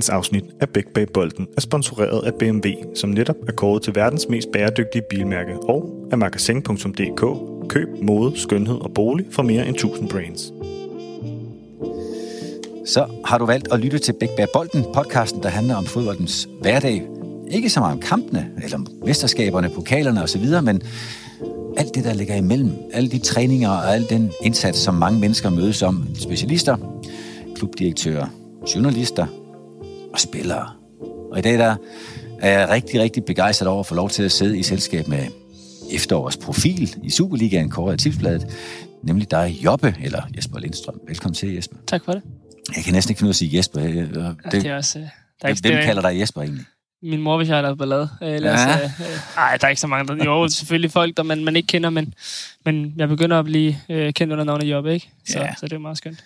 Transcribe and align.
Dagens 0.00 0.08
afsnit 0.08 0.44
af 0.60 0.68
Bæk 0.68 0.86
Bag 0.94 1.08
Bolden 1.14 1.46
er 1.56 1.60
sponsoreret 1.60 2.26
af 2.26 2.34
BMW, 2.34 2.68
som 2.94 3.10
netop 3.10 3.36
er 3.48 3.52
kåret 3.52 3.82
til 3.82 3.94
verdens 3.94 4.28
mest 4.28 4.48
bæredygtige 4.52 5.02
bilmærke, 5.10 5.52
og 5.68 6.08
af 6.12 6.18
magasin.dk. 6.18 7.24
Køb 7.68 7.88
mode, 8.02 8.40
skønhed 8.40 8.74
og 8.74 8.90
bolig 8.94 9.26
for 9.30 9.42
mere 9.42 9.66
end 9.66 9.74
1000 9.74 10.08
brands. 10.08 10.52
Så 12.86 13.06
har 13.24 13.38
du 13.38 13.46
valgt 13.46 13.72
at 13.72 13.80
lytte 13.80 13.98
til 13.98 14.12
Bæk 14.12 14.28
Bag 14.36 14.46
Bolden, 14.52 14.84
podcasten, 14.94 15.42
der 15.42 15.48
handler 15.48 15.74
om 15.74 15.86
fodboldens 15.86 16.48
hverdag. 16.60 17.02
Ikke 17.50 17.70
så 17.70 17.80
meget 17.80 17.94
om 17.94 18.00
kampene, 18.00 18.50
eller 18.62 18.76
om 18.76 18.86
mesterskaberne, 19.06 19.70
pokalerne 19.74 20.22
osv., 20.22 20.46
men 20.62 20.82
alt 21.76 21.94
det, 21.94 22.04
der 22.04 22.14
ligger 22.14 22.34
imellem. 22.34 22.72
Alle 22.92 23.10
de 23.10 23.18
træninger 23.18 23.70
og 23.70 23.94
al 23.94 24.06
den 24.10 24.32
indsats, 24.42 24.78
som 24.78 24.94
mange 24.94 25.20
mennesker 25.20 25.50
mødes 25.50 25.82
om. 25.82 26.06
Specialister, 26.14 26.76
klubdirektører, 27.56 28.26
journalister 28.74 29.26
og 30.12 30.18
spillere. 30.20 30.70
Og 31.32 31.38
i 31.38 31.42
dag 31.42 31.58
der 31.58 31.76
er 32.40 32.58
jeg 32.60 32.68
rigtig, 32.68 33.00
rigtig 33.00 33.24
begejstret 33.24 33.68
over 33.68 33.80
at 33.80 33.86
få 33.86 33.94
lov 33.94 34.10
til 34.10 34.22
at 34.22 34.32
sidde 34.32 34.58
i 34.58 34.62
selskab 34.62 35.08
med 35.08 35.26
efterårs 35.92 36.36
profil 36.36 36.94
i 37.02 37.10
Superligaen, 37.10 37.70
kåret 37.70 37.92
af 37.92 37.98
Tipsbladet, 37.98 38.46
nemlig 39.02 39.30
dig, 39.30 39.58
Jobbe, 39.64 39.94
eller 40.02 40.22
Jesper 40.36 40.58
Lindstrøm. 40.58 41.00
Velkommen 41.08 41.34
til, 41.34 41.54
Jesper. 41.54 41.76
Tak 41.86 42.04
for 42.04 42.12
det. 42.12 42.22
Jeg 42.76 42.84
kan 42.84 42.92
næsten 42.94 43.10
ikke 43.12 43.18
finde 43.18 43.26
ud 43.26 43.30
af 43.30 43.32
at 43.32 43.36
sige 43.36 43.56
Jesper. 43.56 43.80
Det, 43.80 44.36
Ja, 44.44 44.50
det 44.50 44.66
er 44.66 44.76
også, 44.76 44.98
øh, 44.98 45.04
der 45.04 45.10
er 45.42 45.48
ikke, 45.48 45.60
hvem 45.62 45.78
er- 45.78 45.82
kalder 45.82 46.02
dig 46.10 46.20
Jesper 46.20 46.42
egentlig? 46.42 46.64
Min 47.02 47.20
mor, 47.20 47.36
hvis 47.36 47.48
jeg 47.48 47.56
har 47.56 47.62
lavet 47.62 47.78
ballade. 47.78 48.08
Øh, 48.22 48.28
Ellers, 48.34 48.60
Ja. 48.60 48.68
ja. 48.68 48.76
øh, 48.84 48.84
øh, 49.00 49.06
ej, 49.36 49.56
der 49.56 49.64
er 49.66 49.68
ikke 49.68 49.80
så 49.80 49.86
mange. 49.86 50.16
Der, 50.18 50.24
jo, 50.24 50.48
selvfølgelig 50.58 50.90
folk, 50.90 51.16
der 51.16 51.22
man, 51.22 51.44
man 51.44 51.56
ikke 51.56 51.66
kender, 51.66 51.90
men, 51.90 52.14
men 52.64 52.94
jeg 52.96 53.08
begynder 53.08 53.38
at 53.38 53.44
blive 53.44 53.76
øh, 53.88 54.12
kendt 54.12 54.32
under 54.32 54.44
navnet 54.44 54.64
Job, 54.70 54.86
ikke? 54.86 55.10
Så, 55.28 55.38
ja. 55.38 55.54
så 55.54 55.66
det 55.66 55.72
er 55.72 55.78
meget 55.78 55.98
skønt. 55.98 56.24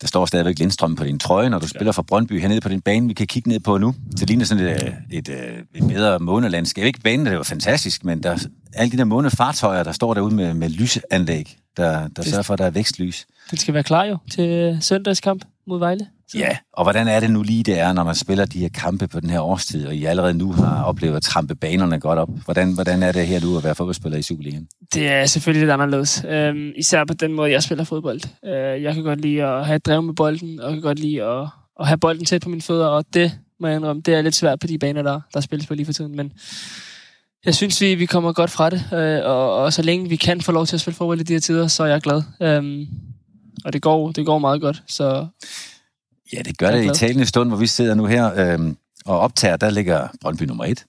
Der 0.00 0.06
står 0.06 0.26
stadigvæk 0.26 0.58
Lindstrøm 0.58 0.96
på 0.96 1.04
din 1.04 1.18
trøje, 1.18 1.50
når 1.50 1.58
du 1.58 1.68
spiller 1.68 1.92
for 1.92 2.02
Brøndby 2.02 2.40
hernede 2.40 2.60
på 2.60 2.68
din 2.68 2.80
bane, 2.80 3.08
vi 3.08 3.14
kan 3.14 3.26
kigge 3.26 3.48
ned 3.48 3.60
på 3.60 3.78
nu. 3.78 3.94
Det 4.10 4.28
ligner 4.28 4.44
sådan 4.44 4.64
et, 4.64 4.96
et, 5.10 5.28
et, 5.28 5.28
et 5.74 5.88
bedre 5.88 6.18
månelandskab. 6.18 6.84
Ikke 6.84 7.00
banen, 7.00 7.26
det 7.26 7.36
var 7.36 7.42
fantastisk, 7.42 8.04
men 8.04 8.22
der, 8.22 8.46
alle 8.74 8.92
de 8.92 8.96
der 8.96 9.04
månefartøjer, 9.04 9.82
der 9.82 9.92
står 9.92 10.14
derude 10.14 10.34
med, 10.34 10.54
med 10.54 10.68
lysanlæg, 10.68 11.58
der, 11.76 12.08
der 12.08 12.22
sørger 12.22 12.42
for, 12.42 12.52
at 12.54 12.58
der 12.58 12.66
er 12.66 12.70
vækstlys. 12.70 13.26
Den 13.50 13.58
skal 13.58 13.74
være 13.74 13.82
klar 13.82 14.04
jo 14.04 14.18
til 14.30 14.78
søndagskamp 14.80 15.44
mod 15.66 15.78
Vejle. 15.78 16.06
Så. 16.28 16.38
Ja, 16.38 16.56
og 16.72 16.84
hvordan 16.84 17.08
er 17.08 17.20
det 17.20 17.30
nu 17.30 17.42
lige, 17.42 17.62
det 17.62 17.78
er, 17.78 17.92
når 17.92 18.04
man 18.04 18.14
spiller 18.14 18.44
de 18.44 18.58
her 18.58 18.68
kampe 18.68 19.08
på 19.08 19.20
den 19.20 19.30
her 19.30 19.40
årstid, 19.40 19.86
og 19.86 19.94
I 19.94 20.04
allerede 20.04 20.34
nu 20.34 20.52
har 20.52 20.84
oplevet 20.84 21.16
at 21.16 21.22
trampe 21.22 21.54
banerne 21.54 22.00
godt 22.00 22.18
op? 22.18 22.28
Hvordan, 22.44 22.74
hvordan 22.74 23.02
er 23.02 23.12
det 23.12 23.26
her 23.26 23.40
nu 23.40 23.56
at 23.56 23.64
være 23.64 23.74
fodboldspiller 23.74 24.18
i 24.18 24.22
Superligaen? 24.22 24.68
Det 24.94 25.08
er 25.08 25.26
selvfølgelig 25.26 25.60
lidt 25.60 25.70
anderledes. 25.70 26.24
Øhm, 26.28 26.72
især 26.76 27.04
på 27.04 27.14
den 27.14 27.32
måde, 27.32 27.50
jeg 27.50 27.62
spiller 27.62 27.84
fodbold. 27.84 28.20
Øh, 28.44 28.82
jeg 28.82 28.94
kan 28.94 29.02
godt 29.02 29.20
lide 29.20 29.44
at 29.44 29.66
have 29.66 29.78
drev 29.78 30.02
med 30.02 30.14
bolden, 30.14 30.60
og 30.60 30.72
kan 30.72 30.82
godt 30.82 30.98
lide 30.98 31.22
at, 31.22 31.48
at 31.80 31.86
have 31.86 31.98
bolden 31.98 32.24
tæt 32.24 32.42
på 32.42 32.48
mine 32.48 32.62
fødder, 32.62 32.86
og 32.86 33.04
det 33.14 33.38
må 33.60 33.66
jeg 33.66 33.76
indrømme, 33.76 34.02
det 34.02 34.14
er 34.14 34.22
lidt 34.22 34.34
svært 34.34 34.60
på 34.60 34.66
de 34.66 34.78
baner, 34.78 35.02
der, 35.02 35.20
der 35.34 35.40
spilles 35.40 35.66
på 35.66 35.74
lige 35.74 35.86
for 35.86 35.92
tiden. 35.92 36.16
Men 36.16 36.32
jeg 37.44 37.54
synes, 37.54 37.80
vi, 37.80 37.94
vi 37.94 38.06
kommer 38.06 38.32
godt 38.32 38.50
fra 38.50 38.70
det, 38.70 38.84
øh, 38.92 39.30
og, 39.30 39.56
og 39.56 39.72
så 39.72 39.82
længe 39.82 40.08
vi 40.08 40.16
kan 40.16 40.40
få 40.40 40.52
lov 40.52 40.66
til 40.66 40.76
at 40.76 40.80
spille 40.80 40.96
fodbold 40.96 41.20
i 41.20 41.22
de 41.22 41.32
her 41.32 41.40
tider, 41.40 41.66
så 41.66 41.82
er 41.82 41.86
jeg 41.86 42.00
glad. 42.00 42.22
Øhm, 42.42 42.86
og 43.64 43.72
det 43.72 43.82
går, 43.82 44.12
det 44.12 44.26
går 44.26 44.38
meget 44.38 44.60
godt, 44.60 44.82
så 44.86 45.26
Ja, 46.32 46.42
det 46.42 46.58
gør 46.58 46.70
det 46.70 46.84
i 46.84 46.88
talende 46.94 47.26
stund, 47.26 47.48
hvor 47.48 47.56
vi 47.56 47.66
sidder 47.66 47.94
nu 47.94 48.06
her 48.06 48.32
øhm, 48.36 48.76
og 49.04 49.18
optager. 49.20 49.56
Der 49.56 49.70
ligger 49.70 50.08
Brøndby 50.20 50.42
nummer 50.42 50.64
et. 50.64 50.84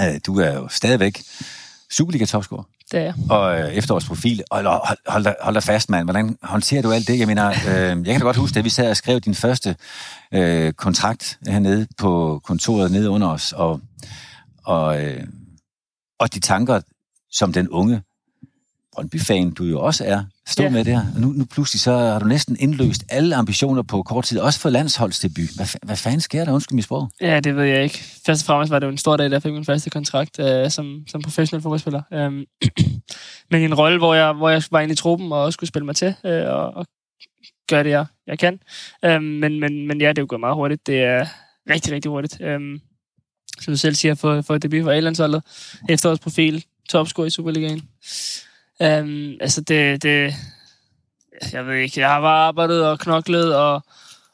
Øh, 0.00 0.20
du 0.26 0.40
er 0.40 0.52
jo 0.54 0.68
stadigvæk 0.68 1.22
Superliga-topscorer 1.90 2.62
det 2.90 3.00
er 3.00 3.04
jeg. 3.04 3.14
og 3.30 3.60
øh, 3.60 3.68
efterårsprofil. 3.74 4.42
Og 4.50 4.56
hold, 4.64 4.98
hold, 5.08 5.24
dig- 5.24 5.34
hold 5.42 5.54
dig 5.54 5.62
fast, 5.62 5.90
mand. 5.90 6.06
Hvordan 6.06 6.38
håndterer 6.42 6.82
du 6.82 6.92
alt 6.92 7.08
det? 7.08 7.18
Jeg 7.18 7.26
mener, 7.26 7.48
øh, 7.68 7.76
jeg 7.76 8.04
kan 8.04 8.04
da 8.04 8.18
godt 8.18 8.36
huske, 8.36 8.58
at 8.58 8.64
vi 8.64 8.70
sad 8.70 8.90
og 8.90 8.96
skrev 8.96 9.20
din 9.20 9.34
første 9.34 9.76
øh, 10.34 10.72
kontrakt 10.72 11.38
hernede 11.48 11.86
på 11.98 12.40
kontoret 12.44 12.90
nede 12.92 13.10
under 13.10 13.28
os, 13.28 13.52
og, 13.52 13.80
og, 14.64 15.02
øh, 15.04 15.24
og 16.18 16.34
de 16.34 16.40
tanker, 16.40 16.80
som 17.32 17.52
den 17.52 17.68
unge 17.68 18.02
Brøndby-fan, 18.94 19.50
du 19.50 19.64
jo 19.64 19.80
også 19.80 20.04
er, 20.04 20.24
stod 20.46 20.64
Ja. 20.64 20.70
med 20.70 20.84
der. 20.84 21.00
Nu, 21.18 21.28
nu 21.28 21.44
pludselig 21.44 21.80
så 21.80 21.92
har 21.98 22.18
du 22.18 22.26
næsten 22.26 22.56
indløst 22.60 23.04
alle 23.08 23.36
ambitioner 23.36 23.82
på 23.82 24.02
kort 24.02 24.24
tid, 24.24 24.38
også 24.38 24.60
for 24.60 24.70
landsholdsdebut. 24.70 25.48
Hvad, 25.56 25.66
hvad 25.82 25.96
fanden 25.96 26.20
sker 26.20 26.44
der? 26.44 26.52
Undskyld 26.52 26.74
mit 26.74 26.84
sprog. 26.84 27.10
Ja, 27.20 27.40
det 27.40 27.56
ved 27.56 27.64
jeg 27.64 27.82
ikke. 27.82 28.04
Først 28.26 28.42
og 28.42 28.46
fremmest 28.46 28.70
var 28.70 28.78
det 28.78 28.86
jo 28.86 28.90
en 28.90 28.98
stor 28.98 29.16
dag, 29.16 29.30
da 29.30 29.32
jeg 29.34 29.42
fik 29.42 29.52
min 29.52 29.64
første 29.64 29.90
kontrakt 29.90 30.38
øh, 30.38 30.70
som, 30.70 31.02
som 31.08 31.22
professionel 31.22 31.62
fodboldspiller. 31.62 32.02
Øhm, 32.12 32.44
men 33.50 33.62
i 33.62 33.64
en 33.64 33.74
rolle, 33.74 33.98
hvor 33.98 34.14
jeg, 34.14 34.32
hvor 34.32 34.48
jeg 34.48 34.62
var 34.70 34.80
inde 34.80 34.92
i 34.92 34.96
truppen 34.96 35.32
og 35.32 35.42
også 35.42 35.54
skulle 35.56 35.68
spille 35.68 35.86
mig 35.86 35.96
til 35.96 36.14
øh, 36.24 36.44
og, 36.48 36.74
og 36.74 36.86
gøre 37.68 37.84
det, 37.84 37.90
jeg, 37.90 38.06
jeg 38.26 38.38
kan. 38.38 38.58
Øhm, 39.04 39.22
men, 39.24 39.60
men, 39.60 39.86
men 39.86 40.00
ja, 40.00 40.08
det 40.08 40.18
er 40.18 40.22
jo 40.22 40.26
gået 40.28 40.40
meget 40.40 40.54
hurtigt. 40.54 40.86
Det 40.86 41.02
er 41.02 41.26
rigtig, 41.70 41.92
rigtig 41.92 42.10
hurtigt. 42.10 42.40
Øhm, 42.40 42.80
som 43.60 43.72
du 43.72 43.76
selv 43.78 43.94
siger, 43.94 44.14
for, 44.14 44.40
for 44.42 44.58
debut 44.58 44.82
for 44.84 44.90
A-landsholdet. 44.90 45.42
Efterårsprofil, 45.88 46.64
topscorer 46.90 47.26
i 47.26 47.30
Superligaen. 47.30 47.82
Øhm, 48.82 49.32
altså, 49.40 49.60
det, 49.60 50.02
det... 50.02 50.34
Jeg 51.52 51.66
ved 51.66 51.74
ikke, 51.74 52.00
jeg 52.00 52.08
har 52.08 52.20
bare 52.20 52.46
arbejdet 52.46 52.86
og 52.86 52.98
knoklet 52.98 53.56
og 53.56 53.82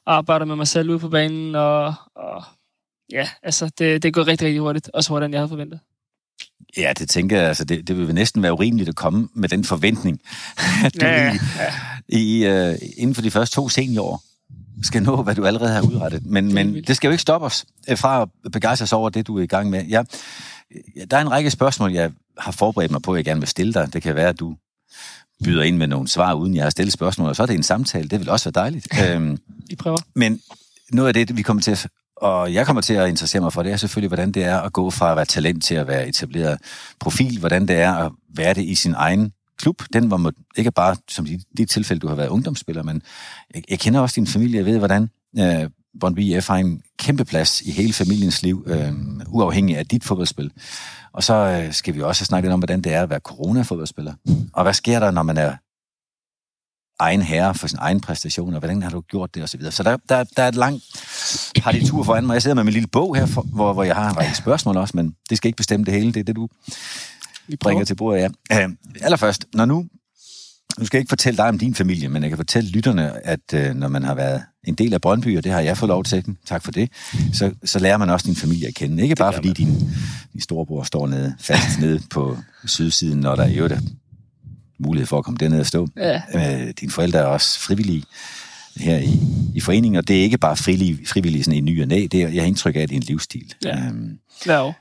arbejder 0.06 0.46
med 0.46 0.56
mig 0.56 0.68
selv 0.68 0.90
ude 0.90 0.98
på 0.98 1.08
banen, 1.08 1.54
og, 1.54 1.94
og 2.16 2.44
ja, 3.12 3.28
altså, 3.42 3.70
det, 3.78 4.02
det 4.02 4.14
går 4.14 4.26
rigtig, 4.26 4.46
rigtig 4.46 4.60
hurtigt. 4.60 4.90
Også 4.94 5.10
hurtigere, 5.10 5.26
end 5.26 5.34
jeg 5.34 5.40
havde 5.40 5.48
forventet. 5.48 5.80
Ja, 6.76 6.92
det 6.98 7.08
tænker 7.08 7.38
jeg, 7.38 7.48
altså 7.48 7.64
det, 7.64 7.88
det 7.88 7.98
vil 7.98 8.14
næsten 8.14 8.42
være 8.42 8.52
urimeligt 8.52 8.88
at 8.88 8.94
komme 8.94 9.28
med 9.34 9.48
den 9.48 9.64
forventning, 9.64 10.20
at 10.84 10.94
du 11.00 11.06
Ja, 11.06 11.32
i, 11.32 11.38
ja. 11.58 11.72
i, 12.08 12.44
øh, 12.70 12.78
inden 12.96 13.14
for 13.14 13.22
de 13.22 13.30
første 13.30 13.54
to 13.54 13.68
seniorår 13.68 14.22
skal 14.82 15.02
nå, 15.02 15.22
hvad 15.22 15.34
du 15.34 15.46
allerede 15.46 15.72
har 15.72 15.82
udrettet. 15.82 16.26
Men, 16.26 16.50
er 16.50 16.54
men 16.54 16.74
vildt. 16.74 16.88
det 16.88 16.96
skal 16.96 17.08
jo 17.08 17.12
ikke 17.12 17.22
stoppe 17.22 17.46
os 17.46 17.64
øh, 17.88 17.98
fra 17.98 18.22
at 18.44 18.52
begejstre 18.52 18.84
os 18.84 18.92
over 18.92 19.10
det, 19.10 19.26
du 19.26 19.38
er 19.38 19.42
i 19.42 19.46
gang 19.46 19.70
med. 19.70 19.84
Ja, 19.84 20.02
ja, 20.96 21.04
der 21.10 21.16
er 21.16 21.20
en 21.20 21.30
række 21.30 21.50
spørgsmål, 21.50 21.92
jeg 21.92 22.10
har 22.40 22.52
forberedt 22.52 22.90
mig 22.92 23.02
på, 23.02 23.16
jeg 23.16 23.24
gerne 23.24 23.40
vil 23.40 23.48
stille 23.48 23.72
dig. 23.74 23.92
Det 23.92 24.02
kan 24.02 24.14
være, 24.14 24.28
at 24.28 24.40
du 24.40 24.56
byder 25.44 25.62
ind 25.62 25.76
med 25.76 25.86
nogle 25.86 26.08
svar, 26.08 26.34
uden 26.34 26.54
jeg 26.54 26.62
har 26.62 26.70
stillet 26.70 26.92
spørgsmål, 26.92 27.28
og 27.28 27.36
så 27.36 27.42
er 27.42 27.46
det 27.46 27.54
en 27.54 27.62
samtale. 27.62 28.08
Det 28.08 28.20
vil 28.20 28.28
også 28.28 28.50
være 28.50 28.62
dejligt. 28.62 28.88
øhm, 29.04 29.38
Vi 29.68 29.76
prøver. 29.76 29.98
men 30.14 30.40
noget 30.92 31.08
af 31.08 31.14
det, 31.14 31.36
vi 31.36 31.42
kommer 31.42 31.62
til 31.62 31.70
at, 31.70 31.86
og 32.16 32.54
jeg 32.54 32.66
kommer 32.66 32.80
til 32.82 32.94
at 32.94 33.08
interessere 33.08 33.42
mig 33.42 33.52
for, 33.52 33.62
det 33.62 33.72
er 33.72 33.76
selvfølgelig, 33.76 34.08
hvordan 34.08 34.32
det 34.32 34.44
er 34.44 34.60
at 34.60 34.72
gå 34.72 34.90
fra 34.90 35.10
at 35.10 35.16
være 35.16 35.24
talent 35.24 35.64
til 35.64 35.74
at 35.74 35.86
være 35.86 36.08
etableret 36.08 36.58
profil, 37.00 37.38
hvordan 37.38 37.68
det 37.68 37.76
er 37.76 37.92
at 37.92 38.12
være 38.34 38.54
det 38.54 38.64
i 38.64 38.74
sin 38.74 38.94
egen 38.96 39.32
klub. 39.58 39.82
Den 39.92 40.06
hvor 40.06 40.16
man 40.16 40.32
ikke 40.56 40.70
bare, 40.70 40.96
som 41.08 41.26
i 41.26 41.38
det 41.56 41.68
tilfælde, 41.70 42.00
du 42.00 42.08
har 42.08 42.14
været 42.14 42.28
ungdomsspiller, 42.28 42.82
men 42.82 43.02
jeg, 43.54 43.62
jeg 43.70 43.78
kender 43.78 44.00
også 44.00 44.14
din 44.16 44.26
familie, 44.26 44.56
jeg 44.56 44.66
ved, 44.66 44.78
hvordan 44.78 45.10
øh, 45.38 45.70
Brøndby 46.00 46.18
IF 46.18 46.48
har 46.48 46.56
en 46.56 46.82
kæmpe 46.98 47.24
plads 47.24 47.60
i 47.60 47.70
hele 47.70 47.92
familiens 47.92 48.42
liv, 48.42 48.64
øh, 48.66 48.92
uafhængig 49.28 49.78
af 49.78 49.86
dit 49.86 50.04
fodboldspil. 50.04 50.52
Og 51.12 51.22
så 51.22 51.34
øh, 51.34 51.72
skal 51.72 51.94
vi 51.94 52.02
også 52.02 52.24
snakke 52.24 52.46
lidt 52.46 52.52
om, 52.52 52.60
hvordan 52.60 52.80
det 52.80 52.94
er 52.94 53.02
at 53.02 53.10
være 53.10 53.18
corona-fodboldspiller. 53.18 54.14
Og 54.52 54.62
hvad 54.62 54.74
sker 54.74 55.00
der, 55.00 55.10
når 55.10 55.22
man 55.22 55.38
er 55.38 55.56
egen 57.00 57.22
herre 57.22 57.54
for 57.54 57.66
sin 57.66 57.78
egen 57.80 58.00
præstation, 58.00 58.54
og 58.54 58.58
hvordan 58.58 58.82
har 58.82 58.90
du 58.90 59.00
gjort 59.00 59.34
det, 59.34 59.42
og 59.42 59.48
så 59.48 59.56
videre. 59.56 59.72
Så 59.72 59.82
der, 59.82 59.96
der, 60.08 60.24
der 60.24 60.42
er 60.42 60.48
et 60.48 60.54
langt 60.54 60.84
partitur 61.62 62.02
foran 62.02 62.26
mig. 62.26 62.34
Jeg 62.34 62.42
sidder 62.42 62.54
med 62.54 62.64
min 62.64 62.72
lille 62.72 62.88
bog 62.88 63.16
her, 63.16 63.26
for, 63.26 63.42
hvor, 63.42 63.72
hvor 63.72 63.84
jeg 63.84 63.96
har 63.96 64.10
en 64.10 64.16
række 64.16 64.36
spørgsmål 64.36 64.76
også, 64.76 64.96
men 64.96 65.14
det 65.30 65.36
skal 65.36 65.48
ikke 65.48 65.56
bestemme 65.56 65.84
det 65.84 65.94
hele. 65.94 66.12
Det 66.12 66.20
er 66.20 66.24
det, 66.24 66.36
du 66.36 66.48
bringer 67.60 67.84
til 67.84 67.94
bordet, 67.94 68.34
ja. 68.50 68.66
Uh, 68.66 68.72
allerførst, 69.00 69.46
når 69.54 69.64
nu, 69.64 69.86
nu 70.78 70.86
skal 70.86 70.98
jeg 70.98 71.00
ikke 71.00 71.08
fortælle 71.08 71.36
dig 71.36 71.48
om 71.48 71.58
din 71.58 71.74
familie, 71.74 72.08
men 72.08 72.22
jeg 72.22 72.30
kan 72.30 72.36
fortælle 72.36 72.70
lytterne, 72.70 73.26
at 73.26 73.40
uh, 73.54 73.74
når 73.76 73.88
man 73.88 74.02
har 74.02 74.14
været 74.14 74.42
en 74.64 74.74
del 74.74 74.94
af 74.94 75.00
Brøndby, 75.00 75.38
og 75.38 75.44
det 75.44 75.52
har 75.52 75.60
jeg 75.60 75.76
fået 75.78 75.88
lov 75.88 76.04
til, 76.04 76.36
tak 76.46 76.64
for 76.64 76.72
det, 76.72 76.90
så, 77.32 77.52
så 77.64 77.78
lærer 77.78 77.96
man 77.96 78.10
også 78.10 78.26
din 78.26 78.36
familie 78.36 78.68
at 78.68 78.74
kende. 78.74 79.02
Ikke 79.02 79.14
bare 79.14 79.32
fordi 79.32 79.52
din, 79.52 79.90
din 80.32 80.40
storebror 80.40 80.82
står 80.82 81.06
nede, 81.06 81.34
fast 81.38 81.80
nede 81.80 82.00
på 82.10 82.36
sydsiden, 82.64 83.20
når 83.20 83.36
der 83.36 83.46
i 83.46 83.56
øvrigt 83.56 83.74
er 83.74 83.80
mulighed 84.78 85.06
for 85.06 85.18
at 85.18 85.24
komme 85.24 85.38
derned 85.38 85.60
og 85.60 85.66
stå. 85.66 85.88
Ja. 85.96 86.22
Øh, 86.34 86.74
dine 86.80 86.92
forældre 86.92 87.18
er 87.18 87.24
også 87.24 87.60
frivillige 87.60 88.04
her 88.76 88.98
i, 88.98 89.20
i 89.54 89.60
foreningen, 89.60 89.98
og 89.98 90.08
det 90.08 90.18
er 90.18 90.22
ikke 90.22 90.38
bare 90.38 90.56
frivillige, 90.56 91.06
frivillige 91.06 91.44
sådan 91.44 91.58
i 91.58 91.60
ny 91.60 91.82
og 91.82 91.88
næ, 91.88 92.06
det 92.12 92.22
er, 92.22 92.28
jeg 92.28 92.42
har 92.42 92.46
indtryk 92.46 92.76
af, 92.76 92.80
at 92.80 92.88
det 92.88 92.94
er 92.96 93.00
en 93.00 93.06
livsstil. 93.06 93.54
Ja. 93.64 93.86
Øhm, 93.86 94.18
Hver 94.44 94.60
år. 94.60 94.74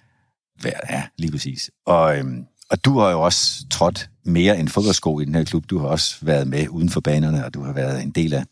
hver, 0.61 0.71
ja, 0.89 1.03
lige 1.17 1.31
præcis. 1.31 1.69
Og, 1.85 2.17
øhm, 2.17 2.43
og 2.71 2.85
du 2.85 2.99
har 2.99 3.09
jo 3.09 3.21
også 3.21 3.65
trådt 3.69 4.09
mere 4.23 4.59
end 4.59 4.69
fodboldsko 4.69 5.19
i 5.19 5.25
den 5.25 5.35
her 5.35 5.43
klub. 5.43 5.69
Du 5.69 5.79
har 5.79 5.87
også 5.87 6.17
været 6.21 6.47
med 6.47 6.67
uden 6.69 6.89
for 6.89 6.99
banerne, 6.99 7.45
og 7.45 7.53
du 7.53 7.63
har 7.63 7.73
været 7.73 8.03
en 8.03 8.11
del 8.11 8.33
af 8.33 8.43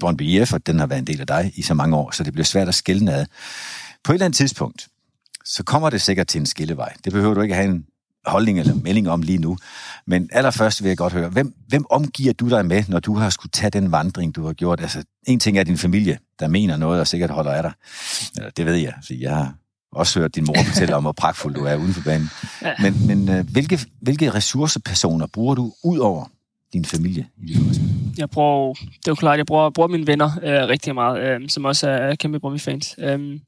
Brøndby 0.00 0.22
IF, 0.22 0.52
og 0.52 0.66
den 0.66 0.78
har 0.78 0.86
været 0.86 0.98
en 0.98 1.06
del 1.06 1.20
af 1.20 1.26
dig 1.26 1.52
i 1.54 1.62
så 1.62 1.74
mange 1.74 1.96
år, 1.96 2.10
så 2.10 2.24
det 2.24 2.32
bliver 2.32 2.44
svært 2.44 2.68
at 2.68 2.74
skille 2.74 3.12
ad. 3.12 3.26
På 4.04 4.12
et 4.12 4.14
eller 4.14 4.24
andet 4.24 4.36
tidspunkt, 4.36 4.88
så 5.44 5.62
kommer 5.62 5.90
det 5.90 6.00
sikkert 6.00 6.26
til 6.26 6.40
en 6.40 6.46
skillevej. 6.46 6.94
Det 7.04 7.12
behøver 7.12 7.34
du 7.34 7.40
ikke 7.40 7.54
have 7.54 7.68
en 7.68 7.86
holdning 8.26 8.60
eller 8.60 8.74
melding 8.74 9.10
om 9.10 9.22
lige 9.22 9.38
nu. 9.38 9.58
Men 10.06 10.28
allerførst 10.32 10.82
vil 10.82 10.88
jeg 10.88 10.96
godt 10.96 11.12
høre, 11.12 11.28
hvem, 11.28 11.54
hvem 11.68 11.84
omgiver 11.90 12.32
du 12.32 12.48
dig 12.48 12.66
med, 12.66 12.84
når 12.88 13.00
du 13.00 13.14
har 13.14 13.30
skulle 13.30 13.50
tage 13.50 13.70
den 13.70 13.92
vandring, 13.92 14.34
du 14.34 14.46
har 14.46 14.52
gjort? 14.52 14.80
Altså, 14.80 15.04
en 15.26 15.40
ting 15.40 15.58
er 15.58 15.64
din 15.64 15.78
familie, 15.78 16.18
der 16.40 16.48
mener 16.48 16.76
noget 16.76 17.00
og 17.00 17.06
sikkert 17.06 17.30
holder 17.30 17.52
af 17.52 17.62
dig. 17.62 17.72
Eller, 18.36 18.50
det 18.50 18.66
ved 18.66 18.74
jeg, 18.74 18.92
for 19.06 19.14
jeg 19.14 19.36
har 19.36 19.54
også 19.92 20.20
hørt 20.20 20.34
din 20.34 20.44
mor 20.46 20.54
fortælle 20.72 20.96
om, 20.96 21.02
hvor 21.02 21.12
pragtfuld 21.12 21.54
du 21.54 21.64
er 21.64 21.76
uden 21.76 21.94
for 21.94 22.02
banen. 22.02 22.30
Ja. 22.62 22.72
Men, 22.78 23.06
men 23.06 23.28
øh, 23.28 23.50
hvilke, 23.50 23.78
hvilke 24.00 24.30
ressourcepersoner 24.30 25.26
bruger 25.26 25.54
du 25.54 25.72
ud 25.84 25.98
over 25.98 26.24
din 26.72 26.84
familie 26.84 27.26
i 27.42 27.46
dit 27.46 27.56
fodboldspil? 27.56 28.02
jeg 28.18 28.30
bruger, 28.30 28.74
det 28.74 29.06
er 29.06 29.10
jo 29.10 29.14
klart, 29.14 29.38
jeg 29.38 29.46
bruger, 29.46 29.70
bruger 29.70 29.88
mine 29.88 30.06
venner 30.06 30.30
øh, 30.42 30.68
rigtig 30.68 30.94
meget, 30.94 31.22
øh, 31.22 31.48
som 31.48 31.64
også 31.64 31.88
er 31.88 32.14
kæmpe 32.14 32.40
Brøndby-fans, 32.40 32.94
øh, 32.98 33.40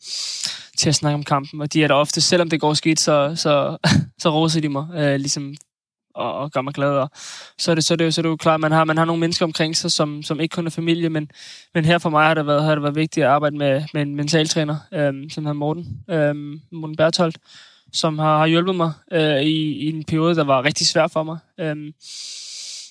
til 0.79 0.89
at 0.89 0.95
snakke 0.95 1.15
om 1.15 1.23
kampen. 1.23 1.61
Og 1.61 1.73
de 1.73 1.85
er 1.85 1.89
der 1.89 1.95
ofte, 1.95 2.21
selvom 2.21 2.51
det 2.51 2.61
går 2.61 2.75
skidt, 2.75 3.01
så, 3.01 3.33
så, 3.37 3.77
så 4.23 4.31
roser 4.31 4.61
de 4.61 4.69
mig, 4.69 4.87
øh, 4.95 5.17
ligesom 5.17 5.55
og, 6.15 6.35
og 6.35 6.53
gør 6.53 6.61
mig 6.61 6.75
glad. 6.75 6.91
Og 6.91 7.11
så 7.59 7.71
er 7.71 7.75
det, 7.75 7.85
så 7.85 7.95
er 7.95 7.97
det, 7.97 8.15
så 8.15 8.21
er 8.21 8.23
det 8.23 8.29
jo 8.29 8.37
klart, 8.37 8.55
at 8.55 8.61
man 8.61 8.73
har, 8.73 8.85
man 8.85 8.99
har 8.99 9.05
nogle 9.05 9.21
mennesker 9.21 9.45
omkring 9.47 9.77
sig, 9.77 9.93
som, 9.93 10.23
som 10.23 10.41
ikke 10.41 10.55
kun 10.55 10.67
er 10.67 10.71
familie, 10.71 11.09
men, 11.09 11.31
men 11.75 11.85
her 11.85 11.99
for 11.99 12.11
mig 12.11 12.27
har 12.27 12.35
det 12.35 12.47
været, 12.47 12.65
har 12.65 12.75
det 12.75 12.83
været 12.83 12.95
vigtigt 12.95 13.25
at 13.25 13.31
arbejde 13.31 13.57
med, 13.57 13.85
med 13.95 14.03
en 14.03 14.17
mentaltræner, 14.17 14.77
øhm, 14.93 15.31
som 15.31 15.45
hedder 15.45 15.59
Morten, 15.59 16.05
øhm, 16.11 16.61
Morten 16.73 16.97
Bertholdt, 16.97 17.39
som 17.93 18.19
har, 18.19 18.39
har 18.39 18.47
hjulpet 18.47 18.75
mig 18.75 18.93
øh, 19.13 19.41
i, 19.41 19.73
i 19.73 19.89
en 19.89 20.05
periode, 20.05 20.35
der 20.35 20.45
var 20.45 20.65
rigtig 20.65 20.87
svær 20.87 21.07
for 21.07 21.23
mig. 21.23 21.39
Øhm, 21.61 21.93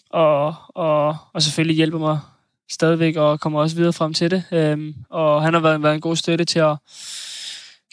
og, 0.10 0.56
og, 0.70 1.18
og 1.34 1.42
selvfølgelig 1.42 1.76
hjælper 1.76 2.00
mig 2.00 2.20
stadigvæk, 2.72 3.16
og 3.16 3.40
kommer 3.40 3.60
også 3.60 3.76
videre 3.76 3.94
frem 3.94 4.14
til 4.14 4.32
det. 4.32 4.44
Øhm, 4.52 4.96
og 5.10 5.44
han 5.44 5.54
har 5.54 5.62
været, 5.62 5.84
været 5.84 5.96
en 5.96 6.02
god 6.02 6.16
støtte 6.16 6.46
til 6.46 6.60
at 6.60 6.78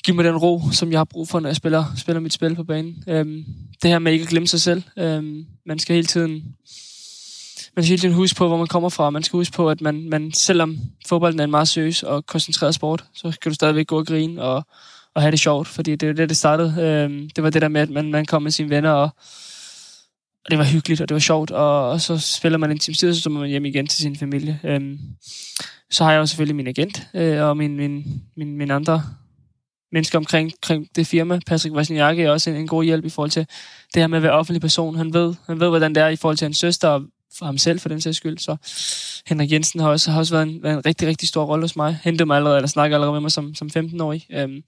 give 0.04 0.16
mig 0.16 0.24
den 0.24 0.36
ro, 0.36 0.62
som 0.72 0.90
jeg 0.90 0.98
har 0.98 1.04
brug 1.04 1.28
for, 1.28 1.40
når 1.40 1.48
jeg 1.48 1.56
spiller, 1.56 1.84
spiller 1.96 2.20
mit 2.20 2.32
spil 2.32 2.54
på 2.54 2.64
banen. 2.64 3.04
Øhm, 3.06 3.44
det 3.82 3.90
her 3.90 3.98
med 3.98 4.12
ikke 4.12 4.22
at 4.22 4.28
glemme 4.28 4.48
sig 4.48 4.60
selv. 4.60 4.82
Øhm, 4.98 5.46
man 5.66 5.78
skal 5.78 5.94
hele 5.94 6.06
tiden 6.06 6.42
man 7.76 7.84
skal 7.84 7.90
hele 7.90 8.00
tiden 8.00 8.14
huske 8.14 8.36
på, 8.36 8.48
hvor 8.48 8.56
man 8.56 8.66
kommer 8.66 8.88
fra. 8.88 9.10
Man 9.10 9.22
skal 9.22 9.36
huske 9.36 9.56
på, 9.56 9.70
at 9.70 9.80
man, 9.80 10.08
man 10.08 10.32
selvom 10.32 10.78
fodbolden 11.08 11.40
er 11.40 11.44
en 11.44 11.50
meget 11.50 11.68
seriøs 11.68 12.02
og 12.02 12.26
koncentreret 12.26 12.74
sport, 12.74 13.04
så 13.14 13.38
kan 13.42 13.50
du 13.50 13.54
stadigvæk 13.54 13.86
gå 13.86 13.98
og 13.98 14.06
grine 14.06 14.42
og, 14.42 14.66
og 15.14 15.22
have 15.22 15.30
det 15.30 15.40
sjovt, 15.40 15.68
fordi 15.68 15.96
det 15.96 16.08
er 16.08 16.12
det, 16.12 16.28
det 16.28 16.36
startede. 16.36 16.74
Øhm, 16.80 17.30
det 17.36 17.44
var 17.44 17.50
det 17.50 17.62
der 17.62 17.68
med, 17.68 17.80
at 17.80 17.90
man, 17.90 18.10
man 18.10 18.26
kom 18.26 18.42
med 18.42 18.50
sine 18.50 18.70
venner, 18.70 18.90
og, 18.90 19.10
og 20.44 20.50
det 20.50 20.58
var 20.58 20.64
hyggeligt, 20.64 21.00
og 21.00 21.08
det 21.08 21.14
var 21.14 21.20
sjovt, 21.20 21.50
og, 21.50 21.90
og 21.90 22.00
så 22.00 22.18
spiller 22.18 22.58
man 22.58 22.70
en 22.70 22.78
time 22.78 22.94
tid, 22.94 23.14
så 23.14 23.22
kommer 23.22 23.40
man 23.40 23.48
hjem 23.48 23.64
igen 23.64 23.86
til 23.86 24.02
sin 24.02 24.16
familie. 24.16 24.60
Øhm, 24.64 24.98
så 25.90 26.04
har 26.04 26.12
jeg 26.12 26.18
jo 26.18 26.26
selvfølgelig 26.26 26.56
min 26.56 26.66
agent, 26.66 27.08
øh, 27.14 27.42
og 27.42 27.56
min, 27.56 27.76
min, 27.76 28.22
min, 28.36 28.56
min 28.56 28.70
andre 28.70 29.02
mennesker 29.92 30.18
omkring, 30.18 30.52
omkring 30.62 30.88
det 30.96 31.06
firma. 31.06 31.40
Patrick 31.46 31.74
Wozniacki 31.74 32.22
er 32.22 32.30
også 32.30 32.50
en, 32.50 32.56
en 32.56 32.66
god 32.66 32.84
hjælp 32.84 33.04
i 33.04 33.08
forhold 33.08 33.30
til 33.30 33.46
det 33.94 34.02
her 34.02 34.06
med 34.06 34.16
at 34.16 34.22
være 34.22 34.32
offentlig 34.32 34.60
person. 34.60 34.96
Han 34.96 35.14
ved, 35.14 35.34
han 35.46 35.60
ved 35.60 35.68
hvordan 35.68 35.94
det 35.94 36.02
er 36.02 36.08
i 36.08 36.16
forhold 36.16 36.36
til 36.36 36.44
hans 36.44 36.58
søster, 36.58 36.88
og 36.88 37.02
for 37.38 37.46
ham 37.46 37.58
selv 37.58 37.80
for 37.80 37.88
den 37.88 38.00
sags 38.00 38.16
skyld. 38.16 38.38
Så 38.38 38.56
Henrik 39.26 39.52
Jensen 39.52 39.80
har 39.80 39.88
også, 39.88 40.10
har 40.10 40.18
også 40.18 40.34
været, 40.34 40.48
en, 40.48 40.62
været 40.62 40.74
en 40.74 40.86
rigtig, 40.86 41.08
rigtig 41.08 41.28
stor 41.28 41.44
rolle 41.44 41.62
hos 41.62 41.76
mig. 41.76 41.98
Hentede 42.04 42.26
mig 42.26 42.36
allerede, 42.36 42.56
eller 42.56 42.68
snakkede 42.68 42.96
allerede 42.96 43.12
med 43.12 43.20
mig 43.20 43.32
som, 43.32 43.54
som 43.54 43.70
15-årig. 43.76 44.26
Øhm, 44.32 44.62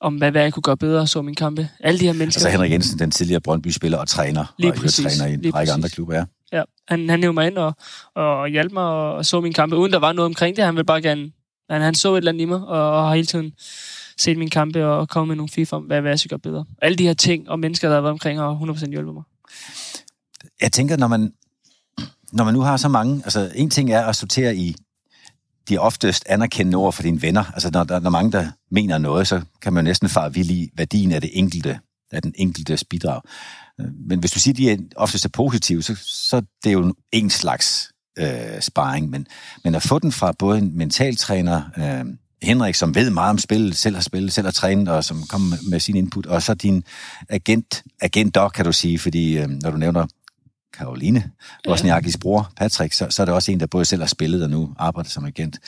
om 0.00 0.14
hvad, 0.14 0.30
hvad 0.30 0.42
jeg 0.42 0.52
kunne 0.52 0.62
gøre 0.62 0.76
bedre, 0.76 1.06
så 1.06 1.22
min 1.22 1.34
kampe. 1.34 1.68
Alle 1.80 2.00
de 2.00 2.04
her 2.04 2.12
mennesker. 2.12 2.38
Altså 2.38 2.50
Henrik 2.50 2.72
Jensen, 2.72 2.98
den 2.98 3.10
tidligere 3.10 3.40
Brøndby-spiller 3.40 3.98
og 3.98 4.08
træner, 4.08 4.54
Lige 4.58 4.72
og 4.72 4.76
præcis, 4.76 5.16
træner 5.18 5.32
i 5.32 5.46
en 5.46 5.54
række 5.54 5.72
andre 5.72 5.88
klubber, 5.88 6.14
ja. 6.14 6.24
Ja, 6.52 6.62
han, 6.88 7.08
han 7.10 7.34
mig 7.34 7.46
ind 7.46 7.58
og, 7.58 7.74
og 8.14 8.48
hjalp 8.48 8.72
mig 8.72 8.84
og, 8.84 9.14
og 9.14 9.26
så 9.26 9.40
min 9.40 9.52
kampe, 9.52 9.76
uden 9.76 9.92
der 9.92 9.98
var 9.98 10.12
noget 10.12 10.26
omkring 10.26 10.56
det. 10.56 10.64
Han 10.64 10.74
ville 10.74 10.84
bare 10.84 11.02
gerne... 11.02 11.30
Han, 11.70 11.82
han 11.82 11.94
så 11.94 12.14
et 12.14 12.18
eller 12.18 12.32
andet 12.32 12.42
i 12.42 12.44
mig, 12.44 12.60
og, 12.60 12.90
og 12.90 13.08
har 13.08 13.14
hele 13.14 13.26
tiden 13.26 13.52
set 14.18 14.38
mine 14.38 14.50
kampe 14.50 14.86
og 14.86 15.08
kommet 15.08 15.28
med 15.28 15.36
nogle 15.36 15.48
fif 15.48 15.72
om, 15.72 15.82
hvad, 15.82 16.00
hvad 16.00 16.10
jeg 16.10 16.18
skal 16.18 16.28
gøre 16.28 16.38
bedre. 16.38 16.64
Alle 16.82 16.96
de 16.96 17.06
her 17.06 17.14
ting 17.14 17.48
og 17.48 17.58
mennesker, 17.58 17.88
der 17.88 17.94
har 17.94 18.02
været 18.02 18.12
omkring, 18.12 18.38
har 18.38 18.54
100% 18.54 18.90
hjulpet 18.90 19.14
mig. 19.14 19.22
Jeg 20.60 20.72
tænker, 20.72 20.96
når 20.96 21.06
man, 21.06 21.32
når 22.32 22.44
man 22.44 22.54
nu 22.54 22.60
har 22.60 22.76
så 22.76 22.88
mange... 22.88 23.20
Altså, 23.24 23.52
en 23.54 23.70
ting 23.70 23.92
er 23.92 24.04
at 24.04 24.16
sortere 24.16 24.56
i 24.56 24.76
de 25.68 25.78
oftest 25.78 26.24
anerkendende 26.28 26.76
ord 26.76 26.92
for 26.92 27.02
dine 27.02 27.22
venner. 27.22 27.44
Altså, 27.52 27.70
når 27.72 27.84
der 27.84 28.00
når 28.00 28.10
mange, 28.10 28.32
der 28.32 28.50
mener 28.70 28.98
noget, 28.98 29.28
så 29.28 29.42
kan 29.62 29.72
man 29.72 29.84
jo 29.84 29.88
næsten 29.88 30.08
fare 30.08 30.34
vild 30.34 30.50
i 30.50 30.70
værdien 30.76 31.12
af 31.12 31.20
det 31.20 31.30
enkelte, 31.32 31.78
af 32.12 32.22
den 32.22 32.34
enkeltes 32.38 32.84
bidrag. 32.84 33.20
Men 33.78 34.20
hvis 34.20 34.30
du 34.30 34.38
siger, 34.38 34.52
at 34.52 34.58
de 34.58 34.70
er 34.70 34.76
oftest 34.96 35.24
er 35.24 35.28
positive, 35.28 35.82
så, 35.82 35.94
så 36.04 36.40
det 36.64 36.70
er 36.70 36.72
jo 36.72 36.94
en 37.12 37.30
slags 37.30 37.90
øh, 38.18 38.60
sparring. 38.60 39.10
Men, 39.10 39.26
men 39.64 39.74
at 39.74 39.82
få 39.82 39.98
den 39.98 40.12
fra 40.12 40.32
både 40.32 40.58
en 40.58 40.78
mentaltræner, 40.78 41.62
øh, 41.76 42.04
Henrik, 42.42 42.74
som 42.74 42.94
ved 42.94 43.10
meget 43.10 43.30
om 43.30 43.38
spil, 43.38 43.74
selv 43.74 43.94
har 43.94 44.02
spillet, 44.02 44.32
selv 44.32 44.46
har 44.46 44.52
trænet, 44.52 44.88
og 44.88 45.04
som 45.04 45.22
kommer 45.22 45.56
med, 45.70 45.80
sin 45.80 45.96
input, 45.96 46.26
og 46.26 46.42
så 46.42 46.54
din 46.54 46.84
agent, 47.28 47.82
agent 48.00 48.34
dog, 48.34 48.52
kan 48.52 48.64
du 48.64 48.72
sige, 48.72 48.98
fordi 48.98 49.38
øh, 49.38 49.48
når 49.48 49.70
du 49.70 49.76
nævner 49.76 50.06
Karoline, 50.72 51.30
Wozniakis 51.68 52.16
bror, 52.16 52.52
Patrick, 52.56 52.92
så, 52.92 53.06
så 53.10 53.22
er 53.22 53.24
det 53.24 53.34
også 53.34 53.52
en, 53.52 53.60
der 53.60 53.66
både 53.66 53.84
selv 53.84 54.02
har 54.02 54.08
spillet 54.08 54.42
og 54.42 54.50
nu 54.50 54.74
arbejder 54.78 55.10
som 55.10 55.24
agent. 55.24 55.58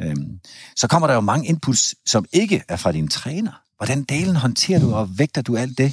Øhm, 0.00 0.40
så 0.76 0.88
kommer 0.88 1.06
der 1.06 1.14
jo 1.14 1.20
mange 1.20 1.48
inputs, 1.48 1.94
som 2.06 2.24
ikke 2.32 2.62
er 2.68 2.76
fra 2.76 2.92
din 2.92 3.08
træner. 3.08 3.52
Hvordan 3.76 4.02
delen 4.02 4.36
håndterer 4.36 4.80
du 4.80 4.94
og 4.94 5.18
vægter 5.18 5.42
du 5.42 5.56
alt 5.56 5.78
det? 5.78 5.92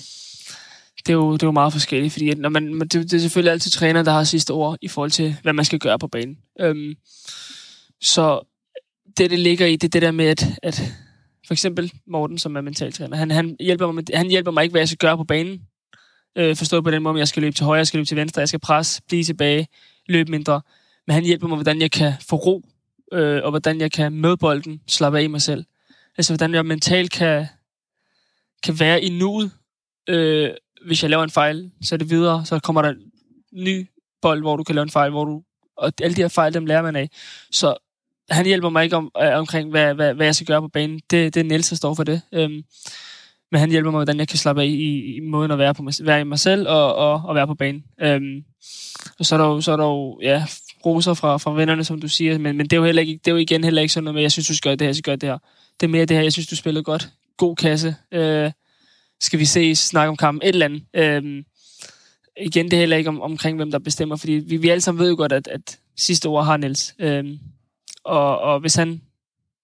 Det 0.97 1.09
er 1.09 1.13
jo, 1.13 1.33
det 1.33 1.43
er 1.43 1.47
jo 1.47 1.51
meget 1.51 1.73
forskelligt, 1.73 2.13
fordi 2.13 2.33
når 2.33 2.49
man, 2.49 2.79
det, 2.79 2.93
det 2.93 3.13
er 3.13 3.19
selvfølgelig 3.19 3.51
altid 3.51 3.71
træner, 3.71 4.03
der 4.03 4.11
har 4.11 4.23
sidste 4.23 4.51
ord 4.51 4.77
i 4.81 4.87
forhold 4.87 5.11
til, 5.11 5.35
hvad 5.43 5.53
man 5.53 5.65
skal 5.65 5.79
gøre 5.79 5.99
på 5.99 6.07
banen. 6.07 6.37
Øhm, 6.59 6.93
så 8.01 8.50
det, 9.17 9.31
det 9.31 9.39
ligger 9.39 9.65
i, 9.65 9.75
det 9.75 9.83
er 9.83 9.89
det 9.89 10.01
der 10.01 10.11
med, 10.11 10.25
at, 10.25 10.45
at 10.63 10.93
for 11.47 11.53
eksempel 11.53 11.91
Morten, 12.07 12.37
som 12.37 12.55
er 12.55 12.61
mentaltræner, 12.61 13.17
han, 13.17 13.31
han, 13.31 13.55
hjælper 13.59 13.85
mig 13.85 13.95
med, 13.95 14.03
han 14.13 14.29
hjælper 14.29 14.51
mig 14.51 14.63
ikke, 14.63 14.71
hvad 14.71 14.81
jeg 14.81 14.87
skal 14.87 14.97
gøre 14.97 15.17
på 15.17 15.23
banen. 15.23 15.61
Øh, 16.35 16.55
forstået 16.55 16.83
på 16.83 16.91
den 16.91 17.03
måde, 17.03 17.11
om 17.11 17.17
jeg 17.17 17.27
skal 17.27 17.43
løbe 17.43 17.55
til 17.55 17.65
højre, 17.65 17.77
jeg 17.77 17.87
skal 17.87 17.97
løbe 17.97 18.07
til 18.07 18.17
venstre, 18.17 18.39
jeg 18.39 18.47
skal 18.47 18.59
presse, 18.59 19.01
blive 19.07 19.23
tilbage, 19.23 19.67
løbe 20.07 20.31
mindre. 20.31 20.61
Men 21.07 21.13
han 21.13 21.23
hjælper 21.23 21.47
mig, 21.47 21.55
hvordan 21.55 21.81
jeg 21.81 21.91
kan 21.91 22.13
få 22.29 22.35
ro, 22.35 22.61
øh, 23.13 23.43
og 23.43 23.49
hvordan 23.49 23.81
jeg 23.81 23.91
kan 23.91 24.13
møde 24.13 24.37
bolden, 24.37 24.81
slappe 24.87 25.19
af 25.19 25.23
i 25.23 25.27
mig 25.27 25.41
selv. 25.41 25.65
Altså, 26.17 26.33
hvordan 26.33 26.53
jeg 26.53 26.65
mentalt 26.65 27.11
kan, 27.11 27.45
kan 28.63 28.79
være 28.79 29.03
i 29.03 29.09
nuet. 29.09 29.51
Øh, 30.09 30.49
hvis 30.85 31.03
jeg 31.03 31.09
laver 31.09 31.23
en 31.23 31.29
fejl, 31.29 31.71
så 31.81 31.95
er 31.95 31.97
det 31.97 32.09
videre, 32.09 32.45
så 32.45 32.59
kommer 32.59 32.81
der 32.81 32.89
en 32.89 33.11
ny 33.53 33.87
bold, 34.21 34.41
hvor 34.41 34.57
du 34.57 34.63
kan 34.63 34.75
lave 34.75 34.83
en 34.83 34.89
fejl, 34.89 35.11
hvor 35.11 35.25
du, 35.25 35.43
og 35.77 35.93
alle 36.01 36.15
de 36.15 36.21
her 36.21 36.27
fejl, 36.27 36.53
dem 36.53 36.65
lærer 36.65 36.81
man 36.81 36.95
af. 36.95 37.09
Så 37.51 37.77
han 38.31 38.45
hjælper 38.45 38.69
mig 38.69 38.83
ikke 38.83 38.95
om, 38.95 39.11
øh, 39.21 39.37
omkring, 39.37 39.69
hvad, 39.69 39.93
hvad, 39.93 40.13
hvad 40.13 40.25
jeg 40.25 40.35
skal 40.35 40.47
gøre 40.47 40.61
på 40.61 40.67
banen. 40.67 41.01
Det, 41.11 41.33
det 41.33 41.39
er 41.39 41.43
Niels, 41.43 41.69
der 41.69 41.75
står 41.75 41.93
for 41.93 42.03
det. 42.03 42.21
Øhm, 42.31 42.63
men 43.51 43.59
han 43.59 43.71
hjælper 43.71 43.91
mig, 43.91 43.97
hvordan 43.97 44.19
jeg 44.19 44.27
kan 44.27 44.37
slappe 44.37 44.61
af 44.61 44.65
i, 44.65 45.15
i 45.15 45.19
måden 45.19 45.51
at 45.51 45.57
være, 45.57 45.73
på 45.73 45.83
mig, 45.83 45.93
være 46.01 46.21
i 46.21 46.23
mig 46.23 46.39
selv 46.39 46.67
og, 46.67 46.95
og, 46.95 47.21
og 47.25 47.35
være 47.35 47.47
på 47.47 47.55
banen. 47.55 47.83
Øhm, 48.01 48.43
og 49.19 49.25
så 49.25 49.35
er 49.35 49.39
der 49.39 49.45
jo, 49.45 49.61
så 49.61 49.71
er 49.71 49.77
der 49.77 49.85
jo 49.85 50.19
ja, 50.21 50.45
roser 50.85 51.13
fra, 51.13 51.37
fra 51.37 51.53
vennerne, 51.53 51.83
som 51.83 52.01
du 52.01 52.07
siger, 52.07 52.37
men, 52.37 52.57
men 52.57 52.65
det 52.65 52.73
er 52.73 52.77
jo 52.77 52.85
heller 52.85 53.01
ikke, 53.01 53.19
det 53.25 53.27
er 53.27 53.31
jo 53.31 53.37
igen 53.37 53.63
heller 53.63 53.81
ikke 53.81 53.93
sådan 53.93 54.03
noget 54.03 54.15
med, 54.15 54.21
jeg 54.21 54.31
synes, 54.31 54.47
du 54.47 54.55
skal 54.55 54.69
gøre 54.69 54.75
det 54.75 54.81
her, 54.81 54.87
jeg 54.87 54.95
skal 54.95 55.11
gøre 55.11 55.15
det 55.15 55.29
her. 55.29 55.37
Det 55.79 55.87
er 55.87 55.91
mere 55.91 56.05
det 56.05 56.17
her, 56.17 56.23
jeg 56.23 56.33
synes, 56.33 56.47
du 56.47 56.55
spillede 56.55 56.83
godt. 56.83 57.09
God 57.37 57.55
kasse. 57.55 57.95
Øh, 58.11 58.51
skal 59.21 59.39
vi 59.39 59.45
se, 59.45 59.75
snakke 59.75 60.09
om 60.09 60.17
kampen, 60.17 60.47
et 60.47 60.53
eller 60.53 60.65
andet. 60.65 60.83
Øhm, 60.93 61.43
igen, 62.41 62.65
det 62.65 62.73
er 62.73 62.79
heller 62.79 62.97
ikke 62.97 63.09
om, 63.09 63.21
omkring, 63.21 63.57
hvem 63.57 63.71
der 63.71 63.79
bestemmer, 63.79 64.15
fordi 64.15 64.31
vi, 64.31 64.57
vi 64.57 64.69
alle 64.69 64.81
sammen 64.81 64.99
ved 64.99 65.09
jo 65.09 65.15
godt, 65.15 65.31
at, 65.31 65.47
at 65.47 65.79
sidste 65.97 66.25
ord 66.25 66.45
har 66.45 66.57
Niels. 66.57 66.95
Øhm, 66.99 67.39
og, 68.05 68.39
og 68.39 68.59
hvis 68.59 68.75
han 68.75 69.01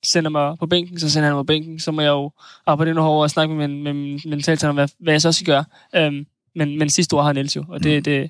sender 0.06 0.30
mig 0.30 0.58
på 0.60 0.68
bænken, 0.68 1.00
så 1.00 1.10
sender 1.10 1.28
han 1.28 1.36
mig 1.36 1.40
på 1.40 1.48
bænken, 1.48 1.80
så 1.80 1.92
må 1.92 2.02
jeg 2.02 2.10
jo 2.10 2.32
arbejde 2.66 2.92
endnu 2.92 3.04
hårdere 3.04 3.24
og 3.26 3.30
snakke 3.30 3.56
med 3.56 3.68
min, 3.68 3.84
med 3.84 3.94
min 3.94 4.22
mentaltræner, 4.26 4.74
hvad, 4.74 4.88
hvad 5.00 5.14
jeg 5.14 5.22
så 5.22 5.32
skal 5.32 5.46
gøre. 5.46 5.66
Øhm, 5.96 6.26
men, 6.56 6.80
men 6.80 6.90
sidste 6.90 7.14
ord 7.14 7.24
har 7.24 7.34
Niels 7.34 7.56
jo, 7.56 7.66
og 7.70 7.84
det, 7.84 8.06
det, 8.06 8.30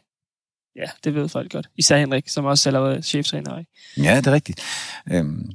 ja, 0.76 0.86
det 1.04 1.16
ved 1.16 1.30
folk 1.30 1.52
godt. 1.52 1.70
Især 1.78 1.98
Henrik, 1.98 2.30
som 2.30 2.46
også 2.46 2.64
selv 2.64 2.76
har 2.76 2.84
været 2.84 3.06
cheftræner. 3.06 3.60
Ikke? 3.60 3.72
Ja, 3.98 4.18
det 4.18 4.28
er 4.28 4.32
rigtigt. 4.32 4.62
Øhm, 5.12 5.52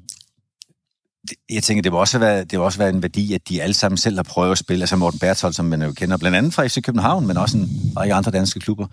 jeg 1.50 1.62
tænker, 1.62 1.82
det 1.82 1.92
må 1.92 2.00
også 2.00 2.18
være, 2.18 2.44
det 2.44 2.59
må 2.59 2.64
også 2.64 2.78
være 2.78 2.88
en 2.88 3.02
værdi, 3.02 3.35
at 3.35 3.49
de 3.49 3.62
alle 3.62 3.75
sammen 3.75 3.97
selv 3.97 4.16
har 4.16 4.23
prøvet 4.23 4.52
at 4.52 4.59
spille. 4.59 4.82
Altså 4.82 4.97
Morten 4.97 5.18
Berthold, 5.18 5.52
som 5.52 5.64
man 5.64 5.82
jo 5.82 5.92
kender 5.92 6.16
blandt 6.16 6.37
andet 6.37 6.54
fra 6.54 6.66
FC 6.66 6.82
København, 6.82 7.26
men 7.26 7.37
også 7.37 7.59
en 7.59 7.68
række 7.97 8.14
andre 8.14 8.30
danske 8.30 8.61
klubber. 8.61 8.87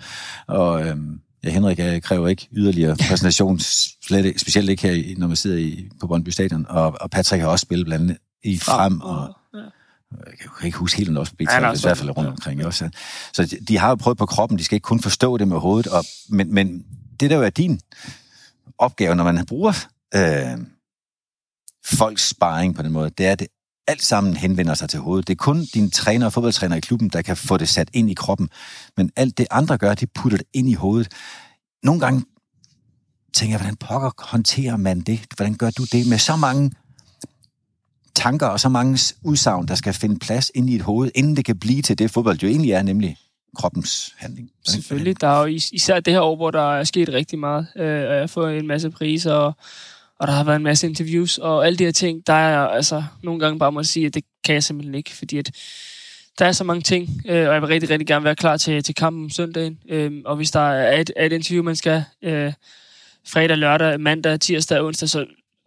Og 0.47 0.87
øhm, 0.87 1.19
ja, 1.43 1.49
Henrik 1.49 1.79
øh, 1.79 2.01
kræver 2.01 2.27
ikke 2.27 2.47
yderligere 2.53 2.95
præsentation, 3.09 3.59
slet, 3.59 4.25
ikke- 4.25 4.39
specielt 4.39 4.69
ikke 4.69 4.87
her, 4.87 5.15
når 5.17 5.27
man 5.27 5.35
sidder 5.35 5.57
i, 5.57 5.89
på 5.99 6.07
Brøndby 6.07 6.29
Stadion. 6.29 6.65
Og, 6.69 6.97
og 7.01 7.09
Patrick 7.09 7.41
har 7.41 7.49
også 7.49 7.63
spillet 7.63 7.85
blandt 7.85 8.03
andet 8.03 8.17
i 8.43 8.57
Frem, 8.57 9.01
og 9.01 9.35
ja. 9.53 9.59
jeg 10.11 10.49
kan 10.59 10.65
ikke 10.65 10.77
huske 10.77 10.97
helt, 10.97 11.09
om 11.09 11.17
også 11.17 11.33
har 11.49 11.71
BT, 11.71 11.79
i 11.79 11.81
hvert 11.83 11.97
fald 11.97 12.17
rundt 12.17 12.27
ja. 12.27 12.31
omkring 12.31 12.65
også. 12.65 12.89
Så 13.33 13.45
de, 13.45 13.57
de 13.67 13.77
har 13.77 13.89
jo 13.89 13.95
prøvet 13.95 14.17
på 14.17 14.25
kroppen, 14.25 14.57
de 14.57 14.63
skal 14.63 14.75
ikke 14.75 14.83
kun 14.83 14.99
forstå 15.01 15.37
det 15.37 15.47
med 15.47 15.57
hovedet, 15.57 15.87
og, 15.91 16.05
men, 16.29 16.53
men 16.53 16.85
det 17.19 17.29
der 17.29 17.35
jo 17.35 17.43
er 17.43 17.49
din 17.49 17.79
opgave, 18.77 19.15
når 19.15 19.23
man 19.23 19.45
bruger 19.45 19.73
øh, 20.15 20.57
folks 21.85 22.29
sparring 22.29 22.75
på 22.75 22.81
den 22.81 22.91
måde, 22.91 23.09
det 23.09 23.27
er, 23.27 23.31
at 23.31 23.39
det 23.39 23.47
alt 23.89 24.03
sammen 24.03 24.37
henvender 24.37 24.73
sig 24.73 24.89
til 24.89 24.99
hovedet. 24.99 25.27
Det 25.27 25.33
er 25.33 25.37
kun 25.37 25.65
din 25.73 25.91
træner 25.91 26.25
og 26.25 26.33
fodboldtræner 26.33 26.75
i 26.75 26.79
klubben, 26.79 27.09
der 27.09 27.21
kan 27.21 27.37
få 27.37 27.57
det 27.57 27.69
sat 27.69 27.89
ind 27.93 28.09
i 28.09 28.13
kroppen. 28.13 28.49
Men 28.97 29.11
alt 29.15 29.37
det 29.37 29.47
andre 29.51 29.77
gør, 29.77 29.93
de 29.93 30.07
putter 30.07 30.37
det 30.37 30.47
ind 30.53 30.69
i 30.69 30.73
hovedet. 30.73 31.07
Nogle 31.83 31.99
gange 32.01 32.23
tænker 33.33 33.53
jeg, 33.53 33.59
hvordan 33.59 33.75
pokker 33.75 34.11
håndterer 34.17 34.77
man 34.77 34.99
det? 35.01 35.19
Hvordan 35.37 35.53
gør 35.55 35.69
du 35.69 35.83
det 35.91 36.07
med 36.07 36.17
så 36.17 36.35
mange 36.35 36.71
tanker 38.15 38.47
og 38.47 38.59
så 38.59 38.69
mange 38.69 38.99
udsagn, 39.23 39.67
der 39.67 39.75
skal 39.75 39.93
finde 39.93 40.19
plads 40.19 40.51
ind 40.55 40.69
i 40.69 40.75
et 40.75 40.81
hoved, 40.81 41.11
inden 41.15 41.35
det 41.35 41.45
kan 41.45 41.59
blive 41.59 41.81
til 41.81 41.97
det, 41.99 42.11
fodbold 42.11 42.37
jo 42.43 42.47
egentlig 42.47 42.71
er, 42.71 42.81
nemlig 42.83 43.17
kroppens 43.57 44.15
handling. 44.17 44.49
Hvordan- 44.63 44.81
Selvfølgelig. 44.81 45.21
Der 45.21 45.27
er 45.27 45.39
jo 45.39 45.45
is- 45.45 45.71
især 45.71 45.99
det 45.99 46.13
her 46.13 46.21
år, 46.21 46.35
hvor 46.35 46.51
der 46.51 46.73
er 46.75 46.83
sket 46.83 47.09
rigtig 47.09 47.39
meget. 47.39 47.67
Øh, 47.77 47.83
og 48.07 48.13
jeg 48.13 48.19
har 48.19 48.27
fået 48.27 48.57
en 48.57 48.67
masse 48.67 48.89
priser, 48.89 49.33
og, 49.33 49.53
og 50.19 50.27
der 50.27 50.33
har 50.33 50.43
været 50.43 50.55
en 50.55 50.63
masse 50.63 50.87
interviews, 50.87 51.37
og 51.37 51.65
alle 51.65 51.77
de 51.77 51.83
her 51.83 51.91
ting, 51.91 52.27
der 52.27 52.33
er 52.33 52.49
jeg 52.49 52.71
altså 52.71 53.03
nogle 53.23 53.39
gange 53.39 53.59
bare 53.59 53.71
må 53.71 53.83
sige, 53.83 54.05
at 54.05 54.13
det 54.13 54.23
kan 54.43 54.53
jeg 54.53 54.63
simpelthen 54.63 54.95
ikke, 54.95 55.15
fordi 55.15 55.37
at 55.37 55.51
der 56.39 56.45
er 56.45 56.51
så 56.51 56.63
mange 56.63 56.81
ting, 56.81 57.21
øh, 57.25 57.47
og 57.47 57.53
jeg 57.53 57.61
vil 57.61 57.67
rigtig, 57.67 57.89
rigtig 57.89 58.07
gerne 58.07 58.25
være 58.25 58.35
klar 58.35 58.57
til, 58.57 58.83
til 58.83 58.95
kampen 58.95 59.23
om 59.23 59.29
søndagen. 59.29 59.79
Øh, 59.89 60.11
og 60.25 60.35
hvis 60.35 60.51
der 60.51 60.59
er 60.59 60.99
et, 60.99 61.11
et 61.19 61.31
interview, 61.31 61.63
man 61.63 61.75
skal 61.75 62.03
øh, 62.21 62.53
fredag, 63.27 63.57
lørdag, 63.57 63.99
mandag, 63.99 64.39
tirsdag, 64.39 64.81
onsdag, 64.81 65.09
så 65.09 65.25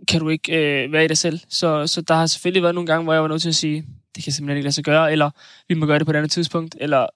kan 0.08 0.20
du 0.20 0.28
ikke 0.28 0.52
øh, 0.56 0.92
være 0.92 1.04
i 1.04 1.08
dig 1.08 1.18
selv. 1.18 1.40
Så, 1.48 1.86
så 1.86 2.00
der 2.00 2.14
har 2.14 2.26
selvfølgelig 2.26 2.62
været 2.62 2.74
nogle 2.74 2.86
gange, 2.86 3.04
hvor 3.04 3.12
jeg 3.12 3.22
var 3.22 3.28
nødt 3.28 3.42
til 3.42 3.48
at 3.48 3.54
sige, 3.54 3.84
det 4.14 4.24
kan 4.24 4.32
simpelthen 4.32 4.56
ikke 4.56 4.64
lade 4.64 4.74
sig 4.74 4.84
gøre, 4.84 5.12
eller 5.12 5.30
vi 5.68 5.74
må 5.74 5.86
gøre 5.86 5.98
det 5.98 6.06
på 6.06 6.10
et 6.10 6.16
andet 6.16 6.30
tidspunkt, 6.30 6.76
eller 6.80 7.06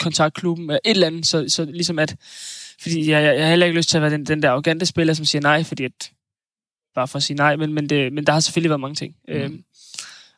kontaktklubben, 0.00 0.64
eller 0.64 0.78
et 0.84 0.90
eller 0.90 1.06
andet, 1.06 1.26
så, 1.26 1.44
så 1.48 1.64
ligesom 1.64 1.98
at, 1.98 2.16
fordi 2.82 3.10
jeg, 3.10 3.22
jeg, 3.22 3.36
jeg 3.36 3.44
har 3.44 3.50
heller 3.50 3.66
ikke 3.66 3.78
lyst 3.78 3.88
til 3.88 3.98
at 3.98 4.02
være 4.02 4.10
den, 4.10 4.26
den 4.26 4.42
der 4.42 4.50
arrogante 4.50 4.86
spiller, 4.86 5.14
som 5.14 5.24
siger 5.24 5.42
nej, 5.42 5.64
fordi 5.64 5.84
at, 5.84 6.10
bare 6.96 7.08
for 7.08 7.16
at 7.16 7.22
sige 7.22 7.36
nej, 7.36 7.56
men, 7.56 7.72
men, 7.72 7.88
det, 7.88 8.12
men 8.12 8.26
der 8.26 8.32
har 8.32 8.40
selvfølgelig 8.40 8.70
været 8.70 8.80
mange 8.80 8.94
ting. 8.94 9.14
Mm. 9.28 9.34
Øhm, 9.34 9.64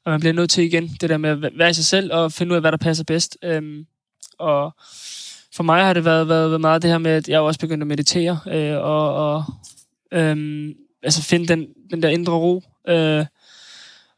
og 0.05 0.11
man 0.11 0.21
bliver 0.21 0.33
nødt 0.33 0.50
til 0.50 0.65
igen, 0.65 0.88
det 1.00 1.11
der 1.11 1.17
med 1.17 1.31
at 1.31 1.59
være 1.59 1.71
i 1.71 1.73
sig 1.73 1.85
selv, 1.85 2.12
og 2.12 2.33
finde 2.33 2.53
ud 2.53 2.57
af, 2.57 2.62
hvad 2.62 2.73
der 2.73 2.79
passer 2.79 3.05
bedst. 3.05 3.38
Øhm, 3.43 3.87
og 4.38 4.75
for 5.55 5.62
mig 5.62 5.85
har 5.85 5.93
det 5.93 6.05
været, 6.05 6.29
været, 6.29 6.50
været 6.50 6.61
meget 6.61 6.83
det 6.83 6.91
her 6.91 6.99
med, 6.99 7.11
at 7.11 7.29
jeg 7.29 7.41
også 7.41 7.61
begyndt 7.61 7.83
at 7.83 7.87
meditere, 7.87 8.41
øh, 8.47 8.77
og, 8.77 9.15
og 9.15 9.45
øhm, 10.12 10.75
altså 11.03 11.23
finde 11.23 11.49
den, 11.49 11.67
den 11.91 12.03
der 12.03 12.09
indre 12.09 12.33
ro. 12.33 12.62
Øh, 12.88 13.27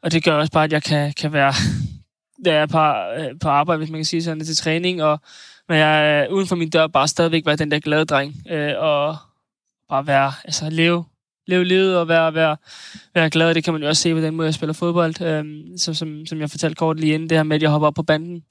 og 0.01 0.11
det 0.11 0.23
gør 0.23 0.33
også 0.33 0.51
bare, 0.51 0.63
at 0.63 0.71
jeg 0.71 0.83
kan, 0.83 1.13
kan 1.13 1.33
være 1.33 1.53
der 2.45 2.53
er 2.53 2.65
på, 2.65 2.79
øh, 3.21 3.39
på 3.39 3.49
arbejde, 3.49 3.77
hvis 3.77 3.89
man 3.89 3.99
kan 3.99 4.05
sige 4.05 4.23
sådan, 4.23 4.45
til 4.45 4.55
træning, 4.55 5.03
og 5.03 5.19
når 5.69 5.75
jeg 5.75 6.19
er 6.19 6.27
uden 6.27 6.47
for 6.47 6.55
min 6.55 6.69
dør, 6.69 6.87
bare 6.87 7.07
stadigvæk 7.07 7.45
være 7.45 7.55
den 7.55 7.71
der 7.71 7.79
glade 7.79 8.05
dreng, 8.05 8.35
øh, 8.49 8.73
og 8.77 9.17
bare 9.89 10.07
være, 10.07 10.33
altså 10.45 10.69
leve, 10.69 11.05
leve 11.51 11.63
livet 11.63 11.97
og 11.97 12.07
være, 12.07 12.33
være, 12.33 12.57
være 13.15 13.29
glad. 13.29 13.55
Det 13.55 13.63
kan 13.63 13.73
man 13.73 13.81
jo 13.81 13.87
også 13.87 14.01
se 14.01 14.13
på 14.13 14.19
den 14.19 14.35
måde, 14.35 14.45
jeg 14.45 14.53
spiller 14.53 14.73
fodbold. 14.73 15.21
Øhm, 15.21 15.77
som, 15.77 15.93
som, 15.93 16.25
som 16.25 16.39
jeg 16.39 16.49
fortalte 16.49 16.75
kort 16.75 16.99
lige 16.99 17.13
inden, 17.13 17.29
det 17.29 17.37
her 17.37 17.43
med, 17.43 17.55
at 17.55 17.61
jeg 17.61 17.69
hopper 17.69 17.87
op 17.87 17.93
på 17.93 18.03
banden, 18.03 18.43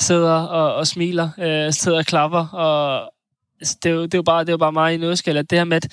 sidder 0.00 0.32
og, 0.32 0.74
og 0.74 0.86
smiler, 0.86 1.30
øh, 1.38 1.72
sidder 1.72 1.98
og 1.98 2.06
klapper, 2.06 2.46
og 2.46 3.12
altså, 3.60 3.76
det, 3.82 3.90
er 3.90 3.94
jo, 3.94 4.02
det, 4.02 4.14
er 4.14 4.18
jo 4.18 4.22
bare, 4.22 4.40
det 4.40 4.48
er 4.48 4.52
jo 4.52 4.58
bare 4.58 4.72
mig 4.72 4.94
i 4.94 4.96
nødskal, 4.96 5.36
at 5.36 5.50
det 5.50 5.58
her 5.58 5.64
med, 5.64 5.76
at 5.76 5.88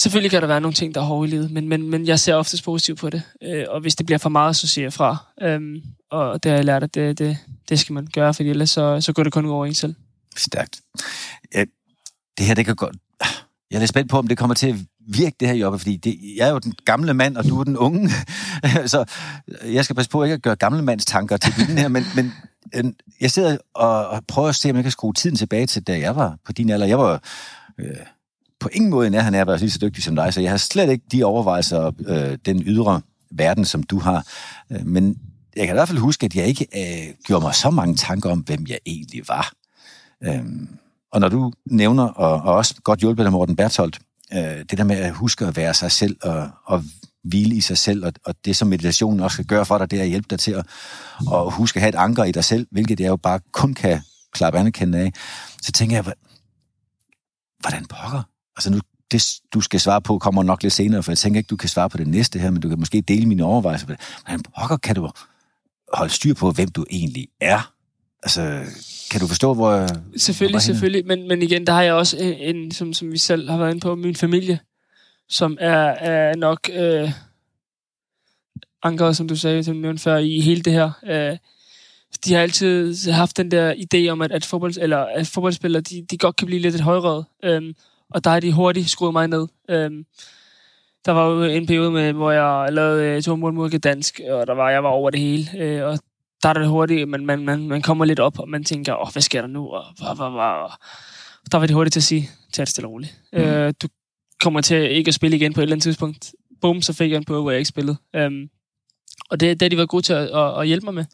Selvfølgelig 0.00 0.30
kan 0.30 0.40
der 0.40 0.48
være 0.48 0.60
nogle 0.60 0.74
ting, 0.74 0.94
der 0.94 1.00
er 1.00 1.04
hårde 1.04 1.28
i 1.28 1.30
livet, 1.30 1.50
men, 1.50 1.68
men, 1.68 1.90
men 1.90 2.06
jeg 2.06 2.18
ser 2.18 2.34
oftest 2.34 2.64
positivt 2.64 2.98
på 2.98 3.10
det. 3.10 3.22
Øh, 3.42 3.64
og 3.68 3.80
hvis 3.80 3.94
det 3.94 4.06
bliver 4.06 4.18
for 4.18 4.28
meget, 4.28 4.56
så 4.56 4.68
siger 4.68 4.84
jeg 4.84 4.92
fra. 4.92 5.16
Øhm, 5.42 5.82
og 6.10 6.42
det 6.42 6.50
har 6.50 6.56
jeg 6.56 6.64
lært, 6.64 6.82
at 6.82 6.94
det, 6.94 7.18
det, 7.18 7.38
det 7.68 7.78
skal 7.78 7.92
man 7.92 8.06
gøre, 8.12 8.34
for 8.34 8.42
ellers 8.42 8.70
så, 8.70 9.00
så 9.00 9.12
går 9.12 9.22
det 9.22 9.32
kun 9.32 9.46
ud 9.46 9.50
over 9.50 9.66
en 9.66 9.74
selv. 9.74 9.94
Stærkt. 10.36 10.80
Ja, 11.54 11.64
det 12.38 12.46
her, 12.46 12.54
det 12.54 12.64
kan 12.64 12.76
godt... 12.76 12.96
Jeg 13.70 13.76
er 13.76 13.80
lidt 13.80 13.88
spændt 13.88 14.10
på, 14.10 14.18
om 14.18 14.28
det 14.28 14.38
kommer 14.38 14.54
til 14.54 14.68
at 14.68 14.76
virke 15.12 15.36
det 15.40 15.48
her, 15.48 15.54
Jobbe, 15.54 15.78
fordi 15.78 15.96
det, 15.96 16.18
jeg 16.36 16.48
er 16.48 16.52
jo 16.52 16.58
den 16.58 16.74
gamle 16.84 17.14
mand, 17.14 17.36
og 17.36 17.44
du 17.44 17.60
er 17.60 17.64
den 17.64 17.76
unge. 17.76 18.10
så 18.86 19.04
jeg 19.64 19.84
skal 19.84 19.96
passe 19.96 20.10
på 20.10 20.24
ikke 20.24 20.34
at 20.34 20.42
gøre 20.42 20.56
gamle 20.56 20.82
mands 20.82 21.04
tanker 21.04 21.36
til 21.36 21.66
den 21.66 21.78
her, 21.78 21.88
men, 21.88 22.04
men 22.14 22.32
jeg 23.20 23.30
sidder 23.30 23.56
og 23.74 24.22
prøver 24.28 24.48
at 24.48 24.54
se, 24.54 24.70
om 24.70 24.76
jeg 24.76 24.84
kan 24.84 24.92
skrue 24.92 25.12
tiden 25.12 25.36
tilbage 25.36 25.66
til, 25.66 25.82
da 25.82 25.98
jeg 25.98 26.16
var 26.16 26.36
på 26.46 26.52
din 26.52 26.70
alder. 26.70 26.86
Jeg 26.86 26.98
var 26.98 27.22
øh, 27.78 27.96
på 28.60 28.68
ingen 28.72 28.90
måde 28.90 29.10
nær 29.10 29.20
han 29.20 29.34
er 29.34 29.44
været 29.44 29.60
lige 29.60 29.70
så 29.70 29.78
dygtig 29.82 30.02
som 30.02 30.16
dig, 30.16 30.34
så 30.34 30.40
jeg 30.40 30.50
har 30.50 30.56
slet 30.56 30.90
ikke 30.90 31.04
de 31.12 31.24
overvejelser, 31.24 31.90
øh, 32.06 32.38
den 32.46 32.62
ydre 32.66 33.00
verden, 33.30 33.64
som 33.64 33.82
du 33.82 33.98
har. 33.98 34.26
Øh, 34.70 34.86
men 34.86 35.16
jeg 35.56 35.66
kan 35.66 35.74
i 35.74 35.76
hvert 35.76 35.88
fald 35.88 35.98
huske, 35.98 36.26
at 36.26 36.34
jeg 36.34 36.46
ikke 36.46 36.66
øh, 36.76 37.14
gjorde 37.24 37.44
mig 37.44 37.54
så 37.54 37.70
mange 37.70 37.96
tanker 37.96 38.30
om, 38.30 38.38
hvem 38.38 38.66
jeg 38.68 38.78
egentlig 38.86 39.22
var. 39.28 39.52
Øh, 40.24 40.44
og 41.12 41.20
når 41.20 41.28
du 41.28 41.52
nævner, 41.66 42.04
og, 42.04 42.42
og 42.42 42.54
også 42.54 42.74
godt 42.84 43.00
hjulpet 43.00 43.24
af 43.24 43.32
Morten 43.32 43.56
Bertholdt, 43.56 44.00
øh, 44.32 44.40
det 44.40 44.78
der 44.78 44.84
med 44.84 44.96
at 44.96 45.12
huske 45.12 45.46
at 45.46 45.56
være 45.56 45.74
sig 45.74 45.92
selv 45.92 46.16
og, 46.22 46.50
og 46.64 46.84
hvile 47.24 47.54
i 47.54 47.60
sig 47.60 47.78
selv, 47.78 48.04
og, 48.04 48.12
og 48.24 48.34
det 48.44 48.56
som 48.56 48.68
meditationen 48.68 49.20
også 49.20 49.34
skal 49.34 49.46
gøre 49.46 49.66
for 49.66 49.78
dig, 49.78 49.90
det 49.90 49.98
er 49.98 50.02
at 50.02 50.08
hjælpe 50.08 50.26
dig 50.30 50.38
til 50.38 50.52
at, 50.52 50.66
at 51.34 51.52
huske 51.52 51.76
at 51.76 51.80
have 51.80 51.88
et 51.88 51.94
anker 51.94 52.24
i 52.24 52.32
dig 52.32 52.44
selv, 52.44 52.66
hvilket 52.70 53.00
jeg 53.00 53.08
jo 53.08 53.16
bare 53.16 53.40
kun 53.52 53.74
kan 53.74 54.00
klappe 54.32 54.58
anerkendende 54.58 54.98
af. 54.98 55.12
Så 55.62 55.72
tænker 55.72 55.96
jeg, 55.96 56.04
hvordan 57.60 57.86
pokker 57.86 58.22
Altså 58.56 58.70
nu, 58.70 58.80
det, 59.10 59.40
du 59.54 59.60
skal 59.60 59.80
svare 59.80 60.02
på, 60.02 60.18
kommer 60.18 60.42
nok 60.42 60.62
lidt 60.62 60.74
senere, 60.74 61.02
for 61.02 61.12
jeg 61.12 61.18
tænker 61.18 61.38
ikke, 61.38 61.48
du 61.48 61.56
kan 61.56 61.68
svare 61.68 61.90
på 61.90 61.96
det 61.96 62.06
næste 62.06 62.38
her, 62.38 62.50
men 62.50 62.62
du 62.62 62.68
kan 62.68 62.78
måske 62.78 63.00
dele 63.00 63.26
mine 63.26 63.44
overvejelser 63.44 63.86
Hvordan 63.86 64.42
pokker 64.42 64.76
kan 64.76 64.94
du 64.94 65.10
holde 65.94 66.12
styr 66.12 66.34
på, 66.34 66.50
hvem 66.50 66.68
du 66.68 66.86
egentlig 66.90 67.28
er? 67.40 67.72
Altså, 68.22 68.64
kan 69.10 69.20
du 69.20 69.26
forstå, 69.26 69.54
hvor... 69.54 69.86
Selvfølgelig, 70.16 70.54
hvor 70.54 70.60
selvfølgelig. 70.60 71.06
Men, 71.06 71.28
men 71.28 71.42
igen, 71.42 71.66
der 71.66 71.72
har 71.72 71.82
jeg 71.82 71.94
også 71.94 72.16
en, 72.16 72.56
en 72.56 72.72
som, 72.72 72.92
som 72.92 73.12
vi 73.12 73.18
selv 73.18 73.50
har 73.50 73.58
været 73.58 73.70
inde 73.70 73.80
på, 73.80 73.94
min 73.94 74.16
familie, 74.16 74.60
som 75.28 75.58
er, 75.60 75.86
er 75.86 76.36
nok 76.36 76.70
øh, 76.72 77.10
ankeret, 78.82 79.16
som 79.16 79.28
du 79.28 79.36
sagde, 79.36 79.64
som 79.64 79.76
nævnte 79.76 80.02
før, 80.02 80.16
i 80.16 80.40
hele 80.40 80.62
det 80.62 80.72
her. 80.72 80.90
Øh, 81.06 81.36
de 82.24 82.34
har 82.34 82.40
altid 82.40 83.10
haft 83.10 83.36
den 83.36 83.50
der 83.50 83.74
idé 83.74 84.08
om, 84.08 84.22
at, 84.22 84.32
at, 84.32 84.44
fodbold, 84.44 84.78
eller, 84.80 84.98
at 84.98 85.26
fodboldspillere, 85.26 85.82
de, 85.82 86.06
de 86.10 86.18
godt 86.18 86.36
kan 86.36 86.46
blive 86.46 86.60
lidt 86.60 86.74
et 86.74 86.80
højrød. 86.80 87.24
Øh, 87.44 87.74
og 88.10 88.24
der 88.24 88.30
har 88.30 88.40
de 88.40 88.52
hurtigt 88.52 88.90
skruet 88.90 89.12
mig 89.12 89.28
ned. 89.28 89.46
Øhm, 89.70 90.04
der 91.06 91.12
var 91.12 91.26
jo 91.26 91.42
en 91.42 91.66
periode, 91.66 91.90
med, 91.90 92.12
hvor 92.12 92.30
jeg 92.30 92.72
lavede 92.72 93.04
øh, 93.04 93.22
to 93.22 93.36
mål 93.36 93.52
mod 93.52 93.70
dansk, 93.70 94.20
og 94.30 94.46
der 94.46 94.54
var, 94.54 94.70
jeg 94.70 94.82
var 94.82 94.88
over 94.88 95.10
det 95.10 95.20
hele. 95.20 95.48
Øh, 95.58 95.84
og 95.84 95.98
der 96.42 96.48
er 96.48 96.52
det 96.52 96.68
hurtigt, 96.68 97.08
man, 97.08 97.26
man, 97.26 97.44
man, 97.44 97.68
man 97.68 97.82
kommer 97.82 98.04
lidt 98.04 98.20
op, 98.20 98.38
og 98.38 98.48
man 98.48 98.64
tænker, 98.64 98.94
åh, 98.94 99.12
hvad 99.12 99.22
sker 99.22 99.40
der 99.40 99.48
nu? 99.48 99.68
Og, 99.68 99.84
og, 100.00 100.16
og, 100.18 100.34
og, 100.34 100.64
og 101.44 101.52
der 101.52 101.58
var 101.58 101.66
det 101.66 101.74
hurtigt 101.74 101.92
til 101.92 102.00
at 102.00 102.04
sige, 102.04 102.30
tag 102.52 102.62
det 102.62 102.68
stille 102.68 102.88
og 102.88 102.92
roligt. 102.92 103.20
Mm. 103.32 103.38
Øh, 103.38 103.74
du 103.82 103.88
kommer 104.40 104.60
til 104.60 104.90
ikke 104.90 105.08
at 105.08 105.14
spille 105.14 105.36
igen 105.36 105.52
på 105.52 105.60
et 105.60 105.62
eller 105.62 105.74
andet 105.74 105.82
tidspunkt. 105.82 106.34
Bum, 106.60 106.82
så 106.82 106.92
fik 106.92 107.10
jeg 107.10 107.16
en 107.16 107.24
på, 107.24 107.42
hvor 107.42 107.50
jeg 107.50 107.58
ikke 107.58 107.68
spillede. 107.68 107.96
Øhm, 108.16 108.50
og 109.30 109.40
det, 109.40 109.60
det 109.60 109.62
har 109.62 109.68
de 109.68 109.76
været 109.76 109.88
gode 109.88 110.02
til 110.02 110.12
at, 110.12 110.36
at, 110.36 110.60
at 110.60 110.66
hjælpe 110.66 110.84
mig 110.84 110.94
med. 110.94 111.04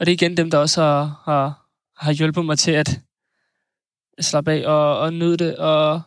Og 0.00 0.06
det 0.06 0.12
er 0.12 0.14
igen 0.14 0.36
dem, 0.36 0.50
der 0.50 0.58
også 0.58 0.82
har, 0.82 1.22
har, 1.24 1.66
har 1.96 2.12
hjulpet 2.12 2.44
mig 2.44 2.58
til 2.58 2.70
at 2.70 3.00
slappe 4.20 4.52
af 4.52 4.66
og, 4.66 4.98
og 4.98 5.12
nyde 5.12 5.36
det, 5.36 5.56
og 5.56 6.02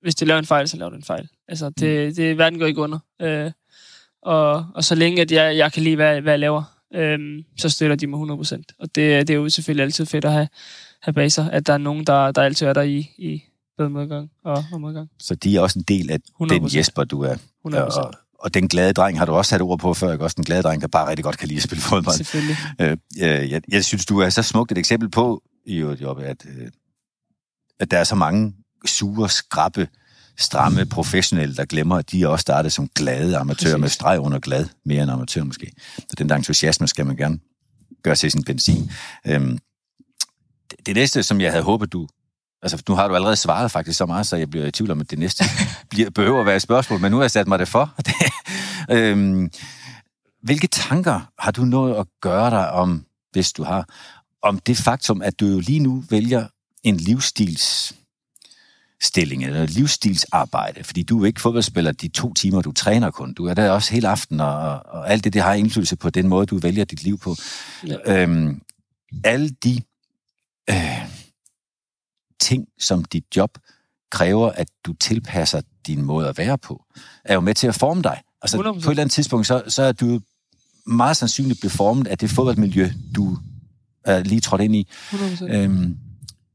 hvis 0.00 0.14
du 0.14 0.24
laver 0.24 0.38
en 0.38 0.46
fejl, 0.46 0.68
så 0.68 0.76
laver 0.76 0.90
du 0.90 0.96
en 0.96 1.04
fejl. 1.04 1.28
Altså, 1.48 1.70
det, 1.70 2.08
mm. 2.08 2.14
det, 2.14 2.38
verden 2.38 2.58
går 2.58 2.66
ikke 2.66 2.80
under. 2.80 2.98
Øh, 3.22 3.50
og, 4.22 4.66
og 4.74 4.84
så 4.84 4.94
længe, 4.94 5.22
at 5.22 5.32
jeg, 5.32 5.56
jeg 5.56 5.72
kan 5.72 5.82
lide, 5.82 5.96
hvad, 5.96 6.20
hvad 6.20 6.32
jeg 6.32 6.40
laver, 6.40 6.62
øh, 6.94 7.44
så 7.56 7.68
støtter 7.68 7.96
de 7.96 8.06
mig 8.06 8.20
100%. 8.20 8.62
Og 8.78 8.86
det, 8.94 9.28
det 9.28 9.30
er 9.30 9.34
jo 9.34 9.48
selvfølgelig 9.48 9.84
altid 9.84 10.06
fedt 10.06 10.24
at 10.24 10.32
have, 10.32 10.48
have 11.02 11.14
bag 11.14 11.32
sig, 11.32 11.52
at 11.52 11.66
der 11.66 11.72
er 11.72 11.78
nogen, 11.78 12.06
der, 12.06 12.32
der 12.32 12.42
altid 12.42 12.66
er 12.66 12.72
der 12.72 12.82
i, 12.82 13.10
i 13.18 13.42
både 13.76 13.90
modgang 13.90 14.30
og, 14.44 14.64
og 14.72 14.80
modgang. 14.80 15.08
Så 15.18 15.34
de 15.34 15.56
er 15.56 15.60
også 15.60 15.78
en 15.78 15.84
del 15.88 16.10
af 16.10 16.18
100%. 16.42 16.46
den 16.46 16.68
Jesper, 16.76 17.04
du 17.04 17.22
er. 17.22 17.34
100%. 17.68 17.76
Og, 17.76 18.14
og 18.38 18.54
den 18.54 18.68
glade 18.68 18.92
dreng 18.92 19.18
har 19.18 19.26
du 19.26 19.32
også 19.32 19.48
sat 19.48 19.60
ord 19.60 19.78
på 19.78 19.94
før, 19.94 20.12
ikke? 20.12 20.24
Også 20.24 20.34
den 20.34 20.44
glade 20.44 20.62
dreng, 20.62 20.82
der 20.82 20.88
bare 20.88 21.08
rigtig 21.08 21.24
godt 21.24 21.38
kan 21.38 21.48
lide 21.48 21.56
at 21.56 21.62
spille 21.62 21.82
fodbold. 21.82 22.16
Selvfølgelig. 22.16 22.56
Øh, 22.80 22.90
øh, 23.20 23.50
jeg, 23.50 23.62
jeg 23.68 23.84
synes, 23.84 24.06
du 24.06 24.18
er 24.18 24.28
så 24.28 24.42
smukt 24.42 24.72
et 24.72 24.78
eksempel 24.78 25.08
på, 25.10 25.42
jo, 25.66 25.96
jo 26.00 26.12
at, 26.12 26.46
øh, 26.48 26.68
at 27.80 27.90
der 27.90 27.98
er 27.98 28.04
så 28.04 28.14
mange 28.14 28.54
sure, 28.86 29.28
skrappe, 29.28 29.88
stramme 30.38 30.86
professionelle, 30.86 31.56
der 31.56 31.64
glemmer, 31.64 31.96
at 31.96 32.12
de 32.12 32.28
også 32.28 32.42
startede 32.42 32.70
som 32.70 32.88
glade 32.94 33.36
amatører, 33.36 33.72
Præcis. 33.72 33.80
med 33.80 33.88
streg 33.88 34.20
under 34.20 34.38
glad, 34.38 34.66
mere 34.84 35.02
end 35.02 35.10
amatør 35.10 35.44
måske. 35.44 35.72
Så 35.98 36.14
den 36.18 36.28
der 36.28 36.36
entusiasme 36.36 36.88
skal 36.88 37.06
man 37.06 37.16
gerne 37.16 37.38
gøre 38.02 38.14
til 38.14 38.30
sin 38.30 38.44
benzin. 38.44 38.90
Øhm, 39.26 39.58
det, 40.70 40.86
det 40.86 40.94
næste, 40.94 41.22
som 41.22 41.40
jeg 41.40 41.50
havde 41.50 41.64
håbet, 41.64 41.92
du... 41.92 42.08
Altså, 42.62 42.82
nu 42.88 42.94
har 42.94 43.08
du 43.08 43.14
allerede 43.14 43.36
svaret 43.36 43.70
faktisk 43.70 43.98
så 43.98 44.06
meget, 44.06 44.26
så 44.26 44.36
jeg 44.36 44.50
bliver 44.50 44.66
i 44.66 44.70
tvivl 44.70 44.90
om, 44.90 45.00
at 45.00 45.10
det 45.10 45.18
næste 45.18 45.44
bliver, 45.90 46.10
behøver 46.10 46.40
at 46.40 46.46
være 46.46 46.56
et 46.56 46.62
spørgsmål, 46.62 47.00
men 47.00 47.10
nu 47.10 47.16
har 47.16 47.24
jeg 47.24 47.30
sat 47.30 47.48
mig 47.48 47.58
det 47.58 47.68
for. 47.68 47.94
øhm, 48.96 49.50
hvilke 50.42 50.66
tanker 50.66 51.20
har 51.38 51.50
du 51.50 51.64
nået 51.64 51.96
at 51.96 52.06
gøre 52.20 52.50
dig 52.50 52.72
om, 52.72 53.06
hvis 53.32 53.52
du 53.52 53.62
har, 53.62 53.88
om 54.42 54.58
det 54.58 54.76
faktum, 54.76 55.22
at 55.22 55.40
du 55.40 55.46
jo 55.46 55.58
lige 55.60 55.78
nu 55.78 56.04
vælger 56.10 56.46
en 56.82 56.96
livsstils 56.96 57.94
stilling 59.02 59.44
eller 59.44 59.66
livsstilsarbejde, 59.66 60.84
fordi 60.84 61.02
du 61.02 61.22
er 61.22 61.26
ikke 61.26 61.40
fodboldspiller 61.40 61.92
de 61.92 62.08
to 62.08 62.34
timer, 62.34 62.62
du 62.62 62.72
træner 62.72 63.10
kun. 63.10 63.34
Du 63.34 63.46
er 63.46 63.54
der 63.54 63.70
også 63.70 63.94
hele 63.94 64.08
aften, 64.08 64.40
og, 64.40 64.86
og 64.86 65.10
alt 65.10 65.24
det, 65.24 65.32
det 65.32 65.42
har 65.42 65.54
indflydelse 65.54 65.96
på 65.96 66.10
den 66.10 66.28
måde, 66.28 66.46
du 66.46 66.58
vælger 66.58 66.84
dit 66.84 67.02
liv 67.02 67.18
på. 67.18 67.36
Ja. 67.86 68.22
Øhm, 68.22 68.62
alle 69.24 69.50
de 69.50 69.82
øh, 70.70 71.08
ting, 72.40 72.66
som 72.78 73.04
dit 73.04 73.24
job 73.36 73.58
kræver, 74.10 74.50
at 74.50 74.68
du 74.84 74.92
tilpasser 74.92 75.60
din 75.86 76.02
måde 76.02 76.28
at 76.28 76.38
være 76.38 76.58
på, 76.58 76.84
er 77.24 77.34
jo 77.34 77.40
med 77.40 77.54
til 77.54 77.66
at 77.66 77.74
forme 77.74 78.02
dig. 78.02 78.20
Altså 78.42 78.56
100%. 78.58 78.62
på 78.62 78.70
et 78.70 78.76
eller 78.76 79.02
andet 79.02 79.12
tidspunkt, 79.12 79.46
så, 79.46 79.62
så 79.68 79.82
er 79.82 79.92
du 79.92 80.20
meget 80.86 81.16
sandsynligt 81.16 81.60
beformet 81.60 82.06
af 82.06 82.18
det 82.18 82.30
fodboldmiljø, 82.30 82.90
du 83.14 83.38
er 84.04 84.22
lige 84.22 84.40
trådt 84.40 84.60
ind 84.60 84.76
i. 84.76 84.88
100%. 84.90 85.44
Øhm, 85.44 85.98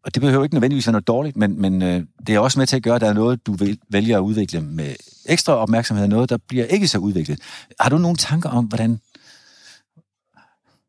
og 0.07 0.13
det 0.13 0.21
behøver 0.21 0.43
ikke 0.43 0.55
nødvendigvis 0.55 0.87
være 0.87 0.91
noget 0.91 1.07
dårligt, 1.07 1.37
men, 1.37 1.61
men 1.61 1.81
øh, 1.81 2.03
det 2.27 2.35
er 2.35 2.39
også 2.39 2.59
med 2.59 2.67
til 2.67 2.75
at 2.75 2.83
gøre, 2.83 2.95
at 2.95 3.01
der 3.01 3.09
er 3.09 3.13
noget, 3.13 3.47
du 3.47 3.53
vil, 3.53 3.79
vælger 3.89 4.17
at 4.17 4.21
udvikle 4.21 4.61
med 4.61 4.95
ekstra 5.25 5.53
opmærksomhed, 5.53 6.07
noget, 6.07 6.29
der 6.29 6.37
bliver 6.47 6.65
ikke 6.65 6.87
så 6.87 6.97
udviklet. 6.97 7.39
Har 7.79 7.89
du 7.89 7.97
nogle 7.97 8.17
tanker 8.17 8.49
om, 8.49 8.65
hvordan... 8.65 8.99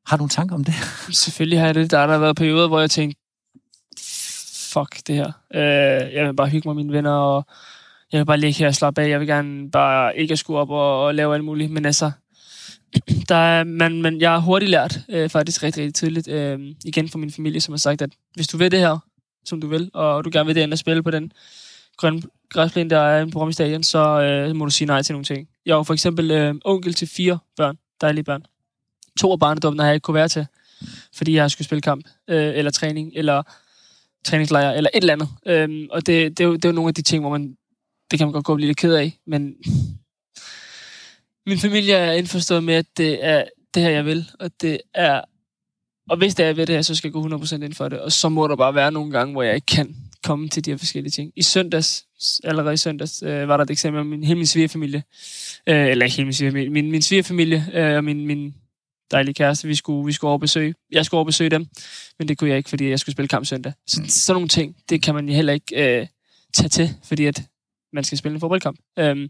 Har 0.06 0.16
du 0.16 0.20
nogle 0.20 0.30
tanker 0.30 0.54
om 0.54 0.64
det? 0.64 0.74
Selvfølgelig 1.24 1.58
har 1.58 1.66
jeg 1.66 1.74
det. 1.74 1.90
Der 1.90 1.98
har 1.98 2.06
der 2.06 2.18
været 2.18 2.36
perioder, 2.36 2.68
hvor 2.68 2.80
jeg 2.80 2.90
tænkte, 2.90 3.20
fuck 4.72 5.06
det 5.06 5.14
her. 5.14 5.32
Øh, 5.54 6.14
jeg 6.14 6.26
vil 6.26 6.34
bare 6.34 6.48
hygge 6.48 6.68
mig 6.68 6.76
med 6.76 6.84
mine 6.84 6.96
venner, 6.96 7.12
og 7.12 7.46
jeg 8.12 8.18
vil 8.18 8.26
bare 8.26 8.38
ligge 8.38 8.58
her 8.58 8.66
og 8.66 8.74
slappe 8.74 9.02
af. 9.02 9.08
Jeg 9.08 9.20
vil 9.20 9.28
gerne 9.28 9.70
bare 9.70 10.18
ikke 10.18 10.32
at 10.32 10.38
skulle 10.38 10.60
op 10.60 10.70
og, 10.70 11.04
og 11.04 11.14
lave 11.14 11.34
alt 11.34 11.44
muligt. 11.44 11.72
Men 11.72 11.86
altså, 11.86 12.10
der 13.28 13.36
er, 13.36 13.64
man, 13.64 14.02
man, 14.02 14.20
jeg 14.20 14.30
har 14.30 14.38
hurtigt 14.38 14.70
lært, 14.70 15.00
øh, 15.08 15.28
faktisk 15.28 15.62
rigtig, 15.62 15.82
rigtig 15.82 15.94
tidligt, 15.94 16.28
øh, 16.28 16.60
igen 16.84 17.08
fra 17.08 17.18
min 17.18 17.32
familie, 17.32 17.60
som 17.60 17.72
har 17.72 17.78
sagt, 17.78 18.02
at 18.02 18.10
hvis 18.34 18.48
du 18.48 18.56
vil 18.56 18.70
det 18.70 18.80
her, 18.80 18.98
som 19.44 19.60
du 19.60 19.66
vil, 19.66 19.90
og 19.94 20.24
du 20.24 20.30
gerne 20.32 20.46
vil 20.46 20.54
det 20.54 20.72
at 20.72 20.78
spille 20.78 21.02
på 21.02 21.10
den 21.10 21.32
grønne 21.96 22.22
græsplæne, 22.48 22.90
der 22.90 22.98
er 22.98 23.24
på 23.24 23.30
program 23.30 23.52
stadion, 23.52 23.82
så 23.82 24.20
øh, 24.20 24.56
må 24.56 24.64
du 24.64 24.70
sige 24.70 24.86
nej 24.86 25.02
til 25.02 25.12
nogle 25.12 25.24
ting. 25.24 25.48
Jeg 25.66 25.76
var 25.76 25.82
for 25.82 25.94
eksempel 25.94 26.30
øh, 26.30 26.54
onkel 26.64 26.94
til 26.94 27.08
fire 27.08 27.38
børn, 27.56 27.78
dejlige 28.00 28.24
børn. 28.24 28.42
To 29.20 29.32
af 29.32 29.38
barndommen 29.38 29.78
har 29.78 29.86
jeg 29.86 29.94
ikke 29.94 30.04
kunne 30.04 30.14
være 30.14 30.28
til, 30.28 30.46
fordi 31.14 31.34
jeg 31.34 31.50
skulle 31.50 31.64
spille 31.64 31.82
kamp, 31.82 32.08
øh, 32.28 32.52
eller 32.58 32.70
træning, 32.70 33.12
eller 33.14 33.42
træningslejr, 34.24 34.70
eller 34.70 34.90
et 34.94 35.00
eller 35.00 35.12
andet. 35.12 35.28
Øhm, 35.46 35.86
og 35.90 36.06
det, 36.06 36.38
det, 36.38 36.44
er 36.44 36.48
jo, 36.48 36.54
det 36.54 36.64
er 36.64 36.68
jo 36.68 36.74
nogle 36.74 36.88
af 36.88 36.94
de 36.94 37.02
ting, 37.02 37.22
hvor 37.22 37.30
man, 37.30 37.56
det 38.10 38.18
kan 38.18 38.26
man 38.26 38.32
godt 38.32 38.44
gå 38.44 38.52
og 38.52 38.56
blive 38.56 38.66
lidt 38.66 38.78
ked 38.78 38.94
af, 38.94 39.18
men 39.26 39.54
min 41.46 41.58
familie 41.58 41.94
er 41.94 42.12
indforstået 42.12 42.64
med, 42.64 42.74
at 42.74 42.86
det 42.96 43.24
er 43.24 43.44
det 43.74 43.82
her, 43.82 43.90
jeg 43.90 44.04
vil, 44.04 44.30
og 44.40 44.50
det 44.60 44.80
er 44.94 45.20
og 46.08 46.16
hvis 46.16 46.34
det 46.34 46.46
er, 46.46 46.52
ved 46.52 46.66
det 46.66 46.74
her, 46.74 46.82
så 46.82 46.94
skal 46.94 47.08
jeg 47.08 47.12
gå 47.12 47.36
100% 47.36 47.54
ind 47.54 47.74
for 47.74 47.88
det. 47.88 48.00
Og 48.00 48.12
så 48.12 48.28
må 48.28 48.48
der 48.48 48.56
bare 48.56 48.74
være 48.74 48.92
nogle 48.92 49.10
gange, 49.10 49.32
hvor 49.32 49.42
jeg 49.42 49.54
ikke 49.54 49.66
kan 49.66 49.96
komme 50.24 50.48
til 50.48 50.64
de 50.64 50.70
her 50.70 50.78
forskellige 50.78 51.10
ting. 51.10 51.32
I 51.36 51.42
søndags, 51.42 52.04
allerede 52.44 52.74
i 52.74 52.76
søndags, 52.76 53.22
øh, 53.22 53.48
var 53.48 53.56
der 53.56 53.64
et 53.64 53.70
eksempel 53.70 54.00
om 54.00 54.06
min, 54.06 54.24
hele 54.24 54.38
min 54.38 54.46
svigerfamilie. 54.46 55.02
Øh, 55.66 55.86
eller 55.86 56.04
ikke 56.04 56.16
hele 56.16 56.26
min 56.26 56.34
svigerfamilie, 56.34 56.70
min, 56.70 56.90
min 56.90 57.02
svigerfamilie 57.02 57.66
øh, 57.74 57.96
og 57.96 58.04
min, 58.04 58.26
min 58.26 58.54
dejlige 59.10 59.34
kæreste, 59.34 59.68
vi 59.68 59.74
skulle, 59.74 60.06
vi 60.06 60.12
skulle 60.12 60.28
over 60.28 60.38
besøge. 60.38 60.74
Jeg 60.92 61.04
skulle 61.04 61.18
over 61.18 61.24
besøge 61.24 61.50
dem, 61.50 61.66
men 62.18 62.28
det 62.28 62.38
kunne 62.38 62.50
jeg 62.50 62.58
ikke, 62.58 62.70
fordi 62.70 62.88
jeg 62.88 62.98
skulle 62.98 63.12
spille 63.12 63.28
kamp 63.28 63.46
søndag. 63.46 63.72
Så 63.86 64.02
sådan 64.08 64.34
nogle 64.34 64.48
ting, 64.48 64.76
det 64.88 65.02
kan 65.02 65.14
man 65.14 65.28
heller 65.28 65.52
ikke 65.52 66.00
øh, 66.00 66.06
tage 66.54 66.68
til, 66.68 66.94
fordi 67.04 67.24
at 67.24 67.42
man 67.92 68.04
skal 68.04 68.18
spille 68.18 68.34
en 68.34 68.40
fodboldkamp. 68.40 68.78
Øhm, 68.98 69.28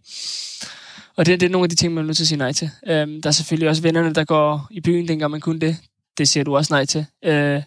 og 1.16 1.26
det, 1.26 1.40
det 1.40 1.46
er 1.46 1.50
nogle 1.50 1.64
af 1.64 1.70
de 1.70 1.76
ting, 1.76 1.94
man 1.94 2.04
er 2.04 2.06
nødt 2.06 2.16
til 2.16 2.24
at 2.24 2.28
sige 2.28 2.38
nej 2.38 2.52
til. 2.52 2.70
Øhm, 2.86 3.22
der 3.22 3.28
er 3.28 3.32
selvfølgelig 3.32 3.68
også 3.68 3.82
vennerne, 3.82 4.14
der 4.14 4.24
går 4.24 4.68
i 4.70 4.80
byen, 4.80 5.08
dengang 5.08 5.30
man 5.30 5.40
kunne 5.40 5.60
det. 5.60 5.76
Det 6.18 6.28
siger 6.28 6.44
du 6.44 6.56
også 6.56 6.74
nej 6.74 6.84
til. 6.84 7.06
Øh, 7.24 7.62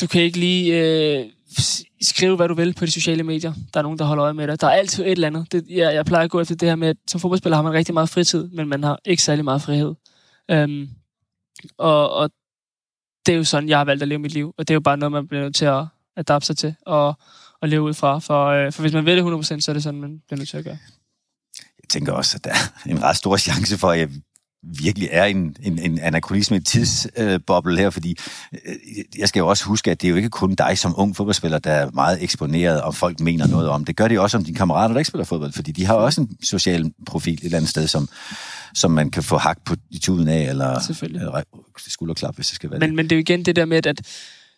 du 0.00 0.06
kan 0.06 0.22
ikke 0.22 0.38
lige 0.38 0.80
øh, 0.80 1.26
skrive, 2.02 2.36
hvad 2.36 2.48
du 2.48 2.54
vil 2.54 2.74
på 2.74 2.86
de 2.86 2.90
sociale 2.90 3.22
medier. 3.22 3.52
Der 3.74 3.80
er 3.80 3.82
nogen, 3.82 3.98
der 3.98 4.04
holder 4.04 4.24
øje 4.24 4.34
med 4.34 4.46
dig. 4.46 4.60
Der 4.60 4.66
er 4.66 4.70
altid 4.70 5.04
et 5.04 5.10
eller 5.10 5.26
andet. 5.26 5.52
Det, 5.52 5.64
jeg, 5.68 5.94
jeg 5.94 6.04
plejer 6.04 6.24
at 6.24 6.30
gå 6.30 6.40
efter 6.40 6.54
det 6.54 6.68
her 6.68 6.76
med, 6.76 6.88
at 6.88 6.96
som 7.08 7.20
fodboldspiller 7.20 7.56
har 7.56 7.62
man 7.62 7.72
rigtig 7.72 7.94
meget 7.94 8.08
fritid, 8.08 8.48
men 8.48 8.68
man 8.68 8.84
har 8.84 8.98
ikke 9.04 9.22
særlig 9.22 9.44
meget 9.44 9.62
frihed. 9.62 9.94
Øhm, 10.50 10.88
og, 11.78 12.10
og 12.10 12.30
det 13.26 13.32
er 13.32 13.36
jo 13.36 13.44
sådan, 13.44 13.68
jeg 13.68 13.78
har 13.78 13.84
valgt 13.84 14.02
at 14.02 14.08
leve 14.08 14.18
mit 14.18 14.32
liv. 14.32 14.54
Og 14.58 14.68
det 14.68 14.74
er 14.74 14.76
jo 14.76 14.80
bare 14.80 14.96
noget, 14.96 15.12
man 15.12 15.28
bliver 15.28 15.42
nødt 15.42 15.54
til 15.54 15.64
at 15.64 15.84
adapte 16.16 16.46
sig 16.46 16.56
til 16.56 16.74
og, 16.86 17.14
og 17.60 17.68
leve 17.68 17.82
ud 17.82 17.94
fra. 17.94 18.18
For, 18.18 18.46
øh, 18.46 18.72
for 18.72 18.82
hvis 18.82 18.92
man 18.92 19.04
vil 19.06 19.16
det 19.16 19.22
100%, 19.56 19.60
så 19.60 19.70
er 19.70 19.72
det 19.72 19.82
sådan, 19.82 20.00
man 20.00 20.22
bliver 20.26 20.38
nødt 20.38 20.48
til 20.48 20.56
at 20.56 20.64
gøre. 20.64 20.78
Jeg 21.58 21.88
tænker 21.88 22.12
også, 22.12 22.36
at 22.36 22.44
der 22.44 22.50
er 22.50 22.90
en 22.90 23.02
ret 23.02 23.16
stor 23.16 23.36
chance 23.36 23.78
for, 23.78 23.90
at 23.90 23.98
jeg 23.98 24.08
virkelig 24.66 25.08
er 25.12 25.24
en, 25.24 25.56
en, 25.62 25.78
en 25.78 25.98
anachronisme, 25.98 26.56
en 26.56 26.64
tidsboble 26.64 27.72
øh, 27.72 27.78
her, 27.78 27.90
fordi 27.90 28.16
øh, 28.52 28.74
jeg 29.18 29.28
skal 29.28 29.40
jo 29.40 29.48
også 29.48 29.64
huske, 29.64 29.90
at 29.90 30.02
det 30.02 30.08
er 30.08 30.10
jo 30.10 30.16
ikke 30.16 30.30
kun 30.30 30.54
dig 30.54 30.78
som 30.78 30.94
ung 30.96 31.16
fodboldspiller, 31.16 31.58
der 31.58 31.72
er 31.72 31.90
meget 31.90 32.22
eksponeret, 32.22 32.82
og 32.82 32.94
folk 32.94 33.20
mener 33.20 33.46
noget 33.46 33.68
om. 33.68 33.84
Det 33.84 33.96
gør 33.96 34.08
det 34.08 34.18
også 34.18 34.36
om 34.36 34.44
dine 34.44 34.56
kammerater, 34.56 34.92
der 34.92 34.98
ikke 34.98 35.08
spiller 35.08 35.24
fodbold, 35.24 35.52
fordi 35.52 35.72
de 35.72 35.86
har 35.86 35.94
også 35.94 36.20
en 36.20 36.36
social 36.42 36.92
profil 37.06 37.34
et 37.34 37.44
eller 37.44 37.56
andet 37.56 37.70
sted, 37.70 37.86
som, 37.86 38.08
som 38.74 38.90
man 38.90 39.10
kan 39.10 39.22
få 39.22 39.36
hak 39.36 39.58
på 39.64 39.74
i 39.90 39.98
tuden 39.98 40.28
af, 40.28 40.40
eller, 40.50 40.94
eller 41.02 41.42
skulderklap, 41.86 42.34
hvis 42.34 42.46
det 42.46 42.54
skal 42.54 42.70
være 42.70 42.78
men, 42.78 42.88
det. 42.88 42.96
Men 42.96 43.04
det 43.04 43.12
er 43.12 43.16
jo 43.16 43.20
igen 43.20 43.44
det 43.44 43.56
der 43.56 43.64
med, 43.64 43.86
at 43.86 44.00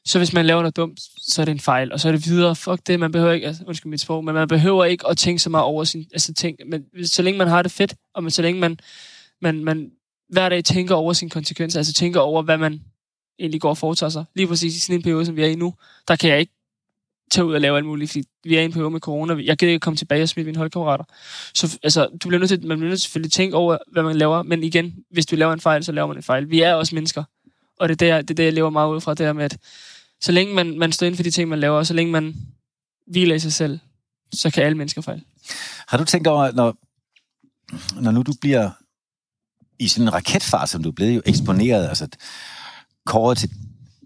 så 0.05 0.19
hvis 0.19 0.33
man 0.33 0.47
laver 0.47 0.61
noget 0.63 0.77
dumt, 0.77 1.01
så 1.29 1.41
er 1.41 1.45
det 1.45 1.53
en 1.53 1.61
fejl, 1.61 1.93
og 1.93 2.01
så 2.01 2.09
er 2.09 2.13
det 2.13 2.27
videre. 2.27 2.57
Fuck 2.57 2.81
det, 2.87 3.01
man 3.01 3.13
behøver 3.13 3.33
ikke, 3.33 3.47
altså, 3.47 3.63
undskyld 3.67 3.91
mit 3.91 4.01
sprog, 4.01 4.25
men 4.25 4.35
man 4.35 4.49
behøver 4.49 4.85
ikke 4.85 5.07
at 5.09 5.17
tænke 5.17 5.43
så 5.43 5.51
meget 5.51 5.65
over 5.65 5.85
sin 5.85 6.07
altså, 6.13 6.35
ting. 6.35 6.57
Men 6.67 7.07
så 7.07 7.23
længe 7.23 7.39
man 7.39 7.49
har 7.49 7.63
det 7.63 7.73
fedt, 7.73 7.95
og 8.15 8.23
man, 8.23 8.31
så 8.31 8.43
længe 8.43 8.61
man, 8.61 8.79
man, 9.43 9.65
man 9.65 9.91
hver 10.29 10.49
dag 10.49 10.65
tænker 10.65 10.95
over 10.95 11.13
sine 11.13 11.31
konsekvenser, 11.31 11.81
altså 11.81 11.93
tænker 11.93 12.21
over, 12.21 12.43
hvad 12.43 12.59
man 12.59 12.83
egentlig 13.39 13.61
går 13.61 13.71
og 13.71 13.79
foretager 13.79 14.11
sig. 14.11 14.25
Lige 14.35 14.47
præcis 14.47 14.77
i 14.77 14.81
sådan 14.81 14.97
en 14.97 15.03
periode, 15.03 15.27
som 15.27 15.37
vi 15.37 15.43
er 15.43 15.47
i 15.47 15.55
nu, 15.55 15.75
der 16.09 16.17
kan 16.17 16.31
jeg 16.31 16.41
ikke 16.41 16.53
tage 17.31 17.45
ud 17.45 17.55
og 17.55 17.61
lave 17.61 17.77
alt 17.77 17.87
muligt, 17.87 18.11
fordi 18.11 18.25
vi 18.45 18.57
er 18.57 18.61
i 18.61 18.65
en 18.65 18.73
periode 18.73 18.91
med 18.91 19.01
corona. 19.01 19.35
Jeg 19.45 19.59
kan 19.59 19.69
ikke 19.69 19.81
komme 19.81 19.97
tilbage 19.97 20.23
og 20.23 20.29
smide 20.29 20.47
mine 20.47 20.59
holdkammerater. 20.59 21.05
Så 21.55 21.79
altså, 21.83 22.07
du 22.23 22.29
bliver 22.29 22.39
nødt 22.39 22.49
til, 22.49 22.67
man 22.67 22.79
bliver 22.79 22.89
nødt 22.89 23.01
til 23.01 23.05
selvfølgelig 23.05 23.33
tænke 23.33 23.57
over, 23.57 23.79
hvad 23.93 24.03
man 24.03 24.17
laver, 24.17 24.43
men 24.43 24.65
igen, 24.65 25.05
hvis 25.11 25.27
du 25.27 25.37
laver 25.37 25.53
en 25.53 25.61
fejl, 25.61 25.85
så 25.85 25.93
laver 25.93 26.07
man 26.09 26.17
en 26.17 26.23
fejl. 26.23 26.51
Vi 26.51 26.61
er 26.61 26.75
også 26.75 26.95
mennesker, 26.95 27.25
og 27.79 27.89
det 27.89 28.03
er 28.03 28.17
det, 28.17 28.29
det, 28.29 28.35
er 28.35 28.37
det 28.37 28.45
jeg 28.45 28.53
lever 28.53 28.71
meget 28.71 28.95
ud 28.95 29.01
fra, 29.01 29.15
det 29.15 29.27
her 29.27 29.33
med, 29.33 29.45
at 29.45 29.59
så 30.21 30.33
længe 30.33 30.55
man, 30.55 30.79
man 30.79 30.93
står 30.93 31.07
ind 31.07 31.17
for 31.17 31.23
de 31.23 31.31
ting, 31.31 31.49
man 31.49 31.61
laver, 31.61 31.79
og 31.79 31.87
så 31.87 31.95
længe 31.95 32.13
man 32.13 32.37
hviler 33.07 33.35
i 33.35 33.39
sig 33.39 33.53
selv, 33.53 33.79
så 34.33 34.51
kan 34.51 34.63
alle 34.63 34.79
mennesker 34.79 35.03
fejle. 35.03 35.23
Har 35.89 35.99
du 35.99 36.05
tænkt 36.05 36.27
over, 36.27 36.53
når, 36.53 36.77
når 38.01 38.11
nu 38.11 38.23
du 38.23 38.33
bliver 38.41 38.71
i 39.79 39.89
sådan 39.89 40.09
en 40.09 40.15
raketfart, 40.15 40.69
som 40.69 40.83
du 40.83 40.89
er 40.89 40.93
blevet 40.93 41.17
jo 41.17 41.23
eksponeret, 41.27 41.89
altså 41.89 42.09
kåret 43.07 43.39
til 43.39 43.51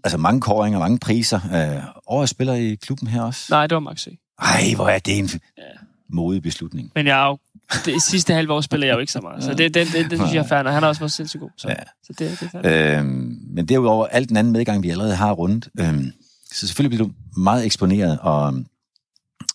altså 0.03 0.17
mange 0.17 0.41
kåringer, 0.41 0.79
mange 0.79 0.99
priser. 0.99 1.39
Øh, 1.53 1.83
årets 2.07 2.31
spiller 2.31 2.53
i 2.53 2.75
klubben 2.75 3.07
her 3.07 3.21
også? 3.21 3.45
Nej, 3.49 3.67
det 3.67 3.75
var 3.75 3.79
Max 3.79 4.07
Ej, 4.41 4.73
hvor 4.75 4.87
er 4.87 4.99
det 4.99 5.17
en 5.17 5.29
ja. 5.57 5.63
modig 6.09 6.41
beslutning. 6.41 6.91
Men 6.95 7.07
jeg 7.07 7.23
er 7.23 7.27
jo, 7.27 7.37
det 7.85 8.01
sidste 8.01 8.33
halve 8.33 8.53
år 8.53 8.61
spiller 8.61 8.87
jeg 8.87 8.93
jo 8.93 8.99
ikke 8.99 9.11
så 9.11 9.21
meget, 9.21 9.43
så 9.43 9.53
det, 9.53 9.73
det, 9.73 9.87
det, 9.93 10.09
det, 10.09 10.19
synes 10.19 10.33
jeg 10.33 10.43
er 10.43 10.47
færdigt, 10.47 10.67
og 10.67 10.73
han 10.73 10.83
har 10.83 10.89
også 10.89 11.01
været 11.01 11.11
sindssygt 11.11 11.41
god. 11.41 11.49
Så, 11.57 11.69
ja. 11.69 11.75
så 12.03 12.13
det, 12.19 12.39
det 12.39 12.49
er 12.53 12.99
øhm, 12.99 13.39
men 13.47 13.65
derudover, 13.65 14.07
alt 14.07 14.29
den 14.29 14.37
anden 14.37 14.53
medgang, 14.53 14.83
vi 14.83 14.89
allerede 14.89 15.15
har 15.15 15.31
rundt, 15.31 15.69
øhm, 15.79 16.11
så 16.51 16.67
selvfølgelig 16.67 16.97
bliver 16.97 17.07
du 17.07 17.39
meget 17.41 17.65
eksponeret, 17.65 18.19
og 18.21 18.53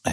øh, 0.07 0.13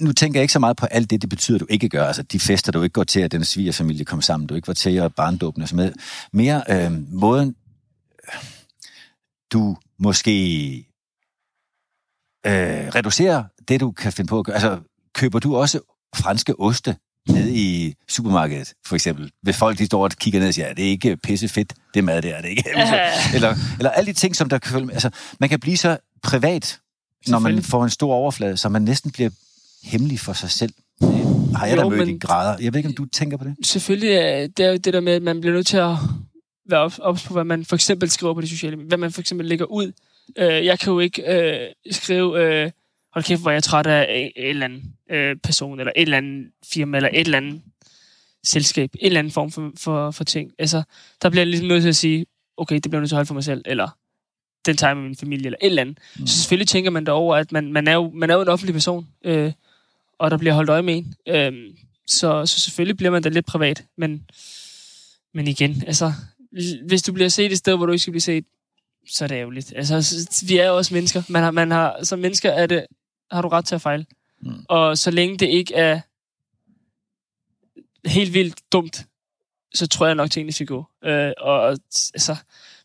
nu 0.00 0.12
tænker 0.12 0.40
jeg 0.40 0.42
ikke 0.42 0.52
så 0.52 0.58
meget 0.58 0.76
på 0.76 0.86
alt 0.86 1.10
det, 1.10 1.22
det 1.22 1.30
betyder, 1.30 1.58
du 1.58 1.66
ikke 1.68 1.88
gør. 1.88 2.04
Altså 2.04 2.22
de 2.22 2.40
fester, 2.40 2.72
du 2.72 2.82
ikke 2.82 2.92
går 2.92 3.04
til, 3.04 3.20
at 3.20 3.32
den 3.32 3.44
svigerfamilie 3.44 4.04
kommer 4.04 4.22
sammen, 4.22 4.46
du 4.46 4.54
ikke 4.54 4.68
var 4.68 4.74
til, 4.74 4.96
at 4.96 5.14
barndåbne 5.14 5.64
og 5.64 5.68
sådan 5.68 5.76
noget. 5.76 5.94
Mere 6.32 6.62
øh, 6.70 6.92
måden, 7.12 7.56
du 9.52 9.76
måske 9.98 10.74
øh, 12.46 12.88
reducerer 12.94 13.44
det, 13.68 13.80
du 13.80 13.90
kan 13.90 14.12
finde 14.12 14.28
på 14.28 14.38
at 14.38 14.44
gøre. 14.44 14.54
Altså, 14.54 14.78
køber 15.14 15.38
du 15.38 15.56
også 15.56 15.80
franske 16.16 16.60
oste 16.60 16.96
nede 17.28 17.54
i 17.54 17.94
supermarkedet, 18.08 18.74
for 18.86 18.94
eksempel? 18.94 19.30
Hvis 19.42 19.56
folk 19.56 19.78
de 19.78 19.86
står 19.86 20.04
og 20.04 20.10
kigger 20.10 20.40
ned 20.40 20.48
og 20.48 20.54
siger, 20.54 20.74
det 20.74 20.84
er 20.84 20.90
ikke 20.90 21.16
pisse 21.16 21.48
fedt, 21.48 21.74
det 21.94 22.04
mad 22.04 22.22
der, 22.22 22.34
er 22.34 22.42
det 22.42 22.48
ikke? 22.48 22.64
eller, 23.34 23.56
eller 23.78 23.90
alle 23.90 24.12
de 24.12 24.12
ting, 24.12 24.36
som 24.36 24.48
der 24.48 24.58
kan 24.58 24.72
følge 24.72 24.86
med. 24.86 24.94
Altså, 24.94 25.10
man 25.40 25.48
kan 25.48 25.60
blive 25.60 25.76
så 25.76 25.98
privat, 26.22 26.80
når 27.26 27.38
man 27.38 27.62
får 27.62 27.84
en 27.84 27.90
stor 27.90 28.14
overflade, 28.14 28.56
så 28.56 28.68
man 28.68 28.82
næsten 28.82 29.10
bliver 29.10 29.30
hemmelig 29.82 30.20
for 30.20 30.32
sig 30.32 30.50
selv. 30.50 30.72
Det 31.00 31.56
har 31.56 31.66
jeg 31.66 31.76
jo, 31.76 31.82
da 31.82 31.88
mødt 31.88 31.98
men, 31.98 32.16
i 32.16 32.18
grader. 32.18 32.64
Jeg 32.64 32.72
ved 32.72 32.78
ikke, 32.78 32.88
om 32.88 32.94
du 32.94 33.04
tænker 33.04 33.36
på 33.36 33.44
det? 33.44 33.56
Selvfølgelig, 33.62 34.10
det 34.56 34.66
er 34.66 34.70
jo 34.70 34.76
det 34.76 34.92
der 34.92 35.00
med, 35.00 35.12
at 35.12 35.22
man 35.22 35.40
bliver 35.40 35.54
nødt 35.54 35.66
til 35.66 35.76
at 35.76 35.96
være 36.68 36.80
ops 36.80 36.98
op 36.98 37.18
på, 37.26 37.32
hvad 37.32 37.44
man 37.44 37.64
for 37.64 37.74
eksempel 37.76 38.10
skriver 38.10 38.34
på 38.34 38.40
de 38.40 38.48
sociale 38.48 38.76
medier. 38.76 38.88
Hvad 38.88 38.98
man 38.98 39.12
for 39.12 39.20
eksempel 39.20 39.46
lægger 39.46 39.64
ud. 39.64 39.92
Øh, 40.38 40.64
jeg 40.64 40.78
kan 40.78 40.92
jo 40.92 40.98
ikke 40.98 41.22
øh, 41.34 41.68
skrive, 41.90 42.44
øh, 42.44 42.70
hold 43.12 43.24
kæft, 43.24 43.42
hvor 43.42 43.50
jeg 43.50 43.56
er 43.56 43.60
træt 43.60 43.86
af 43.86 44.32
en 44.36 44.46
eller 44.46 44.64
anden 44.64 44.82
øh, 45.10 45.36
person, 45.36 45.80
eller 45.80 45.92
et 45.96 46.02
eller 46.02 46.16
andet 46.16 46.50
firma, 46.72 46.96
eller 46.96 47.10
et 47.12 47.20
eller 47.20 47.38
andet 47.38 47.60
selskab. 48.44 48.90
En 48.94 49.06
eller 49.06 49.18
anden 49.18 49.32
form 49.32 49.50
for, 49.50 49.72
for, 49.76 50.10
for 50.10 50.24
ting. 50.24 50.52
Altså, 50.58 50.82
der 51.22 51.30
bliver 51.30 51.40
jeg 51.40 51.46
ligesom 51.46 51.68
nødt 51.68 51.82
til 51.82 51.88
at 51.88 51.96
sige, 51.96 52.26
okay, 52.56 52.74
det 52.74 52.90
bliver 52.90 53.00
nødt 53.00 53.08
til 53.08 53.14
at 53.14 53.16
holde 53.16 53.26
for 53.26 53.34
mig 53.34 53.44
selv, 53.44 53.62
eller 53.64 53.88
den 54.66 54.76
tager 54.76 54.94
med 54.94 55.02
min 55.02 55.16
familie, 55.16 55.46
eller 55.46 55.58
et 55.62 55.66
eller 55.66 55.82
andet. 55.82 55.98
Mm. 56.18 56.26
Så 56.26 56.38
selvfølgelig 56.38 56.68
tænker 56.68 56.90
man 56.90 57.06
derover, 57.06 57.36
at 57.36 57.52
man, 57.52 57.72
man, 57.72 57.88
er 57.88 57.94
jo, 57.94 58.10
man 58.14 58.30
er 58.30 58.34
jo 58.34 58.42
en 58.42 58.48
offentlig 58.48 58.74
person, 58.74 59.08
øh, 59.24 59.52
og 60.18 60.30
der 60.30 60.36
bliver 60.36 60.54
holdt 60.54 60.70
øje 60.70 60.82
med 60.82 60.94
en. 60.94 61.14
Øh, 61.28 61.52
så, 62.06 62.46
så 62.46 62.60
selvfølgelig 62.60 62.96
bliver 62.96 63.10
man 63.10 63.22
da 63.22 63.28
lidt 63.28 63.46
privat, 63.46 63.84
men, 63.96 64.24
men 65.34 65.48
igen, 65.48 65.82
altså, 65.86 66.12
hvis 66.86 67.02
du 67.02 67.12
bliver 67.12 67.28
set 67.28 67.52
et 67.52 67.58
sted, 67.58 67.76
hvor 67.76 67.86
du 67.86 67.92
ikke 67.92 68.02
skal 68.02 68.12
blive 68.12 68.20
set, 68.20 68.44
så 69.08 69.24
er 69.24 69.28
det 69.28 69.34
ærgerligt. 69.34 69.72
Altså, 69.76 70.44
vi 70.48 70.58
er 70.58 70.66
jo 70.66 70.76
også 70.76 70.94
mennesker. 70.94 71.22
Man 71.28 71.42
har, 71.42 71.50
man 71.50 71.70
har, 71.70 72.04
som 72.04 72.18
mennesker 72.18 72.50
er 72.50 72.66
det, 72.66 72.86
har 73.30 73.42
du 73.42 73.48
ret 73.48 73.64
til 73.64 73.74
at 73.74 73.80
fejle. 73.80 74.06
Mm. 74.42 74.64
Og 74.68 74.98
så 74.98 75.10
længe 75.10 75.38
det 75.38 75.46
ikke 75.46 75.74
er 75.74 76.00
helt 78.08 78.34
vildt 78.34 78.72
dumt, 78.72 79.06
så 79.74 79.86
tror 79.86 80.06
jeg 80.06 80.14
nok, 80.14 80.30
tingene 80.30 80.52
skal 80.52 80.66
gå. 80.66 80.84
Øh, 81.04 81.32
og 81.38 81.68
altså, 82.14 82.36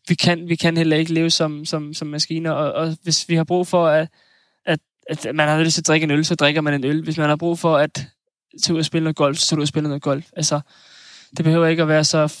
vi 0.08 0.14
kan, 0.14 0.48
vi 0.48 0.56
kan 0.56 0.76
heller 0.76 0.96
ikke 0.96 1.12
leve 1.12 1.30
som, 1.30 1.64
som, 1.64 1.94
som 1.94 2.08
maskiner, 2.08 2.50
og, 2.50 2.72
og 2.72 2.96
hvis 3.02 3.28
vi 3.28 3.34
har 3.34 3.44
brug 3.44 3.66
for, 3.66 3.86
at, 3.86 4.08
at, 5.10 5.26
man 5.34 5.48
har 5.48 5.62
lyst 5.62 5.74
til 5.74 5.80
at 5.80 5.86
drikke 5.86 6.04
en 6.04 6.10
øl, 6.10 6.24
så 6.24 6.34
drikker 6.34 6.60
man 6.60 6.74
en 6.74 6.84
øl. 6.84 7.02
Hvis 7.02 7.18
man 7.18 7.28
har 7.28 7.36
brug 7.36 7.58
for 7.58 7.76
at 7.76 8.06
tage 8.62 8.74
ud 8.74 8.78
og 8.78 8.84
spille 8.84 9.04
noget 9.04 9.16
golf, 9.16 9.38
så 9.38 9.46
tager 9.46 9.56
du 9.56 9.60
ud 9.60 9.64
og 9.64 9.68
spille 9.68 9.88
noget 9.88 10.02
golf. 10.02 10.24
Altså, 10.36 10.60
det 11.36 11.44
behøver 11.44 11.66
ikke 11.66 11.82
at 11.82 11.88
være 11.88 12.04
så 12.04 12.32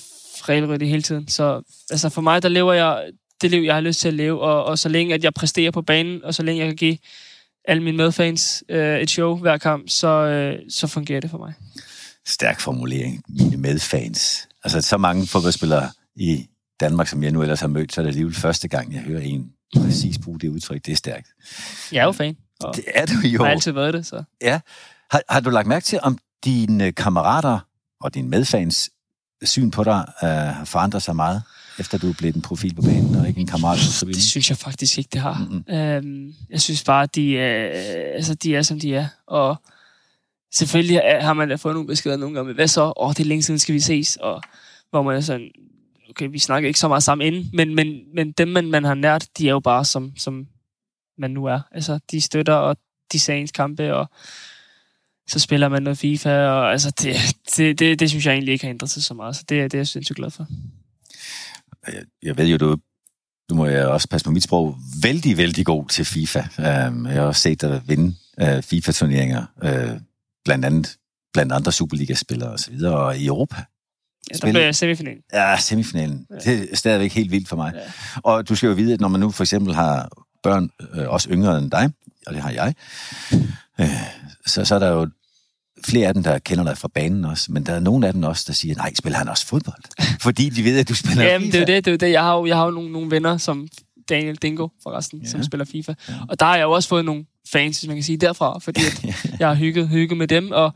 regelrødt 0.42 0.82
hele 0.82 1.02
tiden. 1.02 1.28
Så 1.28 1.62
altså, 1.90 2.08
for 2.08 2.20
mig, 2.20 2.42
der 2.42 2.48
lever 2.48 2.72
jeg 2.72 3.10
det 3.42 3.50
liv, 3.50 3.62
jeg 3.62 3.74
har 3.74 3.80
lyst 3.80 4.00
til 4.00 4.08
at 4.08 4.14
leve, 4.14 4.40
og, 4.40 4.64
og 4.64 4.78
så 4.78 4.88
længe 4.88 5.14
at 5.14 5.24
jeg 5.24 5.34
præsterer 5.34 5.70
på 5.70 5.82
banen, 5.82 6.24
og 6.24 6.34
så 6.34 6.42
længe 6.42 6.60
jeg 6.60 6.68
kan 6.68 6.76
give 6.76 6.98
alle 7.64 7.82
mine 7.82 7.96
medfans 7.96 8.64
øh, 8.68 8.98
et 8.98 9.10
show 9.10 9.36
hver 9.36 9.58
kamp, 9.58 9.88
så, 9.88 10.08
øh, 10.08 10.58
så 10.68 10.86
fungerer 10.86 11.20
det 11.20 11.30
for 11.30 11.38
mig. 11.38 11.52
Stærk 12.26 12.60
formulering. 12.60 13.22
Mine 13.28 13.56
medfans. 13.56 14.48
Altså, 14.64 14.80
så 14.80 14.96
mange 14.96 15.26
fodboldspillere 15.26 15.90
i 16.16 16.46
Danmark, 16.80 17.08
som 17.08 17.22
jeg 17.22 17.30
nu 17.30 17.42
ellers 17.42 17.60
har 17.60 17.68
mødt, 17.68 17.92
så 17.92 18.00
er 18.00 18.02
det 18.02 18.08
alligevel 18.08 18.34
første 18.34 18.68
gang, 18.68 18.94
jeg 18.94 19.00
hører 19.00 19.20
en 19.20 19.52
præcis 19.76 20.18
bruge 20.18 20.40
det 20.40 20.48
udtryk. 20.48 20.86
Det 20.86 20.92
er 20.92 20.96
stærkt. 20.96 21.28
Jeg 21.92 22.00
er 22.00 22.04
jo 22.04 22.12
fan. 22.12 22.36
Det 22.72 22.84
er 22.94 23.06
du 23.06 23.28
jo. 23.28 23.44
Har 23.44 23.50
altid 23.50 23.72
været 23.72 23.94
det, 23.94 24.06
så. 24.06 24.22
Ja. 24.42 24.60
Har, 25.10 25.22
har 25.28 25.40
du 25.40 25.50
lagt 25.50 25.66
mærke 25.66 25.84
til, 25.84 25.98
om 26.02 26.18
dine 26.44 26.92
kammerater 26.92 27.58
og 28.00 28.14
dine 28.14 28.28
medfans 28.28 28.90
syn 29.42 29.70
på 29.70 29.84
dig 29.84 30.04
øh, 30.22 30.28
har 30.28 30.64
forandret 30.64 31.02
sig 31.02 31.16
meget 31.16 31.42
efter 31.78 31.98
du 31.98 32.08
er 32.08 32.14
blevet 32.18 32.36
en 32.36 32.42
profil 32.42 32.74
på 32.74 32.82
banen, 32.82 33.14
og 33.14 33.28
ikke 33.28 33.40
en 33.40 33.46
kammerat 33.46 33.78
tribunen? 33.78 34.14
Det 34.14 34.22
synes 34.22 34.50
jeg 34.50 34.58
faktisk 34.58 34.98
ikke, 34.98 35.10
det 35.12 35.20
har. 35.20 35.46
Mm-hmm. 35.50 35.74
Øhm, 35.74 36.34
jeg 36.50 36.60
synes 36.60 36.84
bare, 36.84 37.02
at 37.02 37.14
de, 37.14 37.32
øh, 37.32 37.70
altså, 38.14 38.34
de 38.34 38.56
er, 38.56 38.62
som 38.62 38.80
de 38.80 38.94
er. 38.94 39.06
Og 39.26 39.56
selvfølgelig 40.54 40.96
er, 41.04 41.20
har 41.20 41.32
man 41.32 41.48
da 41.48 41.54
fået 41.54 41.74
nogle 41.74 41.86
beskeder 41.86 42.16
nogle 42.16 42.34
gange 42.34 42.46
med, 42.46 42.54
hvad 42.54 42.68
så? 42.68 42.84
Åh, 42.84 42.92
oh, 42.96 43.10
det 43.10 43.20
er 43.20 43.24
længe 43.24 43.42
siden, 43.42 43.58
skal 43.58 43.74
vi 43.74 43.80
ses. 43.80 44.16
Og 44.16 44.42
hvor 44.90 45.02
man 45.02 45.16
er 45.16 45.20
sådan, 45.20 45.50
okay, 46.10 46.28
vi 46.30 46.38
snakker 46.38 46.66
ikke 46.66 46.80
så 46.80 46.88
meget 46.88 47.02
sammen 47.02 47.26
inden, 47.26 47.50
men, 47.52 47.74
men, 47.74 47.86
men 48.14 48.32
dem, 48.32 48.48
man, 48.48 48.70
man 48.70 48.84
har 48.84 48.94
nært, 48.94 49.26
de 49.38 49.48
er 49.48 49.52
jo 49.52 49.60
bare, 49.60 49.84
som, 49.84 50.12
som 50.16 50.46
man 51.18 51.30
nu 51.30 51.44
er. 51.44 51.60
Altså, 51.72 51.98
de 52.10 52.20
støtter, 52.20 52.54
og 52.54 52.76
de 53.12 53.18
ser 53.18 53.34
ens 53.34 53.52
kampe, 53.52 53.94
og 53.94 54.10
så 55.28 55.38
spiller 55.38 55.68
man 55.68 55.82
noget 55.82 55.98
FIFA, 55.98 56.30
og 56.30 56.72
altså, 56.72 56.90
det, 56.90 57.16
det, 57.56 57.78
det, 57.78 58.00
det 58.00 58.10
synes 58.10 58.26
jeg 58.26 58.32
egentlig 58.32 58.52
ikke 58.52 58.64
har 58.64 58.70
ændret 58.70 58.90
sig 58.90 59.04
så 59.04 59.14
meget, 59.14 59.36
så 59.36 59.44
det, 59.48 59.72
det 59.72 59.74
er 59.74 59.78
jeg 59.78 59.88
sindssygt 59.88 60.16
glad 60.16 60.30
for. 60.30 60.46
Jeg, 61.86 62.02
jeg 62.22 62.36
ved 62.36 62.46
jo, 62.46 62.56
du, 62.56 62.76
du 63.48 63.54
må 63.54 63.66
jeg 63.66 63.86
også 63.86 64.08
passe 64.08 64.24
på 64.24 64.30
mit 64.30 64.42
sprog, 64.42 64.76
vældig, 65.02 65.36
vældig 65.36 65.66
god 65.66 65.88
til 65.88 66.04
FIFA. 66.04 66.40
Um, 66.58 67.06
jeg 67.06 67.14
har 67.14 67.20
også 67.20 67.42
set 67.42 67.60
dig 67.60 67.82
vinde 67.86 68.16
uh, 68.42 68.62
FIFA-turneringer, 68.62 69.46
uh, 69.64 70.00
blandt 70.44 70.64
andet 70.64 70.96
blandt 71.34 71.52
andre 71.52 71.72
Superliga-spillere 71.72 72.50
og 72.50 72.58
så 72.58 72.70
videre, 72.70 72.96
og 72.96 73.18
i 73.18 73.26
Europa. 73.26 73.56
Ja, 74.30 74.46
der 74.46 74.52
blev 74.52 74.72
semifinalen. 74.72 75.22
Ja, 75.32 75.56
semifinalen. 75.58 76.26
Ja. 76.30 76.50
Det 76.50 76.72
er 76.72 76.76
stadigvæk 76.76 77.12
helt 77.12 77.30
vildt 77.30 77.48
for 77.48 77.56
mig. 77.56 77.72
Ja. 77.74 77.80
Og 78.16 78.48
du 78.48 78.54
skal 78.54 78.66
jo 78.66 78.72
vide, 78.72 78.92
at 78.92 79.00
når 79.00 79.08
man 79.08 79.20
nu 79.20 79.30
for 79.30 79.44
eksempel 79.44 79.74
har 79.74 80.23
børn, 80.44 80.70
øh, 80.94 81.08
også 81.08 81.28
yngre 81.30 81.58
end 81.58 81.70
dig, 81.70 81.90
og 82.26 82.34
det 82.34 82.42
har 82.42 82.50
jeg, 82.50 82.74
øh, 83.80 83.86
så, 84.46 84.64
så 84.64 84.74
er 84.74 84.78
der 84.78 84.88
jo 84.88 85.08
flere 85.84 86.08
af 86.08 86.14
dem, 86.14 86.22
der 86.22 86.38
kender 86.38 86.64
dig 86.64 86.78
fra 86.78 86.88
banen 86.88 87.24
også, 87.24 87.52
men 87.52 87.66
der 87.66 87.72
er 87.72 87.80
nogle 87.80 88.06
af 88.06 88.12
dem 88.12 88.22
også, 88.22 88.44
der 88.46 88.52
siger, 88.52 88.74
nej, 88.74 88.94
spiller 88.94 89.18
han 89.18 89.28
også 89.28 89.46
fodbold? 89.46 89.82
Fordi 90.26 90.48
de 90.48 90.64
ved, 90.64 90.78
at 90.78 90.88
du 90.88 90.94
spiller 90.94 91.24
Jamen, 91.24 91.46
FIFA. 91.46 91.58
det 91.58 91.62
er 91.62 91.74
det, 91.74 91.84
det 91.84 91.92
er 91.92 91.98
det. 91.98 92.10
Jeg 92.10 92.22
har 92.22 92.36
jo, 92.36 92.46
jeg 92.46 92.56
har 92.56 92.64
jo 92.64 92.70
nogle, 92.70 92.92
nogle 92.92 93.10
venner, 93.10 93.36
som 93.36 93.68
Daniel 94.08 94.36
Dingo 94.36 94.68
forresten, 94.82 95.20
ja. 95.22 95.28
som 95.28 95.42
spiller 95.42 95.64
FIFA. 95.64 95.94
Ja. 96.08 96.14
Og 96.28 96.40
der 96.40 96.46
har 96.46 96.56
jeg 96.56 96.62
jo 96.62 96.72
også 96.72 96.88
fået 96.88 97.04
nogle 97.04 97.24
fans, 97.52 97.78
hvis 97.78 97.88
man 97.88 97.96
kan 97.96 98.04
sige, 98.04 98.16
derfra, 98.16 98.58
fordi 98.58 98.80
at 98.86 99.04
jeg 99.40 99.48
har 99.48 99.54
hygget, 99.54 99.88
hygget 99.88 100.18
med 100.18 100.28
dem, 100.28 100.50
og 100.50 100.72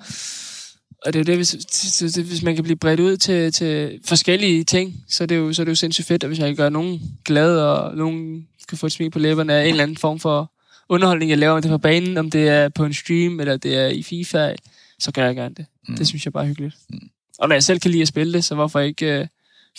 og 1.07 1.13
det 1.13 1.19
er 1.19 1.21
jo 1.21 1.25
det, 1.25 1.37
hvis, 1.37 2.01
hvis 2.17 2.43
man 2.43 2.55
kan 2.55 2.65
blive 2.65 2.77
bredt 2.77 3.01
ud 3.01 3.17
til, 3.17 3.53
til 3.53 4.01
forskellige 4.05 4.65
ting, 4.65 5.05
så 5.09 5.25
er, 5.25 5.27
det 5.27 5.37
jo, 5.37 5.53
så 5.53 5.63
er 5.63 5.65
det 5.65 5.71
jo 5.71 5.75
sindssygt 5.75 6.07
fedt, 6.07 6.25
at 6.25 6.31
hvis 6.31 6.39
jeg 6.39 6.49
kan 6.49 6.57
gøre 6.57 6.71
nogen 6.71 7.01
glade, 7.25 7.79
og 7.79 7.97
nogen 7.97 8.47
kan 8.69 8.79
få 8.79 8.87
et 8.87 8.93
smil 8.93 9.11
på 9.11 9.19
læberne 9.19 9.55
af 9.55 9.63
en 9.65 9.71
eller 9.71 9.83
anden 9.83 9.97
form 9.97 10.19
for 10.19 10.53
underholdning, 10.89 11.31
jeg 11.31 11.39
laver, 11.39 11.55
om 11.55 11.63
det 11.63 11.69
er 11.69 11.75
på 11.75 11.79
banen, 11.79 12.17
om 12.17 12.31
det 12.31 12.49
er 12.49 12.69
på 12.69 12.85
en 12.85 12.95
stream, 12.95 13.41
eller 13.41 13.57
det 13.57 13.77
er 13.77 13.87
i 13.87 14.03
FIFA, 14.03 14.55
så 14.99 15.13
gør 15.13 15.25
jeg 15.27 15.37
gerne 15.37 15.55
det. 15.55 15.67
Mm. 15.89 15.97
Det 15.97 16.07
synes 16.07 16.25
jeg 16.25 16.33
bare 16.33 16.43
er 16.45 16.49
hyggeligt. 16.49 16.77
Mm. 16.91 17.09
Og 17.39 17.49
når 17.49 17.55
jeg 17.55 17.63
selv 17.63 17.81
kan 17.81 17.91
lide 17.91 18.03
at 18.03 18.09
spille 18.09 18.33
det, 18.33 18.45
så 18.45 18.55
hvorfor 18.55 18.81
ikke 18.81 19.21
uh, 19.21 19.27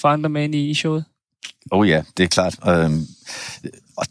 få 0.01 0.07
andre 0.07 0.29
med 0.29 0.43
ind 0.43 0.55
i, 0.55 0.69
i 0.69 0.73
showet? 0.73 1.05
Oh 1.71 1.89
ja, 1.89 2.03
det 2.17 2.23
er 2.23 2.27
klart. 2.27 2.55
Øhm, 2.67 3.07
og 3.97 4.05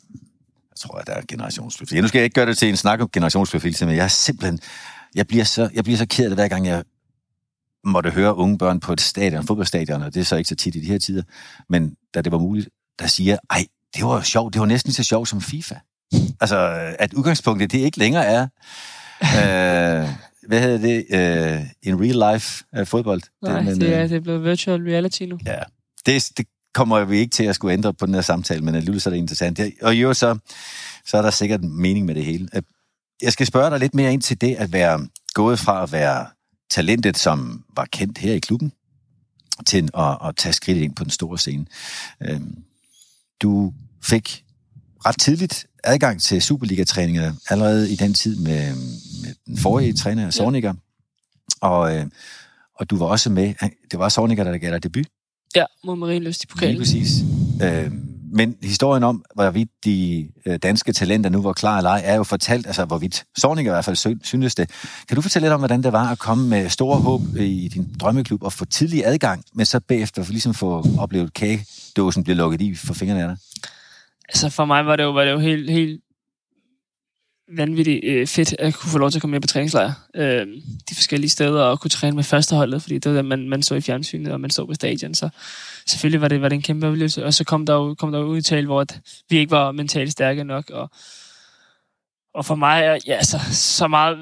jeg 0.70 0.76
tror, 0.76 0.98
at 0.98 1.06
der 1.06 1.12
er 1.12 1.22
generationsprofil. 1.28 2.02
Nu 2.02 2.08
skal 2.08 2.18
jeg 2.18 2.24
ikke 2.24 2.34
gøre 2.34 2.46
det 2.46 2.58
til 2.58 2.68
en 2.68 2.76
snak 2.76 3.00
om 3.00 3.08
generationsprofil, 3.12 3.76
men 3.80 3.96
jeg 3.96 4.04
er 4.04 4.08
simpelthen... 4.08 4.60
Jeg 5.14 5.26
bliver 5.26 5.44
så, 5.44 5.70
jeg 5.74 5.84
bliver 5.84 5.96
så 5.96 6.06
ked 6.06 6.24
af 6.24 6.30
det, 6.30 6.36
hver 6.36 6.48
gang 6.48 6.66
jeg 6.66 6.84
måtte 7.84 8.10
høre 8.10 8.36
unge 8.36 8.58
børn 8.58 8.80
på 8.80 8.92
et 8.92 9.00
stadion, 9.00 9.46
fodboldstadion, 9.46 10.02
og 10.02 10.14
det 10.14 10.20
er 10.20 10.24
så 10.24 10.36
ikke 10.36 10.48
så 10.48 10.54
tit 10.54 10.74
i 10.74 10.80
de 10.80 10.86
her 10.86 10.98
tider, 10.98 11.22
men 11.68 11.96
da 12.14 12.22
det 12.22 12.32
var 12.32 12.38
muligt, 12.38 12.68
der 12.98 13.06
siger, 13.06 13.36
ej, 13.50 13.66
det 13.98 14.06
var 14.06 14.22
sjovt, 14.22 14.54
det 14.54 14.60
var 14.60 14.66
næsten 14.66 14.92
så 14.92 15.02
sjovt 15.02 15.28
som 15.28 15.40
FIFA. 15.40 15.74
Altså, 16.40 16.56
at 16.98 17.14
udgangspunktet, 17.14 17.72
det 17.72 17.78
ikke 17.78 17.98
længere 17.98 18.24
er, 18.24 18.42
øh, 19.22 20.08
hvad 20.48 20.60
hedder 20.60 20.78
det, 20.78 21.06
øh, 21.10 21.66
in 21.82 22.00
real 22.00 22.34
life 22.34 22.64
uh, 22.80 22.86
fodbold. 22.86 23.22
Nej, 23.42 23.56
det, 23.56 23.64
men, 23.64 23.80
det, 23.80 23.94
er, 23.94 24.02
øh, 24.02 24.08
det 24.08 24.16
er 24.16 24.20
blevet 24.20 24.44
virtual 24.44 24.82
reality 24.82 25.22
nu. 25.22 25.38
Ja, 25.46 25.58
det, 26.06 26.30
det 26.36 26.46
kommer 26.74 27.04
vi 27.04 27.18
ikke 27.18 27.30
til 27.30 27.44
at 27.44 27.54
skulle 27.54 27.72
ændre 27.72 27.94
på 27.94 28.06
den 28.06 28.14
her 28.14 28.20
samtale, 28.20 28.64
men 28.64 28.74
alligevel 28.74 29.00
så 29.00 29.10
er 29.10 29.12
det 29.12 29.18
interessant. 29.18 29.60
Og 29.82 29.94
jo, 29.94 30.14
så, 30.14 30.38
så 31.06 31.16
er 31.16 31.22
der 31.22 31.30
sikkert 31.30 31.60
en 31.60 31.80
mening 31.80 32.06
med 32.06 32.14
det 32.14 32.24
hele. 32.24 32.48
Jeg 33.22 33.32
skal 33.32 33.46
spørge 33.46 33.70
dig 33.70 33.78
lidt 33.78 33.94
mere 33.94 34.12
ind 34.12 34.22
til 34.22 34.40
det 34.40 34.54
at 34.54 34.72
være 34.72 35.08
gået 35.34 35.58
fra 35.58 35.82
at 35.82 35.92
være 35.92 36.26
talentet, 36.70 37.18
som 37.18 37.64
var 37.76 37.84
kendt 37.84 38.18
her 38.18 38.32
i 38.32 38.38
klubben, 38.38 38.72
til 39.66 39.88
at, 39.98 40.18
at 40.24 40.36
tage 40.36 40.52
skridt 40.52 40.78
ind 40.78 40.94
på 40.94 41.04
den 41.04 41.10
store 41.10 41.38
scene. 41.38 41.66
Øhm, 42.22 42.62
du 43.42 43.72
fik 44.02 44.44
ret 45.06 45.18
tidligt 45.18 45.66
adgang 45.84 46.22
til 46.22 46.42
Superliga-træninger 46.42 47.32
allerede 47.50 47.92
i 47.92 47.96
den 47.96 48.14
tid 48.14 48.36
med, 48.36 48.74
med 49.22 49.34
den 49.46 49.58
forrige 49.58 49.92
træner, 49.92 50.30
Sorniger. 50.30 50.74
Ja. 51.62 51.68
Og, 51.68 51.96
øh, 51.96 52.06
og 52.74 52.90
du 52.90 52.96
var 52.98 53.06
også 53.06 53.30
med, 53.30 53.54
det 53.90 53.98
var 53.98 54.08
Sorniger, 54.08 54.44
der 54.44 54.58
gav 54.58 54.72
dig 54.72 54.82
debut. 54.82 55.06
Ja, 55.56 55.64
mod 55.84 55.96
Marienløst 55.96 56.44
i 56.44 56.46
pokalen. 56.46 56.74
Lige 56.74 56.80
præcis. 56.80 57.24
Øhm, 57.62 58.18
men 58.32 58.56
historien 58.62 59.02
om, 59.02 59.24
hvorvidt 59.34 59.70
de 59.84 60.28
øh, 60.46 60.58
danske 60.62 60.92
talenter 60.92 61.30
nu 61.30 61.42
var 61.42 61.52
klar 61.52 61.76
eller 61.76 61.90
ej, 61.90 62.02
er 62.04 62.14
jo 62.14 62.24
fortalt, 62.24 62.66
altså 62.66 62.84
hvorvidt 62.84 63.24
Sorning 63.36 63.66
i 63.66 63.70
hvert 63.70 63.84
fald 63.84 64.24
synes 64.24 64.54
det. 64.54 64.70
Kan 65.08 65.14
du 65.14 65.20
fortælle 65.20 65.46
lidt 65.46 65.52
om, 65.52 65.60
hvordan 65.60 65.82
det 65.82 65.92
var 65.92 66.08
at 66.08 66.18
komme 66.18 66.48
med 66.48 66.68
store 66.68 66.98
håb 67.00 67.22
i 67.36 67.68
din 67.74 67.94
drømmeklub 68.00 68.42
og 68.42 68.52
få 68.52 68.64
tidlig 68.64 69.06
adgang, 69.06 69.44
men 69.54 69.66
så 69.66 69.80
bagefter 69.80 70.22
for 70.22 70.32
ligesom 70.32 70.54
få 70.54 70.86
oplevet 70.98 71.34
kagedåsen 71.34 72.24
blive 72.24 72.36
lukket 72.36 72.60
i 72.60 72.74
for 72.74 72.94
fingrene 72.94 73.22
af 73.22 73.28
dig? 73.28 73.36
Altså 74.28 74.50
for 74.50 74.64
mig 74.64 74.86
var 74.86 74.96
det 74.96 75.02
jo, 75.02 75.10
var 75.10 75.24
det 75.24 75.30
jo 75.30 75.38
helt, 75.38 75.70
helt 75.70 76.00
vanvittigt 77.56 78.04
øh, 78.04 78.26
fedt 78.26 78.54
at 78.58 78.74
kunne 78.74 78.90
få 78.90 78.98
lov 78.98 79.10
til 79.10 79.18
at 79.18 79.20
komme 79.20 79.32
med 79.32 79.40
på 79.40 79.46
træningslejr. 79.46 79.92
Øh, 80.14 80.46
de 80.90 80.94
forskellige 80.94 81.30
steder 81.30 81.62
og 81.62 81.80
kunne 81.80 81.90
træne 81.90 82.16
med 82.16 82.24
førsteholdet, 82.24 82.82
fordi 82.82 82.98
det 82.98 83.10
var 83.10 83.16
det, 83.16 83.24
man, 83.24 83.48
man 83.48 83.62
så 83.62 83.74
i 83.74 83.80
fjernsynet, 83.80 84.32
og 84.32 84.40
man 84.40 84.50
så 84.50 84.66
på 84.66 84.74
stadion. 84.74 85.14
Så 85.14 85.28
selvfølgelig 85.86 86.20
var 86.20 86.28
det, 86.28 86.42
var 86.42 86.48
det 86.48 86.56
en 86.56 86.62
kæmpe 86.62 86.86
oplevelse. 86.86 87.24
Og 87.24 87.34
så 87.34 87.44
kom 87.44 87.66
der 87.66 87.74
jo, 87.74 87.94
kom 87.94 88.12
der 88.12 88.18
jo 88.18 88.24
udtale, 88.24 88.66
hvor 88.66 88.80
at 88.80 89.00
vi 89.30 89.38
ikke 89.38 89.50
var 89.50 89.72
mentalt 89.72 90.12
stærke 90.12 90.44
nok. 90.44 90.70
Og, 90.70 90.90
og 92.34 92.44
for 92.44 92.54
mig, 92.54 92.98
ja, 93.06 93.22
så, 93.22 93.38
så 93.52 93.88
meget 93.88 94.18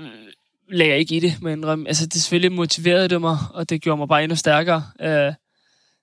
lagde 0.72 0.90
jeg 0.90 0.98
ikke 0.98 1.16
i 1.16 1.20
det, 1.20 1.42
men 1.42 1.64
Altså, 1.86 2.06
det 2.06 2.14
selvfølgelig 2.14 2.52
motiverede 2.52 3.08
det 3.08 3.20
mig, 3.20 3.38
og 3.54 3.70
det 3.70 3.82
gjorde 3.82 3.98
mig 3.98 4.08
bare 4.08 4.22
endnu 4.22 4.36
stærkere. 4.36 4.84
Øh, 5.00 5.32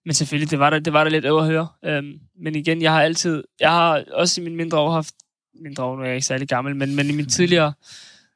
men 0.05 0.13
selvfølgelig, 0.13 0.51
det 0.51 0.59
var 0.59 0.69
der, 0.69 0.79
det 0.79 0.93
var 0.93 1.03
der 1.03 1.11
lidt 1.11 1.25
over 1.25 1.41
at 1.41 1.47
høre. 1.47 1.67
Øh, 1.85 2.03
men 2.43 2.55
igen, 2.55 2.81
jeg 2.81 2.91
har 2.91 3.01
altid, 3.01 3.43
jeg 3.59 3.69
har 3.69 4.03
også 4.11 4.41
i 4.41 4.43
min 4.43 4.55
mindre 4.55 4.77
år 4.79 4.91
haft 4.91 5.13
mindre 5.63 5.83
år, 5.83 5.95
nu 5.95 6.01
er 6.01 6.05
jeg 6.05 6.15
ikke 6.15 6.27
særlig 6.27 6.47
gammel, 6.47 6.75
men, 6.75 6.95
men 6.95 7.09
i 7.09 7.11
min 7.11 7.29
tidligere 7.29 7.73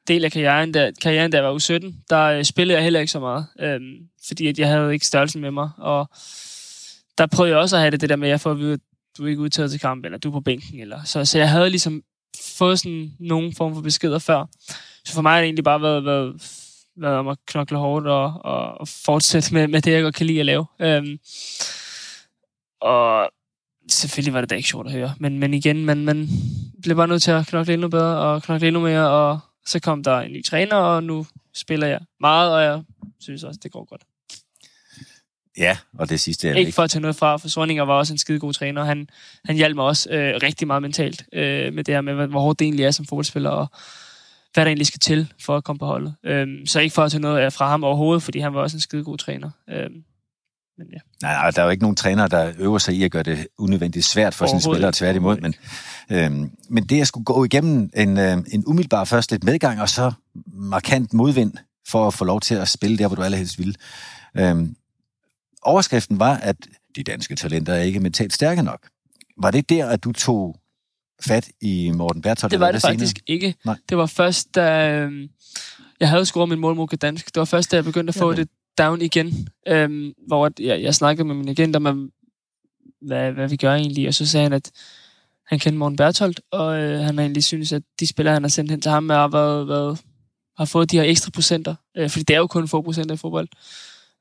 del 0.08 0.24
af 0.24 0.32
karrieren, 0.32 0.72
da, 0.72 0.92
karrieren, 1.02 1.30
da 1.30 1.36
jeg 1.36 1.44
var 1.44 1.58
U17, 1.58 1.94
der 2.10 2.24
øh, 2.24 2.44
spillede 2.44 2.76
jeg 2.76 2.84
heller 2.84 3.00
ikke 3.00 3.12
så 3.12 3.20
meget, 3.20 3.46
øh, 3.60 3.80
fordi 4.28 4.46
at 4.46 4.58
jeg 4.58 4.68
havde 4.68 4.92
ikke 4.92 5.06
størrelsen 5.06 5.40
med 5.40 5.50
mig, 5.50 5.70
og 5.78 6.08
der 7.18 7.26
prøvede 7.26 7.52
jeg 7.52 7.60
også 7.60 7.76
at 7.76 7.80
have 7.82 7.90
det, 7.90 8.00
det 8.00 8.08
der 8.08 8.16
med, 8.16 8.28
at 8.28 8.30
jeg 8.30 8.40
får 8.40 8.50
at 8.50 8.58
vide, 8.58 8.72
at 8.72 8.80
du 9.18 9.24
er 9.24 9.28
ikke 9.28 9.42
udtaget 9.42 9.70
til 9.70 9.80
kamp, 9.80 10.04
eller 10.04 10.18
du 10.18 10.28
er 10.28 10.32
på 10.32 10.40
bænken, 10.40 10.80
eller 10.80 11.04
så, 11.04 11.24
så 11.24 11.38
jeg 11.38 11.50
havde 11.50 11.70
ligesom 11.70 12.02
fået 12.58 12.78
sådan 12.78 13.12
nogen 13.20 13.54
form 13.54 13.74
for 13.74 13.80
beskeder 13.80 14.18
før. 14.18 14.46
Så 15.04 15.14
for 15.14 15.22
mig 15.22 15.32
har 15.32 15.38
det 15.38 15.44
egentlig 15.44 15.64
bare 15.64 15.82
været, 15.82 16.04
været, 16.04 16.34
været 17.00 17.16
om 17.16 17.28
at 17.28 17.38
knokle 17.46 17.78
hårdt 17.78 18.06
og, 18.06 18.32
og, 18.44 18.88
fortsætte 18.88 19.54
med, 19.54 19.68
med 19.68 19.82
det, 19.82 19.92
jeg 19.92 20.02
godt 20.02 20.14
kan 20.14 20.26
lide 20.26 20.40
at 20.40 20.46
lave. 20.46 20.66
Øhm, 20.80 21.18
og 22.80 23.30
selvfølgelig 23.90 24.34
var 24.34 24.40
det 24.40 24.50
da 24.50 24.54
ikke 24.54 24.68
sjovt 24.68 24.86
at 24.86 24.92
høre. 24.92 25.14
Men, 25.18 25.38
men 25.38 25.54
igen, 25.54 25.84
man, 25.84 26.04
man 26.04 26.28
blev 26.82 26.96
bare 26.96 27.08
nødt 27.08 27.22
til 27.22 27.30
at 27.30 27.46
knokle 27.46 27.74
endnu 27.74 27.88
bedre 27.88 28.18
og 28.18 28.42
knokle 28.42 28.66
endnu 28.66 28.80
mere, 28.80 29.10
og 29.10 29.38
så 29.66 29.80
kom 29.80 30.02
der 30.02 30.20
en 30.20 30.32
ny 30.32 30.44
træner, 30.44 30.76
og 30.76 31.04
nu 31.04 31.26
spiller 31.54 31.86
jeg 31.86 32.00
meget, 32.20 32.54
og 32.54 32.62
jeg 32.62 32.82
synes 33.20 33.44
også, 33.44 33.60
det 33.62 33.72
går 33.72 33.84
godt. 33.84 34.02
Ja, 35.58 35.78
og 35.98 36.08
det 36.08 36.20
sidste 36.20 36.48
er 36.48 36.54
ikke... 36.54 36.60
Ikke 36.60 36.74
for 36.74 36.82
at 36.82 36.90
tage 36.90 37.00
noget 37.00 37.16
fra, 37.16 37.36
for 37.36 37.48
Sorninger 37.48 37.82
var 37.82 37.94
også 37.94 38.14
en 38.14 38.18
skide 38.18 38.38
god 38.38 38.52
træner. 38.52 38.84
Han, 38.84 39.08
han 39.44 39.56
hjalp 39.56 39.76
mig 39.76 39.84
også 39.84 40.10
øh, 40.10 40.34
rigtig 40.42 40.66
meget 40.66 40.82
mentalt 40.82 41.24
øh, 41.32 41.72
med 41.74 41.84
det 41.84 41.94
her 41.94 42.00
med, 42.00 42.26
hvor 42.26 42.40
hårdt 42.40 42.58
det 42.58 42.64
egentlig 42.64 42.84
er 42.84 42.90
som 42.90 43.06
fodboldspiller, 43.06 43.50
og 43.50 43.66
hvad 44.58 44.64
der 44.64 44.68
egentlig 44.68 44.86
skal 44.86 45.00
til 45.00 45.32
for 45.40 45.56
at 45.56 45.64
komme 45.64 45.78
på 45.78 45.86
holdet. 45.86 46.14
Øh, 46.24 46.46
så 46.66 46.80
ikke 46.80 46.94
for 46.94 47.02
at 47.02 47.10
tage 47.10 47.20
noget 47.20 47.52
fra 47.52 47.68
ham 47.68 47.84
overhovedet, 47.84 48.22
fordi 48.22 48.38
han 48.38 48.54
var 48.54 48.60
også 48.60 48.76
en 48.76 48.80
skide 48.80 49.04
god 49.04 49.18
træner. 49.18 49.50
Øh, 49.70 49.90
men 50.78 50.86
ja. 50.92 50.98
Nej, 51.22 51.50
der 51.50 51.60
er 51.60 51.64
jo 51.64 51.70
ikke 51.70 51.82
nogen 51.82 51.96
træner, 51.96 52.26
der 52.26 52.52
øver 52.58 52.78
sig 52.78 52.94
i 52.94 53.02
at 53.02 53.10
gøre 53.10 53.22
det 53.22 53.46
unødvendigt 53.58 54.04
svært 54.04 54.34
for 54.34 54.46
sine 54.46 54.60
spillere 54.60 54.92
tværtimod. 54.92 55.40
Men, 55.40 55.54
øhm, 56.10 56.50
men 56.68 56.84
det 56.84 57.00
at 57.00 57.06
skulle 57.06 57.24
gå 57.24 57.44
igennem 57.44 57.90
en, 57.96 58.18
øh, 58.18 58.38
en 58.52 58.64
umiddelbar 58.66 59.04
først 59.04 59.30
lidt 59.30 59.44
medgang, 59.44 59.80
og 59.80 59.88
så 59.88 60.12
markant 60.46 61.12
modvind 61.12 61.52
for 61.88 62.06
at 62.06 62.14
få 62.14 62.24
lov 62.24 62.40
til 62.40 62.54
at 62.54 62.68
spille 62.68 62.98
der, 62.98 63.06
hvor 63.06 63.16
du 63.16 63.22
allerhelst 63.22 63.58
vil. 63.58 63.76
Øhm, 64.36 64.76
overskriften 65.62 66.20
var, 66.20 66.36
at 66.36 66.56
de 66.96 67.02
danske 67.02 67.36
talenter 67.36 67.72
er 67.72 67.82
ikke 67.82 68.00
mentalt 68.00 68.32
stærke 68.32 68.62
nok. 68.62 68.88
Var 69.42 69.50
det 69.50 69.70
der, 69.70 69.86
at 69.86 70.04
du 70.04 70.12
tog 70.12 70.56
fat 71.22 71.48
i 71.60 71.90
Morten 71.90 72.22
Bertolt? 72.22 72.50
Det 72.50 72.60
var 72.60 72.72
det 72.72 72.82
faktisk 72.82 73.16
senere? 73.16 73.34
ikke. 73.34 73.54
Nej. 73.64 73.76
Det 73.88 73.96
var 73.96 74.06
først, 74.06 74.54
da 74.54 74.90
øh, 74.90 75.28
jeg 76.00 76.08
havde 76.08 76.26
scoret 76.26 76.48
min 76.48 76.58
mål 76.58 76.76
mod 76.76 76.88
dansk. 76.88 77.26
Det 77.26 77.38
var 77.38 77.44
først, 77.44 77.70
da 77.70 77.76
jeg 77.76 77.84
begyndte 77.84 78.10
at 78.10 78.14
få 78.14 78.30
ja, 78.30 78.36
det 78.36 78.48
down 78.78 79.02
igen, 79.02 79.48
øhm, 79.68 80.12
hvor 80.26 80.50
jeg, 80.60 80.82
jeg 80.82 80.94
snakkede 80.94 81.28
med 81.28 81.34
min 81.34 81.48
agent 81.48 81.76
om, 81.76 82.12
hvad, 83.02 83.32
hvad 83.32 83.48
vi 83.48 83.56
gør 83.56 83.74
egentlig, 83.74 84.08
og 84.08 84.14
så 84.14 84.26
sagde 84.26 84.42
han, 84.42 84.52
at 84.52 84.70
han 85.46 85.58
kendte 85.58 85.78
Morten 85.78 85.96
Bertholdt, 85.96 86.40
og 86.50 86.78
øh, 86.78 87.00
han 87.00 87.18
har 87.18 87.24
egentlig 87.24 87.44
synes, 87.44 87.72
at 87.72 87.82
de 88.00 88.06
spillere, 88.06 88.34
han 88.34 88.42
har 88.42 88.48
sendt 88.48 88.70
hen 88.70 88.80
til 88.80 88.90
ham, 88.90 89.10
har, 89.10 89.28
været, 89.28 89.68
været, 89.68 89.98
har 90.56 90.64
fået 90.64 90.90
de 90.90 90.96
her 90.96 91.04
ekstra 91.04 91.30
procenter, 91.30 91.74
øh, 91.96 92.10
fordi 92.10 92.24
det 92.24 92.34
er 92.34 92.38
jo 92.38 92.46
kun 92.46 92.68
få 92.68 92.82
procenter 92.82 93.14
i 93.14 93.18
fodbold. 93.18 93.48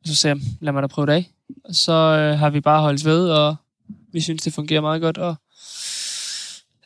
Og 0.02 0.08
så 0.08 0.16
sagde 0.16 0.36
jeg, 0.36 0.46
lad 0.62 0.74
mig 0.74 0.82
da 0.82 0.88
prøve 0.88 1.06
det 1.06 1.14
af. 1.14 1.32
Og 1.66 1.76
så 1.76 1.92
øh, 1.92 2.40
har 2.40 2.50
vi 2.50 2.62
bare 2.62 2.82
holdt 2.82 3.06
ved, 3.06 3.30
og 3.30 3.56
Vi 4.14 4.22
synes, 4.22 4.44
det 4.44 4.54
fungerer 4.54 4.82
meget 4.82 5.02
godt, 5.02 5.18
og 5.18 5.36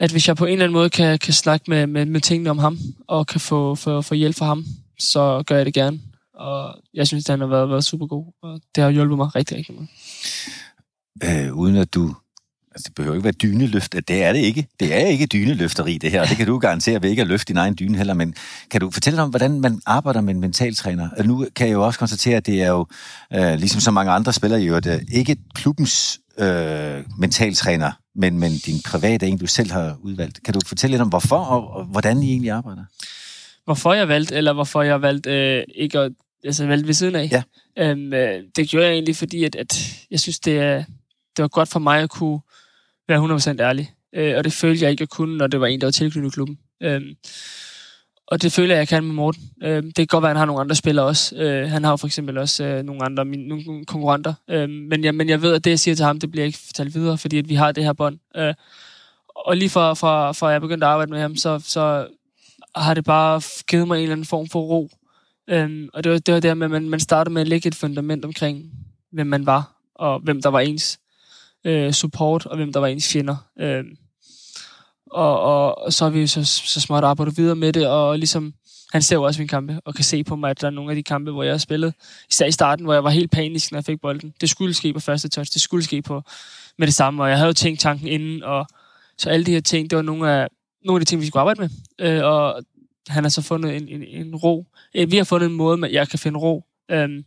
at 0.02 0.12
hvis 0.12 0.28
jeg 0.28 0.36
på 0.36 0.46
en 0.46 0.52
eller 0.52 0.66
anden 0.66 0.74
måde 0.74 0.90
kan, 0.90 1.20
kan 1.20 1.34
snakke 1.34 1.66
med, 1.68 1.88
med, 1.88 2.06
med 2.06 2.22
tingene 2.22 2.50
om 2.50 2.58
ham, 2.58 2.78
og 3.08 3.28
kan 3.28 3.40
få, 3.40 3.76
få, 3.76 4.02
få 4.02 4.14
hjælp 4.14 4.36
fra 4.36 4.46
ham, 4.46 4.66
så 5.00 5.44
gør 5.48 5.56
jeg 5.56 5.66
det 5.66 5.74
gerne. 5.74 6.00
Og 6.34 6.76
jeg 6.94 7.08
synes, 7.08 7.28
han 7.28 7.40
har 7.40 7.48
været, 7.48 7.70
været 7.70 7.84
super 7.84 8.08
god, 8.08 8.26
og 8.44 8.62
det 8.76 8.84
har 8.84 8.92
hjulpet 8.92 9.18
mig 9.18 9.36
rigtig, 9.36 9.58
rigtig 9.58 9.76
meget. 9.76 9.90
Øh, 11.24 11.58
uden 11.58 11.76
at 11.76 11.94
du 11.94 12.16
Altså, 12.76 12.88
det 12.88 12.96
behøver 12.96 13.16
ikke 13.16 13.24
være 13.24 13.34
dyneløft. 13.34 13.94
Det 14.08 14.24
er 14.24 14.34
det 14.34 14.40
ikke. 14.40 14.68
Det 14.80 14.94
er 14.94 15.08
ikke 15.08 15.26
dyneløfteri, 15.26 15.98
det 15.98 16.12
her. 16.12 16.26
Det 16.26 16.38
kan 16.38 16.48
du 16.48 16.58
garantere 16.58 17.02
ved 17.02 17.10
ikke 17.10 17.22
at 17.22 17.28
løfte 17.28 17.48
din 17.48 17.58
egen 17.58 17.76
dyne 17.80 17.98
heller. 17.98 18.14
Men 18.14 18.34
kan 18.72 18.82
du 18.82 18.92
fortælle 18.92 19.22
om, 19.22 19.30
hvordan 19.30 19.62
man 19.62 19.82
arbejder 19.86 20.22
med 20.22 20.34
en 20.34 20.40
mentaltræner? 20.40 21.10
Altså, 21.10 21.28
nu 21.28 21.46
kan 21.56 21.68
jeg 21.68 21.74
jo 21.74 21.86
også 21.86 22.00
konstatere, 22.00 22.38
at 22.38 22.46
det 22.46 22.62
er 22.62 22.70
jo, 22.70 22.86
øh, 23.34 23.54
ligesom 23.54 23.82
så 23.82 23.92
mange 23.92 24.12
andre 24.12 24.34
spillere, 24.34 24.64
i 24.64 24.68
øvrigt, 24.68 24.88
øh, 24.88 25.00
ikke 25.12 25.38
klubbens 25.54 26.20
øh, 26.38 27.04
mentaltræner, 27.18 27.92
men, 28.16 28.40
men 28.40 28.52
din 28.52 28.82
private 28.86 29.28
en, 29.28 29.38
du 29.38 29.48
selv 29.48 29.72
har 29.72 29.98
udvalgt. 30.02 30.44
Kan 30.44 30.54
du 30.54 30.60
fortælle 30.66 30.92
lidt 30.92 31.02
om, 31.02 31.10
hvorfor 31.10 31.38
og, 31.38 31.72
og 31.72 31.86
hvordan 31.86 32.24
I 32.24 32.30
egentlig 32.30 32.52
arbejder? 32.52 32.84
Hvorfor 33.66 33.94
jeg 33.94 34.08
valgte, 34.08 34.36
eller 34.36 34.54
hvorfor 34.54 34.82
jeg 34.82 35.02
valgte 35.02 35.32
øh, 35.32 35.64
ikke 35.76 36.00
at 36.00 36.12
altså, 36.44 36.66
valgte 36.66 36.88
ved 36.88 36.94
siden 36.94 37.16
af? 37.16 37.30
Ja. 37.32 37.44
Øhm, 37.78 38.14
øh, 38.14 38.44
det 38.56 38.70
gjorde 38.70 38.86
jeg 38.86 38.94
egentlig, 38.94 39.16
fordi 39.16 39.44
at, 39.44 39.56
at 39.56 39.98
jeg 40.12 40.20
synes, 40.20 40.40
det, 40.40 40.60
er, 40.60 40.78
det 41.38 41.42
var 41.42 41.48
godt 41.48 41.70
for 41.70 41.80
mig 41.80 42.02
at 42.02 42.10
kunne 42.10 42.40
være 43.08 43.56
100% 43.58 43.62
ærlig. 43.62 43.94
Øh, 44.14 44.38
og 44.38 44.44
det 44.44 44.54
følte 44.54 44.84
jeg 44.84 44.92
ikke, 44.92 45.02
at 45.02 45.10
kunne, 45.10 45.38
når 45.38 45.48
det 45.48 45.62
var 45.62 45.68
en, 45.68 45.82
der 45.82 45.88
var 45.88 45.92
tilknyttet 45.92 46.34
klubben. 46.34 46.60
Øh, 46.82 47.02
og 48.32 48.42
det 48.42 48.52
føler 48.52 48.76
jeg, 48.76 48.80
jeg 48.80 48.88
kan 48.88 49.04
med 49.04 49.14
Morten. 49.14 49.50
Øh, 49.64 49.84
det 49.84 49.96
kan 49.96 50.08
godt 50.08 50.22
være, 50.22 50.30
at 50.30 50.36
han 50.36 50.40
har 50.40 50.46
nogle 50.46 50.62
andre 50.62 50.76
spillere 50.76 51.06
også. 51.06 51.36
Øh, 51.36 51.70
han 51.70 51.84
har 51.84 51.92
jo 51.92 51.98
for 51.98 52.08
eksempel 52.08 52.38
også 52.38 52.64
øh, 52.64 52.84
nogle 52.84 53.06
andre 53.06 53.26
mine, 53.26 53.48
nogle 53.48 53.86
konkurrenter. 53.86 54.34
Øh, 54.50 54.70
men, 54.70 55.04
jeg, 55.04 55.16
men 55.16 55.30
jeg 55.30 55.42
ved, 55.42 55.54
at 55.54 55.64
det, 55.64 55.70
jeg 55.70 55.80
siger 55.80 55.96
til 55.96 56.06
ham, 56.06 56.20
det 56.20 56.32
bliver 56.32 56.46
ikke 56.46 56.60
fortalt 56.66 56.96
videre, 56.96 57.18
fordi 57.18 57.38
at 57.38 57.50
vi 57.50 57.56
har 57.56 57.72
det 57.72 57.84
her 57.84 57.94
bånd. 57.94 58.20
Øh, 58.36 58.54
og 59.36 59.58
lige 59.58 59.70
fra, 59.70 59.94
fra, 59.94 60.32
fra 60.32 60.48
jeg 60.48 60.62
begyndte 60.62 60.86
at 60.86 60.92
arbejde 60.92 61.12
med 61.12 61.22
ham, 61.22 61.36
så, 61.36 61.60
så 61.66 62.08
har 62.76 62.94
det 62.94 63.06
bare 63.06 63.42
givet 63.70 63.88
mig 63.88 63.96
en 63.96 64.02
eller 64.02 64.14
anden 64.14 64.26
form 64.26 64.50
for 64.50 64.62
ro. 64.62 64.90
Øh, 65.50 65.88
og 65.94 66.04
det 66.04 66.12
var, 66.12 66.18
det 66.18 66.34
var 66.34 66.40
der 66.40 66.54
med, 66.54 66.66
at 66.66 66.72
man, 66.72 66.90
man 66.90 67.00
startede 67.00 67.34
med 67.34 67.42
at 67.42 67.48
lægge 67.48 67.68
et 67.68 67.76
fundament 67.76 68.26
omkring, 68.26 68.72
hvem 69.12 69.28
man 69.28 69.46
var, 69.46 69.76
og 69.96 70.20
hvem 70.20 70.42
der 70.42 70.50
var 70.50 70.60
ens 70.60 71.00
øh, 71.66 71.92
support, 71.92 72.46
og 72.46 72.56
hvem 72.56 72.74
der 72.74 72.80
var 72.80 72.88
ens 72.88 73.14
fjender. 73.14 73.36
Øh, 73.60 73.84
og, 75.12 75.40
og, 75.42 75.82
og 75.82 75.94
så 75.94 76.06
har 76.06 76.12
vi 76.12 76.28
så, 76.28 76.46
så 76.46 76.82
småt 76.82 77.04
arbejdet 77.04 77.38
videre 77.38 77.56
med 77.56 77.74
det, 77.74 77.88
og 77.88 78.18
ligesom, 78.18 78.54
han 78.92 79.02
ser 79.02 79.16
jo 79.16 79.24
også 79.24 79.42
mine 79.42 79.48
kampe, 79.48 79.80
og 79.86 79.96
kan 79.96 80.04
se 80.04 80.24
på 80.24 80.36
mig, 80.36 80.50
at 80.50 80.62
der 80.62 80.68
er 80.68 80.72
nogle 80.72 80.92
af 80.92 80.96
de 80.96 81.04
kampe, 81.04 81.32
hvor 81.32 81.44
jeg 81.44 81.54
har 81.54 81.58
spillet, 81.58 81.94
især 82.30 82.46
i 82.46 82.52
starten, 82.52 82.86
hvor 82.86 82.94
jeg 82.94 83.04
var 83.04 83.10
helt 83.10 83.32
panisk, 83.32 83.72
når 83.72 83.78
jeg 83.78 83.86
fik 83.86 84.02
bolden. 84.02 84.34
Det 84.42 84.50
skulle 84.50 84.74
ske 84.74 84.94
på 84.94 85.00
første 85.00 85.30
touch, 85.30 85.54
det 85.54 85.62
skulle 85.62 85.84
ske 85.84 86.02
på 86.02 86.22
med 86.78 86.88
det 86.88 86.96
samme, 86.96 87.24
og 87.24 87.30
jeg 87.30 87.38
havde 87.38 87.48
jo 87.48 87.54
tænkt 87.54 87.80
tanken 87.80 88.08
inden, 88.08 88.44
og 88.44 88.68
så 89.18 89.30
alle 89.30 89.46
de 89.46 89.52
her 89.52 89.62
ting, 89.62 89.90
det 89.90 89.96
var 89.96 90.02
nogle 90.02 90.32
af, 90.32 90.48
nogle 90.86 91.00
af 91.00 91.06
de 91.06 91.10
ting, 91.10 91.22
vi 91.22 91.28
skulle 91.28 91.42
arbejde 91.42 91.62
med. 91.62 91.70
Øh, 92.00 92.26
og 92.26 92.64
han 93.08 93.24
har 93.24 93.30
så 93.30 93.42
fundet 93.42 93.76
en, 93.76 93.88
en, 93.88 94.04
en 94.04 94.36
ro. 94.36 94.66
Øh, 94.96 95.12
vi 95.12 95.18
har 95.18 95.24
fundet 95.24 95.50
en 95.50 95.56
måde, 95.56 95.86
at 95.86 95.94
jeg 95.94 96.08
kan 96.10 96.20
finde 96.20 96.40
ro. 96.40 96.64
Øh, 96.92 97.24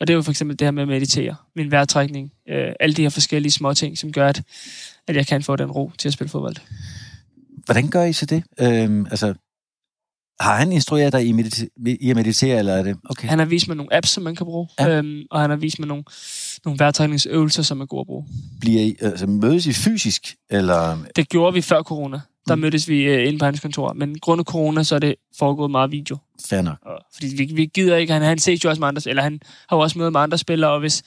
og 0.00 0.06
det 0.06 0.12
er 0.12 0.16
jo 0.16 0.22
for 0.22 0.30
eksempel 0.30 0.58
det 0.58 0.66
her 0.66 0.70
med 0.70 0.82
at 0.82 0.88
meditere, 0.88 1.36
min 1.56 1.70
vejrtrækning, 1.70 2.32
øh, 2.48 2.72
alle 2.80 2.94
de 2.94 3.02
her 3.02 3.08
forskellige 3.08 3.52
små 3.52 3.74
ting, 3.74 3.98
som 3.98 4.12
gør, 4.12 4.28
at, 4.28 4.42
at 5.06 5.16
jeg 5.16 5.26
kan 5.26 5.42
få 5.42 5.56
den 5.56 5.70
ro 5.70 5.92
til 5.98 6.08
at 6.08 6.12
spille 6.12 6.30
fodbold. 6.30 6.56
Hvordan 7.64 7.88
gør 7.88 8.04
I 8.04 8.12
så 8.12 8.26
det? 8.26 8.42
Øhm, 8.60 9.06
altså, 9.06 9.34
har 10.40 10.56
han 10.56 10.72
instrueret 10.72 11.12
dig 11.12 11.26
i, 11.26 11.32
medita- 11.32 11.96
i 12.00 12.10
at 12.10 12.16
meditere, 12.16 12.58
eller 12.58 12.72
er 12.72 12.82
det 12.82 12.96
okay? 13.10 13.28
Han 13.28 13.38
har 13.38 13.46
vist 13.46 13.68
mig 13.68 13.76
nogle 13.76 13.96
apps, 13.96 14.10
som 14.10 14.22
man 14.22 14.36
kan 14.36 14.46
bruge, 14.46 14.68
ja. 14.80 14.88
øhm, 14.88 15.22
og 15.30 15.40
han 15.40 15.50
har 15.50 15.56
vist 15.56 15.78
mig 15.78 15.88
nogle, 15.88 16.04
nogle 16.64 16.78
vejrtrækningsøvelser, 16.78 17.62
som 17.62 17.80
er 17.80 17.86
gode 17.86 18.00
at 18.00 18.06
bruge. 18.06 18.26
Bliver 18.60 18.82
I, 18.82 18.96
altså, 19.00 19.26
mødes 19.26 19.66
I 19.66 19.72
fysisk, 19.72 20.36
eller? 20.50 20.98
Det 21.16 21.28
gjorde 21.28 21.54
vi 21.54 21.60
før 21.60 21.82
corona 21.82 22.20
der 22.48 22.54
mm. 22.54 22.60
mødtes 22.60 22.88
vi 22.88 23.02
øh, 23.02 23.28
inde 23.28 23.38
på 23.38 23.44
hans 23.44 23.60
kontor. 23.60 23.92
Men 23.92 24.18
grundet 24.18 24.46
corona, 24.46 24.82
så 24.82 24.94
er 24.94 24.98
det 24.98 25.14
foregået 25.38 25.70
meget 25.70 25.90
video. 25.90 26.16
Fair 26.48 26.62
nok. 26.62 26.76
Og, 26.82 26.98
fordi 27.14 27.26
vi, 27.36 27.50
vi 27.54 27.66
gider 27.66 27.96
ikke, 27.96 28.12
han, 28.12 28.22
han 28.22 28.38
ses 28.38 28.64
jo 28.64 28.68
også 28.68 28.80
med 28.80 28.88
andre, 28.88 29.02
eller 29.06 29.22
han 29.22 29.40
har 29.68 29.76
jo 29.76 29.80
også 29.80 29.98
mødet 29.98 30.12
med 30.12 30.20
andre 30.20 30.38
spillere, 30.38 30.70
og 30.70 30.80
hvis 30.80 31.02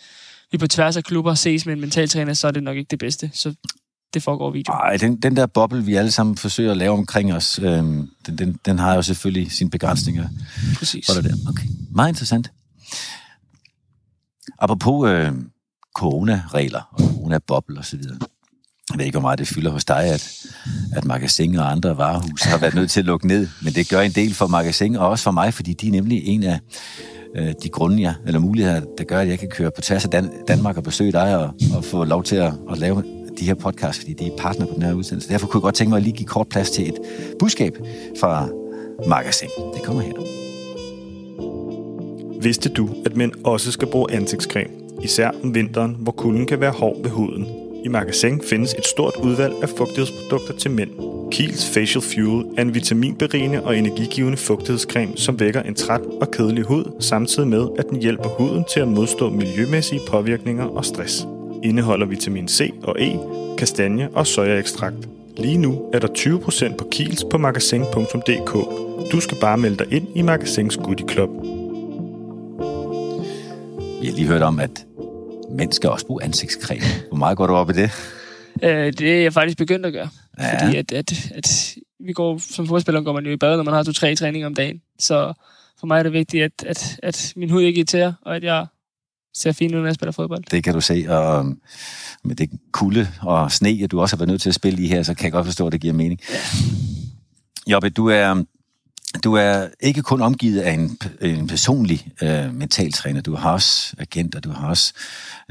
vi 0.52 0.58
på 0.58 0.68
tværs 0.68 0.98
af 0.98 1.04
klubber 1.04 1.34
ses 1.34 1.66
med 1.66 1.74
en 1.74 1.82
mentaltræner, 1.82 2.34
så 2.34 2.48
er 2.48 2.52
det 2.52 2.64
nok 2.64 2.78
ikke 2.78 2.90
det 2.90 3.00
bedste. 3.00 3.30
Så 3.34 3.54
det 4.18 4.24
foregår 4.24 4.52
video. 4.52 4.74
Nej, 4.74 4.98
den, 4.98 5.16
den 5.16 5.36
der 5.36 5.46
boble, 5.46 5.86
vi 5.86 5.96
alle 5.96 6.12
sammen 6.12 6.38
forsøger 6.38 6.72
at 6.72 6.78
lave 6.78 6.94
omkring 6.94 7.34
os, 7.34 7.60
øhm, 7.64 8.10
den, 8.26 8.38
den, 8.38 8.60
den 8.66 8.80
har 8.80 8.96
jo 8.96 9.02
selvfølgelig 9.02 9.52
sine 9.52 9.70
begrænsninger. 9.70 10.28
Præcis. 10.78 11.06
Det 11.06 11.24
der. 11.24 11.36
Okay. 11.50 11.68
Meget 11.92 12.10
interessant. 12.10 12.52
Apropos 14.60 15.10
øh, 15.10 15.32
corona-regler 15.96 16.82
og 16.92 17.00
corona-boble 17.00 17.80
osv., 17.80 18.02
jeg 18.90 18.98
ved 18.98 19.06
ikke, 19.06 19.16
hvor 19.20 19.28
meget 19.28 19.40
det 19.40 19.48
fylder 19.48 19.72
hos 19.72 19.86
dig, 19.86 20.04
at, 20.04 20.46
at 20.94 21.06
magasin 21.06 21.56
og 21.56 21.72
andre 21.72 21.98
varehus 21.98 22.42
har 22.42 22.58
været 22.58 22.76
nødt 22.76 22.92
til 22.92 23.00
at 23.00 23.06
lukke 23.06 23.28
ned. 23.28 23.48
Men 23.62 23.74
det 23.74 23.90
gør 23.90 24.02
en 24.02 24.12
del 24.12 24.34
for 24.34 24.48
magasin 24.48 24.96
og 24.96 25.08
også 25.10 25.24
for 25.24 25.32
mig, 25.32 25.54
fordi 25.54 25.74
de 25.74 25.88
er 25.88 25.92
nemlig 25.92 26.22
en 26.26 26.44
af 26.44 26.60
øh, 27.36 27.54
de 27.64 27.70
grunde, 27.70 27.98
ja, 27.98 28.14
eller 28.26 28.40
muligheder, 28.40 28.82
der 28.98 29.04
gør, 29.04 29.20
at 29.20 29.28
jeg 29.28 29.40
kan 29.40 29.50
køre 29.50 29.72
på 29.76 29.82
tværs 29.82 30.06
af 30.06 30.10
Dan- 30.12 30.46
Danmark 30.48 30.78
og 30.78 30.84
besøge 30.84 31.12
dig 31.12 31.38
og, 31.38 31.54
og 31.76 31.84
få 31.84 32.04
lov 32.04 32.24
til 32.24 32.36
at, 32.36 32.54
at 32.72 32.78
lave 32.78 33.04
de 33.40 33.46
her 33.46 33.54
podcasts, 33.54 34.00
fordi 34.00 34.14
de 34.14 34.28
er 34.28 34.38
partner 34.38 34.66
på 34.66 34.74
den 34.74 34.84
her 34.84 34.94
udsendelse. 34.94 35.30
Derfor 35.30 35.48
kunne 35.48 35.60
jeg 35.60 35.62
godt 35.62 35.76
tænke 35.76 35.90
mig 35.90 35.98
at 35.98 36.04
lige 36.04 36.18
give 36.18 36.28
kort 36.28 36.48
plads 36.48 36.72
til 36.72 36.90
et 36.90 37.00
budskab 37.40 37.78
fra 38.20 38.48
magasin. 39.08 39.50
Det 39.74 39.84
kommer 39.84 40.02
her. 40.02 40.14
Vidste 42.42 42.70
du, 42.70 42.90
at 43.06 43.18
mænd 43.18 43.32
også 43.44 43.72
skal 43.72 43.88
bruge 43.88 44.12
ansigtscreme? 44.12 44.70
Især 45.04 45.32
om 45.44 45.56
vinteren, 45.56 45.98
hvor 46.00 46.12
kulden 46.12 46.46
kan 46.46 46.60
være 46.60 46.72
hård 46.72 47.04
ved 47.04 47.10
huden. 47.10 47.48
I 47.86 47.88
Magasin 47.88 48.42
findes 48.50 48.74
et 48.74 48.86
stort 48.86 49.16
udvalg 49.24 49.54
af 49.62 49.70
fugtighedsprodukter 49.70 50.54
til 50.54 50.72
mænd. 50.72 50.90
Kiehl's 51.36 51.74
Facial 51.74 52.02
Fuel 52.02 52.46
er 52.58 52.62
en 52.62 52.74
vitaminberigende 52.74 53.64
og 53.64 53.78
energigivende 53.78 54.38
fugtighedscreme, 54.38 55.18
som 55.18 55.40
vækker 55.40 55.62
en 55.62 55.76
træt 55.76 56.02
og 56.22 56.32
kedelig 56.32 56.64
hud, 56.64 56.84
samtidig 57.00 57.50
med, 57.50 57.68
at 57.78 57.86
den 57.90 58.02
hjælper 58.02 58.30
huden 58.30 58.64
til 58.74 58.80
at 58.80 58.88
modstå 58.88 59.30
miljømæssige 59.30 60.02
påvirkninger 60.08 60.66
og 60.66 60.86
stress. 60.86 61.28
Indeholder 61.64 62.06
vitamin 62.06 62.48
C 62.48 62.74
og 62.84 62.96
E, 63.00 63.20
kastanje 63.58 64.10
og 64.10 64.28
sojaekstrakt. 64.28 65.10
Lige 65.38 65.58
nu 65.58 65.90
er 65.94 66.00
der 66.00 66.08
20% 66.08 66.78
på 66.78 66.88
Kiels 66.92 67.26
på 67.32 67.38
magasin.dk. 67.38 68.54
Du 69.12 69.20
skal 69.20 69.38
bare 69.42 69.58
melde 69.58 69.78
dig 69.78 69.94
ind 69.94 70.08
i 70.16 70.22
Magasins 70.22 70.78
Goodie 70.78 71.08
Club. 71.10 71.30
Vi 74.02 74.08
har 74.08 74.16
lige 74.16 74.28
hørt 74.28 74.42
om, 74.42 74.60
at 74.60 74.86
mænd 75.52 75.72
skal 75.72 75.90
også 75.90 76.06
bruge 76.06 76.24
ansigtscreme. 76.24 76.82
Hvor 77.08 77.18
meget 77.18 77.38
går 77.38 77.48
du 77.48 77.54
op 77.54 77.70
i 77.70 77.74
det? 77.74 77.92
Øh, 78.64 78.94
det 78.94 79.18
er 79.18 79.22
jeg 79.22 79.34
faktisk 79.34 79.58
begyndt 79.58 79.86
at 79.86 79.94
gøre. 79.94 80.10
Ja. 80.40 80.66
Fordi 80.66 80.78
at, 80.78 80.92
at, 80.92 81.32
at 81.36 81.76
vi 82.00 82.14
går, 82.14 82.38
som 82.38 82.68
fodspiller 82.68 83.02
går 83.02 83.14
man 83.14 83.26
jo 83.26 83.32
i 83.32 83.38
bad, 83.38 83.58
når 83.58 83.64
man 83.64 83.74
har 83.74 83.84
to-tre 83.84 84.16
træninger 84.16 84.48
om 84.48 84.56
dagen. 84.56 84.82
Så 85.00 85.34
for 85.80 85.88
mig 85.88 86.00
er 86.00 86.04
det 86.04 86.14
vigtigt, 86.14 86.44
at, 86.44 86.66
at, 86.66 87.00
at 87.04 87.34
min 87.36 87.50
hud 87.50 87.62
ikke 87.62 87.78
irriterer, 87.78 88.14
og 88.22 88.36
at 88.36 88.44
jeg 88.44 88.66
ser 89.38 89.52
fint 89.52 89.76
ud, 89.76 89.80
når 89.80 89.86
jeg 89.86 89.96
spiller 89.96 90.12
fodbold. 90.12 90.44
Det 90.52 90.64
kan 90.64 90.74
du 90.74 90.82
se, 90.82 91.06
og 91.10 91.46
med 92.24 92.36
det 92.36 92.50
kulde 92.72 93.08
og 93.22 93.52
sne, 93.52 93.80
at 93.84 93.92
du 93.92 94.02
også 94.02 94.16
har 94.16 94.18
været 94.18 94.30
nødt 94.30 94.42
til 94.42 94.50
at 94.50 94.56
spille 94.56 94.84
i 94.84 94.88
her, 94.88 95.04
så 95.04 95.14
kan 95.14 95.24
jeg 95.24 95.32
godt 95.32 95.46
forstå, 95.46 95.68
at 95.68 95.74
det 95.74 95.82
giver 95.82 95.94
mening. 95.94 96.20
Ja. 96.30 96.38
Jobbe, 97.68 97.90
du 97.90 98.10
er, 98.10 98.44
du 99.24 99.34
er 99.34 99.68
ikke 99.80 100.02
kun 100.02 100.22
omgivet 100.22 100.60
af 100.60 100.72
en, 100.72 100.98
en 101.22 101.48
personlig 101.48 102.08
øh, 102.22 102.54
mentaltræner, 102.54 103.22
du 103.22 103.36
har 103.36 103.52
også 103.52 103.96
agenter, 103.98 104.40
du 104.40 104.50
har 104.50 104.68
også 104.68 104.94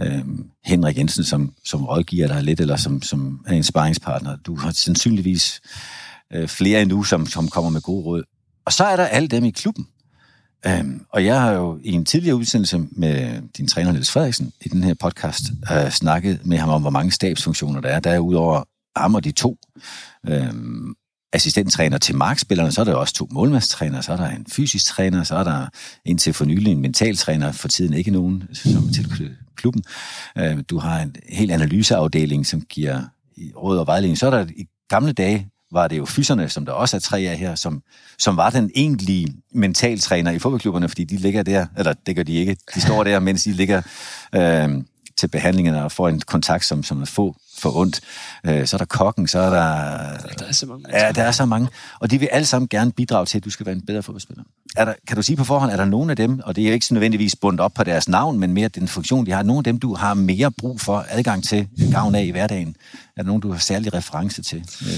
øh, 0.01 0.25
Henrik 0.65 0.99
Jensen, 0.99 1.25
som, 1.25 1.53
som 1.65 1.85
rådgiver 1.85 2.27
dig 2.27 2.43
lidt, 2.43 2.61
eller 2.61 2.77
som, 2.77 3.03
som 3.03 3.45
er 3.47 3.55
en 3.55 3.63
sparringspartner. 3.63 4.37
Du 4.37 4.57
har 4.57 4.71
sandsynligvis 4.71 5.61
øh, 6.33 6.49
flere 6.49 6.83
endnu, 6.83 7.03
som, 7.03 7.27
som 7.27 7.49
kommer 7.49 7.71
med 7.71 7.81
gode 7.81 8.05
råd. 8.05 8.23
Og 8.65 8.73
så 8.73 8.85
er 8.85 8.97
der 8.97 9.05
alle 9.05 9.29
dem 9.29 9.45
i 9.45 9.51
klubben. 9.51 9.87
Øhm, 10.67 11.01
og 11.11 11.25
jeg 11.25 11.41
har 11.41 11.53
jo 11.53 11.81
i 11.83 11.93
en 11.93 12.05
tidligere 12.05 12.37
udsendelse 12.37 12.79
med 12.91 13.43
din 13.57 13.69
træner 13.69 13.93
Niels 13.93 14.11
Frederiksen 14.11 14.53
i 14.61 14.69
den 14.69 14.85
her 14.85 14.95
podcast 14.95 15.43
øh, 15.73 15.91
snakket 15.91 16.47
med 16.47 16.59
ham 16.59 16.69
om, 16.69 16.81
hvor 16.81 16.91
mange 16.91 17.11
stabsfunktioner 17.11 17.81
der 17.81 17.89
er. 17.89 18.01
Der 18.01 18.11
er 18.11 18.19
udover 18.19 18.65
ham 18.97 19.15
og 19.15 19.25
de 19.25 19.33
to 19.33 19.59
øhm, 20.29 20.95
assistenttræner 21.33 21.99
til 21.99 22.15
markspillerne, 22.15 22.73
så 22.73 22.81
er 22.81 22.85
der 22.85 22.95
også 22.95 23.15
to 23.15 23.29
målmandstrænere, 23.31 24.03
så 24.03 24.13
er 24.13 24.17
der 24.17 24.29
en 24.29 24.47
fysisk 24.51 24.87
træner, 24.87 25.23
så 25.23 25.37
er 25.37 25.45
der 25.45 25.67
indtil 26.05 26.33
for 26.33 26.45
nylig 26.45 26.73
en 26.73 26.81
mentaltræner, 26.81 27.53
for 27.53 27.69
tiden 27.69 27.95
ikke 27.95 28.11
nogen, 28.11 28.45
som 28.53 28.89
er 28.89 28.93
til 28.93 29.37
klubben. 29.57 29.85
Øh, 30.39 30.59
du 30.71 30.79
har 30.79 31.01
en 31.01 31.17
helt 31.29 31.51
analyseafdeling, 31.51 32.47
som 32.47 32.61
giver 32.61 33.03
råd 33.57 33.79
og 33.79 33.87
vejledning. 33.87 34.19
Så 34.19 34.27
er 34.27 34.31
der 34.31 34.47
i 34.57 34.67
gamle 34.89 35.13
dage, 35.13 35.51
var 35.73 35.89
det 35.89 35.99
jo 35.99 36.05
fyserne, 36.05 36.49
som 36.49 36.67
der 36.67 36.73
også 36.73 36.97
er 36.97 37.01
tre 37.01 37.21
af 37.21 37.39
her, 37.39 37.55
som, 37.55 37.83
som 38.19 38.37
var 38.37 38.51
den 38.51 38.71
egentlige 38.75 39.35
mentaltræner 39.55 40.31
i 40.31 40.39
fodboldklubberne, 40.39 40.89
fordi 40.89 41.05
de 41.05 41.17
ligger 41.17 41.43
der, 41.43 41.67
eller 41.79 41.93
det 42.07 42.17
gør 42.17 42.23
de 42.23 42.35
ikke, 42.35 42.57
de 42.75 42.81
står 42.81 43.05
der, 43.05 43.21
mens 43.21 43.45
de 43.45 43.53
ligger 43.53 43.83
øh, 44.35 44.69
til 45.17 45.29
behandlingerne 45.29 45.85
og 45.85 45.93
får 45.93 46.09
en 46.09 46.21
kontakt, 46.21 46.65
som, 46.65 46.83
som 46.83 47.03
er 47.03 47.07
få, 47.07 47.37
få 47.59 47.81
ondt. 47.81 48.01
Øh, 48.47 48.67
så 48.67 48.77
er 48.77 48.79
der 48.79 48.85
kokken, 48.85 49.29
så 49.29 49.39
er 49.39 49.51
der... 49.51 49.57
Der 50.39 50.45
er 50.49 50.53
så 50.53 50.67
mange 50.67 50.85
Ja, 50.99 51.13
der 51.13 51.23
er 51.23 51.31
så 51.31 51.45
mange. 51.47 51.69
Og 52.01 52.11
de 52.11 52.19
vil 52.21 52.29
alle 52.33 52.47
sammen 52.47 52.69
gerne 52.69 52.93
bidrage 52.93 53.27
til, 53.27 53.39
at 53.39 53.45
du 53.45 53.51
skal 53.51 53.67
være 53.67 53.75
en 53.75 53.87
bedre 53.87 54.03
fodboldspiller. 54.03 54.45
Er 54.77 54.85
der, 54.85 54.95
kan 55.07 55.17
du 55.17 55.23
sige 55.23 55.37
på 55.37 55.45
forhånd, 55.45 55.73
er 55.73 55.77
der 55.77 55.85
nogen 55.85 56.11
af 56.11 56.17
dem, 56.17 56.41
og 56.45 56.57
det 56.57 56.63
er 56.65 56.69
jo 56.69 56.75
ikke 56.75 56.87
så 56.87 56.95
nødvendigvis 56.95 57.37
bundet 57.37 57.61
op 57.61 57.75
på 57.75 57.85
deres 57.85 58.09
navn, 58.09 58.39
men 58.39 58.53
mere 58.53 58.69
den 58.69 58.89
funktion, 58.89 59.27
de 59.27 59.31
har, 59.31 59.43
nogle 59.43 59.59
af 59.59 59.65
dem, 59.65 59.79
du 59.79 59.95
har 59.95 60.15
mere 60.15 60.51
brug 60.53 60.81
for 60.81 61.07
adgang 61.09 61.45
til, 61.45 61.69
gavn 61.93 62.15
af 62.15 62.25
i 62.25 62.31
hverdagen? 62.31 62.77
Er 63.17 63.23
der 63.23 63.27
nogen, 63.27 63.43
du 63.43 63.53
har 63.53 63.59
særlig 63.59 63.95
reference 63.95 64.43
til? 64.43 64.59
Øh, 64.59 64.89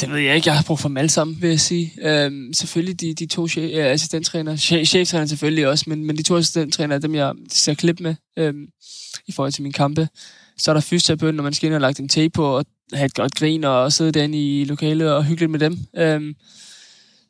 Det 0.00 0.10
ved 0.10 0.18
jeg 0.18 0.34
ikke. 0.36 0.48
Jeg 0.48 0.56
har 0.56 0.62
brug 0.62 0.78
for 0.78 0.88
dem 0.88 0.96
alle 0.96 1.10
sammen, 1.10 1.36
vil 1.42 1.50
jeg 1.50 1.60
sige. 1.60 1.92
Øhm, 2.02 2.52
selvfølgelig 2.52 3.00
de, 3.00 3.14
de 3.14 3.26
to 3.26 3.48
chef, 3.48 3.70
øh, 3.74 3.84
assistenttræner. 3.86 4.56
Che- 4.56 4.84
cheftræner 4.84 5.26
selvfølgelig 5.26 5.68
også, 5.68 5.84
men, 5.86 6.04
men 6.04 6.16
de 6.16 6.22
to 6.22 6.36
assistenttræner 6.36 6.94
er 6.94 6.98
dem, 6.98 7.14
jeg 7.14 7.32
ser 7.52 7.74
klip 7.74 8.00
med 8.00 8.14
øhm, 8.38 8.66
i 9.26 9.32
forhold 9.32 9.52
til 9.52 9.62
mine 9.62 9.72
kampe. 9.72 10.08
Så 10.58 10.70
er 10.70 10.74
der 10.74 10.80
fysioterapeuten, 10.80 11.36
når 11.36 11.42
man 11.42 11.54
skal 11.54 11.66
ind 11.66 11.74
og 11.74 11.80
lagt 11.80 12.00
en 12.00 12.08
tape 12.08 12.30
på 12.30 12.56
og 12.56 12.64
have 12.92 13.06
et 13.06 13.14
godt 13.14 13.34
grin 13.34 13.64
og 13.64 13.92
sidde 13.92 14.12
derinde 14.12 14.60
i 14.60 14.64
lokalet 14.64 15.12
og 15.12 15.24
hygge 15.24 15.40
lidt 15.40 15.50
med 15.50 15.60
dem. 15.60 15.78
Øhm, 15.96 16.34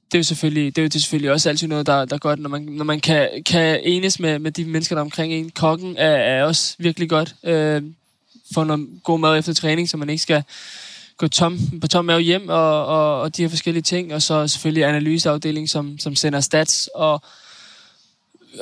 det 0.06 0.14
er 0.14 0.18
jo 0.18 0.22
selvfølgelig, 0.22 0.76
det 0.76 0.78
er 0.78 0.82
jo 0.82 0.88
det 0.88 0.96
er 0.96 1.00
selvfølgelig 1.00 1.30
også 1.32 1.48
altid 1.48 1.68
noget, 1.68 1.86
der, 1.86 2.04
der 2.04 2.14
er 2.14 2.18
godt, 2.18 2.40
når 2.40 2.48
man, 2.48 2.62
når 2.62 2.84
man 2.84 3.00
kan, 3.00 3.28
kan 3.46 3.80
enes 3.82 4.20
med, 4.20 4.38
med 4.38 4.52
de 4.52 4.64
mennesker, 4.64 4.94
der 4.94 5.00
er 5.00 5.04
omkring 5.04 5.32
en. 5.32 5.50
Kokken 5.50 5.96
er, 5.96 6.10
er 6.10 6.44
også 6.44 6.76
virkelig 6.78 7.08
godt. 7.08 7.34
Øh, 7.44 7.82
få 8.54 8.64
noget 8.64 8.88
god 9.04 9.18
mad 9.18 9.38
efter 9.38 9.54
træning, 9.54 9.88
så 9.88 9.96
man 9.96 10.10
ikke 10.10 10.22
skal 10.22 10.42
gå 11.16 11.28
tom, 11.28 11.58
på 11.80 11.88
tom 11.88 12.04
mave 12.04 12.20
hjem, 12.20 12.48
og, 12.48 12.86
og, 12.86 13.20
og 13.20 13.36
de 13.36 13.42
her 13.42 13.48
forskellige 13.48 13.82
ting. 13.82 14.14
Og 14.14 14.22
så 14.22 14.48
selvfølgelig 14.48 14.84
analyseafdeling, 14.84 15.68
som, 15.68 15.98
som 15.98 16.16
sender 16.16 16.40
stats 16.40 16.90
og 16.94 17.22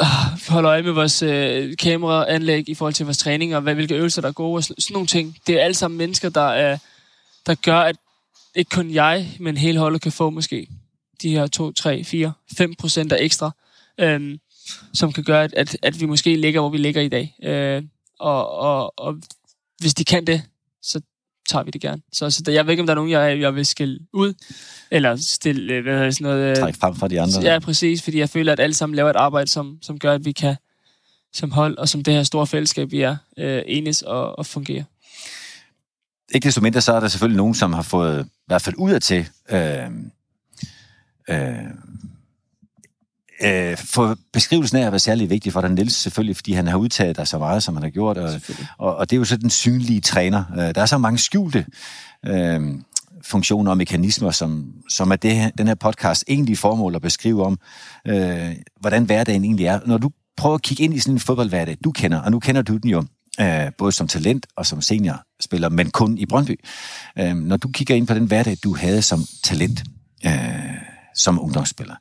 Ah, 0.01 0.41
holder 0.49 0.71
øje 0.71 0.83
med 0.83 0.93
vores 0.93 1.23
øh, 1.23 1.77
kameraanlæg 1.77 2.69
i 2.69 2.75
forhold 2.75 2.95
til 2.95 3.07
vores 3.07 3.19
træning, 3.19 3.57
og 3.57 3.63
hvad, 3.63 3.75
hvilke 3.75 3.95
øvelser, 3.95 4.23
der 4.23 4.29
er 4.29 4.33
gode, 4.33 4.57
og 4.57 4.65
sådan, 4.65 4.77
nogle 4.91 5.07
ting. 5.07 5.37
Det 5.47 5.61
er 5.61 5.65
alle 5.65 5.75
sammen 5.75 5.99
mennesker, 5.99 6.29
der, 6.29 6.49
er, 6.49 6.79
der 7.47 7.55
gør, 7.55 7.79
at 7.79 7.97
ikke 8.55 8.69
kun 8.69 8.91
jeg, 8.91 9.37
men 9.41 9.57
hele 9.57 9.79
holdet 9.79 10.01
kan 10.01 10.13
få 10.13 10.31
måske 10.31 10.69
de 11.23 11.31
her 11.31 11.47
2, 11.47 11.73
3, 11.73 12.05
4, 12.05 12.33
5 12.57 12.75
procent 12.75 13.13
ekstra, 13.19 13.51
øh, 13.99 14.39
som 14.95 15.13
kan 15.13 15.25
gøre, 15.25 15.45
at, 15.45 15.55
at, 15.55 15.77
at 15.83 16.01
vi 16.01 16.07
måske 16.07 16.37
ligger, 16.37 16.61
hvor 16.61 16.71
vi 16.71 16.79
ligger 16.79 17.01
i 17.01 17.09
dag. 17.09 17.37
Øh, 17.43 17.83
og, 18.19 18.51
og, 18.51 18.93
og 18.97 19.17
hvis 19.79 19.95
de 19.95 20.05
kan 20.05 20.27
det, 20.27 20.43
tager 21.49 21.63
vi 21.63 21.71
det 21.71 21.81
gerne. 21.81 22.03
Så, 22.13 22.31
så 22.31 22.43
der, 22.43 22.53
jeg 22.53 22.67
ved 22.67 22.73
ikke, 22.73 22.81
om 22.81 22.87
der 22.87 22.93
er 22.93 22.97
nogen, 22.97 23.11
jeg, 23.11 23.41
jeg 23.41 23.55
vil 23.55 23.67
skille 23.67 23.99
ud, 24.13 24.35
eller 24.91 25.17
stille, 25.17 25.75
øh, 25.75 25.83
hvad 25.83 25.95
hedder 25.95 26.11
sådan 26.11 26.25
noget... 26.25 26.51
Øh, 26.51 26.57
træk 26.57 26.75
frem 26.81 26.97
fra 26.97 27.09
de 27.09 27.21
andre. 27.21 27.41
Ja, 27.43 27.59
præcis, 27.59 28.03
fordi 28.03 28.19
jeg 28.19 28.31
føler, 28.31 28.53
at 28.53 28.61
alle 28.61 28.75
sammen 28.75 28.97
laver 28.97 29.11
et 29.11 29.17
arbejde, 29.17 29.51
som, 29.51 29.79
som 29.83 29.99
gør, 29.99 30.13
at 30.13 30.25
vi 30.25 30.33
kan 30.33 30.57
som 31.33 31.51
hold, 31.51 31.79
og 31.79 31.89
som 31.89 32.03
det 32.03 32.15
her 32.15 32.23
store 32.23 32.47
fællesskab, 32.47 32.91
vi 32.91 33.01
er, 33.01 33.17
øh, 33.39 33.63
enes 33.67 34.03
og, 34.03 34.39
og 34.39 34.47
fungere. 34.47 34.85
Ikke 36.35 36.45
desto 36.45 36.61
mindre, 36.61 36.81
så 36.81 36.93
er 36.93 37.01
der 37.01 37.09
selvfølgelig 37.09 37.37
nogen, 37.37 37.55
som 37.55 37.73
har 37.73 37.83
fået, 37.83 38.27
i 38.27 38.47
hvert 38.47 38.63
fald 38.63 38.77
ud 38.79 38.91
af 38.91 39.03
til, 39.03 39.29
øh, 39.51 39.85
øh, 41.29 41.57
øh, 43.45 43.77
for 43.77 44.17
beskrivelsen 44.33 44.79
af 44.79 44.87
at 44.87 44.93
være 44.93 44.99
særlig 44.99 45.31
vigtig 45.31 45.53
for 45.53 45.61
dig, 45.61 45.71
Niels, 45.71 45.95
selvfølgelig, 45.95 46.37
fordi 46.37 46.53
han 46.53 46.67
har 46.67 46.77
udtaget 46.77 47.17
dig 47.17 47.29
så 47.29 47.39
meget, 47.39 47.63
som 47.63 47.75
han 47.75 47.83
har 47.83 47.91
gjort, 47.91 48.19
og, 48.19 48.41
og, 48.79 48.97
og 48.97 49.11
det 49.11 49.17
er 49.17 49.19
jo 49.19 49.25
så 49.25 49.37
den 49.37 49.51
synlige 49.51 50.01
træner. 50.01 50.45
Øh, 50.53 50.75
Der 50.75 50.83
er 50.83 50.87
så 50.87 50.99
mange 50.99 51.19
skjulte 51.19 51.67
øh, 52.27 52.61
funktioner 53.23 53.71
og 53.71 53.77
mekanismer, 53.77 54.31
som, 54.31 54.73
som 54.89 55.11
er 55.11 55.17
det, 55.17 55.53
den 55.59 55.67
her 55.67 55.75
podcast 55.75 56.25
egentlig 56.29 56.59
formål 56.59 56.95
at 56.95 57.03
beskrive 57.03 57.45
om, 57.45 57.59
øh, 58.09 58.53
hvordan 58.81 59.05
hverdagen 59.05 59.45
egentlig 59.45 59.67
er. 59.67 59.81
Når 59.87 59.99
du 59.99 60.11
prøver 60.37 60.55
at 60.55 60.63
kigge 60.63 60.85
ind 60.85 60.95
i 60.95 60.99
sådan 60.99 61.15
en 61.15 61.21
fodboldhverdag, 61.21 61.77
du 61.85 61.93
kender, 61.93 62.19
og 62.21 62.31
nu 62.31 62.39
kender 62.39 62.63
du 62.63 62.77
den 62.77 62.91
jo, 62.91 63.05
øh, 63.41 63.73
både 63.79 63.93
som 63.93 64.09
talent 64.09 64.47
og 64.57 64.67
som 64.67 64.81
seniorspiller, 64.81 65.69
men 65.69 65.91
kun 65.91 66.19
i 66.19 66.27
Brøndby. 66.27 66.61
Øh, 67.19 67.37
når 67.37 67.57
du 67.57 67.69
kigger 67.69 67.95
ind 67.95 68.07
på 68.07 68.15
den 68.15 68.27
hverdag, 68.27 68.57
du 68.65 68.77
havde 68.77 69.03
som 69.03 69.25
talent, 69.45 69.83
øh, 70.27 70.33
som 71.15 71.41
ungdomsspiller, 71.43 71.95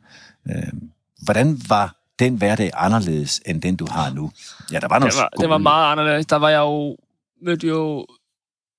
øh, 0.49 0.73
hvordan 1.25 1.61
var 1.69 1.95
den 2.19 2.35
hverdag 2.35 2.71
anderledes, 2.73 3.41
end 3.45 3.61
den 3.61 3.75
du 3.75 3.87
har 3.91 4.13
nu? 4.13 4.31
Ja, 4.71 4.79
der 4.79 4.87
var 4.87 4.99
noget 4.99 5.13
Det 5.13 5.21
var, 5.21 5.29
det 5.39 5.49
var 5.49 5.57
meget 5.57 5.91
anderledes. 5.91 6.25
Der 6.25 6.35
var 6.35 6.49
jeg 6.49 6.59
jo, 6.59 6.97
mødte 7.41 7.67
jo, 7.67 8.05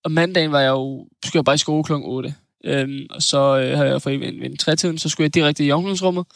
om 0.05 0.13
mandagen 0.13 0.53
var 0.53 0.61
jeg 0.61 0.71
jo, 0.71 1.07
skulle 1.25 1.41
jeg 1.41 1.45
bare 1.45 1.55
i 1.55 1.59
skole 1.59 1.85
kl. 1.85 1.93
8. 1.93 2.35
Øhm, 2.65 3.07
og 3.11 3.23
så 3.23 3.59
øh, 3.59 3.77
havde 3.77 3.91
jeg 3.91 4.03
fri 4.03 4.17
ved, 4.17 4.41
ved 4.41 4.59
trætiden, 4.59 4.99
så 4.99 5.09
skulle 5.09 5.25
jeg 5.25 5.35
direkte 5.35 5.65
i 5.65 5.73
omklædningsrummet, 5.73 6.27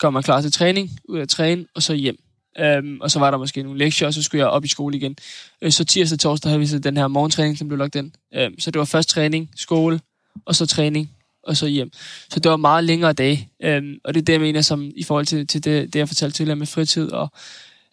kom 0.00 0.12
mig 0.12 0.24
klar 0.24 0.40
til 0.40 0.52
træning, 0.52 0.90
ud 1.08 1.18
at 1.18 1.28
træne, 1.28 1.66
og 1.74 1.82
så 1.82 1.94
hjem. 1.94 2.16
Øhm, 2.58 3.00
og 3.00 3.10
så 3.10 3.18
var 3.18 3.30
der 3.30 3.38
måske 3.38 3.62
nogle 3.62 3.78
lektier, 3.78 4.08
og 4.08 4.14
så 4.14 4.22
skulle 4.22 4.40
jeg 4.40 4.48
op 4.48 4.64
i 4.64 4.68
skole 4.68 4.96
igen. 4.96 5.16
Øh, 5.62 5.72
så 5.72 5.84
tirsdag 5.84 6.16
og 6.16 6.20
torsdag 6.20 6.50
havde 6.50 6.60
vi 6.60 6.66
så 6.66 6.78
den 6.78 6.96
her 6.96 7.08
morgentræning, 7.08 7.58
som 7.58 7.68
blev 7.68 7.78
lagt 7.78 7.94
ind. 7.94 8.12
Øhm, 8.34 8.60
så 8.60 8.70
det 8.70 8.78
var 8.78 8.84
først 8.84 9.08
træning, 9.08 9.50
skole, 9.56 10.00
og 10.46 10.54
så 10.54 10.66
træning, 10.66 11.15
og 11.46 11.56
så 11.56 11.66
hjem. 11.66 11.90
Så 12.30 12.40
det 12.40 12.50
var 12.50 12.56
meget 12.56 12.84
længere 12.84 13.12
dage. 13.12 13.50
Øhm, 13.62 13.94
og 14.04 14.14
det 14.14 14.20
er 14.20 14.24
det, 14.24 14.32
jeg 14.32 14.40
mener, 14.40 14.60
som 14.60 14.90
i 14.96 15.02
forhold 15.02 15.26
til, 15.26 15.46
til 15.46 15.64
det, 15.64 15.92
det, 15.92 15.98
jeg 15.98 16.08
fortalte 16.08 16.36
tidligere 16.36 16.56
med 16.56 16.66
fritid, 16.66 17.12
og 17.12 17.28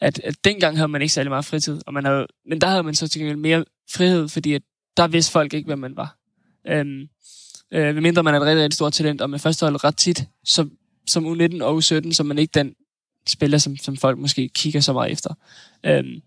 at, 0.02 0.20
at 0.24 0.36
dengang 0.44 0.78
havde 0.78 0.88
man 0.88 1.02
ikke 1.02 1.14
særlig 1.14 1.30
meget 1.30 1.46
fritid, 1.46 1.82
og 1.86 1.94
man 1.94 2.06
havde, 2.06 2.28
men 2.50 2.62
der 2.62 2.68
havde 2.68 2.84
man 2.84 2.96
så 2.96 3.08
til 3.08 3.22
gengæld 3.22 3.38
mere 3.38 3.66
frihed, 3.94 4.30
fordi 4.30 4.54
at 4.54 4.62
der 4.98 5.08
vidste 5.08 5.32
folk 5.32 5.54
ikke, 5.54 5.68
hvem 5.68 5.80
man 5.80 5.96
var. 5.96 6.18
Øhm, 6.68 7.08
øh, 7.74 7.96
mindre 7.96 8.24
man 8.24 8.34
er 8.34 8.40
et 8.40 8.46
rigtig, 8.46 8.64
rigtig 8.64 8.76
stort 8.76 8.94
talent, 8.94 9.22
og 9.22 9.30
man 9.30 9.40
førstehold 9.40 9.84
ret 9.84 9.98
tit, 9.98 10.24
så, 10.46 10.68
som 11.08 11.26
U19 11.26 11.64
og 11.64 11.78
U17, 11.78 12.12
så 12.12 12.24
man 12.24 12.38
ikke 12.38 12.52
den 12.54 12.76
spiller, 13.28 13.58
som, 13.58 13.78
som 13.78 13.98
folk 13.98 14.18
måske 14.18 14.50
kigger 14.50 14.80
så 14.80 14.94
meget 14.94 15.12
efter. 15.12 15.34
Øhm, 15.86 16.22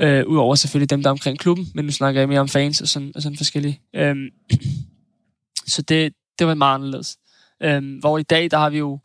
øh, 0.00 0.26
Udover 0.26 0.54
selvfølgelig 0.54 0.90
dem, 0.90 1.02
der 1.02 1.08
er 1.08 1.12
omkring 1.12 1.38
klubben, 1.38 1.70
men 1.74 1.84
nu 1.84 1.92
snakker 1.92 2.20
jeg 2.20 2.28
mere 2.28 2.40
om 2.40 2.48
fans 2.48 2.80
og 2.80 2.88
sådan, 2.88 3.12
og 3.14 3.22
sådan 3.22 3.36
forskellige. 3.36 3.80
Øhm, 3.96 4.28
så 5.66 5.82
det, 5.82 6.12
det 6.38 6.46
var 6.46 6.54
meget 6.54 6.74
anderledes. 6.74 7.16
Øhm, 7.62 7.96
hvor 7.96 8.18
i 8.18 8.22
dag, 8.22 8.50
der 8.50 8.58
har 8.58 8.70
vi 8.70 8.78
jo, 8.78 8.98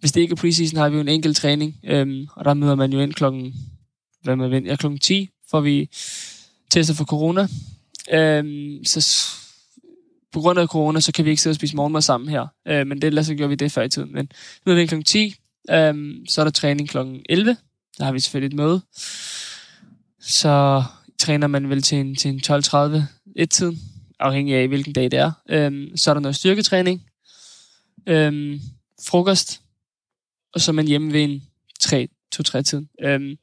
hvis 0.00 0.12
det 0.12 0.20
ikke 0.20 0.32
er 0.32 0.36
preseason, 0.36 0.78
har 0.78 0.88
vi 0.88 0.94
jo 0.94 1.00
en 1.00 1.08
enkelt 1.08 1.36
træning, 1.36 1.80
øhm, 1.84 2.28
og 2.36 2.44
der 2.44 2.54
møder 2.54 2.74
man 2.74 2.92
jo 2.92 3.00
ind 3.00 3.14
klokken, 3.14 3.54
hvad 4.22 4.36
man 4.36 4.50
ved, 4.50 4.62
ja, 4.62 4.76
klokken 4.76 4.98
10, 4.98 5.28
får 5.50 5.60
vi 5.60 5.88
tester 6.70 6.94
for 6.94 7.04
corona. 7.04 7.48
Øhm, 8.12 8.84
så 8.84 9.28
på 10.32 10.40
grund 10.40 10.58
af 10.58 10.68
corona, 10.68 11.00
så 11.00 11.12
kan 11.12 11.24
vi 11.24 11.30
ikke 11.30 11.42
sidde 11.42 11.52
og 11.52 11.56
spise 11.56 11.76
morgenmad 11.76 12.02
sammen 12.02 12.28
her. 12.28 12.46
Øh, 12.68 12.86
men 12.86 13.02
det 13.02 13.06
ellers 13.06 13.26
så 13.26 13.34
gjorde 13.34 13.48
vi 13.48 13.54
det 13.54 13.72
før 13.72 13.82
i 13.82 13.88
tiden. 13.88 14.12
Men 14.12 14.28
nu 14.66 14.72
er 14.72 14.76
det 14.76 14.88
klokken 14.88 15.04
10, 15.04 15.34
øhm, 15.70 16.26
så 16.28 16.40
er 16.40 16.44
der 16.44 16.50
træning 16.50 16.88
klokken 16.88 17.22
11. 17.28 17.56
Der 17.98 18.04
har 18.04 18.12
vi 18.12 18.20
selvfølgelig 18.20 18.54
et 18.54 18.56
møde. 18.56 18.82
Så 20.20 20.84
træner 21.18 21.46
man 21.46 21.70
vel 21.70 21.82
til 21.82 21.98
en, 21.98 22.16
til 22.16 22.30
en 22.30 22.40
12.30 22.46 23.02
et-tiden, 23.36 23.80
afhængig 24.24 24.54
af 24.54 24.68
hvilken 24.68 24.92
dag 24.92 25.10
det 25.10 25.18
er. 25.18 25.32
Øhm, 25.48 25.96
så 25.96 26.10
er 26.10 26.14
der 26.14 26.20
noget 26.20 26.36
styrketræning, 26.36 27.06
øhm, 28.06 28.60
frokost, 29.06 29.60
og 30.54 30.60
så 30.60 30.70
er 30.70 30.72
man 30.72 30.86
hjemme 30.86 31.12
ved 31.12 31.22
en 31.22 31.42
3, 31.80 32.08
2-3 32.36 32.62
tiden. 32.62 32.88
Øhm, 33.02 33.36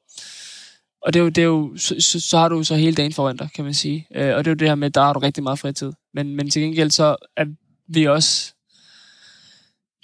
og 1.02 1.14
det 1.14 1.20
er 1.20 1.24
jo, 1.24 1.30
det 1.30 1.42
er 1.42 1.46
jo 1.46 1.78
så, 1.78 1.96
så, 2.00 2.20
så, 2.20 2.38
har 2.38 2.50
du 2.50 2.64
så 2.64 2.76
hele 2.76 2.96
dagen 2.96 3.14
foran 3.14 3.38
dig, 3.38 3.50
kan 3.56 3.66
man 3.66 3.74
sige. 3.74 4.08
Øh, 4.16 4.36
og 4.36 4.46
det 4.46 4.52
er 4.52 4.52
jo 4.52 4.60
det 4.60 4.68
her 4.68 4.76
med, 4.76 4.90
der 4.90 5.02
har 5.02 5.14
du 5.14 5.20
rigtig 5.20 5.44
meget 5.44 5.60
fritid. 5.60 5.92
Men, 6.14 6.36
men 6.36 6.50
til 6.50 6.62
gengæld 6.62 6.92
så 6.92 7.16
er 7.38 7.46
vi 7.88 8.08
også, 8.08 8.54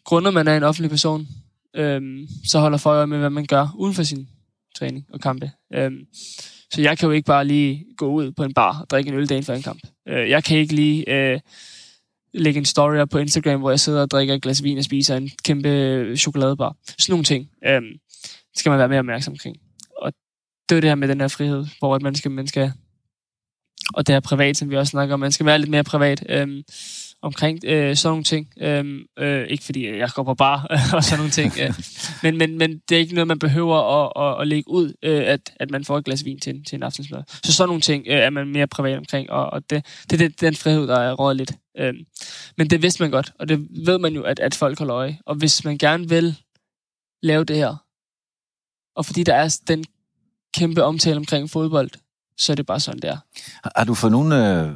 grundet 0.03 0.33
man 0.33 0.47
er 0.47 0.57
en 0.57 0.63
offentlig 0.63 0.89
person, 0.89 1.27
øhm, 1.75 2.27
så 2.45 2.59
holder 2.59 2.77
folk 2.77 2.95
øje 2.95 3.07
med, 3.07 3.17
hvad 3.17 3.29
man 3.29 3.45
gør 3.45 3.67
uden 3.75 3.93
for 3.93 4.03
sin 4.03 4.29
træning 4.75 5.05
og 5.13 5.21
kampe. 5.21 5.51
Øhm, 5.73 6.07
så 6.73 6.81
jeg 6.81 6.97
kan 6.97 7.07
jo 7.07 7.11
ikke 7.11 7.25
bare 7.25 7.45
lige 7.45 7.85
gå 7.97 8.07
ud 8.07 8.31
på 8.31 8.43
en 8.43 8.53
bar 8.53 8.81
og 8.81 8.89
drikke 8.89 9.09
en 9.09 9.15
øl 9.15 9.29
dagen 9.29 9.43
før 9.43 9.53
en 9.53 9.61
kamp. 9.61 9.79
Øh, 10.07 10.29
jeg 10.29 10.43
kan 10.43 10.57
ikke 10.57 10.75
lige 10.75 11.13
øh, 11.13 11.39
lægge 12.33 12.57
en 12.57 12.65
story 12.65 12.95
op 12.97 13.09
på 13.09 13.17
Instagram, 13.17 13.59
hvor 13.59 13.69
jeg 13.69 13.79
sidder 13.79 14.01
og 14.01 14.11
drikker 14.11 14.33
et 14.33 14.41
glas 14.41 14.63
vin 14.63 14.77
og 14.77 14.83
spiser 14.83 15.15
en 15.15 15.29
kæmpe 15.43 15.69
øh, 15.69 16.17
chokoladebar. 16.17 16.75
Sådan 16.99 17.13
nogle 17.13 17.23
ting 17.23 17.49
øh, 17.67 17.81
skal 18.55 18.69
man 18.69 18.79
være 18.79 18.89
mere 18.89 18.99
opmærksom 18.99 19.33
omkring. 19.33 19.57
Og 19.97 20.13
det 20.69 20.77
er 20.77 20.81
det 20.81 20.89
her 20.89 20.95
med 20.95 21.07
den 21.07 21.21
her 21.21 21.27
frihed, 21.27 21.65
hvor 21.79 21.95
at 21.95 22.01
man 22.01 22.15
skal, 22.15 22.31
man 22.31 22.47
skal 22.47 22.71
og 23.93 24.07
det 24.07 24.15
her 24.15 24.19
privat, 24.19 24.57
som 24.57 24.69
vi 24.69 24.77
også 24.77 24.91
snakker 24.91 25.13
om, 25.13 25.19
man 25.19 25.31
skal 25.31 25.45
være 25.45 25.59
lidt 25.59 25.69
mere 25.69 25.83
privat 25.83 26.25
Øh, 26.29 26.63
omkring 27.21 27.59
øh, 27.65 27.95
sådan 27.95 28.11
nogle 28.11 28.23
ting. 28.23 28.47
Øhm, 28.61 28.99
øh, 29.19 29.47
ikke 29.47 29.63
fordi 29.63 29.87
jeg 29.97 30.09
går 30.15 30.23
på 30.23 30.33
bar 30.33 30.67
og 30.95 31.03
sådan 31.03 31.17
nogle 31.17 31.31
ting. 31.31 31.53
Øh. 31.61 31.73
Men, 32.23 32.37
men, 32.37 32.57
men 32.57 32.81
det 32.89 32.95
er 32.95 32.99
ikke 32.99 33.13
noget, 33.15 33.27
man 33.27 33.39
behøver 33.39 33.77
at, 34.05 34.11
at, 34.35 34.41
at 34.41 34.47
lægge 34.47 34.69
ud, 34.71 34.93
øh, 35.03 35.23
at, 35.27 35.53
at 35.59 35.71
man 35.71 35.85
får 35.85 35.97
et 35.97 36.05
glas 36.05 36.25
vin 36.25 36.39
til, 36.39 36.55
en- 36.55 36.63
til 36.63 36.75
en 36.75 36.83
aftensmad. 36.83 37.23
Så 37.43 37.53
sådan 37.53 37.67
nogle 37.67 37.81
ting 37.81 38.03
øh, 38.07 38.15
er 38.17 38.29
man 38.29 38.47
mere 38.47 38.67
privat 38.67 38.97
omkring, 38.97 39.29
og, 39.29 39.45
og 39.49 39.69
det, 39.69 39.85
det 40.09 40.21
er 40.21 40.27
det, 40.27 40.41
den 40.41 40.55
frihed, 40.55 40.87
der 40.87 40.99
er 40.99 41.13
rådet 41.13 41.37
lidt. 41.37 41.51
Øhm, 41.79 41.97
men 42.57 42.69
det 42.69 42.81
vidste 42.81 43.03
man 43.03 43.11
godt, 43.11 43.31
og 43.39 43.49
det 43.49 43.67
ved 43.85 43.97
man 43.97 44.13
jo, 44.13 44.23
at, 44.23 44.39
at 44.39 44.55
folk 44.55 44.77
holder 44.79 44.95
øje. 44.95 45.17
Og 45.25 45.35
hvis 45.35 45.63
man 45.63 45.77
gerne 45.77 46.09
vil 46.09 46.35
lave 47.23 47.43
det 47.43 47.55
her, 47.55 47.75
og 48.95 49.05
fordi 49.05 49.23
der 49.23 49.35
er 49.35 49.59
den 49.67 49.85
kæmpe 50.57 50.83
omtale 50.83 51.17
omkring 51.17 51.49
fodbold, 51.49 51.89
så 52.37 52.51
er 52.53 52.55
det 52.55 52.65
bare 52.65 52.79
sådan, 52.79 52.99
der. 53.01 53.17
Har, 53.63 53.71
har 53.75 53.83
du 53.83 53.93
fået 53.93 54.11
nogle 54.11 54.61
øh, 54.61 54.75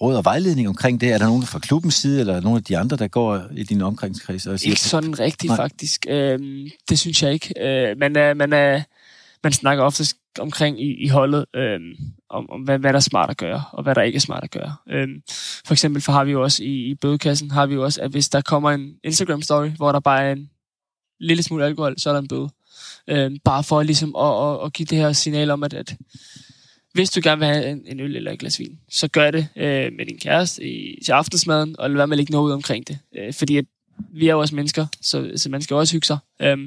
råd 0.00 0.16
og 0.16 0.24
vejledning 0.24 0.68
omkring 0.68 1.00
det? 1.00 1.12
Er 1.12 1.18
der 1.18 1.26
nogen 1.26 1.42
fra 1.42 1.58
klubbens 1.58 1.94
side, 1.94 2.20
eller 2.20 2.40
nogle 2.40 2.56
af 2.56 2.64
de 2.64 2.78
andre, 2.78 2.96
der 2.96 3.08
går 3.08 3.42
i 3.56 3.62
din 3.62 3.82
omkringskreds 3.82 4.46
og 4.46 4.60
siger, 4.60 4.70
Ikke 4.70 4.80
sådan 4.80 5.18
rigtigt, 5.18 5.50
Nej. 5.50 5.56
faktisk. 5.56 6.06
Øhm, 6.08 6.68
det 6.88 6.98
synes 6.98 7.22
jeg 7.22 7.32
ikke. 7.32 7.54
Øh, 7.60 7.98
man, 7.98 8.16
er, 8.16 8.34
man, 8.34 8.52
er, 8.52 8.82
man 9.42 9.52
snakker 9.52 9.84
ofte 9.84 10.04
omkring 10.38 10.82
i, 10.82 11.04
i 11.04 11.08
holdet, 11.08 11.44
øh, 11.56 11.80
om, 12.30 12.50
om 12.50 12.60
hvad, 12.60 12.78
hvad 12.78 12.92
der 12.92 12.96
er 12.96 13.00
smart 13.00 13.30
at 13.30 13.36
gøre, 13.36 13.64
og 13.72 13.82
hvad 13.82 13.94
der 13.94 14.02
ikke 14.02 14.16
er 14.16 14.20
smart 14.20 14.44
at 14.44 14.50
gøre. 14.50 14.76
Øh, 14.90 15.08
for 15.66 15.74
eksempel 15.74 16.02
for 16.02 16.12
har 16.12 16.24
vi 16.24 16.32
jo 16.32 16.42
også 16.42 16.62
i, 16.62 16.90
i 16.90 16.94
bødekassen, 16.94 17.50
har 17.50 17.66
vi 17.66 17.74
jo 17.74 17.84
også, 17.84 18.00
at 18.00 18.10
hvis 18.10 18.28
der 18.28 18.40
kommer 18.40 18.70
en 18.70 18.94
Instagram-story, 19.06 19.76
hvor 19.76 19.92
der 19.92 20.00
bare 20.00 20.22
er 20.22 20.32
en 20.32 20.50
lille 21.20 21.42
smule 21.42 21.64
alkohol, 21.64 21.98
så 21.98 22.08
er 22.08 22.12
der 22.12 22.20
en 22.20 22.28
bøde. 22.28 22.48
Øh, 23.08 23.30
bare 23.44 23.64
for 23.64 23.82
ligesom 23.82 24.16
at, 24.16 24.42
at, 24.42 24.64
at 24.64 24.72
give 24.72 24.86
det 24.86 24.98
her 24.98 25.12
signal 25.12 25.50
om, 25.50 25.62
at, 25.62 25.74
at 25.74 25.96
hvis 26.98 27.10
du 27.10 27.20
gerne 27.24 27.38
vil 27.38 27.48
have 27.48 27.66
en, 27.66 27.82
en 27.86 28.00
øl 28.00 28.16
eller 28.16 28.32
et 28.32 28.38
glas 28.38 28.58
vin, 28.58 28.78
så 28.88 29.08
gør 29.08 29.30
det 29.30 29.48
øh, 29.56 29.92
med 29.92 30.06
din 30.06 30.18
kæreste 30.18 30.64
i, 30.64 31.00
til 31.04 31.12
aftensmaden, 31.12 31.76
og 31.78 31.90
lad 31.90 31.96
være 31.96 32.06
med 32.06 32.14
at 32.14 32.18
lægge 32.18 32.32
noget 32.32 32.46
ud 32.46 32.52
omkring 32.52 32.88
det. 32.88 32.98
Øh, 33.16 33.34
fordi 33.34 33.56
at 33.56 33.64
vi 34.12 34.28
er 34.28 34.32
jo 34.32 34.40
også 34.40 34.54
mennesker, 34.54 34.86
så, 35.00 35.32
så 35.36 35.50
man 35.50 35.62
skal 35.62 35.76
også 35.76 35.94
hygge 35.94 36.06
sig. 36.06 36.18
Øh, 36.42 36.58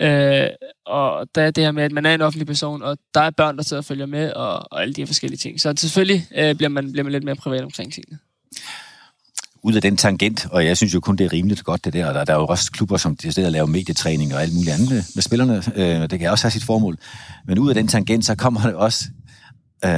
Øh, 0.00 0.48
og 0.86 1.28
der 1.34 1.42
er 1.42 1.50
det 1.50 1.64
her 1.64 1.72
med, 1.72 1.82
at 1.82 1.92
man 1.92 2.06
er 2.06 2.14
en 2.14 2.20
offentlig 2.20 2.46
person, 2.46 2.82
og 2.82 2.98
der 3.14 3.20
er 3.20 3.30
børn, 3.30 3.56
der 3.56 3.62
sidder 3.62 3.80
og 3.80 3.84
følger 3.84 4.06
med, 4.06 4.32
og, 4.32 4.72
og 4.72 4.82
alle 4.82 4.94
de 4.94 5.00
her 5.00 5.06
forskellige 5.06 5.38
ting. 5.38 5.60
Så 5.60 5.74
selvfølgelig 5.76 6.26
øh, 6.36 6.54
bliver, 6.54 6.68
man, 6.68 6.92
bliver 6.92 7.04
man 7.04 7.12
lidt 7.12 7.24
mere 7.24 7.36
privat 7.36 7.62
omkring 7.62 7.92
tingene. 7.92 8.18
Ud 9.64 9.74
af 9.74 9.82
den 9.82 9.96
tangent, 9.96 10.46
og 10.50 10.66
jeg 10.66 10.76
synes 10.76 10.94
jo 10.94 11.00
kun, 11.00 11.16
det 11.16 11.24
er 11.24 11.32
rimeligt 11.32 11.64
godt 11.64 11.84
det 11.84 11.92
der, 11.92 12.06
og 12.06 12.14
der, 12.14 12.24
der 12.24 12.32
er 12.32 12.38
jo 12.38 12.46
også 12.46 12.70
klubber, 12.72 12.96
som 12.96 13.16
de 13.16 13.32
steder 13.32 13.50
laver 13.50 13.66
medietræning 13.66 14.34
og 14.34 14.42
alt 14.42 14.54
muligt 14.54 14.72
andet 14.72 14.90
med, 14.90 15.02
med 15.14 15.22
spillerne, 15.22 15.62
øh, 15.76 16.10
det 16.10 16.18
kan 16.18 16.30
også 16.30 16.44
have 16.44 16.50
sit 16.50 16.64
formål. 16.64 16.98
Men 17.46 17.58
ud 17.58 17.68
af 17.68 17.74
den 17.74 17.88
tangent, 17.88 18.24
så 18.24 18.34
kommer 18.34 18.62
det 18.62 18.74
også 18.74 19.04
øh, 19.84 19.90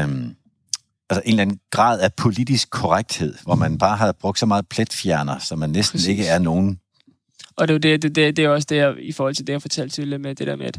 altså 1.10 1.22
en 1.24 1.30
eller 1.30 1.42
anden 1.42 1.58
grad 1.70 2.00
af 2.00 2.14
politisk 2.14 2.70
korrekthed, 2.70 3.34
hvor 3.42 3.54
man 3.54 3.78
bare 3.78 3.96
har 3.96 4.12
brugt 4.12 4.38
så 4.38 4.46
meget 4.46 4.68
pletfjerner, 4.68 5.38
så 5.38 5.56
man 5.56 5.70
næsten 5.70 5.96
Præcis. 5.96 6.08
ikke 6.08 6.26
er 6.26 6.38
nogen 6.38 6.78
og 7.56 7.68
det 7.68 7.74
er, 7.74 7.78
det, 7.78 8.02
det, 8.02 8.14
det, 8.14 8.36
det 8.36 8.44
er 8.44 8.48
også 8.48 8.66
det, 8.70 8.76
jeg, 8.76 8.94
i 8.98 9.12
forhold 9.12 9.34
til 9.34 9.46
det, 9.46 9.52
jeg 9.52 9.62
fortalte 9.62 9.94
til 9.94 10.20
med 10.20 10.34
det 10.34 10.46
der 10.46 10.56
med, 10.56 10.66
at 10.66 10.78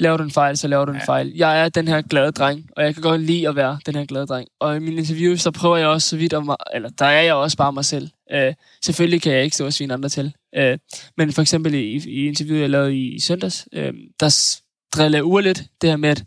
laver 0.00 0.16
du 0.16 0.22
en 0.22 0.30
fejl, 0.30 0.56
så 0.56 0.68
laver 0.68 0.84
du 0.84 0.92
en 0.92 0.98
ja. 0.98 1.04
fejl. 1.04 1.32
Jeg 1.36 1.64
er 1.64 1.68
den 1.68 1.88
her 1.88 2.02
glade 2.02 2.32
dreng, 2.32 2.70
og 2.76 2.84
jeg 2.84 2.94
kan 2.94 3.02
godt 3.02 3.20
lide 3.20 3.48
at 3.48 3.56
være 3.56 3.78
den 3.86 3.94
her 3.94 4.04
glade 4.04 4.26
dreng. 4.26 4.48
Og 4.58 4.76
i 4.76 4.78
mine 4.78 4.96
interviews, 4.96 5.40
så 5.40 5.50
prøver 5.50 5.76
jeg 5.76 5.86
også 5.86 6.08
så 6.08 6.16
vidt 6.16 6.32
om 6.32 6.46
mig, 6.46 6.56
eller 6.74 6.88
der 6.88 7.04
er 7.04 7.22
jeg 7.22 7.34
også 7.34 7.56
bare 7.56 7.72
mig 7.72 7.84
selv. 7.84 8.08
Uh, 8.34 8.54
selvfølgelig 8.82 9.22
kan 9.22 9.32
jeg 9.32 9.44
ikke 9.44 9.56
stå 9.56 9.66
og 9.66 9.72
svine 9.72 9.94
andre 9.94 10.08
til. 10.08 10.34
Uh, 10.58 10.78
men 11.16 11.32
for 11.32 11.42
eksempel 11.42 11.74
i, 11.74 11.78
i 12.08 12.26
interviewet, 12.26 12.60
jeg 12.60 12.70
lavede 12.70 12.96
i, 12.96 13.14
i 13.14 13.20
søndags, 13.20 13.68
uh, 13.76 13.82
der 14.20 14.60
drillede 14.94 15.16
jeg 15.16 15.24
ure 15.24 15.42
lidt 15.42 15.64
det 15.80 15.90
her 15.90 15.96
med, 15.96 16.10
at 16.10 16.24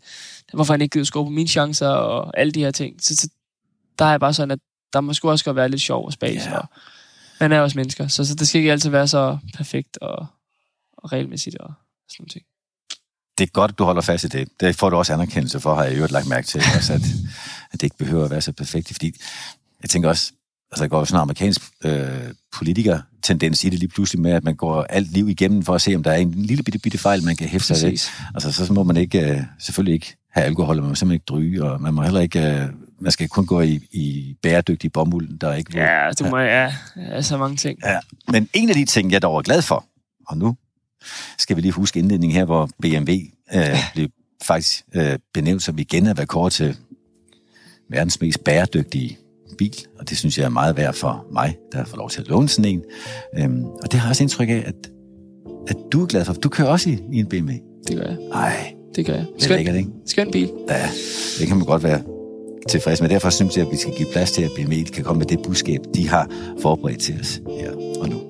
hvorfor 0.52 0.72
han 0.72 0.80
ikke 0.80 0.92
gider 0.92 1.04
score 1.04 1.24
på 1.24 1.30
mine 1.30 1.48
chancer 1.48 1.88
og 1.88 2.38
alle 2.40 2.52
de 2.52 2.60
her 2.60 2.70
ting. 2.70 3.02
Så, 3.02 3.16
så 3.16 3.28
der 3.98 4.04
er 4.04 4.10
jeg 4.10 4.20
bare 4.20 4.34
sådan, 4.34 4.50
at 4.50 4.58
der 4.92 5.00
må 5.00 5.14
sgu 5.14 5.30
også 5.30 5.44
godt 5.44 5.56
være 5.56 5.68
lidt 5.68 5.82
sjov 5.82 6.06
og. 6.06 6.12
Ja. 6.22 6.58
Og, 6.58 6.68
man 7.40 7.52
er 7.52 7.60
også 7.60 7.78
mennesker, 7.78 8.08
så, 8.08 8.24
så 8.24 8.34
det 8.34 8.48
skal 8.48 8.58
ikke 8.58 8.72
altid 8.72 8.90
være 8.90 9.08
så 9.08 9.38
perfekt 9.56 9.98
og, 10.00 10.26
og 10.96 11.12
regelmæssigt 11.12 11.56
og 11.56 11.72
sådan 12.08 12.26
noget. 12.34 12.53
Det 13.38 13.44
er 13.44 13.50
godt, 13.52 13.70
at 13.70 13.78
du 13.78 13.84
holder 13.84 14.02
fast 14.02 14.24
i 14.24 14.28
det. 14.28 14.48
Det 14.60 14.76
får 14.76 14.90
du 14.90 14.96
også 14.96 15.12
anerkendelse 15.12 15.60
for, 15.60 15.74
har 15.74 15.84
jeg 15.84 15.98
jo 15.98 16.06
lagt 16.10 16.28
mærke 16.28 16.46
til, 16.46 16.62
også, 16.76 16.92
at, 16.92 17.00
at 17.72 17.80
det 17.80 17.82
ikke 17.82 17.98
behøver 17.98 18.24
at 18.24 18.30
være 18.30 18.40
så 18.40 18.52
perfekt. 18.52 18.92
Fordi 18.92 19.20
jeg 19.82 19.90
tænker 19.90 20.08
også, 20.08 20.32
altså 20.72 20.84
der 20.84 20.88
går 20.88 21.04
sådan 21.04 21.18
en 21.18 21.22
amerikansk 21.22 21.60
øh, 21.84 22.08
politiker-tendens 22.56 23.64
i 23.64 23.68
det 23.68 23.78
lige 23.78 23.88
pludselig 23.88 24.22
med, 24.22 24.32
at 24.32 24.44
man 24.44 24.56
går 24.56 24.82
alt 24.82 25.12
liv 25.12 25.28
igennem 25.28 25.62
for 25.62 25.74
at 25.74 25.80
se, 25.80 25.94
om 25.94 26.02
der 26.02 26.10
er 26.10 26.16
en 26.16 26.30
lille 26.30 26.62
bitte, 26.62 26.78
bitte 26.78 26.98
fejl, 26.98 27.24
man 27.24 27.36
kan 27.36 27.48
hæfte 27.48 27.74
sig 27.74 27.90
ved. 27.90 27.98
Altså 28.34 28.66
så 28.66 28.72
må 28.72 28.82
man 28.82 28.96
ikke, 28.96 29.20
øh, 29.20 29.40
selvfølgelig 29.58 29.94
ikke 29.94 30.16
have 30.32 30.46
alkohol, 30.46 30.76
man 30.76 30.88
må 30.88 30.94
simpelthen 30.94 31.14
ikke 31.14 31.24
dryge, 31.28 31.64
og 31.64 31.80
man 31.80 31.94
må 31.94 32.02
heller 32.02 32.20
ikke 32.20 32.40
øh, 32.40 32.68
man 33.00 33.12
skal 33.12 33.28
kun 33.28 33.46
gå 33.46 33.60
i, 33.60 33.80
i 33.92 34.36
bæredygtig 34.42 34.92
bomuld, 34.92 35.38
der 35.38 35.48
er 35.48 35.54
ikke... 35.54 35.78
Ja, 35.78 36.10
du 36.18 36.24
må, 36.24 36.38
ja, 36.38 36.74
ja, 36.96 37.22
så 37.22 37.36
mange 37.36 37.56
ting. 37.56 37.78
Ja. 37.84 37.98
Men 38.28 38.48
en 38.52 38.68
af 38.68 38.74
de 38.74 38.84
ting, 38.84 39.12
jeg 39.12 39.22
dog 39.22 39.38
er 39.38 39.42
glad 39.42 39.62
for, 39.62 39.86
og 40.28 40.38
nu 40.38 40.56
skal 41.38 41.56
vi 41.56 41.60
lige 41.60 41.72
huske 41.72 41.98
indledningen 41.98 42.36
her, 42.36 42.44
hvor 42.44 42.70
BMW 42.82 43.12
øh, 43.54 43.78
blev 43.94 44.08
faktisk 44.42 44.84
øh, 44.94 45.18
benævnt 45.34 45.62
som 45.62 45.78
igen 45.78 46.06
at 46.06 46.16
være 46.16 46.26
kort 46.26 46.52
til 46.52 46.76
verdens 47.90 48.20
mest 48.20 48.44
bæredygtige 48.44 49.18
bil, 49.58 49.74
og 49.98 50.08
det 50.08 50.18
synes 50.18 50.38
jeg 50.38 50.44
er 50.44 50.48
meget 50.48 50.76
værd 50.76 50.94
for 50.94 51.26
mig, 51.32 51.56
der 51.72 51.84
fået 51.84 51.98
lov 51.98 52.10
til 52.10 52.20
at 52.20 52.28
låne 52.28 52.48
sådan 52.48 52.70
en. 52.70 52.82
Øhm, 53.38 53.64
og 53.64 53.92
det 53.92 54.00
har 54.00 54.08
også 54.08 54.22
indtryk 54.22 54.48
af, 54.48 54.64
at, 54.66 54.90
at 55.68 55.76
du 55.92 56.02
er 56.02 56.06
glad 56.06 56.24
for, 56.24 56.32
du 56.32 56.48
kører 56.48 56.68
også 56.68 56.90
i, 56.90 56.98
i 57.12 57.18
en 57.18 57.26
BMW. 57.26 57.52
Det 57.88 57.96
gør 57.96 58.06
jeg. 58.06 58.16
Nej. 58.28 58.74
Det 58.96 59.06
gør 59.06 59.14
jeg. 59.14 59.26
Skøn, 59.38 59.58
det 59.58 59.68
er 59.68 59.74
ikke? 59.74 59.90
Skøn 60.06 60.30
bil. 60.30 60.50
Ja, 60.68 60.88
det 61.38 61.48
kan 61.48 61.56
man 61.56 61.66
godt 61.66 61.82
være 61.82 62.02
tilfreds 62.68 63.00
med. 63.00 63.08
Derfor 63.08 63.30
synes 63.30 63.56
jeg, 63.56 63.66
at 63.66 63.72
vi 63.72 63.76
skal 63.76 63.96
give 63.96 64.08
plads 64.12 64.32
til, 64.32 64.42
at 64.42 64.50
BMW 64.56 64.74
kan 64.92 65.04
komme 65.04 65.18
med 65.18 65.26
det 65.26 65.38
budskab, 65.44 65.80
de 65.94 66.08
har 66.08 66.30
forberedt 66.62 67.00
til 67.00 67.20
os 67.20 67.40
her 67.60 67.72
og 68.00 68.08
nu. 68.08 68.23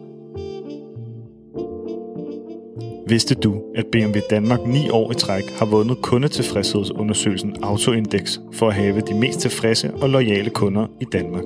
Vidste 3.08 3.34
du, 3.34 3.62
at 3.74 3.84
BMW 3.92 4.18
Danmark 4.30 4.60
9 4.66 4.90
år 4.90 5.12
i 5.12 5.14
træk 5.14 5.44
har 5.58 5.66
vundet 5.66 6.02
kundetilfredshedsundersøgelsen 6.02 7.56
Autoindex 7.62 8.38
for 8.52 8.68
at 8.68 8.74
have 8.74 9.00
de 9.00 9.14
mest 9.14 9.40
tilfredse 9.40 9.94
og 9.94 10.10
lojale 10.10 10.50
kunder 10.50 10.86
i 11.00 11.04
Danmark? 11.12 11.44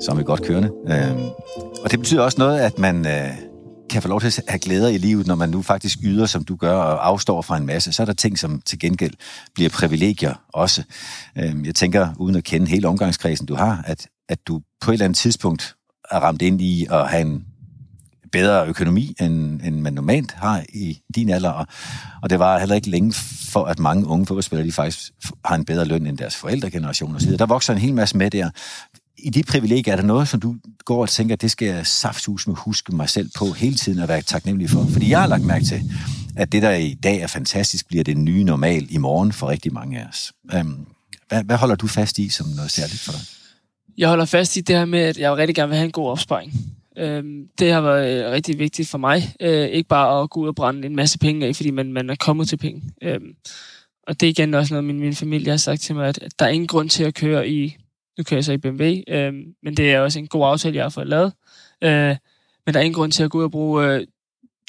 Så 0.00 0.12
er 0.12 0.14
vi 0.14 0.22
godt 0.22 0.42
kørende. 0.42 0.70
Øhm, 0.86 1.28
og 1.84 1.90
det 1.90 1.98
betyder 1.98 2.22
også 2.22 2.38
noget, 2.38 2.60
at 2.60 2.78
man 2.78 3.06
øh, 3.06 3.30
kan 3.90 4.02
få 4.02 4.08
lov 4.08 4.20
til 4.20 4.26
at 4.26 4.44
have 4.48 4.58
glæder 4.58 4.88
i 4.88 4.98
livet, 4.98 5.26
når 5.26 5.34
man 5.34 5.48
nu 5.48 5.62
faktisk 5.62 5.98
yder, 6.04 6.26
som 6.26 6.44
du 6.44 6.56
gør, 6.56 6.74
og 6.74 7.08
afstår 7.08 7.42
fra 7.42 7.56
en 7.56 7.66
masse, 7.66 7.92
så 7.92 8.02
er 8.02 8.04
der 8.04 8.12
ting, 8.12 8.38
som 8.38 8.60
til 8.66 8.78
gengæld 8.78 9.14
bliver 9.54 9.70
privilegier 9.70 10.34
også. 10.52 10.82
Øhm, 11.38 11.64
jeg 11.64 11.74
tænker, 11.74 12.08
uden 12.18 12.36
at 12.36 12.44
kende 12.44 12.66
hele 12.66 12.88
omgangskredsen, 12.88 13.46
du 13.46 13.54
har, 13.54 13.82
at, 13.86 14.06
at 14.28 14.38
du 14.48 14.60
på 14.80 14.90
et 14.90 14.94
eller 14.94 15.04
andet 15.04 15.16
tidspunkt 15.18 15.76
er 16.10 16.18
ramt 16.18 16.42
ind 16.42 16.60
i 16.60 16.86
at 16.90 17.08
have 17.08 17.22
en 17.22 17.44
bedre 18.36 18.66
økonomi, 18.66 19.14
end, 19.20 19.60
end 19.64 19.80
man 19.80 19.92
normalt 19.92 20.32
har 20.32 20.64
i 20.68 20.98
din 21.14 21.30
alder. 21.30 21.50
Og, 21.50 21.66
og 22.22 22.30
det 22.30 22.38
var 22.38 22.58
heller 22.58 22.74
ikke 22.74 22.90
længe 22.90 23.12
for, 23.52 23.64
at 23.64 23.78
mange 23.78 24.06
unge 24.06 24.26
fodboldspillere 24.26 24.66
de 24.66 24.72
faktisk 24.72 25.12
har 25.44 25.54
en 25.54 25.64
bedre 25.64 25.84
løn 25.84 26.06
end 26.06 26.18
deres 26.18 26.36
forældregeneration 26.36 27.16
osv. 27.16 27.36
Der 27.36 27.46
vokser 27.46 27.72
en 27.72 27.78
hel 27.78 27.94
masse 27.94 28.16
med 28.16 28.30
der 28.30 28.50
i 29.18 29.30
de 29.30 29.42
privilegier, 29.42 29.92
er 29.92 29.96
der 29.96 30.04
noget, 30.04 30.28
som 30.28 30.40
du 30.40 30.56
går 30.84 31.02
og 31.02 31.08
tænker, 31.08 31.36
det 31.36 31.50
skal 31.50 31.68
jeg 31.68 31.86
saftsus 31.86 32.46
med 32.46 32.56
huske 32.56 32.96
mig 32.96 33.08
selv 33.08 33.30
på 33.36 33.52
hele 33.52 33.76
tiden 33.76 33.98
at 33.98 34.08
være 34.08 34.22
taknemmelig 34.22 34.70
for? 34.70 34.86
Fordi 34.92 35.10
jeg 35.10 35.20
har 35.20 35.26
lagt 35.26 35.44
mærke 35.44 35.64
til, 35.64 35.82
at 36.36 36.52
det, 36.52 36.62
der 36.62 36.70
i 36.70 36.94
dag 36.94 37.20
er 37.20 37.26
fantastisk, 37.26 37.88
bliver 37.88 38.04
det 38.04 38.16
nye 38.16 38.44
normal 38.44 38.86
i 38.90 38.98
morgen 38.98 39.32
for 39.32 39.48
rigtig 39.48 39.72
mange 39.72 40.00
af 40.00 40.06
os. 40.08 40.32
Um, 40.60 40.86
hvad, 41.28 41.44
hvad 41.44 41.56
holder 41.56 41.74
du 41.74 41.86
fast 41.86 42.18
i 42.18 42.28
som 42.28 42.46
noget 42.56 42.70
særligt 42.70 43.00
for 43.00 43.12
dig? 43.12 43.20
Jeg 43.98 44.08
holder 44.08 44.24
fast 44.24 44.56
i 44.56 44.60
det 44.60 44.76
her 44.76 44.84
med, 44.84 45.00
at 45.00 45.18
jeg 45.18 45.36
rigtig 45.36 45.54
gerne 45.54 45.68
vil 45.68 45.76
have 45.76 45.86
en 45.86 45.92
god 45.92 46.10
opsparing. 46.10 46.52
Øhm, 46.98 47.48
det 47.58 47.72
har 47.72 47.80
været 47.80 48.24
øh, 48.24 48.32
rigtig 48.32 48.58
vigtigt 48.58 48.88
for 48.88 48.98
mig. 48.98 49.22
Øh, 49.40 49.68
ikke 49.68 49.88
bare 49.88 50.22
at 50.22 50.30
gå 50.30 50.40
ud 50.40 50.48
og 50.48 50.54
brænde 50.54 50.86
en 50.86 50.96
masse 50.96 51.18
penge 51.18 51.46
af, 51.46 51.56
fordi 51.56 51.70
man, 51.70 51.92
man 51.92 52.10
er 52.10 52.14
kommet 52.14 52.48
til 52.48 52.56
penge. 52.56 52.82
Øhm, 53.02 53.36
og 54.06 54.20
det 54.20 54.26
er 54.26 54.30
igen 54.30 54.54
også 54.54 54.74
noget, 54.74 54.84
min, 54.84 55.00
min 55.00 55.14
familie 55.14 55.50
har 55.50 55.56
sagt 55.56 55.80
til 55.80 55.94
mig, 55.94 56.08
at, 56.08 56.18
at 56.22 56.32
der 56.38 56.44
er 56.44 56.50
ingen 56.50 56.66
grund 56.66 56.88
til 56.88 57.04
at 57.04 57.14
køre 57.14 57.48
i 57.48 57.76
nu 58.18 58.24
kører 58.24 58.38
jeg 58.38 58.44
så 58.44 58.52
i 58.52 58.58
BMW, 58.58 58.84
øh, 59.08 59.32
men 59.62 59.76
det 59.76 59.92
er 59.92 60.00
også 60.00 60.18
en 60.18 60.26
god 60.26 60.46
aftale, 60.46 60.76
jeg 60.76 60.84
har 60.84 60.90
fået 60.90 61.06
lavet. 61.06 61.32
Øh, 61.82 62.16
men 62.66 62.74
der 62.74 62.80
er 62.80 62.84
ingen 62.84 62.94
grund 62.94 63.12
til 63.12 63.22
at 63.22 63.30
gå 63.30 63.38
ud 63.38 63.44
og 63.44 63.50
bruge 63.50 63.86
øh, 63.86 64.06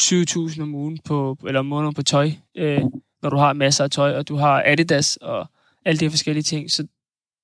20.000 0.01 0.61
om 0.61 0.75
ugen 0.75 0.99
på, 1.05 1.37
eller 1.47 1.59
om 1.59 1.65
måneden 1.65 1.93
på 1.93 2.03
tøj, 2.03 2.31
øh, 2.57 2.81
når 3.21 3.29
du 3.29 3.37
har 3.37 3.53
masser 3.53 3.83
af 3.83 3.91
tøj, 3.91 4.17
og 4.17 4.27
du 4.27 4.35
har 4.35 4.63
Adidas 4.65 5.17
og 5.17 5.47
alle 5.85 5.99
de 5.99 6.05
her 6.05 6.09
forskellige 6.09 6.43
ting. 6.43 6.71
Så 6.71 6.87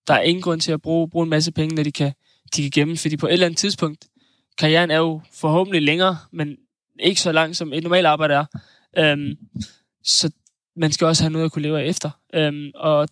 der 0.07 0.13
er 0.13 0.21
ingen 0.21 0.41
grund 0.41 0.61
til 0.61 0.71
at 0.71 0.81
bruge, 0.81 1.09
bruge 1.09 1.23
en 1.23 1.29
masse 1.29 1.51
penge, 1.51 1.75
når 1.75 1.83
de 1.83 1.91
kan, 1.91 2.13
de 2.55 2.61
kan 2.61 2.71
gemme, 2.71 2.97
fordi 2.97 3.17
på 3.17 3.27
et 3.27 3.33
eller 3.33 3.45
andet 3.45 3.57
tidspunkt, 3.57 4.07
karrieren 4.57 4.91
er 4.91 4.97
jo 4.97 5.21
forhåbentlig 5.33 5.81
længere, 5.81 6.17
men 6.31 6.57
ikke 6.99 7.21
så 7.21 7.31
lang 7.31 7.55
som 7.55 7.73
et 7.73 7.83
normalt 7.83 8.07
arbejde 8.07 8.33
er. 8.33 8.45
Øhm, 8.97 9.37
så 10.03 10.31
man 10.75 10.91
skal 10.91 11.07
også 11.07 11.23
have 11.23 11.31
noget 11.31 11.45
at 11.45 11.51
kunne 11.51 11.61
leve 11.61 11.81
af 11.81 11.85
efter. 11.85 12.09
Øhm, 12.33 12.71
og 12.75 13.09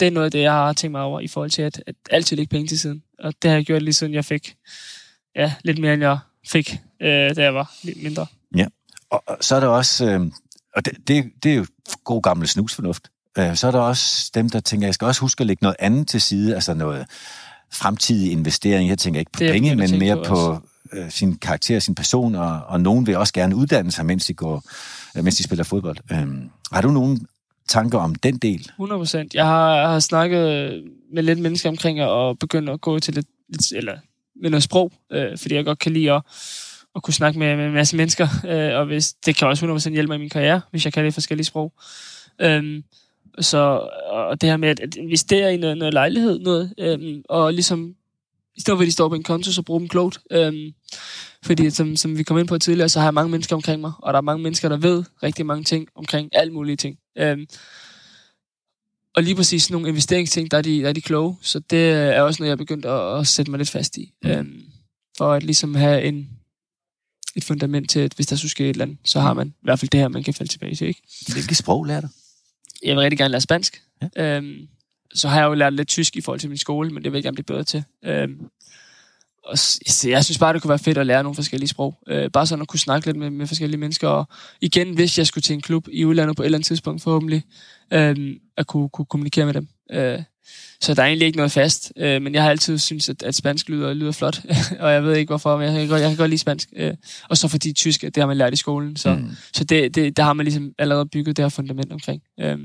det 0.00 0.06
er 0.06 0.10
noget 0.10 0.24
af 0.24 0.30
det, 0.30 0.40
jeg 0.40 0.52
har 0.52 0.72
tænkt 0.72 0.92
mig 0.92 1.02
over 1.02 1.20
i 1.20 1.28
forhold 1.28 1.50
til 1.50 1.62
at, 1.62 1.82
at 1.86 1.94
altid 2.10 2.36
lægge 2.36 2.50
penge 2.50 2.68
til 2.68 2.80
siden. 2.80 3.02
Og 3.18 3.34
det 3.42 3.50
har 3.50 3.56
jeg 3.56 3.66
gjort 3.66 3.82
lige 3.82 3.94
siden 3.94 4.14
jeg 4.14 4.24
fik 4.24 4.56
ja, 5.36 5.54
lidt 5.64 5.78
mere, 5.78 5.94
end 5.94 6.02
jeg 6.02 6.18
fik, 6.46 6.72
øh, 7.02 7.36
da 7.36 7.42
jeg 7.42 7.54
var 7.54 7.74
lidt 7.82 8.02
mindre. 8.02 8.26
Ja, 8.56 8.66
og, 9.10 9.22
og 9.26 9.36
så 9.40 9.56
er 9.56 9.60
der 9.60 9.68
også, 9.68 10.06
øh, 10.06 10.20
og 10.76 10.84
det, 10.84 11.08
det, 11.08 11.24
det 11.42 11.52
er 11.52 11.56
jo 11.56 11.66
god 12.04 12.22
gammel 12.22 12.48
snusfornuft, 12.48 13.10
øh, 13.38 13.56
så 13.56 13.66
er 13.66 13.70
der 13.70 13.80
også 13.80 14.30
dem, 14.34 14.50
der 14.50 14.60
tænker, 14.60 14.86
jeg 14.86 14.94
skal 14.94 15.06
også 15.06 15.20
huske 15.20 15.40
at 15.40 15.46
lægge 15.46 15.64
noget 15.64 15.76
andet 15.78 16.08
til 16.08 16.20
side, 16.20 16.54
altså 16.54 16.74
noget 16.74 17.06
fremtidig 17.72 18.32
investering. 18.32 18.88
Jeg 18.88 18.98
tænker 18.98 19.20
ikke 19.20 19.32
på 19.32 19.38
det, 19.38 19.52
penge, 19.52 19.76
men 19.76 19.98
mere 19.98 20.16
på, 20.16 20.22
på 20.22 20.58
øh, 20.92 21.10
sin 21.10 21.38
karakter, 21.38 21.78
sin 21.78 21.94
person, 21.94 22.34
og, 22.34 22.60
og 22.66 22.80
nogen 22.80 23.06
vil 23.06 23.16
også 23.16 23.32
gerne 23.32 23.56
uddanne 23.56 23.90
sig, 23.90 24.06
mens 24.06 24.26
de, 24.26 24.34
går, 24.34 24.62
øh, 25.16 25.24
mens 25.24 25.36
de 25.36 25.42
spiller 25.42 25.64
fodbold. 25.64 25.96
Øh, 26.12 26.28
har 26.72 26.82
du 26.82 26.90
nogen 26.90 27.26
tanker 27.68 27.98
om 27.98 28.14
den 28.14 28.38
del? 28.38 28.60
100 28.60 28.98
procent. 28.98 29.34
Jeg 29.34 29.46
har, 29.46 29.88
har 29.88 30.00
snakket 30.00 30.72
med 31.12 31.22
lidt 31.22 31.38
mennesker 31.38 31.68
omkring 31.68 32.00
at 32.00 32.38
begynde 32.38 32.72
at 32.72 32.80
gå 32.80 32.98
til 32.98 33.14
lidt, 33.14 33.26
lidt 33.48 33.72
eller 33.72 33.98
med 34.42 34.50
noget 34.50 34.62
sprog, 34.62 34.92
øh, 35.12 35.38
fordi 35.38 35.54
jeg 35.54 35.64
godt 35.64 35.78
kan 35.78 35.92
lide 35.92 36.12
at, 36.12 36.22
at 36.96 37.02
kunne 37.02 37.14
snakke 37.14 37.38
med, 37.38 37.56
med 37.56 37.66
en 37.66 37.72
masse 37.72 37.96
mennesker, 37.96 38.28
øh, 38.48 38.78
og 38.78 38.86
hvis, 38.86 39.12
det 39.12 39.36
kan 39.36 39.48
også 39.48 39.66
100% 39.66 39.90
hjælpe 39.90 40.08
mig 40.08 40.14
i 40.16 40.18
min 40.18 40.28
karriere, 40.28 40.60
hvis 40.70 40.84
jeg 40.84 40.92
kan 40.92 41.04
det 41.04 41.14
forskellige 41.14 41.46
sprog. 41.46 41.72
Øhm, 42.40 42.84
så, 43.40 43.88
og 44.10 44.40
det 44.40 44.48
her 44.48 44.56
med 44.56 44.68
at, 44.68 44.80
at 44.80 44.96
investere 44.96 45.54
i 45.54 45.56
noget, 45.56 45.78
noget 45.78 45.94
lejlighed, 45.94 46.38
noget, 46.38 46.74
øhm, 46.78 47.22
og 47.28 47.52
ligesom 47.52 47.94
i 48.56 48.60
stedet 48.60 48.78
for 48.78 48.82
at 48.82 48.86
de 48.86 48.92
står 48.92 49.08
på 49.08 49.14
en 49.14 49.22
konto, 49.22 49.52
så 49.52 49.62
brug 49.62 49.80
dem 49.80 49.88
klogt. 49.88 50.18
Øhm, 50.30 50.72
fordi 51.44 51.70
som, 51.70 51.96
som 51.96 52.18
vi 52.18 52.22
kom 52.22 52.38
ind 52.38 52.48
på 52.48 52.58
tidligere, 52.58 52.88
så 52.88 52.98
har 52.98 53.06
jeg 53.06 53.14
mange 53.14 53.30
mennesker 53.30 53.56
omkring 53.56 53.80
mig, 53.80 53.92
og 53.98 54.12
der 54.12 54.16
er 54.16 54.22
mange 54.22 54.42
mennesker, 54.42 54.68
der 54.68 54.76
ved 54.76 55.04
rigtig 55.22 55.46
mange 55.46 55.64
ting 55.64 55.88
omkring 55.94 56.28
alle 56.32 56.52
mulige 56.52 56.76
ting. 56.76 56.98
Øhm, 57.18 57.46
og 59.16 59.22
lige 59.22 59.34
præcis 59.34 59.70
nogle 59.70 59.88
investeringsting, 59.88 60.50
der 60.50 60.58
er, 60.58 60.62
de, 60.62 60.80
der 60.80 60.88
er 60.88 60.92
de 60.92 61.00
kloge. 61.00 61.36
Så 61.42 61.58
det 61.58 61.90
er 61.90 62.22
også 62.22 62.42
noget, 62.42 62.48
jeg 62.48 62.52
er 62.52 62.56
begyndt 62.56 62.86
at, 62.86 63.18
at 63.20 63.26
sætte 63.26 63.50
mig 63.50 63.58
lidt 63.58 63.70
fast 63.70 63.96
i. 63.96 64.12
Mm. 64.22 64.30
Øhm, 64.30 64.62
for 65.18 65.32
at 65.32 65.42
ligesom 65.42 65.74
have 65.74 66.02
en, 66.02 66.28
et 67.36 67.44
fundament 67.44 67.90
til, 67.90 68.00
at 68.00 68.12
hvis 68.12 68.26
der 68.26 68.36
skulle 68.36 68.50
ske 68.50 68.64
et 68.64 68.70
eller 68.70 68.84
andet, 68.84 68.98
så 69.04 69.20
har 69.20 69.34
man 69.34 69.48
i 69.48 69.62
hvert 69.62 69.78
fald 69.78 69.90
det 69.90 70.00
her, 70.00 70.08
man 70.08 70.22
kan 70.22 70.34
falde 70.34 70.52
tilbage 70.52 70.74
til. 70.74 70.86
Ikke? 70.86 71.02
Hvilket 71.32 71.56
sprog 71.56 71.84
lærer 71.84 72.00
du? 72.00 72.08
Jeg 72.84 72.96
vil 72.96 73.02
rigtig 73.02 73.18
gerne 73.18 73.32
lære 73.32 73.40
spansk. 73.40 73.82
Ja. 74.16 74.36
Øhm, 74.36 74.68
så 75.14 75.28
har 75.28 75.40
jeg 75.40 75.46
jo 75.46 75.54
lært 75.54 75.72
lidt 75.72 75.88
tysk 75.88 76.16
i 76.16 76.20
forhold 76.20 76.40
til 76.40 76.48
min 76.48 76.58
skole, 76.58 76.90
men 76.90 77.04
det 77.04 77.12
vil 77.12 77.16
jeg 77.16 77.22
gerne 77.22 77.34
blive 77.34 77.44
bedre 77.44 77.64
til. 77.64 77.84
Øhm, 78.04 78.48
og 79.44 79.56
jeg 80.04 80.24
synes 80.24 80.38
bare, 80.38 80.52
det 80.52 80.62
kunne 80.62 80.68
være 80.68 80.78
fedt 80.78 80.98
at 80.98 81.06
lære 81.06 81.22
nogle 81.22 81.34
forskellige 81.34 81.68
sprog. 81.68 81.98
Øh, 82.08 82.30
bare 82.30 82.46
sådan 82.46 82.62
at 82.62 82.68
kunne 82.68 82.78
snakke 82.78 83.06
lidt 83.06 83.16
med, 83.16 83.30
med 83.30 83.46
forskellige 83.46 83.80
mennesker. 83.80 84.08
Og 84.08 84.28
igen, 84.60 84.94
hvis 84.94 85.18
jeg 85.18 85.26
skulle 85.26 85.42
til 85.42 85.54
en 85.54 85.60
klub 85.60 85.88
i 85.92 86.04
udlandet 86.04 86.36
på 86.36 86.42
et 86.42 86.44
eller 86.44 86.58
andet 86.58 86.66
tidspunkt 86.66 87.02
forhåbentlig, 87.02 87.42
øh, 87.92 88.36
at 88.56 88.66
kunne, 88.66 88.88
kunne 88.88 89.06
kommunikere 89.06 89.46
med 89.46 89.54
dem. 89.54 89.68
Øh, 89.92 90.22
så 90.80 90.94
der 90.94 91.02
er 91.02 91.06
egentlig 91.06 91.26
ikke 91.26 91.36
noget 91.36 91.52
fast, 91.52 91.92
øh, 91.96 92.22
men 92.22 92.34
jeg 92.34 92.42
har 92.42 92.50
altid 92.50 92.78
syntes, 92.78 93.08
at, 93.08 93.22
at 93.22 93.34
spansk 93.34 93.68
lyder, 93.68 93.94
lyder 93.94 94.12
flot, 94.12 94.40
og 94.80 94.92
jeg 94.92 95.04
ved 95.04 95.16
ikke 95.16 95.30
hvorfor, 95.30 95.56
men 95.56 95.66
jeg 95.66 95.74
kan 95.74 95.88
godt, 95.88 96.00
jeg 96.00 96.10
kan 96.10 96.16
godt 96.16 96.30
lide 96.30 96.40
spansk. 96.40 96.68
Øh, 96.76 96.94
og 97.28 97.36
så 97.36 97.48
fordi 97.48 97.72
tysk, 97.72 98.00
det 98.00 98.16
har 98.16 98.26
man 98.26 98.36
lært 98.36 98.52
i 98.52 98.56
skolen, 98.56 98.96
så, 98.96 99.14
mm. 99.14 99.30
så 99.52 99.64
det, 99.64 99.94
det, 99.94 100.16
der 100.16 100.22
har 100.22 100.32
man 100.32 100.44
ligesom 100.44 100.72
allerede 100.78 101.06
bygget 101.06 101.36
det 101.36 101.44
her 101.44 101.48
fundament 101.48 101.92
omkring. 101.92 102.22
Øh, 102.40 102.58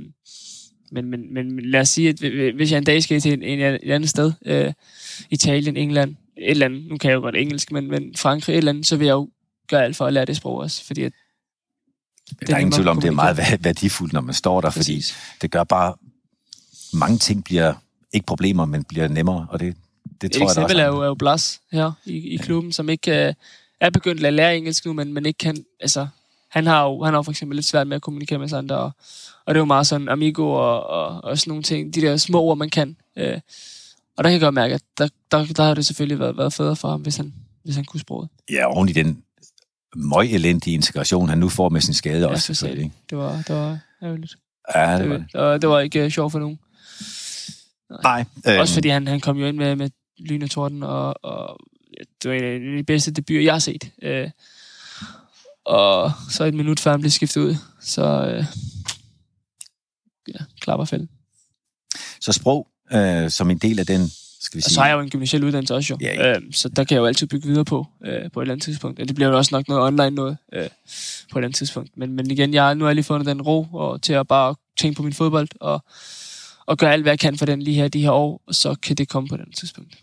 men, 0.92 1.06
men, 1.10 1.34
men 1.34 1.70
lad 1.70 1.82
os 1.82 1.90
sige, 1.90 2.10
at 2.10 2.20
hvis 2.56 2.72
jeg 2.72 2.78
en 2.78 2.84
dag 2.84 3.04
skal 3.04 3.22
til 3.22 3.34
en, 3.34 3.44
en, 3.44 3.60
et 3.60 3.92
andet 3.92 4.10
sted, 4.10 4.32
øh, 4.46 4.74
Italien, 5.30 5.78
England, 5.78 6.16
et 6.38 6.52
eller 6.52 6.66
andet, 6.66 6.88
nu 6.90 6.98
kan 6.98 7.10
jeg 7.10 7.16
jo 7.16 7.22
godt 7.22 7.36
engelsk, 7.36 7.72
men, 7.72 7.88
men 7.88 8.16
Frankrig, 8.18 8.54
et 8.54 8.58
eller 8.58 8.72
andet, 8.72 8.86
så 8.86 8.98
vil 8.98 9.06
jeg 9.06 9.14
jo 9.14 9.30
gøre 9.70 9.84
alt 9.84 9.96
for 9.96 10.06
at 10.06 10.14
lære 10.14 10.26
det 10.26 10.38
sprog 10.38 10.58
også, 10.58 10.86
fordi 10.86 11.04
at 11.04 11.12
det 12.30 12.48
der 12.48 12.56
er 12.56 12.60
ingen 12.60 12.72
tvivl 12.72 12.88
om, 12.88 13.02
det 13.02 13.08
er 13.08 13.12
meget 13.12 13.38
værdifuldt, 13.64 14.14
når 14.14 14.22
man 14.22 14.34
står 14.34 14.62
der, 14.62 14.70
fordi 14.70 14.96
Præcis. 14.96 15.16
det 15.42 15.52
gør 15.52 15.64
bare, 15.64 15.94
mange 16.96 17.18
ting 17.18 17.44
bliver 17.44 17.74
ikke 18.14 18.26
problemer, 18.26 18.66
men 18.66 18.84
bliver 18.84 19.08
nemmere, 19.08 19.48
og 19.50 19.60
det, 19.60 19.76
det 20.22 20.32
tror 20.32 20.46
Et 20.50 20.58
jeg, 20.58 20.70
der 20.70 20.84
er 20.84 20.88
jo, 20.88 21.02
er 21.02 21.06
jo 21.06 21.14
Blas 21.14 21.62
her 21.72 21.92
i, 22.06 22.18
i 22.18 22.38
klubben, 22.38 22.70
ja. 22.70 22.74
som 22.74 22.90
ikke 22.90 23.28
uh, 23.28 23.34
er 23.80 23.90
begyndt 23.90 24.26
at 24.26 24.34
lære 24.34 24.58
engelsk 24.58 24.86
nu, 24.86 24.94
men, 24.94 25.14
men 25.14 25.26
ikke 25.26 25.38
kan, 25.38 25.66
altså, 25.80 26.08
han 26.50 26.68
har 26.68 26.84
jo 26.84 27.04
han 27.04 27.14
har 27.14 27.22
for 27.22 27.32
eksempel 27.32 27.56
lidt 27.56 27.66
svært 27.66 27.88
med 27.88 27.96
at 27.96 28.02
kommunikere 28.02 28.40
med 28.40 28.54
andre, 28.54 28.78
og, 28.78 28.92
og 29.46 29.54
det 29.54 29.60
er 29.60 29.62
jo 29.62 29.66
meget 29.66 29.88
sådan 29.88 30.10
amigo 30.10 30.52
og, 30.52 30.88
og, 30.88 31.24
og 31.24 31.38
sådan 31.38 31.52
nogle 31.52 31.64
ting, 31.64 31.96
de 31.96 32.02
der 32.02 32.18
små 32.18 32.42
ord, 32.42 32.58
man 32.58 32.70
kan. 32.70 32.96
Uh, 33.16 33.40
og 34.18 34.24
der 34.24 34.30
kan 34.30 34.32
jeg 34.32 34.42
godt 34.42 34.54
mærke, 34.54 34.74
at 34.74 34.82
der, 34.98 35.08
der, 35.32 35.46
der 35.46 35.64
har 35.64 35.74
det 35.74 35.86
selvfølgelig 35.86 36.20
været, 36.20 36.38
været 36.38 36.54
federe 36.54 36.76
for 36.76 36.90
ham, 36.90 37.02
hvis 37.02 37.18
han, 37.18 37.34
hvis 37.64 37.76
han 37.76 37.86
kunne 37.86 38.00
sproget. 38.00 38.30
Ja, 38.52 38.66
oven 38.66 38.90
i 38.90 38.92
den 38.92 39.24
møg 39.96 40.34
elendige 40.34 40.74
integration, 40.74 41.30
han 41.30 41.38
nu 41.38 41.50
får 41.50 41.70
med 41.70 41.82
sin 41.82 41.94
skade 41.94 42.20
ja, 42.20 42.28
også. 42.28 42.46
Selvfølgelig. 42.46 42.92
Det 43.10 43.18
var, 43.18 43.44
det 43.48 43.56
var 43.56 43.80
ærgerligt. 44.04 44.36
Ja, 44.76 44.98
det 44.98 45.10
var 45.10 45.18
det. 45.18 45.26
Var, 45.34 45.58
det 45.58 45.70
var 45.70 45.80
ikke 45.80 46.06
uh, 46.06 46.12
sjovt 46.12 46.32
for 46.32 46.40
nogen. 46.40 46.60
Nej. 48.04 48.26
Øh, 48.48 48.60
også 48.60 48.74
fordi 48.74 48.90
han, 48.90 49.08
han 49.08 49.20
kom 49.20 49.38
jo 49.38 49.46
ind 49.46 49.58
med, 49.58 49.76
med 49.76 49.90
lyn 50.20 50.44
og 50.44 50.50
torden, 50.50 50.84
og, 50.84 51.26
og 51.26 51.60
det 52.24 52.32
var 52.32 52.38
en 52.38 52.44
af 52.44 52.78
de 52.78 52.84
bedste 52.84 53.12
debuter, 53.12 53.42
jeg 53.42 53.54
har 53.54 53.60
set. 53.60 53.92
Uh, 54.06 54.32
og 55.66 56.12
så 56.30 56.44
et 56.44 56.54
minut 56.54 56.80
før 56.80 56.92
han 56.92 57.00
blev 57.00 57.12
skiftet 57.12 57.42
ud, 57.42 57.56
så 57.82 58.36
uh, 58.40 58.46
ja, 60.28 60.40
klapper 60.60 60.86
fælden. 60.86 61.10
Så 62.22 62.32
sprog 62.32 62.68
øh, 62.94 63.30
som 63.30 63.50
en 63.50 63.58
del 63.58 63.80
af 63.80 63.86
den, 63.86 64.10
skal 64.42 64.58
vi 64.58 64.62
sige... 64.62 64.68
Og 64.68 64.72
så 64.72 64.80
har 64.80 64.88
jeg 64.88 64.96
jo 64.96 65.00
en 65.00 65.10
gymnasiel 65.10 65.44
uddannelse 65.44 65.76
også 65.76 65.94
jo. 65.94 65.98
Ja, 66.02 66.14
ja. 66.14 66.36
Øh, 66.36 66.42
så 66.52 66.70
der 66.70 66.84
kan 66.84 66.96
jeg 66.96 67.02
jo 67.02 67.06
altid 67.06 67.28
bygge 67.28 67.48
videre 67.48 67.66
på, 67.66 67.88
øh, 68.06 68.32
på 68.32 68.40
et 68.40 68.44
eller 68.44 68.54
andet 68.54 68.64
tidspunkt. 68.64 68.98
Det 68.98 69.16
bliver 69.16 69.30
jo 69.30 69.38
også 69.38 69.56
nok 69.56 69.68
noget 69.68 69.84
online 69.84 70.16
noget 70.16 70.38
øh, 70.54 70.60
på 70.62 70.66
et 70.66 70.70
eller 71.36 71.48
andet 71.48 71.56
tidspunkt. 71.56 71.98
Men, 71.98 72.14
men 72.14 72.32
igen, 72.32 72.54
jeg, 72.54 72.76
nu 72.76 72.84
har 72.84 72.90
jeg 72.90 72.96
lige 72.96 73.06
fundet 73.06 73.28
den 73.28 73.42
ro 73.42 73.68
og, 73.74 74.02
til 74.02 74.14
at 74.14 74.28
bare 74.28 74.56
tænke 74.80 74.98
på 74.98 75.04
min 75.04 75.14
fodbold 75.14 75.48
og, 75.60 75.84
og 76.68 76.78
gøre 76.78 76.94
alt, 76.94 77.04
hvad 77.04 77.12
jeg 77.12 77.20
kan 77.20 77.38
for 77.38 77.46
den 77.46 77.62
lige 77.62 77.76
her 77.76 77.88
de 77.88 78.02
her 78.02 78.12
år, 78.12 78.42
og 78.48 78.56
så 78.56 78.76
kan 78.76 78.96
det 78.96 79.10
komme 79.10 79.30
på 79.30 79.38
den 79.38 79.52
tidspunkt. 79.52 79.98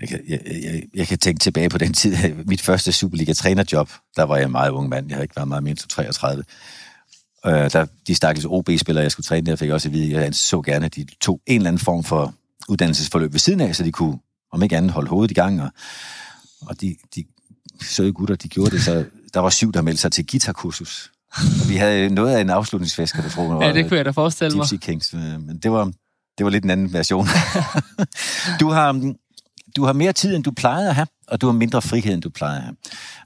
Jeg 0.00 0.08
kan, 0.08 0.20
jeg, 0.28 0.40
jeg, 0.46 0.82
jeg 0.94 1.06
kan 1.06 1.18
tænke 1.18 1.38
tilbage 1.38 1.68
på 1.68 1.78
den 1.78 1.92
tid, 1.92 2.34
mit 2.44 2.62
første 2.62 2.92
Superliga-trænerjob, 2.92 3.90
der 4.16 4.22
var 4.22 4.36
jeg 4.36 4.44
en 4.44 4.52
meget 4.52 4.70
ung 4.70 4.88
mand, 4.88 5.08
jeg 5.08 5.16
har 5.16 5.22
ikke 5.22 5.36
været 5.36 5.48
meget 5.48 5.62
mere 5.62 5.70
end 5.70 5.78
33. 5.78 6.44
Øh, 7.46 7.52
der, 7.52 7.86
de 8.06 8.14
stakkels 8.14 8.46
OB-spillere, 8.48 9.02
jeg 9.02 9.12
skulle 9.12 9.24
træne 9.24 9.46
der, 9.46 9.56
fik 9.56 9.66
jeg 9.66 9.74
også 9.74 9.88
at 9.88 9.92
vide, 9.92 10.16
at 10.16 10.24
jeg 10.24 10.34
så 10.34 10.62
gerne, 10.62 10.86
at 10.86 10.94
de 10.94 11.06
tog 11.20 11.40
en 11.46 11.56
eller 11.56 11.68
anden 11.68 11.84
form 11.84 12.04
for 12.04 12.34
uddannelsesforløb 12.68 13.32
ved 13.32 13.40
siden 13.40 13.60
af, 13.60 13.76
så 13.76 13.84
de 13.84 13.92
kunne, 13.92 14.18
om 14.52 14.62
ikke 14.62 14.76
andet, 14.76 14.92
holde 14.92 15.08
hovedet 15.08 15.30
i 15.30 15.34
gang. 15.34 15.62
Og, 15.62 15.70
og 16.60 16.80
de, 16.80 16.96
de 17.14 17.24
søde 17.82 18.12
gutter, 18.12 18.36
de 18.36 18.48
gjorde 18.48 18.70
det, 18.70 18.82
så 18.82 19.04
der 19.34 19.40
var 19.40 19.50
syv, 19.50 19.72
der 19.72 19.82
meldte 19.82 20.00
sig 20.00 20.12
til 20.12 20.26
guitarkursus. 20.26 21.12
Vi 21.68 21.76
havde 21.76 22.08
noget 22.08 22.36
af 22.36 22.40
en 22.40 22.50
afslutningsfest, 22.50 23.14
kan 23.14 23.24
du 23.24 23.30
tro. 23.30 23.62
Ja, 23.62 23.72
det 23.72 23.88
kunne 23.88 23.96
jeg 23.96 24.04
da 24.04 24.10
forestille 24.10 24.56
mig. 24.56 24.66
Gypsy 24.66 24.86
Kings, 24.86 25.14
øh, 25.14 25.20
men 25.20 25.58
det 25.58 25.72
var, 25.72 25.84
det 26.38 26.44
var 26.44 26.50
lidt 26.50 26.64
en 26.64 26.70
anden 26.70 26.92
version. 26.92 27.26
du 28.60 28.70
har, 28.70 29.14
du 29.76 29.84
har 29.84 29.92
mere 29.92 30.12
tid, 30.12 30.34
end 30.36 30.44
du 30.44 30.50
plejede 30.50 30.88
at 30.88 30.94
have, 30.94 31.06
og 31.28 31.40
du 31.40 31.46
har 31.46 31.52
mindre 31.52 31.82
frihed, 31.82 32.14
end 32.14 32.22
du 32.22 32.30
plejede 32.30 32.56
at 32.56 32.62
have. 32.62 32.76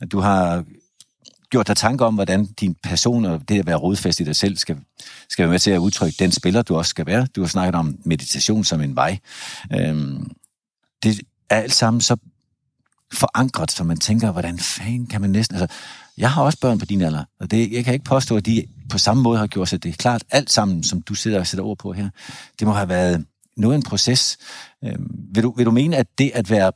Du 0.09 0.21
har 0.21 0.65
gjort 1.51 1.67
dig 1.67 1.77
tanker 1.77 2.07
om, 2.07 2.15
hvordan 2.15 2.47
din 2.47 2.77
person 2.83 3.25
og 3.25 3.49
det 3.49 3.59
at 3.59 3.67
være 3.67 3.77
rodfæst 3.77 4.21
i 4.21 4.25
dig 4.25 4.37
selv 4.37 4.57
skal, 4.57 4.77
skal 5.29 5.43
være 5.43 5.51
med 5.51 5.59
til 5.59 5.71
at 5.71 5.79
udtrykke 5.79 6.17
den 6.19 6.33
spiller, 6.33 6.63
du 6.63 6.77
også 6.77 6.91
skal 6.91 7.07
være. 7.07 7.27
Du 7.37 7.41
har 7.41 7.49
snakket 7.49 7.75
om 7.75 7.99
meditation 8.05 8.65
som 8.65 8.81
en 8.81 8.97
vej. 8.97 9.19
Øhm, 9.73 10.31
det 11.03 11.21
er 11.51 11.57
alt 11.57 11.75
sammen 11.75 12.01
så 12.01 12.17
forankret, 13.13 13.71
så 13.71 13.85
man 13.85 13.97
tænker, 13.97 14.33
hvordan 14.33 14.59
fanden 14.59 15.07
kan 15.07 15.21
man 15.21 15.31
næsten... 15.31 15.57
Altså, 15.57 15.77
jeg 16.19 16.31
har 16.31 16.43
også 16.43 16.61
børn 16.61 16.79
på 16.79 16.85
din 16.85 17.01
alder, 17.01 17.25
og 17.41 17.51
det, 17.51 17.73
jeg 17.73 17.85
kan 17.85 17.95
ikke 17.95 18.05
påstå, 18.05 18.37
at 18.37 18.47
de 18.47 18.67
på 18.91 18.99
samme 18.99 19.23
måde 19.23 19.39
har 19.39 19.47
gjort 19.47 19.69
sig 19.69 19.83
det. 19.83 19.89
er 19.89 19.97
klart, 19.97 20.25
alt 20.31 20.51
sammen, 20.51 20.83
som 20.83 21.03
du 21.03 21.15
sidder 21.15 21.39
og 21.39 21.47
sætter 21.47 21.65
ord 21.65 21.79
på 21.79 21.93
her, 21.93 22.09
det 22.59 22.67
må 22.67 22.73
have 22.73 22.89
været 22.89 23.25
noget 23.57 23.77
en 23.77 23.83
proces. 23.83 24.39
Øhm, 24.85 25.11
vil, 25.35 25.43
du, 25.43 25.55
vil 25.57 25.67
du 25.67 25.71
mene, 25.71 25.97
at 25.97 26.07
det 26.19 26.31
at 26.35 26.51
være 26.51 26.73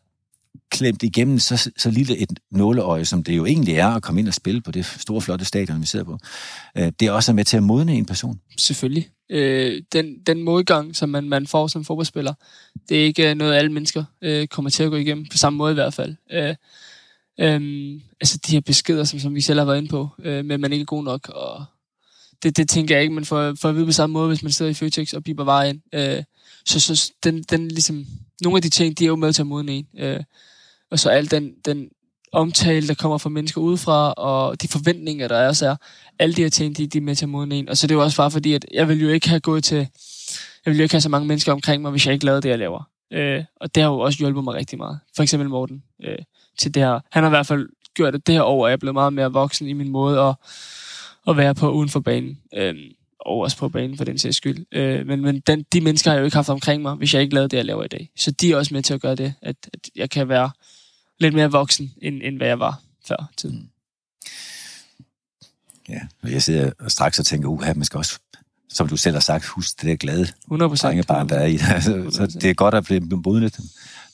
klemt 0.73 1.03
igennem 1.03 1.39
så, 1.39 1.71
så 1.77 1.91
lille 1.91 2.17
et 2.17 2.33
nåleøje, 2.51 3.05
som 3.05 3.23
det 3.23 3.37
jo 3.37 3.47
egentlig 3.47 3.75
er 3.75 3.87
at 3.87 4.03
komme 4.03 4.21
ind 4.21 4.29
og 4.29 4.35
spille 4.35 4.61
på 4.61 4.71
det 4.71 4.87
store, 4.87 5.21
flotte 5.21 5.45
stadion, 5.45 5.81
vi 5.81 5.87
sidder 5.87 6.05
på, 6.05 6.19
øh, 6.79 6.93
det 7.01 7.09
er 7.09 7.13
også 7.13 7.33
med 7.33 7.45
til 7.45 7.57
at 7.57 7.63
modne 7.63 7.95
en 7.95 8.07
person. 8.07 8.41
Selvfølgelig. 8.59 9.09
Øh, 9.31 9.83
den, 9.93 10.21
den 10.27 10.43
modgang, 10.43 10.97
som 10.97 11.09
man, 11.09 11.29
man 11.29 11.47
får 11.47 11.67
som 11.67 11.85
fodboldspiller, 11.85 12.35
det 12.89 13.01
er 13.01 13.05
ikke 13.05 13.31
øh, 13.31 13.35
noget, 13.35 13.55
alle 13.55 13.73
mennesker 13.73 14.05
øh, 14.23 14.47
kommer 14.47 14.71
til 14.71 14.83
at 14.83 14.91
gå 14.91 14.97
igennem, 14.97 15.27
på 15.31 15.37
samme 15.37 15.57
måde 15.57 15.71
i 15.71 15.75
hvert 15.75 15.95
fald. 15.95 16.17
Øh, 16.33 16.55
øh, 17.41 18.01
altså 18.21 18.39
de 18.47 18.53
her 18.53 18.61
beskeder, 18.61 19.05
som, 19.05 19.19
som 19.19 19.35
vi 19.35 19.41
selv 19.41 19.59
har 19.59 19.67
været 19.67 19.79
inde 19.79 19.89
på, 19.89 20.09
øh, 20.25 20.45
men 20.45 20.61
man 20.61 20.73
ikke 20.73 20.83
er 20.83 20.87
god 20.87 21.05
nok, 21.05 21.29
og 21.29 21.65
det, 22.43 22.57
det 22.57 22.69
tænker 22.69 22.95
jeg 22.95 23.03
ikke, 23.03 23.15
men 23.15 23.25
for, 23.25 23.55
for 23.61 23.69
at 23.69 23.75
vide 23.75 23.87
på 23.87 23.93
samme 23.93 24.13
måde, 24.13 24.29
hvis 24.29 24.43
man 24.43 24.53
sidder 24.53 24.71
i 24.71 24.75
Føtex 24.75 25.13
og 25.13 25.25
biber 25.25 25.45
vejen. 25.45 25.83
Øh, 25.95 26.23
så 26.65 26.81
så 26.81 27.13
den, 27.25 27.43
den 27.43 27.69
ligesom, 27.69 28.07
nogle 28.43 28.57
af 28.57 28.63
de 28.63 28.69
ting, 28.69 28.99
de 28.99 29.05
er 29.05 29.09
jo 29.09 29.17
med 29.17 29.33
til 29.33 29.43
at 29.43 29.47
modne 29.47 29.73
en. 29.73 29.87
Øh, 29.99 30.21
og 30.93 30.99
så 30.99 31.11
al 31.11 31.31
den, 31.31 31.53
den 31.65 31.89
omtale, 32.33 32.89
der 32.89 32.95
kommer 32.95 33.19
fra 33.19 33.31
mennesker 33.31 33.61
udefra, 33.61 34.13
og 34.13 34.63
de 34.63 34.69
forventninger, 34.69 35.29
der 35.29 35.37
er, 35.37 35.53
så 35.53 35.69
er 35.69 35.77
alle 36.19 36.35
de 36.35 36.43
her 36.43 36.49
ting, 36.49 36.77
de, 36.77 36.87
de 36.87 36.99
er 36.99 37.03
med 37.03 37.15
til 37.15 37.25
at 37.25 37.29
modne 37.29 37.55
en. 37.55 37.69
Og 37.69 37.77
så 37.77 37.87
det 37.87 37.95
er 37.95 37.99
jo 37.99 38.03
også 38.03 38.17
bare 38.17 38.31
fordi, 38.31 38.55
at 38.55 38.67
jeg 38.75 38.89
vil 38.89 39.01
jo 39.01 39.09
ikke 39.09 39.29
have 39.29 39.41
gået 39.41 39.65
til, 39.65 39.77
jeg 40.65 40.71
vil 40.73 40.77
jo 40.77 40.83
ikke 40.83 40.95
have 40.95 41.01
så 41.01 41.09
mange 41.09 41.29
mennesker 41.29 41.53
omkring 41.53 41.83
mig, 41.83 41.91
hvis 41.91 42.07
jeg 42.07 42.15
ikke 42.15 42.25
lavede 42.25 42.43
det, 42.43 42.49
jeg 42.49 42.59
laver. 42.59 42.83
Øh, 43.13 43.45
og 43.57 43.75
det 43.75 43.83
har 43.83 43.91
jo 43.91 43.99
også 43.99 44.19
hjulpet 44.19 44.45
mig 44.45 44.55
rigtig 44.55 44.79
meget. 44.79 44.99
For 45.17 45.23
eksempel 45.23 45.49
Morten 45.49 45.83
øh, 46.05 46.19
til 46.59 46.75
det 46.75 46.83
her. 46.83 47.01
Han 47.11 47.23
har 47.23 47.31
i 47.31 47.37
hvert 47.37 47.47
fald 47.47 47.69
gjort 47.95 48.13
det 48.13 48.27
det 48.27 48.35
her 48.35 48.43
år, 48.43 48.63
og 48.63 48.69
jeg 48.69 48.73
er 48.73 48.79
blevet 48.79 48.95
meget 48.95 49.13
mere 49.13 49.33
voksen 49.33 49.69
i 49.69 49.73
min 49.73 49.89
måde 49.89 50.21
at, 50.21 50.35
at 51.29 51.37
være 51.37 51.55
på 51.55 51.71
uden 51.71 51.89
for 51.89 52.01
banen. 52.01 52.39
Øh, 52.55 52.75
og 53.27 53.39
også 53.39 53.57
på 53.57 53.69
banen 53.69 53.97
for 53.97 54.05
den 54.05 54.19
sags 54.19 54.37
skyld. 54.37 54.67
Øh, 54.73 55.07
men 55.07 55.21
men 55.21 55.41
den, 55.41 55.65
de 55.73 55.81
mennesker 55.81 56.11
har 56.11 56.17
jeg 56.17 56.21
jo 56.21 56.25
ikke 56.25 56.37
haft 56.37 56.49
omkring 56.49 56.83
mig, 56.83 56.95
hvis 56.95 57.15
jeg 57.15 57.23
ikke 57.23 57.35
lavede 57.35 57.49
det, 57.49 57.57
jeg 57.57 57.65
laver 57.65 57.85
i 57.85 57.89
dag. 57.89 58.11
Så 58.17 58.31
de 58.31 58.53
er 58.53 58.57
også 58.57 58.75
med 58.75 58.83
til 58.83 58.95
at 58.95 59.01
gøre 59.01 59.15
det, 59.15 59.35
at, 59.43 59.57
at 59.73 59.81
jeg 59.97 60.11
kan 60.11 60.29
være 60.29 60.51
lidt 61.23 61.35
mere 61.35 61.51
voksen, 61.51 61.93
end, 62.03 62.21
end 62.23 62.37
hvad 62.37 62.47
jeg 62.47 62.59
var 62.59 62.81
før 63.09 63.31
tiden. 63.37 63.59
Mm. 63.59 63.69
Ja, 65.89 66.01
og 66.23 66.33
jeg 66.33 66.43
sidder 66.43 66.71
straks 66.89 67.19
og 67.19 67.27
tænker, 67.27 67.49
uha, 67.49 67.73
man 67.75 67.85
skal 67.85 67.99
også, 67.99 68.19
som 68.69 68.89
du 68.89 68.97
selv 68.97 69.15
har 69.15 69.21
sagt, 69.21 69.47
huske 69.47 69.77
det 69.81 69.89
der 69.89 69.97
glade 69.97 70.25
100%, 70.25 70.57
drengebarn, 70.57 71.29
der 71.29 71.37
er 71.37 71.47
i 71.47 71.53
det. 71.53 71.83
Så, 71.85 72.11
så 72.11 72.39
det 72.41 72.51
er 72.51 72.55
godt 72.55 72.75
at 72.75 72.85
blive 72.85 73.01
modnet. 73.01 73.61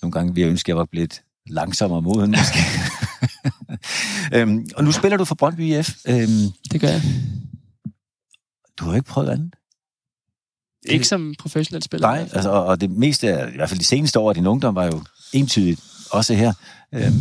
Nogle 0.03 0.13
gange 0.13 0.35
vi 0.35 0.43
ønsker, 0.43 0.73
at 0.73 0.75
jeg 0.75 0.79
var 0.79 0.85
blevet 0.85 1.23
langsommere 1.47 2.03
moden, 2.03 2.31
måske. 2.31 2.59
øhm, 4.37 4.69
og 4.77 4.85
nu 4.85 4.93
spiller 4.93 5.17
du 5.17 5.25
for 5.25 5.35
Brøndby 5.35 5.61
IF. 5.61 5.91
Øhm, 6.09 6.53
det 6.73 6.81
gør 6.81 6.89
jeg. 6.89 7.03
Du 8.79 8.85
har 8.85 8.95
ikke 8.95 9.09
prøvet 9.09 9.29
andet? 9.29 9.55
Ikke 10.87 11.05
som 11.05 11.35
professionel 11.39 11.83
spiller? 11.83 12.09
Nej, 12.09 12.29
altså, 12.33 12.51
og 12.51 12.81
det 12.81 12.91
meste, 12.91 13.27
i 13.27 13.57
hvert 13.57 13.69
fald 13.69 13.81
de 13.81 13.85
seneste 13.85 14.19
år 14.19 14.29
af 14.29 14.35
din 14.35 14.47
ungdom, 14.47 14.75
var 14.75 14.85
jo 14.85 15.03
entydigt 15.33 15.81
også 16.11 16.35
her. 16.35 16.53
Øhm, 16.95 17.13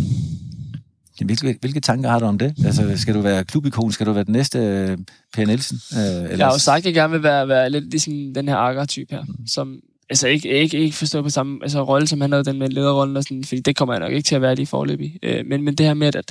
hvilke, 1.25 1.57
hvilke 1.61 1.79
tanker 1.79 2.09
har 2.09 2.19
du 2.19 2.25
om 2.25 2.37
det? 2.37 2.55
Altså, 2.65 2.97
skal 2.97 3.13
du 3.13 3.21
være 3.21 3.43
klubikon? 3.43 3.91
Skal 3.91 4.05
du 4.05 4.11
være 4.11 4.23
den 4.23 4.33
næste 4.33 4.59
uh, 4.59 5.03
Per 5.33 5.45
Nielsen? 5.45 5.79
Uh, 5.91 5.99
eller? 5.99 6.37
Jeg 6.37 6.45
har 6.45 6.53
jo 6.53 6.59
sagt, 6.59 6.79
at 6.79 6.85
jeg 6.85 6.93
gerne 6.93 7.13
vil 7.13 7.23
være, 7.23 7.47
være 7.47 7.69
lidt 7.69 7.89
ligesom 7.89 8.33
den 8.35 8.47
her 8.47 8.55
Akker-type 8.55 9.15
her, 9.15 9.23
mm. 9.23 9.47
som 9.47 9.79
altså 10.09 10.27
ikke, 10.27 10.49
ikke, 10.49 10.77
ikke 10.77 10.95
forstå 10.95 11.21
på 11.21 11.29
samme 11.29 11.59
altså, 11.61 11.83
rolle, 11.83 12.07
som 12.07 12.21
han 12.21 12.31
havde 12.31 12.43
den 12.43 12.59
med 12.59 12.69
lederrollen, 12.69 13.17
og 13.17 13.23
sådan, 13.23 13.43
fordi 13.43 13.61
det 13.61 13.75
kommer 13.75 13.93
jeg 13.93 13.99
nok 13.99 14.11
ikke 14.11 14.27
til 14.27 14.35
at 14.35 14.41
være 14.41 14.55
lige 14.55 14.67
forløbig. 14.67 15.19
Øh, 15.23 15.45
men, 15.45 15.61
men 15.61 15.75
det 15.75 15.85
her 15.85 15.93
med, 15.93 16.07
at 16.07 16.15
jeg 16.15 16.23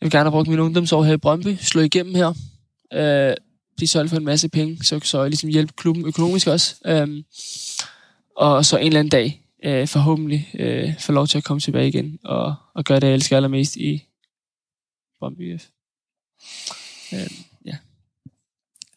vil 0.00 0.10
gerne 0.10 0.24
have 0.24 0.30
brugt 0.30 0.48
min 0.48 0.58
ungdomsår 0.58 1.04
her 1.04 1.12
i 1.12 1.16
Brøndby, 1.16 1.56
slå 1.60 1.80
igennem 1.80 2.14
her, 2.14 2.28
øh, 2.92 3.34
blive 3.76 3.88
solgt 3.88 4.10
for 4.10 4.16
en 4.16 4.24
masse 4.24 4.48
penge, 4.48 4.84
så, 4.84 5.00
så 5.02 5.20
jeg 5.20 5.30
ligesom 5.30 5.50
hjælpe 5.50 5.72
klubben 5.76 6.06
økonomisk 6.06 6.46
også. 6.46 6.74
Øh, 6.86 7.08
og 8.36 8.64
så 8.64 8.76
en 8.76 8.86
eller 8.86 8.98
anden 8.98 9.10
dag, 9.10 9.42
øh, 9.64 9.88
forhåbentlig, 9.88 10.50
øh, 10.54 10.98
få 10.98 11.12
lov 11.12 11.26
til 11.26 11.38
at 11.38 11.44
komme 11.44 11.60
tilbage 11.60 11.88
igen, 11.88 12.18
og, 12.24 12.54
og 12.74 12.84
gøre 12.84 13.00
det, 13.00 13.06
jeg 13.06 13.14
elsker 13.14 13.36
allermest 13.36 13.76
i 13.76 14.02
Brøndby 15.18 15.58
F. 15.58 15.64
Øh, 17.12 17.30
ja. 17.64 17.76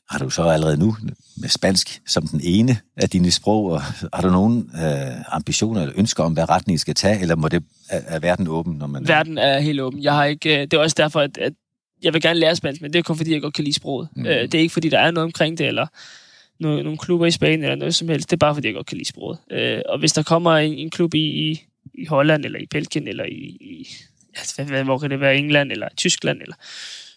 Har 0.09 0.19
du 0.19 0.29
så 0.29 0.43
allerede 0.43 0.77
nu 0.77 0.95
med 1.37 1.49
spansk 1.49 2.01
som 2.07 2.27
den 2.27 2.41
ene 2.43 2.77
af 2.95 3.09
dine 3.09 3.31
sprog, 3.31 3.65
og 3.65 3.81
har 4.13 4.21
du 4.21 4.29
nogen 4.29 4.71
øh, 4.75 5.35
ambitioner 5.35 5.81
eller 5.81 5.93
ønsker 5.97 6.23
om, 6.23 6.33
hvad 6.33 6.49
retning 6.49 6.79
skal 6.79 6.95
tage, 6.95 7.21
eller 7.21 7.35
må 7.35 7.47
det, 7.47 7.63
er, 7.89 8.01
er 8.05 8.19
verden 8.19 8.47
åben? 8.47 8.73
Når 8.73 8.87
man... 8.87 9.07
Verden 9.07 9.37
er 9.37 9.59
helt 9.59 9.81
åben. 9.81 10.03
Jeg 10.03 10.13
har 10.13 10.25
ikke, 10.25 10.55
øh, 10.55 10.61
det 10.61 10.73
er 10.73 10.79
også 10.79 10.95
derfor, 10.99 11.19
at, 11.19 11.37
at 11.37 11.53
jeg 12.03 12.13
vil 12.13 12.21
gerne 12.21 12.39
lære 12.39 12.55
spansk, 12.55 12.81
men 12.81 12.93
det 12.93 12.99
er 12.99 13.03
kun 13.03 13.17
fordi, 13.17 13.33
jeg 13.33 13.41
godt 13.41 13.53
kan 13.53 13.63
lide 13.63 13.75
sproget. 13.75 14.09
Mm. 14.15 14.25
Øh, 14.25 14.41
det 14.41 14.55
er 14.55 14.59
ikke 14.59 14.73
fordi, 14.73 14.89
der 14.89 14.99
er 14.99 15.11
noget 15.11 15.25
omkring 15.25 15.57
det, 15.57 15.67
eller 15.67 15.87
nogle, 16.59 16.83
nogle 16.83 16.97
klubber 16.97 17.25
i 17.25 17.31
Spanien, 17.31 17.63
eller 17.63 17.75
noget 17.75 17.95
som 17.95 18.09
helst. 18.09 18.29
Det 18.29 18.35
er 18.35 18.45
bare 18.45 18.53
fordi, 18.53 18.67
jeg 18.67 18.75
godt 18.75 18.87
kan 18.87 18.97
lide 18.97 19.09
sproget. 19.09 19.39
Øh, 19.51 19.81
og 19.89 19.99
hvis 19.99 20.13
der 20.13 20.23
kommer 20.23 20.51
en, 20.51 20.73
en 20.73 20.89
klub 20.89 21.13
i, 21.13 21.19
i, 21.19 21.63
i 21.93 22.05
Holland, 22.05 22.45
eller 22.45 22.59
i 22.59 22.65
Belgien, 22.65 23.07
eller 23.07 23.23
i, 23.23 23.57
i 23.61 23.87
ja, 24.57 24.63
hvad, 24.63 24.83
hvor 24.83 24.97
kan 24.97 25.09
det 25.09 25.19
være, 25.19 25.37
England, 25.37 25.71
eller 25.71 25.87
Tyskland, 25.97 26.41
eller, 26.41 26.55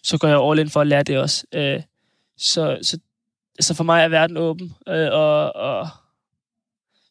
så 0.03 0.17
går 0.17 0.27
jeg 0.27 0.39
all 0.39 0.59
in 0.59 0.69
for 0.69 0.81
at 0.81 0.87
lære 0.87 1.03
det 1.03 1.17
også. 1.17 1.45
Øh, 1.53 1.81
så, 2.37 2.77
så 2.81 2.99
altså 3.59 3.73
for 3.73 3.83
mig 3.83 4.03
er 4.03 4.07
verden 4.07 4.37
åben, 4.37 4.73
øh, 4.87 5.09
og, 5.11 5.55
og 5.55 5.87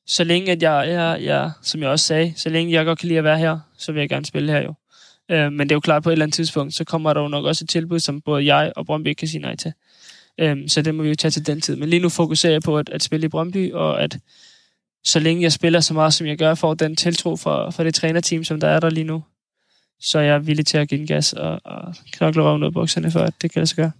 så 0.06 0.24
længe 0.24 0.52
at 0.52 0.62
jeg, 0.62 0.88
jeg, 0.88 1.18
jeg, 1.22 1.50
som 1.62 1.82
jeg 1.82 1.90
også 1.90 2.06
sagde, 2.06 2.32
så 2.36 2.48
længe 2.48 2.72
jeg 2.72 2.84
godt 2.84 2.98
kan 2.98 3.08
lide 3.08 3.18
at 3.18 3.24
være 3.24 3.38
her, 3.38 3.58
så 3.78 3.92
vil 3.92 4.00
jeg 4.00 4.08
gerne 4.08 4.26
spille 4.26 4.52
her 4.52 4.62
jo. 4.62 4.74
Øh, 5.28 5.52
men 5.52 5.60
det 5.60 5.72
er 5.72 5.76
jo 5.76 5.80
klart, 5.80 6.02
på 6.02 6.10
et 6.10 6.12
eller 6.12 6.24
andet 6.24 6.34
tidspunkt, 6.34 6.74
så 6.74 6.84
kommer 6.84 7.12
der 7.12 7.20
jo 7.22 7.28
nok 7.28 7.44
også 7.44 7.64
et 7.64 7.68
tilbud, 7.68 8.00
som 8.00 8.20
både 8.20 8.54
jeg 8.54 8.72
og 8.76 8.86
Brøndby 8.86 9.14
kan 9.14 9.28
sige 9.28 9.40
nej 9.40 9.56
til. 9.56 9.68
Øh, 9.68 9.72
Øhm, 10.40 10.68
så 10.68 10.82
det 10.82 10.94
må 10.94 11.02
vi 11.02 11.08
jo 11.08 11.14
tage 11.14 11.30
til 11.30 11.46
den 11.46 11.60
tid. 11.60 11.76
Men 11.76 11.88
lige 11.88 12.00
nu 12.00 12.08
fokuserer 12.08 12.52
jeg 12.52 12.62
på 12.62 12.78
at, 12.78 12.88
at 12.88 13.02
spille 13.02 13.26
i 13.26 13.28
Brøndby, 13.28 13.72
og 13.72 14.02
at 14.02 14.18
så 15.04 15.18
længe 15.18 15.42
jeg 15.42 15.52
spiller 15.52 15.80
så 15.80 15.94
meget, 15.94 16.14
som 16.14 16.26
jeg 16.26 16.38
gør, 16.38 16.54
får 16.54 16.74
den 16.74 16.96
tiltro 16.96 17.36
for, 17.36 17.70
for 17.70 17.84
det 17.84 17.94
trænerteam, 17.94 18.44
som 18.44 18.60
der 18.60 18.68
er 18.68 18.80
der 18.80 18.90
lige 18.90 19.04
nu, 19.04 19.24
så 20.00 20.18
er 20.18 20.38
villig 20.38 20.66
til 20.66 20.78
at 20.78 20.88
give 20.88 21.06
gas 21.06 21.32
og, 21.32 21.60
og 21.64 21.94
knokle 22.12 22.42
røven 22.42 22.62
ud 22.62 22.66
af 22.66 22.72
bukserne, 22.72 23.10
for 23.10 23.20
at 23.20 23.34
det 23.42 23.52
kan 23.52 23.60
lade 23.60 23.66
sig 23.66 23.76
gøre 23.76 23.92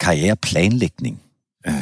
karriereplanlægning. 0.00 1.22
Øh, 1.66 1.72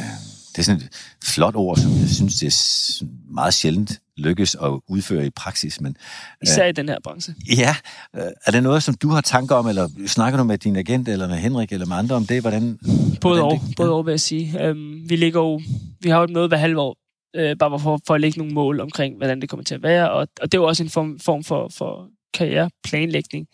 det 0.53 0.59
er 0.59 0.63
sådan 0.63 0.81
et 0.81 0.89
flot 1.25 1.55
ord, 1.55 1.77
som 1.77 1.91
jeg 1.91 2.09
synes, 2.09 2.39
det 2.39 2.47
er 2.47 3.05
meget 3.35 3.55
sjældent 3.55 4.01
lykkes 4.17 4.55
at 4.55 4.81
udføre 4.89 5.27
i 5.27 5.31
praksis. 5.31 5.81
Men, 5.81 5.97
Især 6.43 6.63
øh, 6.63 6.69
i 6.69 6.73
den 6.73 6.89
her 6.89 6.99
branche. 7.05 7.35
Ja. 7.57 7.77
Øh, 8.17 8.33
er 8.47 8.51
det 8.51 8.63
noget, 8.63 8.83
som 8.83 8.95
du 8.95 9.09
har 9.09 9.21
tanker 9.21 9.55
om, 9.55 9.69
eller 9.69 9.89
snakker 10.07 10.39
du 10.39 10.45
med 10.45 10.59
din 10.59 10.77
agent, 10.77 11.09
eller 11.09 11.29
med 11.29 11.37
Henrik, 11.37 11.73
eller 11.73 11.87
med 11.87 11.97
andre 11.97 12.17
om 12.17 12.27
det? 12.27 12.41
Hvordan, 12.41 12.79
både 13.21 13.41
hvordan 13.41 13.61
det, 13.61 13.77
både 13.77 13.91
over, 13.91 14.03
vil 14.03 14.13
jeg 14.13 14.21
sige. 14.21 14.65
Øhm, 14.65 15.11
vi, 15.11 15.17
ligger 15.17 15.41
jo, 15.41 15.61
vi 16.01 16.09
har 16.09 16.19
jo 16.19 16.25
et 16.25 16.31
møde 16.31 16.49
hver 16.49 16.57
halve 16.57 16.81
år, 16.81 16.97
øh, 17.37 17.57
bare 17.57 17.81
for, 17.81 18.01
for 18.07 18.15
at 18.15 18.21
lægge 18.21 18.39
nogle 18.39 18.55
mål 18.55 18.81
omkring, 18.81 19.17
hvordan 19.17 19.41
det 19.41 19.49
kommer 19.49 19.65
til 19.65 19.75
at 19.75 19.83
være, 19.83 20.11
og, 20.11 20.29
og 20.41 20.53
det 20.53 20.55
er 20.55 20.63
jo 20.63 20.67
også 20.67 20.83
en 20.83 20.91
form, 20.91 21.19
form 21.19 21.45
for, 21.45 21.69
for 21.69 22.09
karriereplanlægning. 22.35 23.47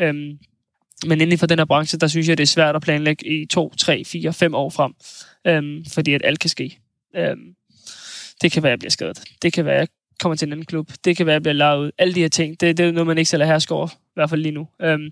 Øhm, 0.00 0.38
men 1.06 1.20
inden 1.20 1.38
for 1.38 1.46
den 1.46 1.58
her 1.58 1.64
branche, 1.64 1.98
der 1.98 2.06
synes 2.06 2.28
jeg, 2.28 2.38
det 2.38 2.42
er 2.42 2.46
svært 2.46 2.76
at 2.76 2.82
planlægge 2.82 3.42
i 3.42 3.46
to, 3.46 3.74
tre, 3.78 4.04
fire, 4.04 4.32
fem 4.32 4.54
år 4.54 4.70
frem. 4.70 4.92
Øhm, 5.46 5.84
fordi 5.92 6.14
at 6.14 6.20
alt 6.24 6.40
kan 6.40 6.50
ske. 6.50 6.78
Øhm, 7.16 7.54
det 8.42 8.52
kan 8.52 8.62
være, 8.62 8.70
at 8.70 8.74
jeg 8.74 8.78
bliver 8.78 8.90
skadet. 8.90 9.22
Det 9.42 9.52
kan 9.52 9.64
være, 9.64 9.74
at 9.74 9.80
jeg 9.80 9.88
kommer 10.20 10.36
til 10.36 10.46
en 10.46 10.52
anden 10.52 10.66
klub. 10.66 10.90
Det 11.04 11.16
kan 11.16 11.26
være, 11.26 11.32
at 11.32 11.36
jeg 11.36 11.42
bliver 11.42 11.54
lavet 11.54 11.84
ud. 11.84 11.90
Alle 11.98 12.14
de 12.14 12.20
her 12.20 12.28
ting, 12.28 12.60
det, 12.60 12.76
det 12.76 12.86
er 12.86 12.92
noget, 12.92 13.06
man 13.06 13.18
ikke 13.18 13.30
selv 13.30 13.42
er 13.42 13.46
hersker 13.46 13.74
over. 13.74 13.88
I 13.88 14.14
hvert 14.14 14.30
fald 14.30 14.40
lige 14.40 14.52
nu. 14.52 14.68
Øhm, 14.82 15.10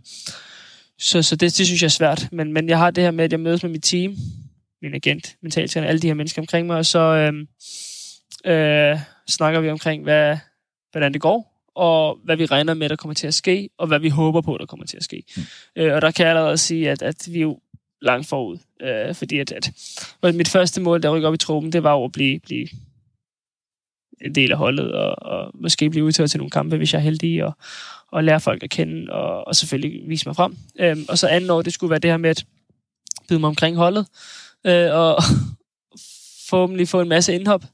så 0.99 1.23
så 1.23 1.37
det, 1.37 1.59
det 1.59 1.67
synes 1.67 1.83
jeg 1.83 1.87
er 1.87 1.91
svært. 1.91 2.29
Men, 2.33 2.53
men 2.53 2.69
jeg 2.69 2.79
har 2.79 2.91
det 2.91 3.05
her 3.05 3.11
med, 3.11 3.25
at 3.25 3.33
jeg 3.33 3.41
mødes 3.41 3.63
med 3.63 3.71
mit 3.71 3.83
team, 3.83 4.17
min 4.83 4.95
agent, 4.95 5.37
mentaltræner, 5.43 5.89
alle 5.89 6.01
de 6.01 6.07
her 6.07 6.15
mennesker 6.15 6.43
omkring 6.43 6.67
mig, 6.67 6.77
og 6.77 6.87
så 6.87 6.99
øhm, 6.99 7.49
øh, 8.53 8.99
snakker 9.29 9.61
vi 9.61 9.71
omkring, 9.71 10.03
hvad, 10.03 10.37
hvordan 10.93 11.13
det 11.13 11.21
går, 11.21 11.71
og 11.75 12.19
hvad 12.25 12.37
vi 12.37 12.47
regner 12.47 12.75
med, 12.75 12.89
der 12.89 12.97
kommer 12.97 13.15
til 13.15 13.27
at 13.27 13.35
ske, 13.35 13.71
og 13.79 13.87
hvad 13.87 13.99
vi 13.99 14.09
håber 14.09 14.41
på, 14.41 14.57
der 14.61 14.67
kommer 14.67 14.87
til 14.87 14.97
at 14.97 15.05
ske. 15.05 15.23
Mm. 15.37 15.43
Øh, 15.77 15.95
og 15.95 16.03
der 16.03 16.11
kan 16.11 16.27
jeg 16.27 16.37
allerede 16.37 16.59
sige, 16.59 16.91
at, 16.91 17.03
at 17.03 17.29
vi 17.31 17.41
jo 17.41 17.61
langt 18.03 18.29
forud. 18.29 18.59
Øh, 18.83 19.15
fordi 19.15 19.39
at, 19.39 19.53
at 20.23 20.35
mit 20.35 20.49
første 20.49 20.81
mål, 20.81 21.03
der 21.03 21.17
rykker 21.17 21.29
op 21.29 21.35
i 21.35 21.39
truppen, 21.39 21.73
det 21.73 21.83
var 21.83 21.93
jo 21.93 22.05
at 22.05 22.13
blive, 22.13 22.41
blive 22.41 22.69
en 24.21 24.35
del 24.35 24.53
af 24.53 24.59
holdet, 24.59 24.93
og, 24.93 25.23
og 25.33 25.51
måske 25.55 25.91
blive 25.91 26.05
udtaget 26.05 26.31
til 26.31 26.39
nogle 26.39 26.51
kampe, 26.51 26.77
hvis 26.77 26.93
jeg 26.93 26.99
er 26.99 27.03
heldig, 27.03 27.45
og, 27.45 27.53
og 28.13 28.25
lære 28.25 28.41
folk 28.41 28.63
at 28.63 28.71
kende, 28.71 29.13
og, 29.13 29.47
og 29.47 29.57
selvfølgelig 29.57 30.09
vise 30.09 30.29
mig 30.29 30.37
frem. 30.37 30.57
Øh, 30.79 30.97
og 31.09 31.19
så 31.19 31.27
anden 31.27 31.51
år, 31.51 31.63
det 31.63 31.73
skulle 31.73 31.91
være 31.91 31.99
det 31.99 32.11
her 32.11 32.17
med 32.17 32.31
at 32.31 32.45
byde 33.29 33.41
mig 33.41 33.49
omkring 33.49 33.77
holdet, 33.77 34.07
øh, 34.67 34.93
og 34.93 35.23
forhåbentlig 36.49 36.89
få 36.89 37.01
en 37.01 37.09
masse 37.09 37.35
indhop. 37.35 37.65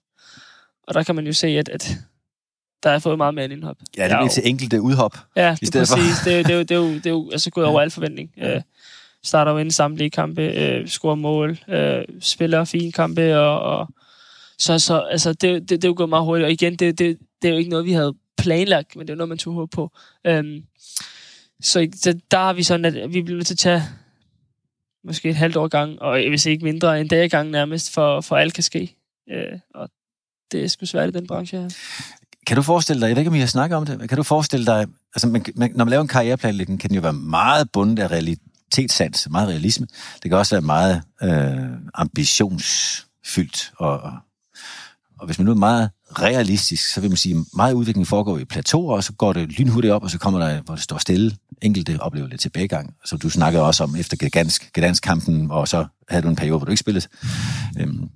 Og 0.88 0.94
der 0.94 1.02
kan 1.02 1.14
man 1.14 1.26
jo 1.26 1.32
se, 1.32 1.46
at, 1.46 1.68
at 1.68 1.96
der 2.82 2.90
har 2.90 2.98
fået 2.98 3.18
meget 3.18 3.34
mere 3.34 3.44
end 3.44 3.54
indhop. 3.54 3.76
Ja, 3.96 4.08
det 4.08 4.16
bliver 4.18 4.28
til 4.28 4.42
enkelte 4.46 4.80
udhop. 4.80 5.16
Ja, 5.36 5.56
det 5.60 5.76
er 5.76 5.80
præcis. 5.80 6.18
Det, 6.24 6.38
er, 6.38 6.42
det, 6.42 6.54
er, 6.54 6.58
det, 6.58 6.70
er 6.70 6.78
jo, 6.78 6.94
det 6.94 7.06
er 7.06 7.10
jo 7.10 7.30
altså 7.30 7.50
gået 7.50 7.66
over 7.66 7.80
al 7.80 7.90
forventning. 7.90 8.30
Ja. 8.36 8.56
Uh, 8.56 8.62
starter 9.22 9.52
jo 9.52 9.58
ind 9.58 9.70
samtlige 9.70 10.10
kampe, 10.10 10.80
uh, 10.82 10.88
scorer 10.88 11.14
mål, 11.14 11.58
uh, 11.68 12.16
spiller 12.20 12.64
fine 12.64 12.92
kampe, 12.92 13.38
og, 13.38 13.60
og 13.60 13.88
så, 14.58 14.78
så 14.78 15.00
altså, 15.00 15.32
det, 15.32 15.42
det, 15.42 15.70
det 15.70 15.84
er 15.84 15.88
jo 15.88 15.94
gået 15.96 16.08
meget 16.08 16.24
hurtigt. 16.24 16.44
Og 16.44 16.52
igen, 16.52 16.76
det, 16.76 16.98
det, 16.98 17.18
det 17.42 17.48
er 17.48 17.52
jo 17.52 17.58
ikke 17.58 17.70
noget, 17.70 17.86
vi 17.86 17.92
havde 17.92 18.14
planlagt, 18.38 18.96
men 18.96 19.06
det 19.06 19.12
er 19.12 19.16
noget, 19.16 19.28
man 19.28 19.38
tog 19.38 19.54
håb 19.54 19.70
på. 19.70 19.90
Øhm, 20.26 20.64
så, 21.62 21.88
så 21.94 22.18
der 22.30 22.38
har 22.38 22.52
vi 22.52 22.62
sådan, 22.62 22.84
at 22.84 23.14
vi 23.14 23.22
bliver 23.22 23.36
nødt 23.36 23.46
til 23.46 23.54
at 23.54 23.58
tage 23.58 23.82
måske 25.04 25.28
et 25.28 25.36
halvt 25.36 25.56
år 25.56 25.68
gang, 25.68 26.02
og 26.02 26.28
hvis 26.28 26.46
ikke 26.46 26.64
mindre, 26.64 27.00
en 27.00 27.08
dag 27.08 27.30
gang 27.30 27.50
nærmest, 27.50 27.94
for, 27.94 28.20
for 28.20 28.36
alt 28.36 28.54
kan 28.54 28.62
ske. 28.62 28.96
Øh, 29.30 29.58
og 29.74 29.88
det 30.52 30.64
er 30.64 30.68
sgu 30.68 30.86
svært 30.86 31.08
i 31.08 31.12
den 31.12 31.26
branche 31.26 31.58
her. 31.58 31.68
Kan 32.46 32.56
du 32.56 32.62
forestille 32.62 33.00
dig, 33.00 33.08
jeg 33.08 33.16
ved 33.16 33.20
ikke, 33.20 33.28
om 33.28 33.34
I 33.34 33.38
har 33.38 33.46
snakket 33.46 33.76
om 33.76 33.86
det, 33.86 34.08
kan 34.08 34.16
du 34.16 34.22
forestille 34.22 34.66
dig, 34.66 34.86
altså 35.14 35.28
man, 35.28 35.44
man, 35.56 35.72
når 35.74 35.84
man 35.84 35.90
laver 35.90 36.02
en 36.02 36.08
karriereplanlægning, 36.08 36.80
kan 36.80 36.90
den 36.90 36.94
jo 36.94 37.00
være 37.02 37.12
meget 37.12 37.70
bundet 37.72 37.98
af 37.98 38.10
realitetssans, 38.10 39.28
meget 39.30 39.48
realisme. 39.48 39.86
Det 40.22 40.30
kan 40.30 40.38
også 40.38 40.54
være 40.54 40.62
meget 40.62 41.02
øh, 41.22 41.78
ambitionsfyldt, 41.94 43.72
og, 43.76 44.00
og, 44.00 44.12
og 45.24 45.26
hvis 45.26 45.38
man 45.38 45.44
nu 45.44 45.50
er 45.50 45.56
meget 45.56 45.90
realistisk, 46.18 46.92
så 46.92 47.00
vil 47.00 47.10
man 47.10 47.16
sige, 47.16 47.36
at 47.36 47.44
meget 47.56 47.74
udvikling 47.74 48.06
foregår 48.06 48.38
i 48.38 48.44
plateauer, 48.44 48.96
og 48.96 49.04
så 49.04 49.12
går 49.12 49.32
det 49.32 49.58
lynhurtigt 49.58 49.92
op, 49.92 50.02
og 50.02 50.10
så 50.10 50.18
kommer 50.18 50.40
der, 50.40 50.62
hvor 50.62 50.74
det 50.74 50.84
står 50.84 50.98
stille, 50.98 51.36
enkelte 51.62 52.00
oplever 52.00 52.28
lidt 52.28 52.40
tilbagegang, 52.40 52.94
som 53.04 53.18
du 53.18 53.30
snakkede 53.30 53.62
også 53.64 53.84
om 53.84 53.96
efter 53.96 54.16
Gdansk, 54.28 54.72
Gdansk-kampen, 54.72 55.50
og 55.50 55.68
så 55.68 55.86
havde 56.08 56.22
du 56.22 56.28
en 56.28 56.36
periode, 56.36 56.58
hvor 56.58 56.64
du 56.64 56.70
ikke 56.70 56.80
spillede. 56.80 57.06
Øhm, 57.80 58.08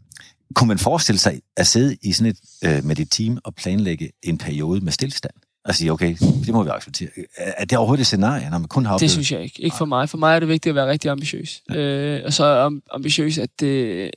kunne 0.54 0.68
man 0.68 0.78
forestille 0.78 1.18
sig 1.18 1.40
at 1.56 1.66
sidde 1.66 1.96
i 2.02 2.12
sådan 2.12 2.32
et, 2.32 2.38
øh, 2.64 2.84
med 2.84 2.96
dit 2.96 3.08
team 3.10 3.38
og 3.44 3.54
planlægge 3.54 4.10
en 4.22 4.38
periode 4.38 4.80
med 4.80 4.92
stillstand? 4.92 5.34
Og 5.64 5.74
sige, 5.74 5.92
okay, 5.92 6.16
det 6.20 6.48
må 6.48 6.62
vi 6.62 6.70
acceptere. 6.70 7.08
Er 7.36 7.64
det 7.64 7.78
overhovedet 7.78 8.00
et 8.00 8.06
scenarie, 8.06 8.50
når 8.50 8.58
man 8.58 8.68
kun 8.68 8.86
har 8.86 8.94
oplevet... 8.94 9.00
Det 9.00 9.10
synes 9.10 9.32
jeg 9.32 9.42
ikke. 9.42 9.62
Ikke 9.62 9.76
for 9.76 9.84
mig. 9.84 10.08
For 10.08 10.18
mig 10.18 10.34
er 10.34 10.40
det 10.40 10.48
vigtigt 10.48 10.70
at 10.70 10.74
være 10.74 10.88
rigtig 10.88 11.10
ambitiøs. 11.10 11.62
Ja. 11.70 11.76
Øh, 11.76 12.22
og 12.24 12.32
så 12.32 12.78
ambitiøs, 12.90 13.38
at, 13.38 13.50
det, 13.60 13.66
øh, 13.66 14.10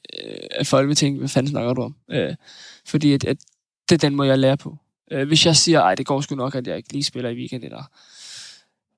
at 0.51 0.67
folk 0.67 0.87
vil 0.87 0.95
tænke, 0.95 1.19
hvad 1.19 1.29
fanden 1.29 1.51
snakker 1.51 1.73
du 1.73 1.81
om? 1.81 1.95
Øh, 2.11 2.35
fordi 2.85 3.13
at, 3.13 3.23
at 3.23 3.37
det 3.89 3.95
er 4.03 4.07
den 4.07 4.15
måde, 4.15 4.29
jeg 4.29 4.39
lærer 4.39 4.55
på. 4.55 4.77
Øh, 5.11 5.27
hvis 5.27 5.45
jeg 5.45 5.55
siger, 5.55 5.81
at 5.81 5.97
det 5.97 6.05
går 6.05 6.21
sgu 6.21 6.35
nok, 6.35 6.55
at 6.55 6.67
jeg 6.67 6.77
ikke 6.77 6.93
lige 6.93 7.03
spiller 7.03 7.29
i 7.29 7.35
weekend, 7.35 7.63
eller 7.63 7.83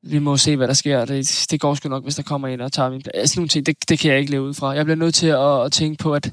vi 0.03 0.19
må 0.19 0.37
se, 0.37 0.55
hvad 0.55 0.67
der 0.67 0.73
sker. 0.73 1.05
Det, 1.05 1.45
det 1.51 1.59
går 1.59 1.75
sgu 1.75 1.89
nok, 1.89 2.03
hvis 2.03 2.15
der 2.15 2.23
kommer 2.23 2.47
en 2.47 2.61
og 2.61 2.71
tager 2.71 2.89
min 2.89 3.01
plads. 3.01 3.15
Altså, 3.15 3.39
nogle 3.39 3.49
ting, 3.49 3.65
det, 3.65 3.89
det 3.89 3.99
kan 3.99 4.11
jeg 4.11 4.19
ikke 4.19 4.31
leve 4.31 4.43
ud 4.43 4.53
fra. 4.53 4.69
Jeg 4.69 4.85
bliver 4.85 4.97
nødt 4.97 5.15
til 5.15 5.27
at, 5.27 5.65
at 5.65 5.71
tænke 5.71 5.97
på, 5.97 6.13
at 6.13 6.31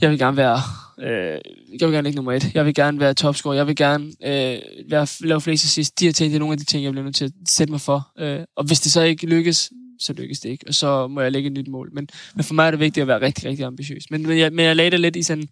jeg 0.00 0.10
vil 0.10 0.18
gerne 0.18 0.36
være, 0.36 0.60
øh, 1.00 1.40
jeg 1.80 1.88
vil 1.88 1.92
gerne 1.92 2.08
ikke 2.08 2.16
nummer 2.16 2.32
et. 2.32 2.54
Jeg 2.54 2.66
vil 2.66 2.74
gerne 2.74 3.00
være 3.00 3.14
topscorer. 3.14 3.54
Jeg 3.54 3.66
vil 3.66 3.76
gerne 3.76 4.04
øh, 4.04 4.58
være, 4.90 5.06
lave 5.20 5.40
flest 5.40 5.64
assist. 5.64 6.00
De 6.00 6.04
her 6.04 6.12
ting, 6.12 6.30
det 6.30 6.36
er 6.36 6.40
nogle 6.40 6.52
af 6.52 6.58
de 6.58 6.64
ting, 6.64 6.84
jeg 6.84 6.92
bliver 6.92 7.04
nødt 7.04 7.16
til 7.16 7.24
at 7.24 7.32
sætte 7.48 7.70
mig 7.70 7.80
for. 7.80 8.12
Øh, 8.18 8.40
og 8.56 8.64
hvis 8.64 8.80
det 8.80 8.92
så 8.92 9.02
ikke 9.02 9.26
lykkes, 9.26 9.70
så 10.00 10.12
lykkes 10.12 10.40
det 10.40 10.48
ikke. 10.48 10.64
Og 10.68 10.74
så 10.74 11.06
må 11.06 11.20
jeg 11.20 11.32
lægge 11.32 11.46
et 11.46 11.52
nyt 11.52 11.68
mål. 11.68 11.90
Men, 11.92 12.08
men 12.34 12.44
for 12.44 12.54
mig 12.54 12.66
er 12.66 12.70
det 12.70 12.80
vigtigt 12.80 13.02
at 13.02 13.08
være 13.08 13.20
rigtig, 13.20 13.44
rigtig 13.44 13.64
ambitiøs. 13.64 14.10
Men, 14.10 14.26
men, 14.26 14.38
jeg, 14.38 14.52
men 14.52 14.64
jeg 14.64 14.76
lagde 14.76 14.90
det 14.90 15.00
lidt 15.00 15.16
i 15.16 15.22
sådan, 15.22 15.48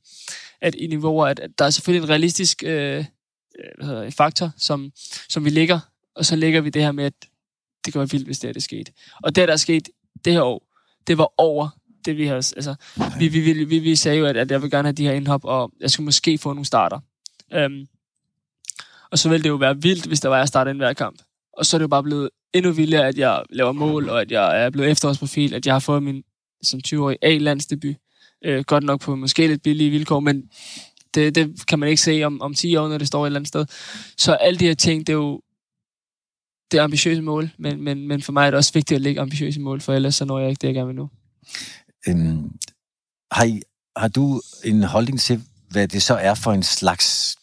at 0.65 0.75
i 0.75 0.87
niveauer, 0.87 1.27
at, 1.27 1.39
at 1.39 1.51
der 1.59 1.65
er 1.65 1.71
selvfølgelig 1.71 2.05
en 2.05 2.11
realistisk 2.11 2.63
øh, 2.67 2.99
øh 2.99 3.05
hvad 3.77 3.87
hedder, 3.87 4.11
faktor, 4.11 4.51
som, 4.57 4.93
som 5.29 5.45
vi 5.45 5.51
ligger. 5.51 5.81
Og 6.17 6.25
så 6.25 6.37
ligger 6.37 6.61
vi 6.61 6.71
det 6.71 6.83
her 6.83 6.93
med, 6.93 7.05
at 7.05 7.15
det 7.85 7.93
kan 7.93 7.99
være 7.99 8.11
vildt, 8.11 8.27
hvis 8.27 8.39
det 8.39 8.49
er 8.49 8.53
det 8.53 8.63
sket. 8.63 8.91
Og 9.23 9.37
det, 9.37 9.49
der 9.49 9.53
er 9.53 9.59
sket 9.59 9.89
det 10.25 10.33
her 10.33 10.43
år, 10.43 10.67
det 11.07 11.19
var 11.19 11.33
over 11.39 11.69
det 12.05 12.17
vi 12.17 12.27
har... 12.27 12.35
Altså, 12.35 12.75
vi, 13.19 13.29
vi, 13.29 13.41
vi, 13.41 13.65
vi, 13.65 13.79
vi 13.79 13.97
sagde 13.97 14.19
jo, 14.19 14.27
at, 14.27 14.37
at 14.37 14.51
jeg 14.51 14.63
vil 14.63 14.71
gerne 14.71 14.89
have 14.89 14.93
de 14.93 15.07
her 15.07 15.13
indhop, 15.13 15.45
og 15.45 15.73
jeg 15.81 15.91
skulle 15.91 16.05
måske 16.05 16.39
få 16.39 16.53
nogle 16.53 16.65
starter. 16.65 17.01
Um, 17.57 17.87
og 19.11 19.19
så 19.19 19.29
ville 19.29 19.43
det 19.43 19.49
jo 19.49 19.55
være 19.55 19.83
vildt, 19.83 20.07
hvis 20.07 20.21
der 20.21 20.29
var, 20.29 20.37
at 20.37 20.41
jeg 20.41 20.49
startede 20.49 20.71
en 20.71 20.77
hver 20.77 20.93
kamp. 20.93 21.23
Og 21.53 21.67
så 21.67 21.77
er 21.77 21.79
det 21.79 21.83
jo 21.83 21.89
bare 21.89 22.03
blevet 22.03 22.31
endnu 22.53 22.73
vildere, 22.73 23.09
at 23.09 23.19
jeg 23.19 23.43
laver 23.51 23.73
mål, 23.73 24.09
og 24.09 24.21
at 24.21 24.31
jeg 24.31 24.65
er 24.65 24.71
blevet 24.71 24.91
efterårsprofil, 24.91 25.55
at 25.55 25.67
jeg 25.67 25.75
har 25.75 25.81
fået 25.81 26.03
min 26.03 26.25
som 26.63 26.81
20-årig 26.89 27.19
A-landsdebut. 27.23 27.97
Øh, 28.45 28.65
godt 28.65 28.85
nok 28.85 29.01
på 29.01 29.15
måske 29.15 29.47
lidt 29.47 29.63
billige 29.63 29.91
vilkår, 29.91 30.21
men 30.21 30.43
det, 31.15 31.35
det 31.35 31.67
kan 31.69 31.79
man 31.79 31.89
ikke 31.89 32.03
se 32.03 32.25
om, 32.25 32.41
om 32.41 32.55
10 32.55 32.77
år, 32.77 32.89
når 32.89 32.99
det 32.99 33.07
står 33.07 33.23
et 33.23 33.27
eller 33.27 33.41
andet 33.41 33.49
sted. 33.49 33.67
Så 34.17 34.33
alle 34.33 34.59
de 34.59 34.67
her 34.67 34.75
ting, 34.75 35.07
det 35.07 35.13
er 35.13 35.17
jo 35.17 35.41
det 36.71 36.79
er 36.79 36.85
ambitiøse 36.85 37.23
mål, 37.23 37.51
men, 37.59 37.85
men, 37.85 38.09
men 38.09 38.23
for 38.23 38.33
mig 38.33 38.47
er 38.47 38.51
det 38.51 38.59
også 38.59 38.73
vigtigt 38.73 38.97
at 38.97 39.03
lægge 39.03 39.21
ambitiøse 39.21 39.61
mål, 39.61 39.81
for 39.81 39.93
ellers 39.93 40.15
så 40.15 40.25
når 40.25 40.39
jeg 40.39 40.51
ikke 40.51 40.61
det, 40.61 40.67
jeg 40.67 40.75
gerne 40.75 40.87
vil 40.87 40.97
nu. 40.97 41.11
Øhm, 42.09 42.51
har, 43.33 43.45
I, 43.45 43.63
har 43.97 44.09
du 44.09 44.41
en 44.65 44.83
holdning 44.83 45.21
til, 45.21 45.43
hvad 45.71 45.89
det 45.89 46.03
så 46.03 46.15
er 46.15 46.35
for 46.35 46.53
en 46.53 46.63
slags 46.63 47.37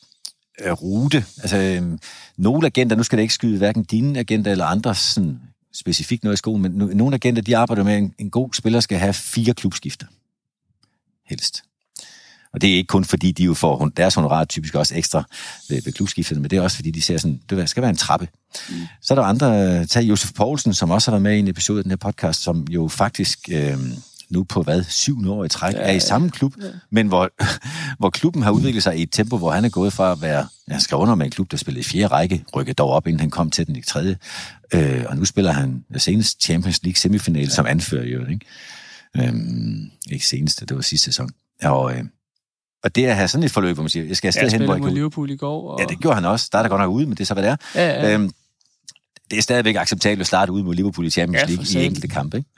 øh, 0.66 0.72
rute? 0.72 1.26
Altså, 1.42 1.58
øhm, 1.58 2.00
nogle 2.38 2.66
agenter, 2.66 2.96
nu 2.96 3.04
skal 3.04 3.18
det 3.18 3.22
ikke 3.22 3.34
skyde 3.34 3.58
hverken 3.58 3.84
dine 3.84 4.20
agenter 4.20 4.52
eller 4.52 4.66
andres 4.66 4.98
sådan, 4.98 5.40
specifikt 5.74 6.24
noget 6.24 6.36
i 6.36 6.38
skolen, 6.38 6.62
men 6.62 6.72
nogle 6.72 7.16
agenter, 7.16 7.42
de 7.42 7.58
arbejder 7.58 7.84
med, 7.84 7.94
at 7.94 8.00
en, 8.00 8.14
en 8.18 8.30
god 8.30 8.54
spiller 8.54 8.80
skal 8.80 8.98
have 8.98 9.14
fire 9.14 9.54
klubskifter. 9.54 10.08
Helst. 11.32 11.64
Og 12.54 12.62
det 12.62 12.70
er 12.70 12.76
ikke 12.76 12.88
kun 12.88 13.06
fordi, 13.06 13.32
de 13.32 13.44
jo 13.44 13.54
får 13.54 13.92
deres 13.98 14.16
honorar 14.16 14.46
typisk 14.46 14.76
også 14.76 14.96
ekstra 14.96 15.24
ved, 15.70 15.82
ved 15.86 15.94
klubskifterne, 15.94 16.42
men 16.42 16.50
det 16.50 16.58
er 16.58 16.62
også 16.62 16.76
fordi, 16.76 16.92
de 16.92 17.02
ser 17.02 17.18
sådan, 17.18 17.42
det 17.50 17.70
skal 17.70 17.82
være 17.82 17.90
en 17.90 17.98
trappe. 17.98 18.28
Mm. 18.70 18.76
Så 19.02 19.14
er 19.14 19.16
der 19.16 19.24
andre, 19.24 19.86
tag 19.86 20.04
Josef 20.04 20.32
Poulsen, 20.36 20.74
som 20.74 20.92
også 20.92 21.12
har 21.12 21.16
været 21.16 21.24
med 21.24 21.36
i 21.36 21.40
en 21.40 21.48
episode 21.48 21.78
af 21.78 21.84
den 21.84 21.92
her 21.92 21.98
podcast, 21.98 22.44
som 22.44 22.68
jo 22.70 22.88
faktisk 22.88 23.40
øh, 23.52 23.78
nu 24.30 24.44
på 24.44 24.62
hvad, 24.62 24.84
syv 24.84 25.30
år 25.30 25.46
i 25.46 25.50
træk, 25.50 25.74
ja, 25.74 25.80
er 25.80 25.92
i 25.92 26.00
samme 26.00 26.30
klub, 26.30 26.54
ja. 26.62 26.68
men 26.90 27.08
hvor, 27.08 27.30
hvor 28.00 28.10
klubben 28.10 28.44
har 28.44 28.52
udviklet 28.52 28.84
sig 28.84 28.98
i 28.98 29.02
et 29.02 29.12
tempo, 29.12 29.38
hvor 29.38 29.52
han 29.52 29.66
er 29.66 29.70
gået 29.70 29.94
fra 29.94 30.12
at 30.12 30.22
være, 30.22 30.48
jeg 30.68 30.82
skal 30.82 30.96
under 30.96 31.16
med 31.16 31.26
en 31.26 31.32
klub, 31.32 31.52
der 31.52 31.58
spillede 31.58 31.80
i 31.80 31.84
fjerde 31.84 32.08
række, 32.08 32.44
rykket 32.56 32.78
dog 32.78 32.90
op, 32.90 33.08
inden 33.08 33.20
han 33.20 33.30
kom 33.30 33.52
til 33.52 33.68
den 33.68 33.76
i 33.76 33.82
tredje, 33.82 34.18
øh, 34.74 35.04
og 35.08 35.18
nu 35.18 35.26
spiller 35.26 35.52
han 35.52 35.84
senest 35.98 36.42
Champions 36.44 36.84
League 36.84 36.96
semifinal 36.96 37.44
ja. 37.44 37.50
som 37.50 37.66
anfører 37.66 38.06
jo, 38.06 38.26
ikke? 38.26 38.46
Øhm, 39.18 39.92
ikke 40.12 40.28
seneste, 40.28 40.66
det 40.66 40.76
var 40.76 40.82
sidste 40.82 41.06
sæson. 41.06 41.30
Og, 41.64 41.94
øh, 41.96 42.04
og 42.84 42.96
det 42.96 43.06
at 43.06 43.16
have 43.16 43.28
sådan 43.28 43.44
et 43.44 43.52
forløb, 43.52 43.76
hvor 43.76 43.84
man 43.84 43.90
siger, 43.90 44.06
jeg 44.06 44.18
skal 44.18 44.28
afsted 44.28 44.44
ja, 44.44 44.58
hen, 44.58 44.64
hvor 44.64 44.74
jeg 44.74 44.84
kan... 44.84 44.94
Liverpool 44.94 45.30
i 45.30 45.36
går. 45.36 45.72
Og... 45.72 45.80
Ja, 45.80 45.86
det 45.86 46.00
gjorde 46.00 46.16
han 46.16 46.26
også. 46.26 46.50
Der 46.52 46.58
er 46.58 46.62
der 46.62 46.70
godt 46.70 46.82
nok 46.82 46.92
ude, 46.92 47.06
men 47.06 47.12
det 47.12 47.20
er 47.20 47.26
så, 47.26 47.34
hvad 47.34 47.44
det 47.44 47.52
er. 47.52 47.56
Ja, 47.76 48.08
ja. 48.08 48.14
Øhm, 48.14 48.32
det 49.32 49.38
er 49.38 49.42
stadigvæk 49.42 49.76
acceptabelt 49.76 50.22
at 50.22 50.28
starte 50.28 50.52
ud 50.52 50.64
mod 50.64 50.76
Liverpool 50.76 51.08
i 51.08 51.10
Champions 51.10 51.50
League 51.50 51.66
ja, 51.74 51.80
i 51.80 51.86
enkelte 51.86 52.08
kampe, 52.08 52.38
ikke? 52.38 52.50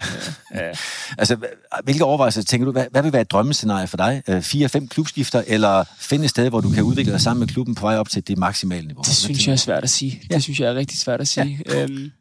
Ja, 0.53 0.65
ja. 0.65 0.71
altså, 1.17 1.37
hvilke 1.83 2.03
overvejelser 2.03 2.43
tænker 2.43 2.65
du, 2.65 2.71
hvad, 2.71 2.85
hvad 2.91 3.03
vil 3.03 3.13
være 3.13 3.21
et 3.21 3.31
drømmescenarie 3.31 3.87
for 3.87 3.97
dig? 3.97 4.23
Øh, 4.27 4.41
fire-fem 4.41 4.87
klubskifter, 4.87 5.43
eller 5.47 5.83
finde 5.97 6.23
et 6.23 6.29
sted, 6.29 6.49
hvor 6.49 6.61
du 6.61 6.69
kan 6.69 6.83
udvikle 6.83 7.11
dig 7.11 7.21
sammen 7.21 7.39
med 7.39 7.47
klubben 7.47 7.75
på 7.75 7.81
vej 7.81 7.97
op 7.97 8.09
til 8.09 8.27
det 8.27 8.37
maksimale 8.37 8.87
niveau? 8.87 9.01
Det 9.01 9.15
synes 9.15 9.47
jeg 9.47 9.53
er 9.53 9.57
svært 9.57 9.83
at 9.83 9.89
sige. 9.89 10.21
Ja. 10.29 10.35
Det 10.35 10.43
synes 10.43 10.59
jeg 10.59 10.69
er 10.69 10.75
rigtig 10.75 10.99
svært 10.99 11.21
at 11.21 11.27
sige. 11.27 11.59
Ja. 11.69 11.83
Øhm, 11.83 12.11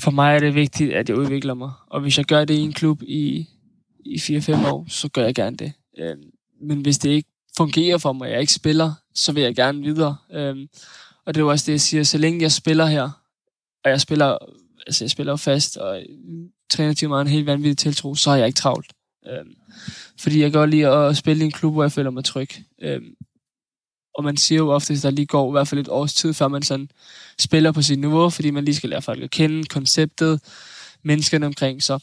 for 0.00 0.10
mig 0.10 0.34
er 0.34 0.38
det 0.38 0.54
vigtigt, 0.54 0.92
at 0.92 1.08
jeg 1.08 1.18
udvikler 1.18 1.54
mig. 1.54 1.70
Og 1.86 2.00
hvis 2.00 2.18
jeg 2.18 2.26
gør 2.26 2.44
det 2.44 2.54
i 2.54 2.60
en 2.60 2.72
klub 2.72 3.02
i, 3.02 3.48
i 4.04 4.16
4-5 4.16 4.66
år, 4.72 4.86
så 4.88 5.08
gør 5.08 5.24
jeg 5.24 5.34
gerne 5.34 5.56
det. 5.56 5.72
Øh, 5.98 6.16
men 6.60 6.80
hvis 6.80 6.98
det 6.98 7.10
ikke 7.10 7.28
fungerer 7.56 7.98
for 7.98 8.12
mig, 8.12 8.26
og 8.26 8.32
jeg 8.32 8.40
ikke 8.40 8.52
spiller, 8.52 8.92
så 9.14 9.32
vil 9.32 9.42
jeg 9.42 9.54
gerne 9.54 9.82
videre. 9.82 10.16
Øhm, 10.32 10.68
og 11.26 11.34
det 11.34 11.40
er 11.40 11.44
jo 11.44 11.50
også 11.50 11.66
det, 11.66 11.72
jeg 11.72 11.80
siger. 11.80 12.02
Så 12.02 12.18
længe 12.18 12.42
jeg 12.42 12.52
spiller 12.52 12.86
her, 12.86 13.10
og 13.84 13.90
jeg 13.90 14.00
spiller, 14.00 14.38
altså 14.86 15.04
jeg 15.04 15.10
spiller 15.10 15.36
fast, 15.36 15.76
og 15.76 16.02
trænerteamet 16.70 17.16
har 17.16 17.20
en 17.20 17.28
helt 17.28 17.46
vanvittig 17.46 17.78
tiltro, 17.78 18.14
så 18.14 18.30
er 18.30 18.36
jeg 18.36 18.46
ikke 18.46 18.56
travlt. 18.56 18.92
Øhm, 19.26 19.54
fordi 20.18 20.40
jeg 20.40 20.52
godt 20.52 20.70
lige 20.70 20.88
at 20.88 21.16
spille 21.16 21.42
i 21.42 21.44
en 21.44 21.52
klub, 21.52 21.72
hvor 21.72 21.82
jeg 21.82 21.92
føler 21.92 22.10
mig 22.10 22.24
tryg. 22.24 22.48
Øhm, 22.82 23.14
og 24.14 24.24
man 24.24 24.36
siger 24.36 24.58
jo 24.58 24.70
ofte, 24.70 24.94
at 24.94 25.02
der 25.02 25.10
lige 25.10 25.26
går 25.26 25.50
i 25.50 25.52
hvert 25.52 25.68
fald 25.68 25.80
et 25.80 25.88
års 25.88 26.14
tid, 26.14 26.34
før 26.34 26.48
man 26.48 26.62
sådan 26.62 26.90
spiller 27.38 27.72
på 27.72 27.82
sit 27.82 27.98
niveau, 27.98 28.30
fordi 28.30 28.50
man 28.50 28.64
lige 28.64 28.74
skal 28.74 28.90
lære 28.90 29.02
folk 29.02 29.22
at 29.22 29.30
kende, 29.30 29.64
konceptet, 29.64 30.40
menneskerne 31.02 31.46
omkring. 31.46 31.82
Så 31.82 31.98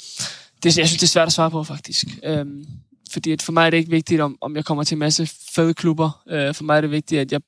det, 0.64 0.78
jeg 0.78 0.88
synes, 0.88 1.00
det 1.00 1.04
er 1.04 1.08
svært 1.08 1.28
at 1.28 1.34
svare 1.34 1.52
på, 1.52 1.64
faktisk. 1.64 2.06
Øhm, 2.24 2.66
fordi 3.12 3.32
at 3.32 3.42
for 3.42 3.52
mig 3.52 3.66
er 3.66 3.70
det 3.70 3.78
ikke 3.78 3.90
vigtigt, 3.90 4.22
om, 4.22 4.38
om 4.42 4.56
jeg 4.56 4.66
kommer 4.66 4.84
til 4.84 4.96
en 4.96 5.00
masse 5.00 5.28
fede 5.56 5.74
klubber. 5.74 6.24
Øh, 6.30 6.56
for 6.56 6.64
mig 6.64 6.78
er 6.78 6.82
det 6.82 6.92
vigtigt, 6.92 7.22
at 7.22 7.32
jeg 7.32 7.42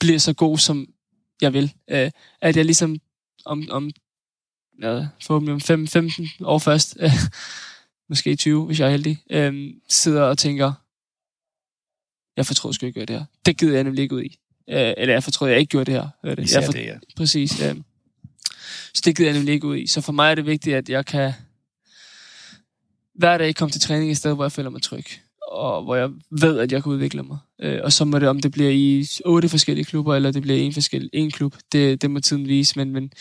bliver 0.00 0.18
så 0.18 0.32
god, 0.32 0.58
som 0.58 0.86
jeg 1.42 1.52
vil. 1.52 1.72
Øh, 1.90 2.10
at 2.40 2.56
jeg 2.56 2.64
ligesom 2.64 2.96
om, 3.44 3.68
om 3.70 3.90
ja, 4.82 5.06
forhåbentlig 5.22 5.54
om 5.54 5.60
5, 5.60 5.86
15 5.86 6.28
år 6.44 6.58
først, 6.58 6.96
øh, 7.00 7.12
måske 8.10 8.36
20, 8.36 8.66
hvis 8.66 8.80
jeg 8.80 8.86
er 8.86 8.90
heldig, 8.90 9.22
øh, 9.30 9.74
sidder 9.88 10.22
og 10.22 10.38
tænker, 10.38 10.72
jeg 12.40 12.46
fortrød 12.46 12.72
sgu 12.72 12.86
ikke 12.86 13.00
gøre 13.00 13.06
det 13.06 13.16
her. 13.16 13.24
Det 13.46 13.58
gider 13.58 13.74
jeg 13.74 13.84
nemlig 13.84 14.02
ikke 14.02 14.14
ud 14.14 14.22
i. 14.22 14.38
Øh, 14.70 14.94
eller 14.96 15.14
jeg 15.14 15.24
fortrød, 15.24 15.48
jeg 15.50 15.58
ikke 15.58 15.70
gjorde 15.70 15.92
det 15.92 15.94
her. 15.94 16.08
Hør 16.24 16.34
det. 16.34 16.54
Jeg 16.54 16.64
for, 16.64 16.72
det, 16.72 16.84
ja. 16.84 16.94
Præcis. 17.16 17.62
Øh, 17.62 17.76
så 18.94 19.02
det 19.04 19.16
gider 19.16 19.30
jeg 19.30 19.38
nemlig 19.38 19.54
ikke 19.54 19.66
ud 19.66 19.76
i. 19.76 19.86
Så 19.86 20.00
for 20.00 20.12
mig 20.12 20.30
er 20.30 20.34
det 20.34 20.46
vigtigt, 20.46 20.76
at 20.76 20.88
jeg 20.88 21.06
kan 21.06 21.32
hver 23.14 23.38
dag 23.38 23.54
komme 23.54 23.72
til 23.72 23.80
træning 23.80 24.10
i 24.10 24.14
sted, 24.14 24.34
hvor 24.34 24.44
jeg 24.44 24.52
føler 24.52 24.70
mig 24.70 24.82
tryg 24.82 25.04
og 25.50 25.82
hvor 25.82 25.96
jeg 25.96 26.10
ved, 26.30 26.58
at 26.58 26.72
jeg 26.72 26.82
kan 26.82 26.92
udvikle 26.92 27.22
mig. 27.22 27.38
Øh, 27.60 27.80
og 27.82 27.92
så 27.92 28.04
må 28.04 28.18
det, 28.18 28.28
om 28.28 28.40
det 28.40 28.52
bliver 28.52 28.70
i 28.70 29.06
otte 29.24 29.48
forskellige 29.48 29.84
klubber, 29.84 30.14
eller 30.14 30.30
det 30.30 30.42
bliver 30.42 30.58
en, 30.58 30.72
forskellig, 30.72 31.10
en 31.12 31.30
klub, 31.30 31.54
det, 31.72 32.02
det 32.02 32.10
må 32.10 32.20
tiden 32.20 32.48
vise. 32.48 32.78
Men, 32.78 32.90
men, 32.90 33.12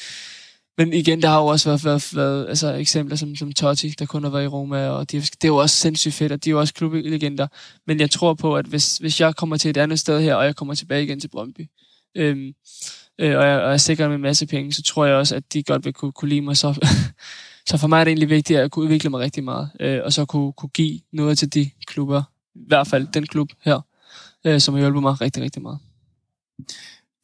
men 0.80 0.94
igen, 0.94 1.22
der 1.22 1.28
har 1.28 1.40
jo 1.40 1.46
også 1.46 1.70
været, 1.70 1.86
været, 1.86 2.16
været 2.16 2.48
altså, 2.50 2.74
eksempler 2.74 3.16
som, 3.16 3.36
som 3.36 3.54
Totti, 3.54 3.90
der 3.90 4.06
kun 4.06 4.24
har 4.24 4.32
været 4.32 4.44
i 4.44 4.48
Roma, 4.48 4.88
og 4.88 5.12
de, 5.12 5.22
det 5.22 5.44
er 5.44 5.48
jo 5.48 5.56
også 5.56 5.76
sindssygt 5.76 6.14
fedt, 6.14 6.32
og 6.32 6.44
de 6.44 6.50
er 6.50 6.52
jo 6.52 6.60
også 6.60 6.74
klublegender. 6.74 7.48
Men 7.88 8.00
jeg 8.00 8.12
tror 8.12 8.34
på, 8.34 8.56
at 8.56 8.66
hvis, 8.66 8.98
hvis 8.98 9.22
jeg 9.22 9.36
kommer 9.36 9.58
til 9.58 9.70
et 9.70 9.78
andet 9.78 10.00
sted 10.00 10.22
her, 10.22 10.36
og 10.36 10.46
jeg 10.46 10.56
kommer 10.56 10.74
tilbage 10.74 11.04
igen 11.04 11.20
til 11.20 11.28
Brøndby, 11.28 11.70
øhm, 12.16 12.54
øh, 13.20 13.38
og, 13.38 13.46
jeg, 13.46 13.62
og 13.62 13.72
jeg 13.72 13.82
sikrer 13.82 14.08
med 14.08 14.16
en 14.16 14.22
masse 14.22 14.46
penge, 14.46 14.74
så 14.74 14.84
tror 14.84 15.06
jeg 15.06 15.16
også, 15.16 15.36
at 15.36 15.54
de 15.54 15.64
godt 15.64 15.86
vil 15.86 15.94
kunne, 15.94 16.12
kunne 16.12 16.30
lide 16.30 16.42
mig. 16.42 16.58
Så, 16.58 16.88
så 17.70 17.78
for 17.78 17.88
mig 17.88 18.00
er 18.00 18.04
det 18.04 18.12
egentlig 18.12 18.30
vigtigt 18.30 18.60
at 18.60 18.72
kunne 18.72 18.84
udvikle 18.84 19.10
mig 19.10 19.20
rigtig 19.20 19.44
meget, 19.44 19.70
øh, 19.80 20.00
og 20.04 20.14
så 20.14 20.26
kunne, 20.26 20.54
kunne 20.54 20.70
give 20.70 21.00
noget 21.14 21.38
til 21.38 21.54
de 21.54 21.70
klubber, 21.88 22.24
i 22.56 22.68
hvert 22.68 22.88
fald 22.88 23.08
den 23.14 23.28
klub 23.28 23.50
her, 23.62 23.82
øh, 24.46 24.60
som 24.60 24.74
har 24.74 24.82
hjulpet 24.82 25.02
mig 25.02 25.22
rigtig, 25.22 25.44
rigtig 25.44 25.62
meget. 25.62 25.80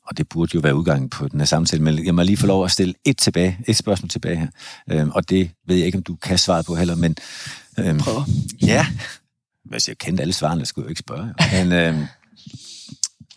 Og 0.08 0.18
det 0.18 0.30
burde 0.30 0.52
jo 0.56 0.60
være 0.60 0.76
udgangen 0.76 1.10
på 1.10 1.28
den 1.28 1.40
her 1.40 1.46
samtale, 1.46 1.84
men 1.84 2.06
jeg 2.06 2.16
må 2.16 2.24
lige 2.24 2.38
få 2.38 2.48
lov 2.48 2.66
at 2.66 2.72
stille 2.72 2.94
et, 3.06 3.18
tilbage, 3.18 3.60
et 3.68 3.76
spørgsmål 3.76 4.10
tilbage 4.10 4.36
her. 4.36 4.48
Øhm, 4.92 5.12
og 5.12 5.30
det 5.30 5.52
ved 5.68 5.76
jeg 5.76 5.86
ikke, 5.86 5.98
om 5.98 6.04
du 6.04 6.16
kan 6.16 6.38
svare 6.38 6.64
på 6.64 6.76
heller, 6.76 6.96
men... 6.96 7.16
Øhm, 7.80 8.00
Prøv. 8.00 8.22
Ja, 8.62 8.88
hvis 9.66 9.88
jeg 9.88 9.98
kendte 9.98 10.22
alle 10.22 10.34
svarene, 10.34 10.66
skulle 10.66 10.84
jeg 10.84 10.88
jo 10.88 10.92
ikke 10.92 11.00
spørge. 11.00 11.34
Men 11.54 11.72
øhm, 11.72 12.06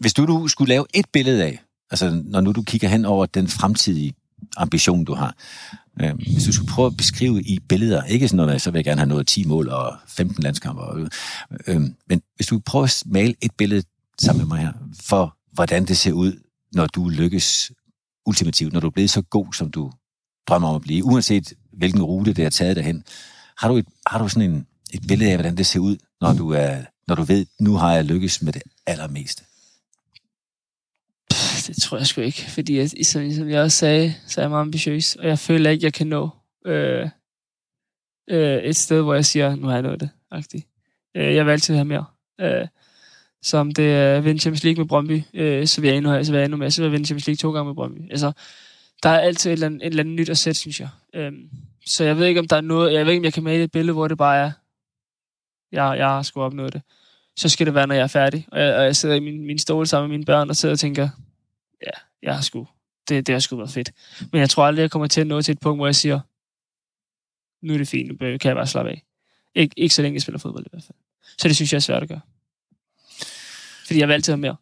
hvis 0.00 0.14
du, 0.14 0.26
du 0.26 0.48
skulle 0.48 0.68
lave 0.68 0.86
et 0.94 1.06
billede 1.12 1.44
af, 1.44 1.60
altså 1.90 2.22
når 2.24 2.40
nu 2.40 2.52
du 2.52 2.62
kigger 2.62 2.88
hen 2.88 3.04
over 3.04 3.26
den 3.26 3.48
fremtidige 3.48 4.14
ambition, 4.56 5.04
du 5.04 5.14
har, 5.14 5.34
Øh, 6.02 6.14
hvis 6.14 6.44
du 6.44 6.52
skulle 6.52 6.68
prøve 6.68 6.86
at 6.86 6.96
beskrive 6.96 7.42
i 7.42 7.58
billeder, 7.68 8.04
ikke 8.04 8.28
sådan 8.28 8.46
noget, 8.46 8.62
så 8.62 8.70
vil 8.70 8.78
jeg 8.78 8.84
gerne 8.84 9.00
have 9.00 9.08
noget 9.08 9.26
10 9.26 9.44
mål 9.44 9.68
og 9.68 9.96
15 10.08 10.42
landskampe, 10.42 10.82
øh, 10.96 11.08
øh, 11.66 11.80
men 12.08 12.22
hvis 12.36 12.46
du 12.46 12.58
prøver 12.66 12.84
at 12.84 13.02
male 13.06 13.34
et 13.40 13.50
billede 13.58 13.82
sammen 14.20 14.38
med 14.38 14.56
mig 14.56 14.58
her, 14.58 14.72
for 15.00 15.36
hvordan 15.52 15.84
det 15.84 15.96
ser 15.96 16.12
ud, 16.12 16.32
når 16.74 16.86
du 16.86 17.08
lykkes 17.08 17.72
ultimativt, 18.26 18.72
når 18.72 18.80
du 18.80 18.86
er 18.86 18.90
blevet 18.90 19.10
så 19.10 19.22
god, 19.22 19.52
som 19.52 19.70
du 19.70 19.92
drømmer 20.48 20.68
om 20.68 20.76
at 20.76 20.82
blive, 20.82 21.04
uanset 21.04 21.52
hvilken 21.72 22.02
rute 22.02 22.32
det 22.32 22.44
har 22.44 22.50
taget 22.50 22.76
derhen. 22.76 23.04
Har 23.58 23.68
du, 23.68 23.76
et, 23.76 23.86
har 24.06 24.18
du 24.18 24.28
sådan 24.28 24.50
en, 24.50 24.66
et 24.92 25.02
billede 25.08 25.30
af, 25.30 25.36
hvordan 25.36 25.56
det 25.56 25.66
ser 25.66 25.80
ud, 25.80 25.96
når 26.20 26.32
du, 26.32 26.50
er, 26.50 26.82
når 27.08 27.14
du 27.14 27.22
ved, 27.22 27.46
nu 27.60 27.74
har 27.74 27.94
jeg 27.94 28.04
lykkes 28.04 28.42
med 28.42 28.52
det 28.52 28.62
allermeste? 28.86 29.44
det 31.68 31.82
tror 31.82 31.96
jeg 31.98 32.06
sgu 32.06 32.20
ikke, 32.20 32.50
fordi 32.50 32.78
jeg, 32.78 32.90
som, 33.02 33.32
som 33.32 33.48
jeg 33.48 33.62
også 33.62 33.76
sagde, 33.76 34.14
så 34.26 34.40
er 34.40 34.42
jeg 34.42 34.50
meget 34.50 34.60
ambitiøs, 34.60 35.14
og 35.14 35.28
jeg 35.28 35.38
føler 35.38 35.70
ikke, 35.70 35.84
jeg 35.84 35.92
kan 35.92 36.06
nå 36.06 36.30
øh, 36.66 37.08
øh, 38.30 38.62
et 38.62 38.76
sted, 38.76 39.02
hvor 39.02 39.14
jeg 39.14 39.24
siger, 39.24 39.56
nu 39.56 39.66
har 39.66 39.74
jeg 39.74 39.82
nået 39.82 40.00
det. 40.00 40.10
-agtigt. 40.34 41.12
Øh, 41.16 41.34
jeg 41.34 41.46
vil 41.46 41.52
altid 41.52 41.74
have 41.74 41.84
mere. 41.84 42.04
Øh, 42.40 42.68
som 43.42 43.72
det 43.72 43.82
øh, 43.82 44.16
er 44.16 44.20
vinde 44.20 44.40
Champions 44.40 44.64
League 44.64 44.80
med 44.82 44.88
Brøndby, 44.88 45.22
øh, 45.34 45.66
så 45.66 45.80
vil 45.80 45.88
jeg 45.88 45.96
endnu, 45.96 46.24
så 46.24 46.32
vil 46.32 46.38
jeg 46.38 46.44
endnu 46.44 46.56
mere, 46.56 46.70
så 46.70 46.82
vil 46.82 46.86
jeg 46.86 46.92
vinde 46.92 47.06
Champions 47.06 47.26
League 47.26 47.36
to 47.36 47.52
gange 47.52 47.66
med 47.66 47.74
Brøndby. 47.74 48.10
Altså, 48.10 48.32
der 49.02 49.08
er 49.08 49.18
altid 49.20 49.50
et 49.50 49.52
eller 49.52 49.66
andet, 49.66 49.82
et 49.82 49.86
eller 49.86 50.02
andet 50.02 50.14
nyt 50.14 50.28
at 50.28 50.38
sætte, 50.38 50.60
synes 50.60 50.80
jeg. 50.80 50.88
Øhm, 51.14 51.50
så 51.86 52.04
jeg 52.04 52.16
ved 52.18 52.26
ikke, 52.26 52.40
om 52.40 52.48
der 52.48 52.56
er 52.56 52.60
noget, 52.60 52.92
jeg 52.92 53.06
ved 53.06 53.12
ikke, 53.12 53.20
om 53.20 53.24
jeg 53.24 53.32
kan 53.32 53.42
male 53.42 53.64
et 53.64 53.72
billede, 53.72 53.92
hvor 53.92 54.08
det 54.08 54.18
bare 54.18 54.36
er, 54.36 54.50
jeg, 55.72 55.98
jeg 55.98 56.06
har 56.08 56.22
sgu 56.22 56.40
opnået 56.40 56.72
det. 56.72 56.82
Så 57.36 57.48
skal 57.48 57.66
det 57.66 57.74
være, 57.74 57.86
når 57.86 57.94
jeg 57.94 58.02
er 58.02 58.06
færdig. 58.06 58.46
Og 58.52 58.60
jeg, 58.60 58.76
og 58.76 58.84
jeg 58.84 58.96
sidder 58.96 59.14
i 59.14 59.20
min, 59.20 59.46
min 59.46 59.58
stol 59.58 59.86
sammen 59.86 60.10
med 60.10 60.18
mine 60.18 60.24
børn 60.24 60.50
og 60.50 60.56
sidder 60.56 60.72
og 60.74 60.78
tænker, 60.78 61.08
ja, 61.82 61.90
jeg 62.22 62.34
har 62.34 62.42
sgu, 62.42 62.66
det, 63.08 63.26
det 63.26 63.32
har 63.32 63.40
sgu 63.40 63.56
været 63.56 63.70
fedt. 63.70 63.92
Men 64.32 64.40
jeg 64.40 64.50
tror 64.50 64.64
aldrig, 64.64 64.82
jeg 64.82 64.90
kommer 64.90 65.06
til 65.06 65.20
at 65.20 65.26
nå 65.26 65.42
til 65.42 65.52
et 65.52 65.60
punkt, 65.60 65.78
hvor 65.78 65.86
jeg 65.86 65.94
siger, 65.94 66.20
nu 67.66 67.74
er 67.74 67.78
det 67.78 67.88
fint, 67.88 68.08
nu 68.08 68.16
kan 68.16 68.40
jeg 68.44 68.56
bare 68.56 68.66
slappe 68.66 68.90
af. 68.90 69.02
Ik- 69.58 69.72
ikke 69.76 69.94
så 69.94 70.02
længe 70.02 70.14
jeg 70.14 70.22
spiller 70.22 70.38
fodbold 70.38 70.66
i 70.66 70.68
hvert 70.70 70.82
fald. 70.82 70.98
Så 71.38 71.48
det 71.48 71.56
synes 71.56 71.72
jeg 71.72 71.76
er 71.78 71.80
svært 71.80 72.02
at 72.02 72.08
gøre. 72.08 72.20
Fordi 73.88 74.00
jeg 74.00 74.08
vil 74.08 74.14
altid 74.14 74.32
have 74.32 74.40
mere. 74.40 74.56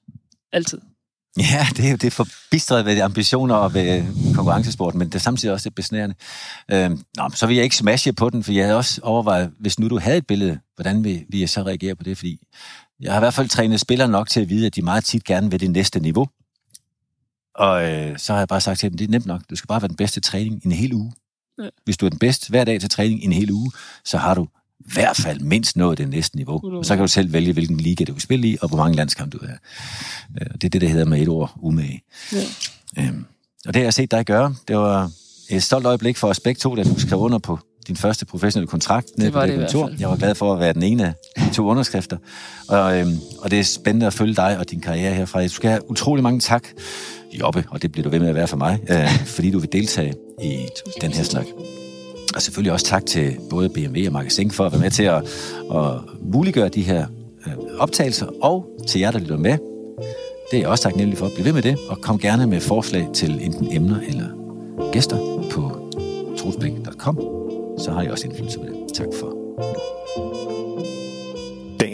Altid. 0.53 0.79
Ja, 1.39 1.67
det 1.77 1.87
er 1.87 1.91
jo 1.91 1.97
det 1.97 2.13
forbistret 2.13 2.85
ved 2.85 3.01
ambitioner 3.01 3.55
og 3.55 3.75
ved 3.75 4.05
konkurrencesporten, 4.35 4.99
men 4.99 5.09
det 5.09 5.15
er 5.15 5.19
samtidig 5.19 5.53
også 5.55 5.67
lidt 5.67 5.75
besnærende. 5.75 6.15
Øhm, 6.73 7.05
nå, 7.17 7.31
så 7.35 7.47
vil 7.47 7.57
jeg 7.57 7.65
ikke 7.65 7.77
smashe 7.77 8.13
på 8.13 8.31
den, 8.31 8.45
for 8.45 8.53
jeg 8.53 8.65
havde 8.65 8.77
også 8.77 9.01
overvejet, 9.03 9.53
hvis 9.59 9.79
nu 9.79 9.89
du 9.89 9.99
havde 9.99 10.19
et 10.19 10.27
billede, 10.27 10.59
hvordan 10.75 11.05
vil, 11.05 11.25
vil 11.29 11.41
jeg 11.41 11.49
så 11.49 11.63
reagere 11.63 11.95
på 11.95 12.03
det? 12.03 12.19
Fordi 12.19 12.41
jeg 13.01 13.13
har 13.13 13.19
i 13.19 13.21
hvert 13.21 13.35
fald 13.35 13.49
trænet 13.49 13.81
spillere 13.81 14.09
nok 14.09 14.29
til 14.29 14.41
at 14.41 14.49
vide, 14.49 14.67
at 14.67 14.77
de 14.77 14.83
meget 14.83 15.05
tit 15.05 15.25
gerne 15.25 15.51
vil 15.51 15.61
det 15.61 15.71
næste 15.71 16.01
niveau. 16.01 16.29
Og 17.55 17.93
øh, 17.93 18.19
så 18.19 18.33
har 18.33 18.41
jeg 18.41 18.49
bare 18.49 18.61
sagt 18.61 18.81
til 18.81 18.91
dem, 18.91 18.99
det 18.99 19.05
er 19.05 19.11
nemt 19.11 19.27
nok. 19.27 19.43
Du 19.51 19.57
skal 19.57 19.69
bare 19.69 19.83
være 19.83 19.89
den 19.89 19.97
bedste 19.97 20.21
træning 20.21 20.61
i 20.63 20.67
en 20.67 20.73
hel 20.73 20.95
uge. 20.95 21.13
Ja. 21.63 21.69
Hvis 21.85 21.97
du 21.97 22.07
er 22.07 22.11
den 22.11 22.19
bedste 22.19 22.51
hver 22.51 22.65
dag 22.65 22.81
til 22.81 22.91
træning 22.91 23.23
i 23.23 23.27
en 23.27 23.33
hel 23.33 23.51
uge, 23.51 23.73
så 24.05 24.19
har 24.19 24.35
du 24.35 24.49
hvert 24.93 25.17
fald 25.17 25.41
mindst 25.41 25.77
nået 25.77 25.99
det 25.99 26.09
næste 26.09 26.37
niveau. 26.37 26.61
Og 26.79 26.85
så 26.87 26.95
kan 26.97 27.03
du 27.03 27.09
selv 27.09 27.33
vælge, 27.33 27.53
hvilken 27.53 27.77
liga 27.77 28.05
du 28.05 28.13
vil 28.13 28.23
spille 28.23 28.49
i, 28.49 28.57
og 28.61 28.69
hvor 28.69 28.79
mange 28.79 28.97
landskampe 28.97 29.39
du 29.39 29.45
er. 29.45 29.57
Øh, 30.41 30.47
Det 30.55 30.65
er 30.65 30.69
det, 30.69 30.81
der 30.81 30.89
hedder 30.89 31.05
med 31.05 31.23
et 31.23 31.29
ord 31.29 31.53
umage. 31.57 32.03
Ja. 32.33 32.43
Øhm, 32.99 33.25
og 33.67 33.75
det 33.75 33.77
har 33.77 33.83
jeg 33.85 33.95
set 33.95 34.11
dig 34.11 34.27
gøre. 34.27 34.55
Det 34.69 34.77
var 34.77 35.11
et 35.51 35.63
stolt 35.63 35.87
øjeblik 35.87 36.17
for 36.17 36.29
os 36.29 36.41
begge 36.41 36.59
to, 36.59 36.75
da 36.75 36.83
du 36.83 37.01
skrev 37.01 37.19
under 37.19 37.39
på 37.39 37.59
din 37.87 37.97
første 37.97 38.27
professionelle 38.27 38.69
kontrakt 38.69 39.07
nede 39.19 39.35
var 39.35 39.41
på 39.41 39.47
det 39.47 39.59
det 39.59 39.71
kontor. 39.73 39.91
Jeg 39.99 40.09
var 40.09 40.17
glad 40.17 40.35
for 40.35 40.55
at 40.55 40.61
være 40.61 40.73
den 40.73 40.83
ene 40.83 41.07
af 41.07 41.45
de 41.45 41.55
to 41.55 41.67
underskrifter. 41.67 42.17
Og, 42.69 42.99
øhm, 42.99 43.19
og 43.39 43.51
det 43.51 43.59
er 43.59 43.65
spændende 43.65 44.07
at 44.07 44.13
følge 44.15 44.35
dig 44.35 44.59
og 44.59 44.71
din 44.71 44.81
karriere 44.81 45.15
herfra. 45.15 45.43
Du 45.43 45.49
skal 45.49 45.71
have 45.71 45.91
utrolig 45.91 46.23
mange 46.23 46.41
tak, 46.41 46.69
Jobbe, 47.41 47.65
og 47.71 47.83
det 47.83 47.93
bliver 47.93 48.03
du 48.03 48.11
ved 48.11 48.19
med 48.21 48.29
at 48.29 48.35
være 48.35 48.47
for 48.49 48.57
mig, 48.57 48.79
øh, 48.91 49.19
fordi 49.27 49.51
du 49.51 49.59
vil 49.59 49.73
deltage 49.73 50.15
i 50.43 50.67
den 51.01 51.13
her 51.13 51.25
snak. 51.25 51.47
Og 52.37 52.43
selvfølgelig 52.43 52.73
også 52.73 52.87
tak 52.87 53.07
til 53.07 53.37
både 53.51 53.69
BMW 53.69 54.07
og 54.07 54.13
Magasin 54.13 54.51
for 54.51 54.65
at 54.65 54.73
være 54.73 54.81
med 54.81 54.91
til 54.91 55.03
at, 55.03 55.23
at 55.75 55.93
muliggøre 56.23 56.69
de 56.69 56.83
her 56.83 57.07
øh, 57.47 57.53
optagelser, 57.79 58.27
og 58.43 58.67
til 58.89 59.01
jer, 59.01 59.11
der 59.11 59.19
lytter 59.19 59.37
med. 59.37 59.59
Det 60.51 60.57
er 60.57 60.59
jeg 60.59 60.69
også 60.69 60.83
taknemmelig 60.83 61.19
for. 61.19 61.31
Bliv 61.35 61.45
ved 61.45 61.53
med 61.53 61.63
det, 61.63 61.79
og 61.89 62.01
kom 62.01 62.19
gerne 62.19 62.47
med 62.47 62.61
forslag 62.61 63.09
til 63.15 63.39
enten 63.43 63.73
emner 63.73 64.01
eller 64.01 64.27
gæster 64.93 65.17
på 65.51 65.91
trosbæk.com. 66.39 67.19
Så 67.79 67.91
har 67.93 68.03
I 68.03 68.09
også 68.09 68.27
indflydelse 68.27 68.59
på 68.59 68.65
det. 68.65 68.95
Tak 68.95 69.09
for 69.21 69.96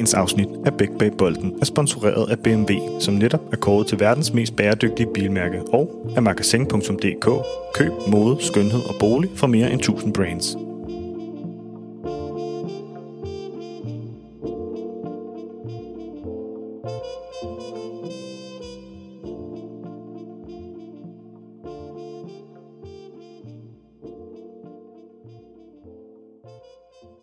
Dagens 0.02 0.14
afsnit 0.14 0.48
af 0.66 0.74
Bæk 0.74 0.90
bag 0.98 1.12
bolden 1.18 1.54
er 1.60 1.64
sponsoreret 1.64 2.30
af 2.30 2.38
BMW, 2.38 3.00
som 3.00 3.14
netop 3.14 3.40
er 3.52 3.56
kåret 3.56 3.86
til 3.86 4.00
verdens 4.00 4.32
mest 4.32 4.56
bæredygtige 4.56 5.08
bilmærke, 5.14 5.62
og 5.72 6.12
af 6.16 6.22
magasin.dk. 6.22 7.28
Køb 7.74 7.92
mode, 8.08 8.36
skønhed 8.40 8.80
og 8.88 8.94
bolig 9.00 9.30
for 9.36 9.46
mere 9.46 9.70
end 9.70 9.80
1000 9.80 10.14
brands. 10.14 10.56